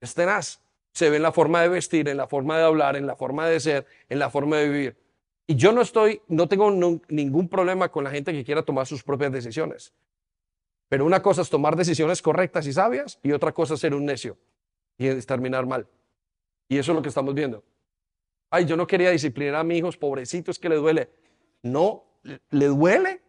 Es 0.01 0.15
tenaz. 0.15 0.63
Se 0.93 1.11
ve 1.11 1.17
en 1.17 1.23
la 1.23 1.33
forma 1.33 1.61
de 1.61 1.69
vestir, 1.69 2.09
en 2.09 2.17
la 2.17 2.27
forma 2.27 2.57
de 2.57 2.65
hablar, 2.65 2.97
en 2.97 3.07
la 3.07 3.17
forma 3.17 3.47
de 3.47 3.61
ser, 3.61 3.87
en 4.09 4.19
la 4.19 4.31
forma 4.31 4.57
de 4.57 4.69
vivir. 4.69 4.97
Y 5.47 5.57
yo 5.57 5.73
no 5.73 5.83
estoy, 5.83 6.23
no 6.29 6.49
tengo 6.49 6.71
ningún 7.09 7.49
problema 7.49 7.91
con 7.91 8.05
la 8.05 8.11
gente 8.11 8.33
que 8.33 8.45
quiera 8.45 8.63
tomar 8.63 8.87
sus 8.87 9.03
propias 9.03 9.31
decisiones. 9.31 9.93
Pero 10.89 11.05
una 11.05 11.21
cosa 11.21 11.43
es 11.43 11.51
tomar 11.51 11.77
decisiones 11.77 12.23
correctas 12.23 12.67
y 12.67 12.73
sabias 12.73 13.19
y 13.23 13.33
otra 13.33 13.53
cosa 13.53 13.75
es 13.75 13.81
ser 13.81 13.93
un 13.93 14.07
necio 14.07 14.39
y 14.97 15.13
terminar 15.23 15.67
mal. 15.67 15.87
Y 16.69 16.79
eso 16.79 16.93
es 16.93 16.97
lo 16.97 17.03
que 17.03 17.11
estamos 17.11 17.35
viendo. 17.35 17.63
Ay, 18.51 18.65
yo 18.65 18.77
no 18.77 18.87
quería 18.87 19.11
disciplinar 19.11 19.57
a 19.57 19.65
mis 19.65 19.79
hijos, 19.79 19.97
pobrecito, 19.97 20.51
es 20.51 20.59
que 20.59 20.69
le 20.69 20.77
duele. 20.77 21.11
No, 21.63 22.05
le 22.23 22.67
duele. 22.67 23.21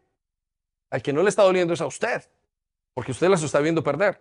Al 0.90 1.02
que 1.02 1.12
no 1.12 1.24
le 1.24 1.30
está 1.30 1.44
doliendo 1.44 1.74
es 1.74 1.82
a 1.82 1.88
usted, 1.88 2.24
porque 2.98 3.12
usted 3.12 3.30
las 3.30 3.44
está 3.44 3.60
viendo 3.60 3.84
perder. 3.84 4.20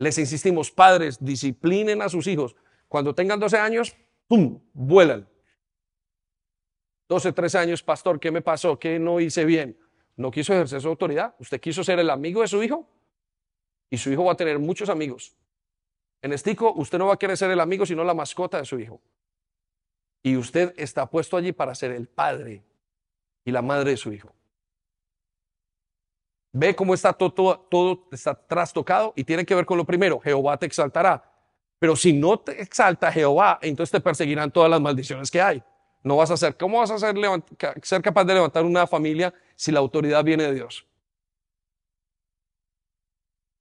Les 0.00 0.18
insistimos, 0.18 0.72
padres, 0.72 1.16
disciplinen 1.24 2.02
a 2.02 2.08
sus 2.08 2.26
hijos. 2.26 2.56
Cuando 2.88 3.14
tengan 3.14 3.38
12 3.38 3.56
años, 3.56 3.96
¡pum!, 4.26 4.60
vuelan. 4.72 5.28
12, 7.08 7.32
13 7.32 7.58
años, 7.58 7.84
pastor, 7.84 8.18
¿qué 8.18 8.32
me 8.32 8.42
pasó? 8.42 8.80
¿Qué 8.80 8.98
no 8.98 9.20
hice 9.20 9.44
bien? 9.44 9.78
No 10.16 10.32
quiso 10.32 10.52
ejercer 10.52 10.80
su 10.80 10.88
autoridad. 10.88 11.36
Usted 11.38 11.60
quiso 11.60 11.84
ser 11.84 12.00
el 12.00 12.10
amigo 12.10 12.40
de 12.40 12.48
su 12.48 12.60
hijo 12.64 12.90
y 13.90 13.96
su 13.96 14.10
hijo 14.10 14.24
va 14.24 14.32
a 14.32 14.36
tener 14.36 14.58
muchos 14.58 14.88
amigos. 14.88 15.36
En 16.20 16.32
Estico, 16.32 16.72
usted 16.72 16.98
no 16.98 17.06
va 17.06 17.14
a 17.14 17.18
querer 17.18 17.36
ser 17.36 17.52
el 17.52 17.60
amigo, 17.60 17.86
sino 17.86 18.02
la 18.02 18.12
mascota 18.12 18.58
de 18.58 18.64
su 18.64 18.80
hijo. 18.80 19.00
Y 20.24 20.36
usted 20.36 20.74
está 20.76 21.08
puesto 21.08 21.36
allí 21.36 21.52
para 21.52 21.76
ser 21.76 21.92
el 21.92 22.08
padre 22.08 22.64
y 23.44 23.52
la 23.52 23.62
madre 23.62 23.90
de 23.90 23.96
su 23.96 24.12
hijo. 24.12 24.35
Ve 26.58 26.74
cómo 26.74 26.94
está 26.94 27.12
todo, 27.12 27.58
todo, 27.68 28.08
está 28.10 28.34
trastocado 28.34 29.12
y 29.14 29.24
tiene 29.24 29.44
que 29.44 29.54
ver 29.54 29.66
con 29.66 29.76
lo 29.76 29.84
primero. 29.84 30.18
Jehová 30.18 30.56
te 30.56 30.64
exaltará. 30.64 31.22
Pero 31.78 31.94
si 31.94 32.14
no 32.14 32.38
te 32.38 32.62
exalta 32.62 33.12
Jehová, 33.12 33.58
entonces 33.60 33.92
te 33.92 34.00
perseguirán 34.00 34.50
todas 34.50 34.70
las 34.70 34.80
maldiciones 34.80 35.30
que 35.30 35.42
hay. 35.42 35.62
No 36.02 36.16
vas 36.16 36.30
a 36.30 36.36
ser, 36.38 36.56
¿cómo 36.56 36.78
vas 36.78 36.90
a 36.90 36.98
ser, 36.98 37.14
ser 37.82 38.00
capaz 38.00 38.24
de 38.24 38.32
levantar 38.32 38.64
una 38.64 38.86
familia 38.86 39.34
si 39.54 39.70
la 39.70 39.80
autoridad 39.80 40.24
viene 40.24 40.44
de 40.44 40.54
Dios? 40.54 40.86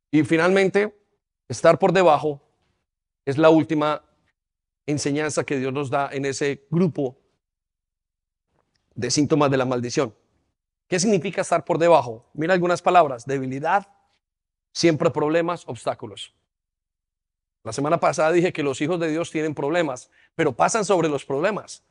Y 0.10 0.24
finalmente, 0.24 0.98
estar 1.50 1.78
por 1.78 1.92
debajo 1.92 2.42
es 3.26 3.38
la 3.38 3.50
última 3.50 4.06
enseñanza 4.86 5.44
que 5.44 5.60
Dios 5.60 5.74
nos 5.74 5.90
da 5.90 6.10
en 6.14 6.24
ese 6.24 6.66
grupo 6.70 7.18
de 8.94 9.12
síntomas 9.12 9.52
de 9.52 9.58
la 9.58 9.66
maldición. 9.66 10.16
¿Qué 10.88 11.00
significa 11.00 11.42
estar 11.42 11.66
por 11.66 11.78
debajo? 11.78 12.26
Mira 12.34 12.54
algunas 12.54 12.82
palabras. 12.82 13.26
Debilidad, 13.26 13.88
siempre 14.72 15.10
problemas, 15.10 15.68
obstáculos. 15.68 16.34
La 17.64 17.74
semana 17.74 18.00
pasada 18.00 18.32
dije 18.32 18.54
que 18.54 18.62
los 18.62 18.80
hijos 18.82 19.00
de 19.00 19.10
Dios 19.10 19.32
tienen 19.32 19.56
problemas, 19.56 20.12
pero 20.36 20.56
pasan 20.56 20.86
sobre 20.86 21.10
los 21.10 21.26
problemas. 21.26 21.84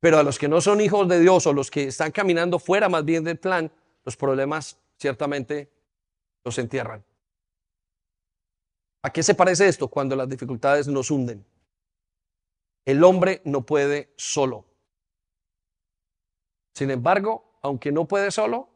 Pero 0.00 0.18
a 0.18 0.22
los 0.22 0.38
que 0.38 0.48
no 0.48 0.60
son 0.60 0.80
hijos 0.80 1.06
de 1.08 1.20
Dios 1.20 1.46
o 1.46 1.52
los 1.52 1.70
que 1.70 1.88
están 1.88 2.12
caminando 2.12 2.58
fuera 2.58 2.88
más 2.88 3.04
bien 3.04 3.24
del 3.24 3.38
plan, 3.38 3.70
los 4.04 4.16
problemas 4.16 4.78
ciertamente 4.96 5.70
los 6.44 6.56
entierran. 6.58 7.04
¿A 9.02 9.12
qué 9.12 9.22
se 9.22 9.34
parece 9.34 9.68
esto? 9.68 9.88
Cuando 9.88 10.16
las 10.16 10.28
dificultades 10.28 10.88
nos 10.88 11.10
hunden. 11.10 11.44
El 12.86 13.04
hombre 13.04 13.42
no 13.44 13.66
puede 13.66 14.14
solo. 14.16 14.64
Sin 16.78 16.92
embargo, 16.92 17.58
aunque 17.60 17.90
no 17.90 18.06
puede 18.06 18.30
solo, 18.30 18.68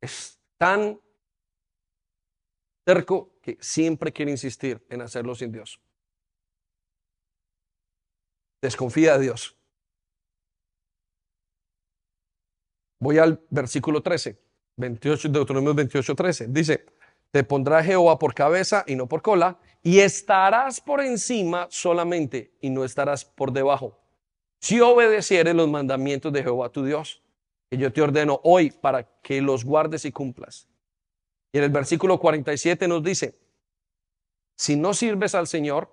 es 0.00 0.40
tan 0.56 0.98
terco 2.82 3.38
que 3.42 3.58
siempre 3.60 4.10
quiere 4.10 4.30
insistir 4.30 4.82
en 4.88 5.02
hacerlo 5.02 5.34
sin 5.34 5.52
Dios. 5.52 5.82
Desconfía 8.62 9.18
de 9.18 9.24
Dios. 9.24 9.54
Voy 13.00 13.18
al 13.18 13.44
versículo 13.50 14.02
13, 14.02 14.40
28, 14.78 15.28
Deuteronomio 15.28 15.74
28, 15.74 16.14
13. 16.14 16.46
Dice, 16.48 16.86
te 17.30 17.44
pondrá 17.44 17.84
Jehová 17.84 18.18
por 18.18 18.32
cabeza 18.32 18.82
y 18.86 18.96
no 18.96 19.06
por 19.06 19.20
cola, 19.20 19.60
y 19.82 19.98
estarás 19.98 20.80
por 20.80 21.02
encima 21.02 21.66
solamente 21.68 22.56
y 22.62 22.70
no 22.70 22.82
estarás 22.82 23.26
por 23.26 23.52
debajo. 23.52 24.01
Si 24.62 24.78
obedecieres 24.80 25.56
los 25.56 25.68
mandamientos 25.68 26.32
de 26.32 26.44
Jehová 26.44 26.68
tu 26.68 26.84
Dios, 26.84 27.20
que 27.68 27.76
yo 27.76 27.92
te 27.92 28.00
ordeno 28.00 28.40
hoy 28.44 28.70
para 28.70 29.02
que 29.20 29.42
los 29.42 29.64
guardes 29.64 30.04
y 30.04 30.12
cumplas. 30.12 30.68
Y 31.52 31.58
en 31.58 31.64
el 31.64 31.70
versículo 31.70 32.20
47 32.20 32.86
nos 32.86 33.02
dice, 33.02 33.36
si 34.54 34.76
no 34.76 34.94
sirves 34.94 35.34
al 35.34 35.48
Señor, 35.48 35.90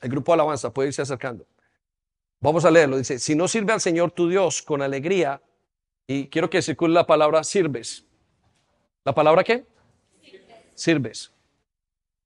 el 0.00 0.10
grupo 0.10 0.32
alabanza 0.32 0.72
puede 0.72 0.90
irse 0.90 1.02
acercando. 1.02 1.44
Vamos 2.38 2.64
a 2.64 2.70
leerlo. 2.70 2.98
Dice, 2.98 3.18
si 3.18 3.34
no 3.34 3.48
sirve 3.48 3.72
al 3.72 3.80
Señor 3.80 4.12
tu 4.12 4.28
Dios 4.28 4.62
con 4.62 4.80
alegría, 4.80 5.42
y 6.06 6.28
quiero 6.28 6.48
que 6.48 6.62
circule 6.62 6.94
la 6.94 7.04
palabra 7.04 7.42
sirves. 7.42 8.06
¿La 9.04 9.12
palabra 9.12 9.42
qué? 9.42 9.66
Sirves. 10.74 11.32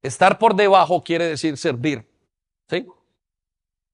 Estar 0.03 0.39
por 0.39 0.55
debajo 0.55 1.03
quiere 1.03 1.25
decir 1.25 1.57
servir. 1.57 2.07
¿Sí? 2.69 2.87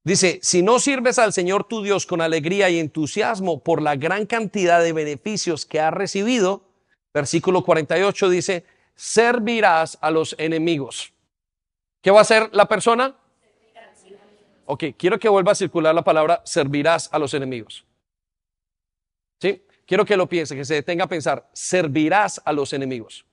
Dice, 0.06 0.38
si 0.40 0.62
no 0.62 0.78
sirves 0.78 1.18
al 1.18 1.32
Señor 1.32 1.64
tu 1.64 1.82
Dios 1.82 2.06
con 2.06 2.20
alegría 2.20 2.70
y 2.70 2.78
entusiasmo 2.78 3.58
por 3.58 3.82
la 3.82 3.96
gran 3.96 4.24
cantidad 4.24 4.80
de 4.80 4.92
beneficios 4.92 5.66
que 5.66 5.80
has 5.80 5.92
recibido, 5.92 6.62
versículo 7.12 7.64
48 7.64 8.28
dice, 8.28 8.64
servirás 8.94 9.98
a 10.00 10.12
los 10.12 10.36
enemigos. 10.38 11.12
¿Qué 12.02 12.12
va 12.12 12.20
a 12.20 12.22
hacer 12.22 12.50
la 12.52 12.68
persona? 12.68 13.16
Ok, 14.66 14.84
quiero 14.96 15.18
que 15.18 15.28
vuelva 15.28 15.50
a 15.50 15.56
circular 15.56 15.92
la 15.92 16.04
palabra 16.04 16.40
servirás 16.44 17.08
a 17.12 17.18
los 17.18 17.34
enemigos. 17.34 17.84
¿Sí? 19.40 19.64
Quiero 19.86 20.04
que 20.04 20.16
lo 20.16 20.28
piense, 20.28 20.54
que 20.54 20.64
se 20.64 20.74
detenga 20.74 21.06
a 21.06 21.08
pensar, 21.08 21.50
servirás 21.52 22.40
a 22.44 22.52
los 22.52 22.72
enemigos. 22.72 23.26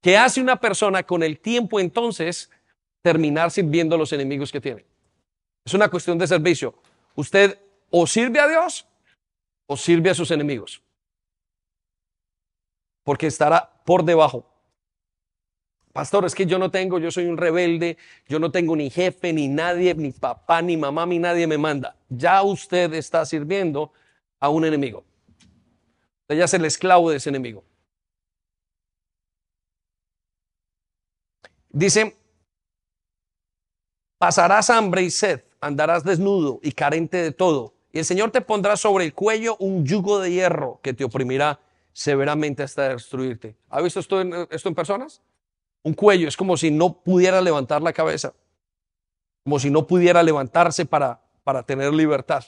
¿Qué 0.00 0.16
hace 0.16 0.40
una 0.40 0.58
persona 0.58 1.02
con 1.02 1.22
el 1.22 1.38
tiempo 1.38 1.78
entonces 1.78 2.48
terminar 3.02 3.50
sirviendo 3.50 3.94
a 3.94 3.98
los 3.98 4.12
enemigos 4.12 4.52
que 4.52 4.60
tiene? 4.60 4.84
Es 5.64 5.74
una 5.74 5.88
cuestión 5.88 6.18
de 6.18 6.26
servicio. 6.26 6.74
Usted 7.14 7.58
o 7.90 8.06
sirve 8.06 8.40
a 8.40 8.48
Dios 8.48 8.86
o 9.66 9.76
sirve 9.76 10.10
a 10.10 10.14
sus 10.14 10.30
enemigos. 10.30 10.82
Porque 13.04 13.26
estará 13.26 13.70
por 13.84 14.04
debajo. 14.04 14.46
Pastor, 15.92 16.24
es 16.24 16.34
que 16.34 16.46
yo 16.46 16.58
no 16.58 16.70
tengo, 16.70 16.98
yo 16.98 17.10
soy 17.10 17.26
un 17.26 17.36
rebelde, 17.36 17.98
yo 18.28 18.38
no 18.38 18.52
tengo 18.52 18.76
ni 18.76 18.90
jefe, 18.90 19.32
ni 19.32 19.48
nadie, 19.48 19.94
ni 19.94 20.12
papá, 20.12 20.62
ni 20.62 20.76
mamá, 20.76 21.04
ni 21.06 21.18
nadie 21.18 21.46
me 21.46 21.58
manda. 21.58 21.96
Ya 22.08 22.42
usted 22.42 22.94
está 22.94 23.26
sirviendo 23.26 23.92
a 24.38 24.48
un 24.48 24.64
enemigo. 24.64 25.04
Usted 26.22 26.36
ya 26.38 26.44
es 26.44 26.54
el 26.54 26.64
esclavo 26.64 27.10
de 27.10 27.16
ese 27.16 27.30
enemigo. 27.30 27.64
Dice, 31.70 32.16
pasarás 34.20 34.68
hambre 34.68 35.02
y 35.02 35.10
sed, 35.10 35.40
andarás 35.62 36.04
desnudo 36.04 36.60
y 36.62 36.72
carente 36.72 37.16
de 37.16 37.32
todo. 37.32 37.72
Y 37.90 38.00
el 38.00 38.04
Señor 38.04 38.30
te 38.30 38.42
pondrá 38.42 38.76
sobre 38.76 39.06
el 39.06 39.14
cuello 39.14 39.56
un 39.58 39.86
yugo 39.86 40.20
de 40.20 40.30
hierro 40.30 40.78
que 40.82 40.92
te 40.92 41.04
oprimirá 41.04 41.58
severamente 41.94 42.62
hasta 42.62 42.90
destruirte. 42.90 43.56
¿Ha 43.70 43.80
visto 43.80 43.98
esto 43.98 44.20
en, 44.20 44.46
esto 44.50 44.68
en 44.68 44.74
personas? 44.74 45.22
Un 45.82 45.94
cuello, 45.94 46.28
es 46.28 46.36
como 46.36 46.58
si 46.58 46.70
no 46.70 47.00
pudiera 47.00 47.40
levantar 47.40 47.80
la 47.80 47.94
cabeza, 47.94 48.34
como 49.42 49.58
si 49.58 49.70
no 49.70 49.86
pudiera 49.86 50.22
levantarse 50.22 50.84
para, 50.84 51.22
para 51.42 51.62
tener 51.62 51.90
libertad. 51.94 52.44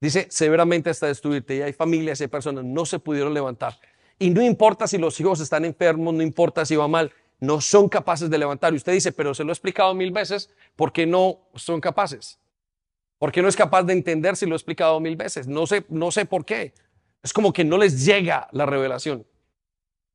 Dice 0.00 0.26
severamente 0.30 0.90
hasta 0.90 1.06
destruirte. 1.06 1.54
Y 1.54 1.62
hay 1.62 1.72
familias 1.72 2.18
y 2.18 2.24
hay 2.24 2.28
personas 2.28 2.64
no 2.64 2.84
se 2.84 2.98
pudieron 2.98 3.32
levantar. 3.32 3.78
Y 4.18 4.30
no 4.30 4.42
importa 4.42 4.88
si 4.88 4.98
los 4.98 5.18
hijos 5.20 5.38
están 5.38 5.64
enfermos, 5.64 6.12
no 6.12 6.22
importa 6.22 6.66
si 6.66 6.74
va 6.74 6.88
mal, 6.88 7.12
no 7.40 7.60
son 7.60 7.88
capaces 7.88 8.30
de 8.30 8.38
levantar. 8.38 8.72
Y 8.72 8.76
usted 8.76 8.92
dice, 8.92 9.12
pero 9.12 9.34
se 9.34 9.44
lo 9.44 9.50
he 9.50 9.52
explicado 9.52 9.94
mil 9.94 10.10
veces, 10.10 10.50
¿por 10.76 10.92
qué 10.92 11.06
no 11.06 11.40
son 11.54 11.80
capaces? 11.80 12.38
¿Por 13.18 13.32
qué 13.32 13.42
no 13.42 13.48
es 13.48 13.56
capaz 13.56 13.82
de 13.84 13.92
entender 13.92 14.36
si 14.36 14.46
lo 14.46 14.54
he 14.54 14.56
explicado 14.56 15.00
mil 15.00 15.16
veces? 15.16 15.46
No 15.46 15.66
sé, 15.66 15.84
no 15.88 16.10
sé 16.10 16.26
por 16.26 16.44
qué. 16.44 16.74
Es 17.22 17.32
como 17.32 17.52
que 17.52 17.64
no 17.64 17.78
les 17.78 18.04
llega 18.04 18.48
la 18.52 18.66
revelación. 18.66 19.26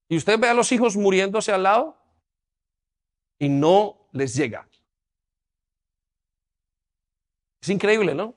Y 0.07 0.17
usted 0.17 0.39
ve 0.39 0.47
a 0.47 0.53
los 0.53 0.71
hijos 0.71 0.95
muriéndose 0.95 1.51
al 1.51 1.63
lado 1.63 1.97
y 3.37 3.49
no 3.49 4.09
les 4.11 4.35
llega. 4.35 4.67
Es 7.61 7.69
increíble, 7.69 8.15
¿no? 8.15 8.35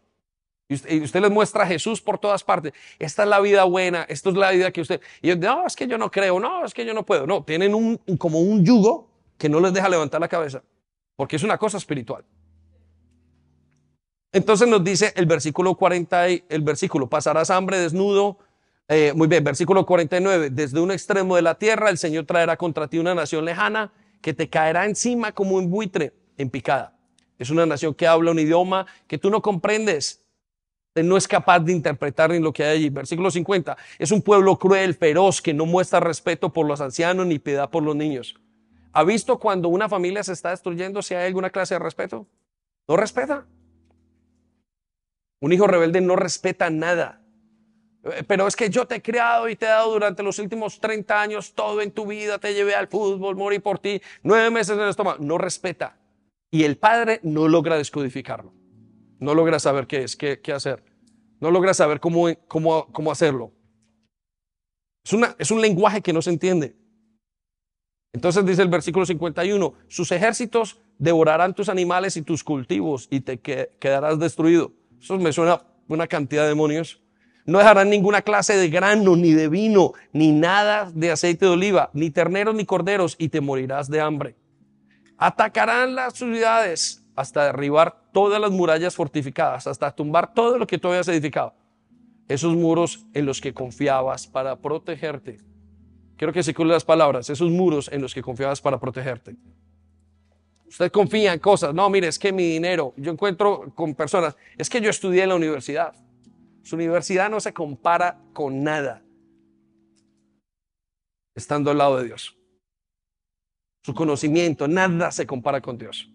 Y 0.72 1.02
usted, 1.02 1.20
les 1.20 1.30
muestra 1.30 1.64
a 1.64 1.66
Jesús 1.66 2.00
por 2.00 2.18
todas 2.18 2.42
partes. 2.42 2.72
Esta 2.98 3.22
es 3.22 3.28
la 3.28 3.40
vida 3.40 3.64
buena, 3.64 4.04
esta 4.08 4.30
es 4.30 4.36
la 4.36 4.50
vida 4.50 4.70
que 4.70 4.80
usted... 4.80 5.00
Y 5.20 5.30
ellos, 5.30 5.38
no, 5.40 5.66
es 5.66 5.76
que 5.76 5.86
yo 5.86 5.98
no 5.98 6.10
creo, 6.10 6.40
no, 6.40 6.64
es 6.64 6.72
que 6.72 6.84
yo 6.84 6.94
no 6.94 7.04
puedo. 7.04 7.26
No, 7.26 7.44
tienen 7.44 7.74
un, 7.74 7.98
como 8.18 8.40
un 8.40 8.64
yugo 8.64 9.08
que 9.38 9.48
no 9.48 9.60
les 9.60 9.72
deja 9.72 9.88
levantar 9.88 10.20
la 10.20 10.28
cabeza, 10.28 10.62
porque 11.16 11.36
es 11.36 11.42
una 11.42 11.58
cosa 11.58 11.78
espiritual. 11.78 12.24
Entonces 14.32 14.66
nos 14.66 14.82
dice 14.82 15.12
el 15.16 15.26
versículo 15.26 15.74
40, 15.74 16.30
y 16.30 16.44
el 16.48 16.62
versículo, 16.62 17.08
pasarás 17.08 17.50
hambre 17.50 17.78
desnudo. 17.78 18.38
Eh, 18.88 19.12
muy 19.14 19.28
bien, 19.28 19.44
versículo 19.44 19.84
49, 19.84 20.50
desde 20.50 20.80
un 20.80 20.90
extremo 20.90 21.36
de 21.36 21.42
la 21.42 21.54
tierra 21.56 21.90
el 21.90 21.98
Señor 21.98 22.24
traerá 22.24 22.56
contra 22.56 22.88
ti 22.88 22.98
una 22.98 23.14
nación 23.14 23.44
lejana 23.44 23.92
que 24.20 24.32
te 24.32 24.48
caerá 24.48 24.86
encima 24.86 25.32
como 25.32 25.56
un 25.56 25.70
buitre 25.70 26.14
en 26.38 26.48
picada. 26.48 26.96
Es 27.38 27.50
una 27.50 27.66
nación 27.66 27.94
que 27.94 28.06
habla 28.06 28.30
un 28.30 28.38
idioma 28.38 28.86
que 29.06 29.18
tú 29.18 29.28
no 29.28 29.42
comprendes. 29.42 30.21
No 30.94 31.16
es 31.16 31.26
capaz 31.26 31.60
de 31.60 31.72
interpretar 31.72 32.30
ni 32.30 32.38
lo 32.38 32.52
que 32.52 32.64
hay 32.64 32.76
allí. 32.76 32.90
Versículo 32.90 33.30
50. 33.30 33.76
Es 33.98 34.10
un 34.10 34.20
pueblo 34.20 34.58
cruel, 34.58 34.94
feroz, 34.94 35.40
que 35.40 35.54
no 35.54 35.64
muestra 35.64 36.00
respeto 36.00 36.52
por 36.52 36.66
los 36.66 36.80
ancianos 36.80 37.26
ni 37.26 37.38
piedad 37.38 37.70
por 37.70 37.82
los 37.82 37.96
niños. 37.96 38.34
¿Ha 38.92 39.04
visto 39.04 39.38
cuando 39.38 39.68
una 39.68 39.88
familia 39.88 40.22
se 40.22 40.34
está 40.34 40.50
destruyendo 40.50 41.00
si 41.00 41.14
hay 41.14 41.26
alguna 41.26 41.48
clase 41.48 41.74
de 41.74 41.78
respeto? 41.78 42.26
No 42.86 42.96
respeta. 42.96 43.46
Un 45.40 45.52
hijo 45.52 45.66
rebelde 45.66 46.02
no 46.02 46.14
respeta 46.14 46.68
nada. 46.68 47.22
Eh, 48.04 48.22
pero 48.26 48.46
es 48.46 48.54
que 48.54 48.68
yo 48.68 48.86
te 48.86 48.96
he 48.96 49.02
criado 49.02 49.48
y 49.48 49.56
te 49.56 49.64
he 49.64 49.68
dado 49.68 49.92
durante 49.92 50.22
los 50.22 50.38
últimos 50.38 50.78
30 50.78 51.20
años 51.20 51.54
todo 51.54 51.80
en 51.80 51.90
tu 51.90 52.06
vida, 52.06 52.38
te 52.38 52.52
llevé 52.52 52.74
al 52.74 52.88
fútbol, 52.88 53.36
morí 53.36 53.60
por 53.60 53.78
ti, 53.78 54.02
nueve 54.22 54.50
meses 54.50 54.76
en 54.76 54.82
el 54.82 54.90
estómago. 54.90 55.24
No 55.24 55.38
respeta. 55.38 55.96
Y 56.50 56.64
el 56.64 56.76
padre 56.76 57.20
no 57.22 57.48
logra 57.48 57.78
descodificarlo. 57.78 58.52
No 59.22 59.34
logra 59.34 59.60
saber 59.60 59.86
qué 59.86 60.02
es, 60.02 60.16
qué, 60.16 60.52
hacer. 60.52 60.82
No 61.38 61.52
logra 61.52 61.74
saber 61.74 62.00
cómo, 62.00 62.26
cómo, 62.48 62.88
cómo 62.92 63.12
hacerlo. 63.12 63.52
Es, 65.04 65.12
una, 65.12 65.36
es 65.38 65.52
un 65.52 65.60
lenguaje 65.60 66.02
que 66.02 66.12
no 66.12 66.20
se 66.20 66.30
entiende. 66.30 66.74
Entonces 68.12 68.44
dice 68.44 68.62
el 68.62 68.68
versículo 68.68 69.06
51, 69.06 69.74
sus 69.86 70.10
ejércitos 70.10 70.80
devorarán 70.98 71.54
tus 71.54 71.68
animales 71.68 72.16
y 72.16 72.22
tus 72.22 72.42
cultivos 72.42 73.06
y 73.12 73.20
te 73.20 73.38
quedarás 73.38 74.18
destruido. 74.18 74.72
Eso 75.00 75.16
me 75.18 75.32
suena 75.32 75.62
una 75.86 76.08
cantidad 76.08 76.42
de 76.42 76.48
demonios. 76.48 77.00
No 77.46 77.58
dejarán 77.58 77.90
ninguna 77.90 78.22
clase 78.22 78.56
de 78.56 78.70
grano, 78.70 79.14
ni 79.14 79.34
de 79.34 79.48
vino, 79.48 79.92
ni 80.12 80.32
nada 80.32 80.90
de 80.92 81.12
aceite 81.12 81.44
de 81.44 81.52
oliva, 81.52 81.90
ni 81.92 82.10
terneros 82.10 82.56
ni 82.56 82.66
corderos, 82.66 83.14
y 83.18 83.28
te 83.28 83.40
morirás 83.40 83.88
de 83.88 84.00
hambre. 84.00 84.34
Atacarán 85.16 85.94
las 85.94 86.14
ciudades 86.14 87.01
hasta 87.14 87.44
derribar 87.44 88.10
todas 88.12 88.40
las 88.40 88.50
murallas 88.50 88.94
fortificadas, 88.94 89.66
hasta 89.66 89.90
tumbar 89.94 90.34
todo 90.34 90.58
lo 90.58 90.66
que 90.66 90.78
tú 90.78 90.88
habías 90.88 91.08
edificado. 91.08 91.54
Esos 92.28 92.54
muros 92.54 93.06
en 93.14 93.26
los 93.26 93.40
que 93.40 93.52
confiabas 93.52 94.26
para 94.26 94.56
protegerte. 94.56 95.38
Quiero 96.16 96.32
que 96.32 96.42
se 96.42 96.54
las 96.64 96.84
palabras, 96.84 97.28
esos 97.30 97.50
muros 97.50 97.90
en 97.92 98.00
los 98.00 98.14
que 98.14 98.22
confiabas 98.22 98.60
para 98.60 98.78
protegerte. 98.78 99.36
Usted 100.66 100.90
confía 100.90 101.34
en 101.34 101.40
cosas. 101.40 101.74
No, 101.74 101.90
mire, 101.90 102.08
es 102.08 102.18
que 102.18 102.32
mi 102.32 102.44
dinero, 102.44 102.94
yo 102.96 103.12
encuentro 103.12 103.72
con 103.74 103.94
personas, 103.94 104.36
es 104.56 104.70
que 104.70 104.80
yo 104.80 104.88
estudié 104.88 105.24
en 105.24 105.30
la 105.30 105.34
universidad. 105.34 105.94
Su 106.62 106.76
universidad 106.76 107.28
no 107.28 107.40
se 107.40 107.52
compara 107.52 108.18
con 108.32 108.62
nada 108.62 109.02
estando 111.34 111.70
al 111.70 111.78
lado 111.78 111.98
de 111.98 112.04
Dios. 112.04 112.36
Su 113.82 113.94
conocimiento, 113.94 114.68
nada 114.68 115.10
se 115.10 115.26
compara 115.26 115.60
con 115.60 115.76
Dios. 115.76 116.08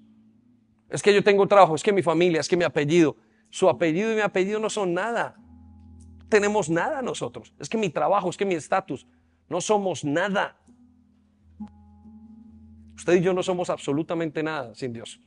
Es 0.90 1.02
que 1.02 1.14
yo 1.14 1.24
tengo 1.24 1.48
trabajo, 1.48 1.76
es 1.76 1.84
que 1.84 1.92
mi 1.92 2.02
familia, 2.02 2.40
es 2.40 2.48
que 2.48 2.58
mi 2.58 2.64
apellido. 2.64 3.18
Su 3.50 3.70
apellido 3.70 4.12
y 4.12 4.16
mi 4.16 4.22
apellido 4.22 4.60
no 4.60 4.70
son 4.70 4.94
nada. 4.94 5.36
tenemos 6.30 6.70
nada 6.70 7.02
nosotros. 7.02 7.54
Es 7.58 7.70
que 7.70 7.78
mi 7.78 7.90
trabajo, 7.90 8.30
es 8.30 8.36
que 8.36 8.46
mi 8.46 8.56
estatus. 8.56 9.08
No 9.48 9.62
somos 9.62 10.04
nada. 10.04 10.58
Usted 12.96 13.16
y 13.16 13.22
yo 13.22 13.34
no 13.34 13.44
somos 13.44 13.70
absolutamente 13.70 14.44
nada 14.44 14.76
sin 14.76 14.92
Dios. 14.92 15.22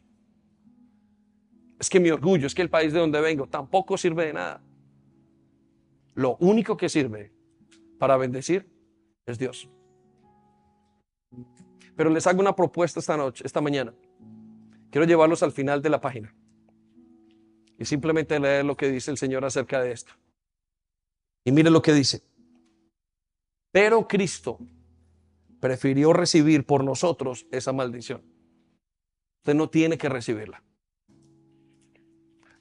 Es 1.78 1.88
que 1.88 1.98
mi 1.98 2.10
orgullo, 2.10 2.46
es 2.46 2.54
que 2.54 2.60
el 2.60 2.68
país 2.68 2.92
de 2.92 2.98
donde 2.98 3.20
vengo 3.20 3.46
tampoco 3.46 3.96
sirve 3.96 4.26
de 4.26 4.32
nada. 4.34 4.62
Lo 6.14 6.36
único 6.40 6.76
que 6.76 6.90
sirve 6.90 7.32
para 7.98 8.18
bendecir 8.18 8.70
es 9.24 9.38
Dios. 9.38 9.70
Pero 11.96 12.10
les 12.10 12.26
hago 12.26 12.40
una 12.40 12.54
propuesta 12.54 13.00
esta 13.00 13.16
noche, 13.16 13.44
esta 13.46 13.60
mañana. 13.62 13.94
Quiero 14.90 15.06
llevarlos 15.06 15.42
al 15.42 15.52
final 15.52 15.82
de 15.82 15.90
la 15.90 16.00
página 16.00 16.34
y 17.78 17.84
simplemente 17.84 18.38
leer 18.38 18.64
lo 18.64 18.76
que 18.76 18.90
dice 18.90 19.10
el 19.10 19.18
Señor 19.18 19.44
acerca 19.44 19.80
de 19.80 19.92
esto. 19.92 20.12
Y 21.44 21.52
mire 21.52 21.70
lo 21.70 21.80
que 21.80 21.94
dice. 21.94 22.22
Pero 23.72 24.06
Cristo 24.08 24.58
prefirió 25.60 26.12
recibir 26.12 26.66
por 26.66 26.84
nosotros 26.84 27.46
esa 27.50 27.72
maldición. 27.72 28.22
Usted 29.42 29.54
no 29.54 29.70
tiene 29.70 29.96
que 29.96 30.08
recibirla. 30.08 30.62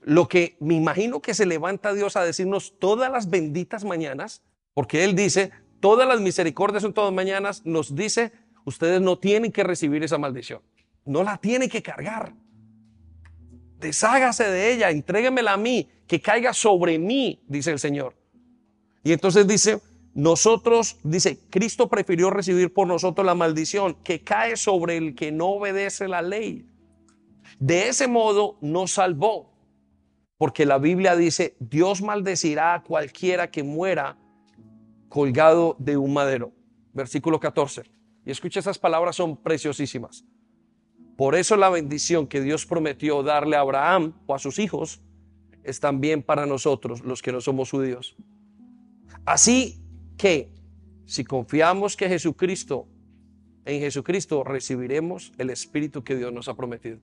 Lo 0.02 0.28
que 0.28 0.56
me 0.60 0.76
imagino 0.76 1.22
que 1.22 1.34
se 1.34 1.46
levanta 1.46 1.94
Dios 1.94 2.16
a 2.16 2.24
decirnos 2.24 2.80
todas 2.80 3.12
las 3.12 3.30
benditas 3.30 3.84
mañanas, 3.84 4.44
porque 4.74 5.04
Él 5.04 5.16
dice, 5.16 5.52
todas 5.82 6.08
las 6.08 6.22
misericordias 6.22 6.84
son 6.84 6.94
todas 6.94 7.14
mañanas, 7.14 7.66
nos 7.66 7.96
dice, 7.96 8.32
ustedes 8.64 9.02
no 9.02 9.20
tienen 9.20 9.52
que 9.52 9.64
recibir 9.64 10.04
esa 10.04 10.18
maldición. 10.18 10.62
No 11.10 11.24
la 11.24 11.38
tienen 11.38 11.70
que 11.70 11.82
cargar. 11.82 12.36
Deshágase 13.80 14.44
de 14.44 14.72
ella, 14.72 14.92
entréguemela 14.92 15.54
a 15.54 15.58
mí, 15.58 15.90
que 16.06 16.22
caiga 16.22 16.54
sobre 16.54 17.00
mí, 17.00 17.44
dice 17.48 17.72
el 17.72 17.80
Señor. 17.80 18.16
Y 19.04 19.12
entonces 19.12 19.48
dice, 19.48 19.82
nosotros, 20.14 20.98
dice, 21.04 21.40
Cristo 21.50 21.90
prefirió 21.90 22.30
recibir 22.30 22.72
por 22.72 22.86
nosotros 22.86 23.26
la 23.26 23.34
maldición 23.34 23.96
que 24.04 24.24
cae 24.24 24.56
sobre 24.56 24.98
el 24.98 25.16
que 25.16 25.32
no 25.32 25.48
obedece 25.48 26.08
la 26.08 26.22
ley. 26.22 26.70
De 27.58 27.88
ese 27.88 28.08
modo 28.08 28.60
nos 28.62 28.92
salvó, 28.92 29.52
porque 30.38 30.64
la 30.68 30.78
Biblia 30.78 31.16
dice, 31.16 31.56
Dios 31.60 32.04
maldecirá 32.04 32.76
a 32.76 32.84
cualquiera 32.84 33.50
que 33.50 33.64
muera 33.64 34.16
colgado 35.08 35.76
de 35.80 35.98
un 35.98 36.14
madero. 36.14 36.52
Versículo 36.94 37.40
14. 37.40 37.82
Y 38.28 38.30
escucha, 38.30 38.60
esas 38.60 38.78
palabras 38.78 39.16
son 39.16 39.38
preciosísimas. 39.38 40.24
Por 41.20 41.36
eso 41.36 41.58
la 41.58 41.70
bendición 41.70 42.28
que 42.28 42.40
Dios 42.40 42.66
prometió 42.66 43.24
darle 43.24 43.58
a 43.58 43.60
Abraham 43.60 44.14
o 44.26 44.34
a 44.34 44.40
sus 44.40 44.58
hijos 44.58 45.02
es 45.66 45.82
también 45.82 46.24
para 46.24 46.46
nosotros, 46.46 47.02
los 47.02 47.22
que 47.22 47.34
no 47.34 47.42
somos 47.42 47.72
judíos. 47.72 48.16
Así 49.26 49.84
que 50.18 50.50
si 51.06 51.26
confiamos 51.26 51.98
que 51.98 52.08
Jesucristo, 52.08 52.88
en 53.66 53.82
Jesucristo 53.82 54.46
recibiremos 54.46 55.34
el 55.38 55.50
Espíritu 55.50 56.06
que 56.06 56.16
Dios 56.16 56.32
nos 56.32 56.48
ha 56.48 56.56
prometido. 56.56 57.00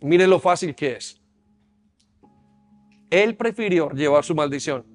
Mire 0.00 0.28
lo 0.28 0.38
fácil 0.38 0.76
que 0.76 0.92
es. 0.92 1.20
Él 3.10 3.34
prefirió 3.34 3.90
llevar 3.90 4.22
su 4.22 4.36
maldición. 4.36 4.86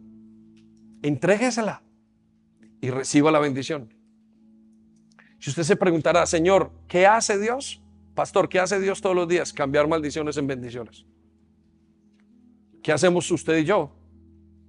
Entréguesela 1.01 1.83
y 2.79 2.89
reciba 2.89 3.31
la 3.31 3.39
bendición. 3.39 4.00
Si 5.41 5.49
usted 5.49 5.63
se 5.63 5.75
preguntará, 5.75 6.23
Señor, 6.27 6.71
¿qué 6.87 7.07
hace 7.07 7.39
Dios? 7.39 7.81
Pastor, 8.13 8.47
¿qué 8.47 8.59
hace 8.59 8.79
Dios 8.79 9.01
todos 9.01 9.15
los 9.15 9.27
días? 9.27 9.51
Cambiar 9.51 9.87
maldiciones 9.87 10.37
en 10.37 10.45
bendiciones. 10.45 11.03
¿Qué 12.83 12.91
hacemos 12.91 13.29
usted 13.31 13.57
y 13.57 13.65
yo? 13.65 13.91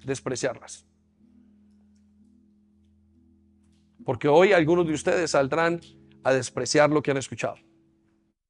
Despreciarlas. 0.03 0.86
Porque 4.03 4.28
hoy 4.28 4.55
algunos 4.55 4.86
de 4.86 4.94
ustedes 4.94 5.32
saldrán 5.32 5.78
a 6.24 6.32
despreciar 6.32 6.89
lo 6.89 7.03
que 7.03 7.11
han 7.11 7.19
escuchado. 7.19 7.57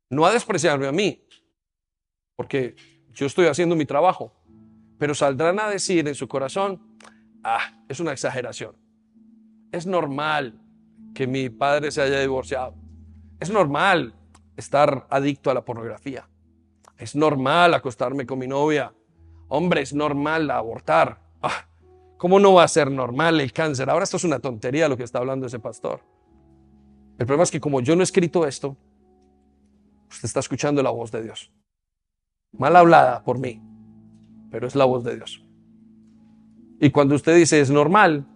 No 0.08 0.24
a 0.24 0.32
despreciarme 0.32 0.86
a 0.86 0.92
mí, 0.92 1.26
porque 2.36 2.76
yo 3.10 3.26
estoy 3.26 3.46
haciendo 3.46 3.74
mi 3.74 3.84
trabajo, 3.84 4.32
pero 4.96 5.12
saldrán 5.12 5.58
a 5.58 5.68
decir 5.68 6.06
en 6.06 6.14
su 6.14 6.28
corazón, 6.28 6.80
ah, 7.42 7.82
es 7.88 7.98
una 7.98 8.12
exageración. 8.12 8.76
Es 9.72 9.86
normal 9.86 10.61
que 11.14 11.26
mi 11.26 11.50
padre 11.50 11.90
se 11.90 12.02
haya 12.02 12.20
divorciado. 12.20 12.74
Es 13.40 13.50
normal 13.50 14.14
estar 14.56 15.06
adicto 15.10 15.50
a 15.50 15.54
la 15.54 15.64
pornografía. 15.64 16.28
Es 16.98 17.16
normal 17.16 17.74
acostarme 17.74 18.26
con 18.26 18.38
mi 18.38 18.46
novia. 18.46 18.92
Hombre, 19.48 19.82
es 19.82 19.92
normal 19.92 20.50
abortar. 20.50 21.18
Ah, 21.42 21.66
¿Cómo 22.16 22.38
no 22.38 22.54
va 22.54 22.62
a 22.62 22.68
ser 22.68 22.90
normal 22.90 23.40
el 23.40 23.52
cáncer? 23.52 23.90
Ahora 23.90 24.04
esto 24.04 24.16
es 24.16 24.24
una 24.24 24.38
tontería 24.38 24.88
lo 24.88 24.96
que 24.96 25.02
está 25.02 25.18
hablando 25.18 25.46
ese 25.46 25.58
pastor. 25.58 26.00
El 27.18 27.26
problema 27.26 27.42
es 27.42 27.50
que 27.50 27.60
como 27.60 27.80
yo 27.80 27.96
no 27.96 28.02
he 28.02 28.04
escrito 28.04 28.46
esto, 28.46 28.76
usted 30.08 30.26
está 30.26 30.40
escuchando 30.40 30.82
la 30.82 30.90
voz 30.90 31.10
de 31.10 31.22
Dios. 31.22 31.52
Mal 32.52 32.76
hablada 32.76 33.24
por 33.24 33.38
mí, 33.38 33.60
pero 34.50 34.66
es 34.66 34.74
la 34.74 34.84
voz 34.84 35.02
de 35.04 35.16
Dios. 35.16 35.44
Y 36.80 36.90
cuando 36.90 37.14
usted 37.14 37.36
dice 37.36 37.60
es 37.60 37.70
normal, 37.70 38.26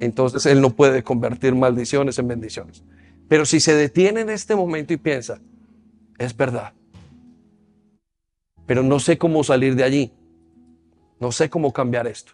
entonces 0.00 0.46
Él 0.46 0.60
no 0.60 0.70
puede 0.70 1.02
convertir 1.02 1.54
maldiciones 1.54 2.18
en 2.18 2.28
bendiciones. 2.28 2.82
Pero 3.28 3.44
si 3.44 3.60
se 3.60 3.74
detiene 3.74 4.22
en 4.22 4.30
este 4.30 4.56
momento 4.56 4.92
y 4.92 4.96
piensa, 4.96 5.40
es 6.18 6.36
verdad, 6.36 6.72
pero 8.66 8.82
no 8.82 8.98
sé 8.98 9.18
cómo 9.18 9.44
salir 9.44 9.76
de 9.76 9.84
allí, 9.84 10.12
no 11.20 11.30
sé 11.30 11.48
cómo 11.48 11.72
cambiar 11.72 12.06
esto 12.06 12.32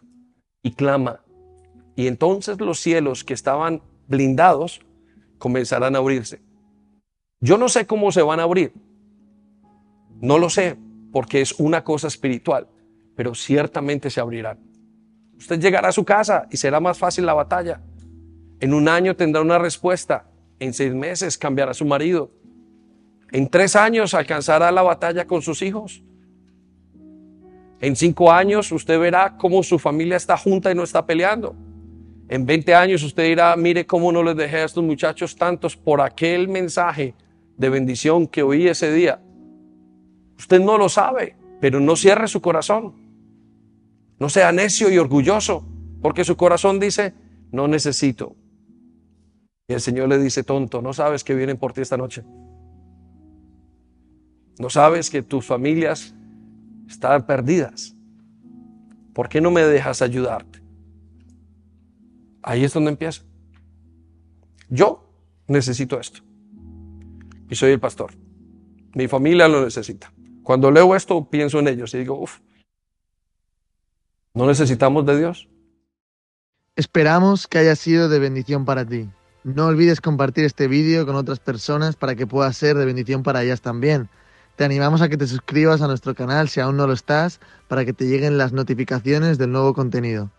y 0.62 0.72
clama. 0.72 1.20
Y 1.94 2.06
entonces 2.06 2.60
los 2.60 2.80
cielos 2.80 3.24
que 3.24 3.34
estaban 3.34 3.82
blindados 4.08 4.80
comenzarán 5.38 5.94
a 5.94 5.98
abrirse. 5.98 6.40
Yo 7.40 7.58
no 7.58 7.68
sé 7.68 7.86
cómo 7.86 8.12
se 8.12 8.22
van 8.22 8.40
a 8.40 8.44
abrir. 8.44 8.72
No 10.20 10.38
lo 10.38 10.48
sé, 10.50 10.76
porque 11.12 11.40
es 11.40 11.58
una 11.58 11.84
cosa 11.84 12.08
espiritual, 12.08 12.68
pero 13.14 13.34
ciertamente 13.34 14.10
se 14.10 14.20
abrirán. 14.20 14.58
Usted 15.38 15.60
llegará 15.60 15.88
a 15.88 15.92
su 15.92 16.04
casa 16.04 16.46
y 16.50 16.56
será 16.56 16.80
más 16.80 16.98
fácil 16.98 17.26
la 17.26 17.34
batalla. 17.34 17.80
En 18.60 18.72
un 18.72 18.88
año 18.88 19.14
tendrá 19.14 19.42
una 19.42 19.58
respuesta. 19.58 20.26
En 20.58 20.72
seis 20.72 20.94
meses 20.94 21.36
cambiará 21.36 21.74
su 21.74 21.84
marido. 21.84 22.30
En 23.32 23.48
tres 23.48 23.76
años 23.76 24.14
alcanzará 24.14 24.70
la 24.72 24.82
batalla 24.82 25.26
con 25.26 25.42
sus 25.42 25.62
hijos. 25.62 26.02
En 27.80 27.94
cinco 27.94 28.32
años 28.32 28.72
usted 28.72 28.98
verá 28.98 29.36
cómo 29.36 29.62
su 29.62 29.78
familia 29.78 30.16
está 30.16 30.36
junta 30.36 30.70
y 30.70 30.74
no 30.74 30.84
está 30.84 31.04
peleando. 31.04 31.54
En 32.28 32.44
20 32.44 32.74
años 32.74 33.02
usted 33.02 33.24
dirá, 33.24 33.54
mire 33.56 33.86
cómo 33.86 34.10
no 34.10 34.22
les 34.22 34.36
dejé 34.36 34.56
a 34.58 34.64
estos 34.64 34.82
muchachos 34.82 35.36
tantos 35.36 35.76
por 35.76 36.00
aquel 36.00 36.48
mensaje 36.48 37.14
de 37.56 37.68
bendición 37.68 38.26
que 38.26 38.42
oí 38.42 38.66
ese 38.66 38.92
día. 38.92 39.20
Usted 40.36 40.60
no 40.60 40.76
lo 40.76 40.88
sabe, 40.88 41.36
pero 41.60 41.78
no 41.78 41.94
cierre 41.94 42.26
su 42.26 42.40
corazón. 42.40 43.05
No 44.18 44.28
sea 44.28 44.52
necio 44.52 44.90
y 44.90 44.98
orgulloso, 44.98 45.66
porque 46.00 46.24
su 46.24 46.36
corazón 46.36 46.80
dice, 46.80 47.14
no 47.52 47.68
necesito. 47.68 48.36
Y 49.68 49.74
el 49.74 49.80
Señor 49.80 50.08
le 50.08 50.18
dice, 50.18 50.44
tonto, 50.44 50.80
no 50.80 50.92
sabes 50.92 51.24
que 51.24 51.34
vienen 51.34 51.56
por 51.56 51.72
ti 51.72 51.80
esta 51.80 51.96
noche. 51.96 52.22
No 54.58 54.70
sabes 54.70 55.10
que 55.10 55.22
tus 55.22 55.44
familias 55.44 56.14
están 56.88 57.26
perdidas. 57.26 57.94
¿Por 59.12 59.28
qué 59.28 59.40
no 59.40 59.50
me 59.50 59.62
dejas 59.62 60.02
ayudarte? 60.02 60.62
Ahí 62.42 62.64
es 62.64 62.72
donde 62.72 62.90
empieza. 62.90 63.22
Yo 64.68 65.10
necesito 65.48 65.98
esto. 65.98 66.20
Y 67.50 67.54
soy 67.54 67.72
el 67.72 67.80
pastor. 67.80 68.12
Mi 68.94 69.08
familia 69.08 69.48
lo 69.48 69.64
necesita. 69.64 70.12
Cuando 70.42 70.70
leo 70.70 70.94
esto, 70.94 71.28
pienso 71.28 71.58
en 71.58 71.68
ellos 71.68 71.92
y 71.94 71.98
digo, 71.98 72.20
uff, 72.20 72.38
¿no 74.36 74.46
necesitamos 74.46 75.06
de 75.06 75.18
Dios? 75.18 75.48
Esperamos 76.76 77.46
que 77.46 77.56
haya 77.56 77.74
sido 77.74 78.10
de 78.10 78.18
bendición 78.18 78.66
para 78.66 78.84
ti. 78.84 79.08
No 79.44 79.66
olvides 79.66 80.02
compartir 80.02 80.44
este 80.44 80.68
vídeo 80.68 81.06
con 81.06 81.16
otras 81.16 81.40
personas 81.40 81.96
para 81.96 82.14
que 82.14 82.26
pueda 82.26 82.52
ser 82.52 82.76
de 82.76 82.84
bendición 82.84 83.22
para 83.22 83.42
ellas 83.42 83.62
también. 83.62 84.10
Te 84.56 84.64
animamos 84.64 85.00
a 85.00 85.08
que 85.08 85.16
te 85.16 85.26
suscribas 85.26 85.80
a 85.80 85.86
nuestro 85.86 86.14
canal 86.14 86.50
si 86.50 86.60
aún 86.60 86.76
no 86.76 86.86
lo 86.86 86.92
estás, 86.92 87.40
para 87.66 87.86
que 87.86 87.94
te 87.94 88.04
lleguen 88.04 88.36
las 88.36 88.52
notificaciones 88.52 89.38
del 89.38 89.52
nuevo 89.52 89.72
contenido. 89.72 90.30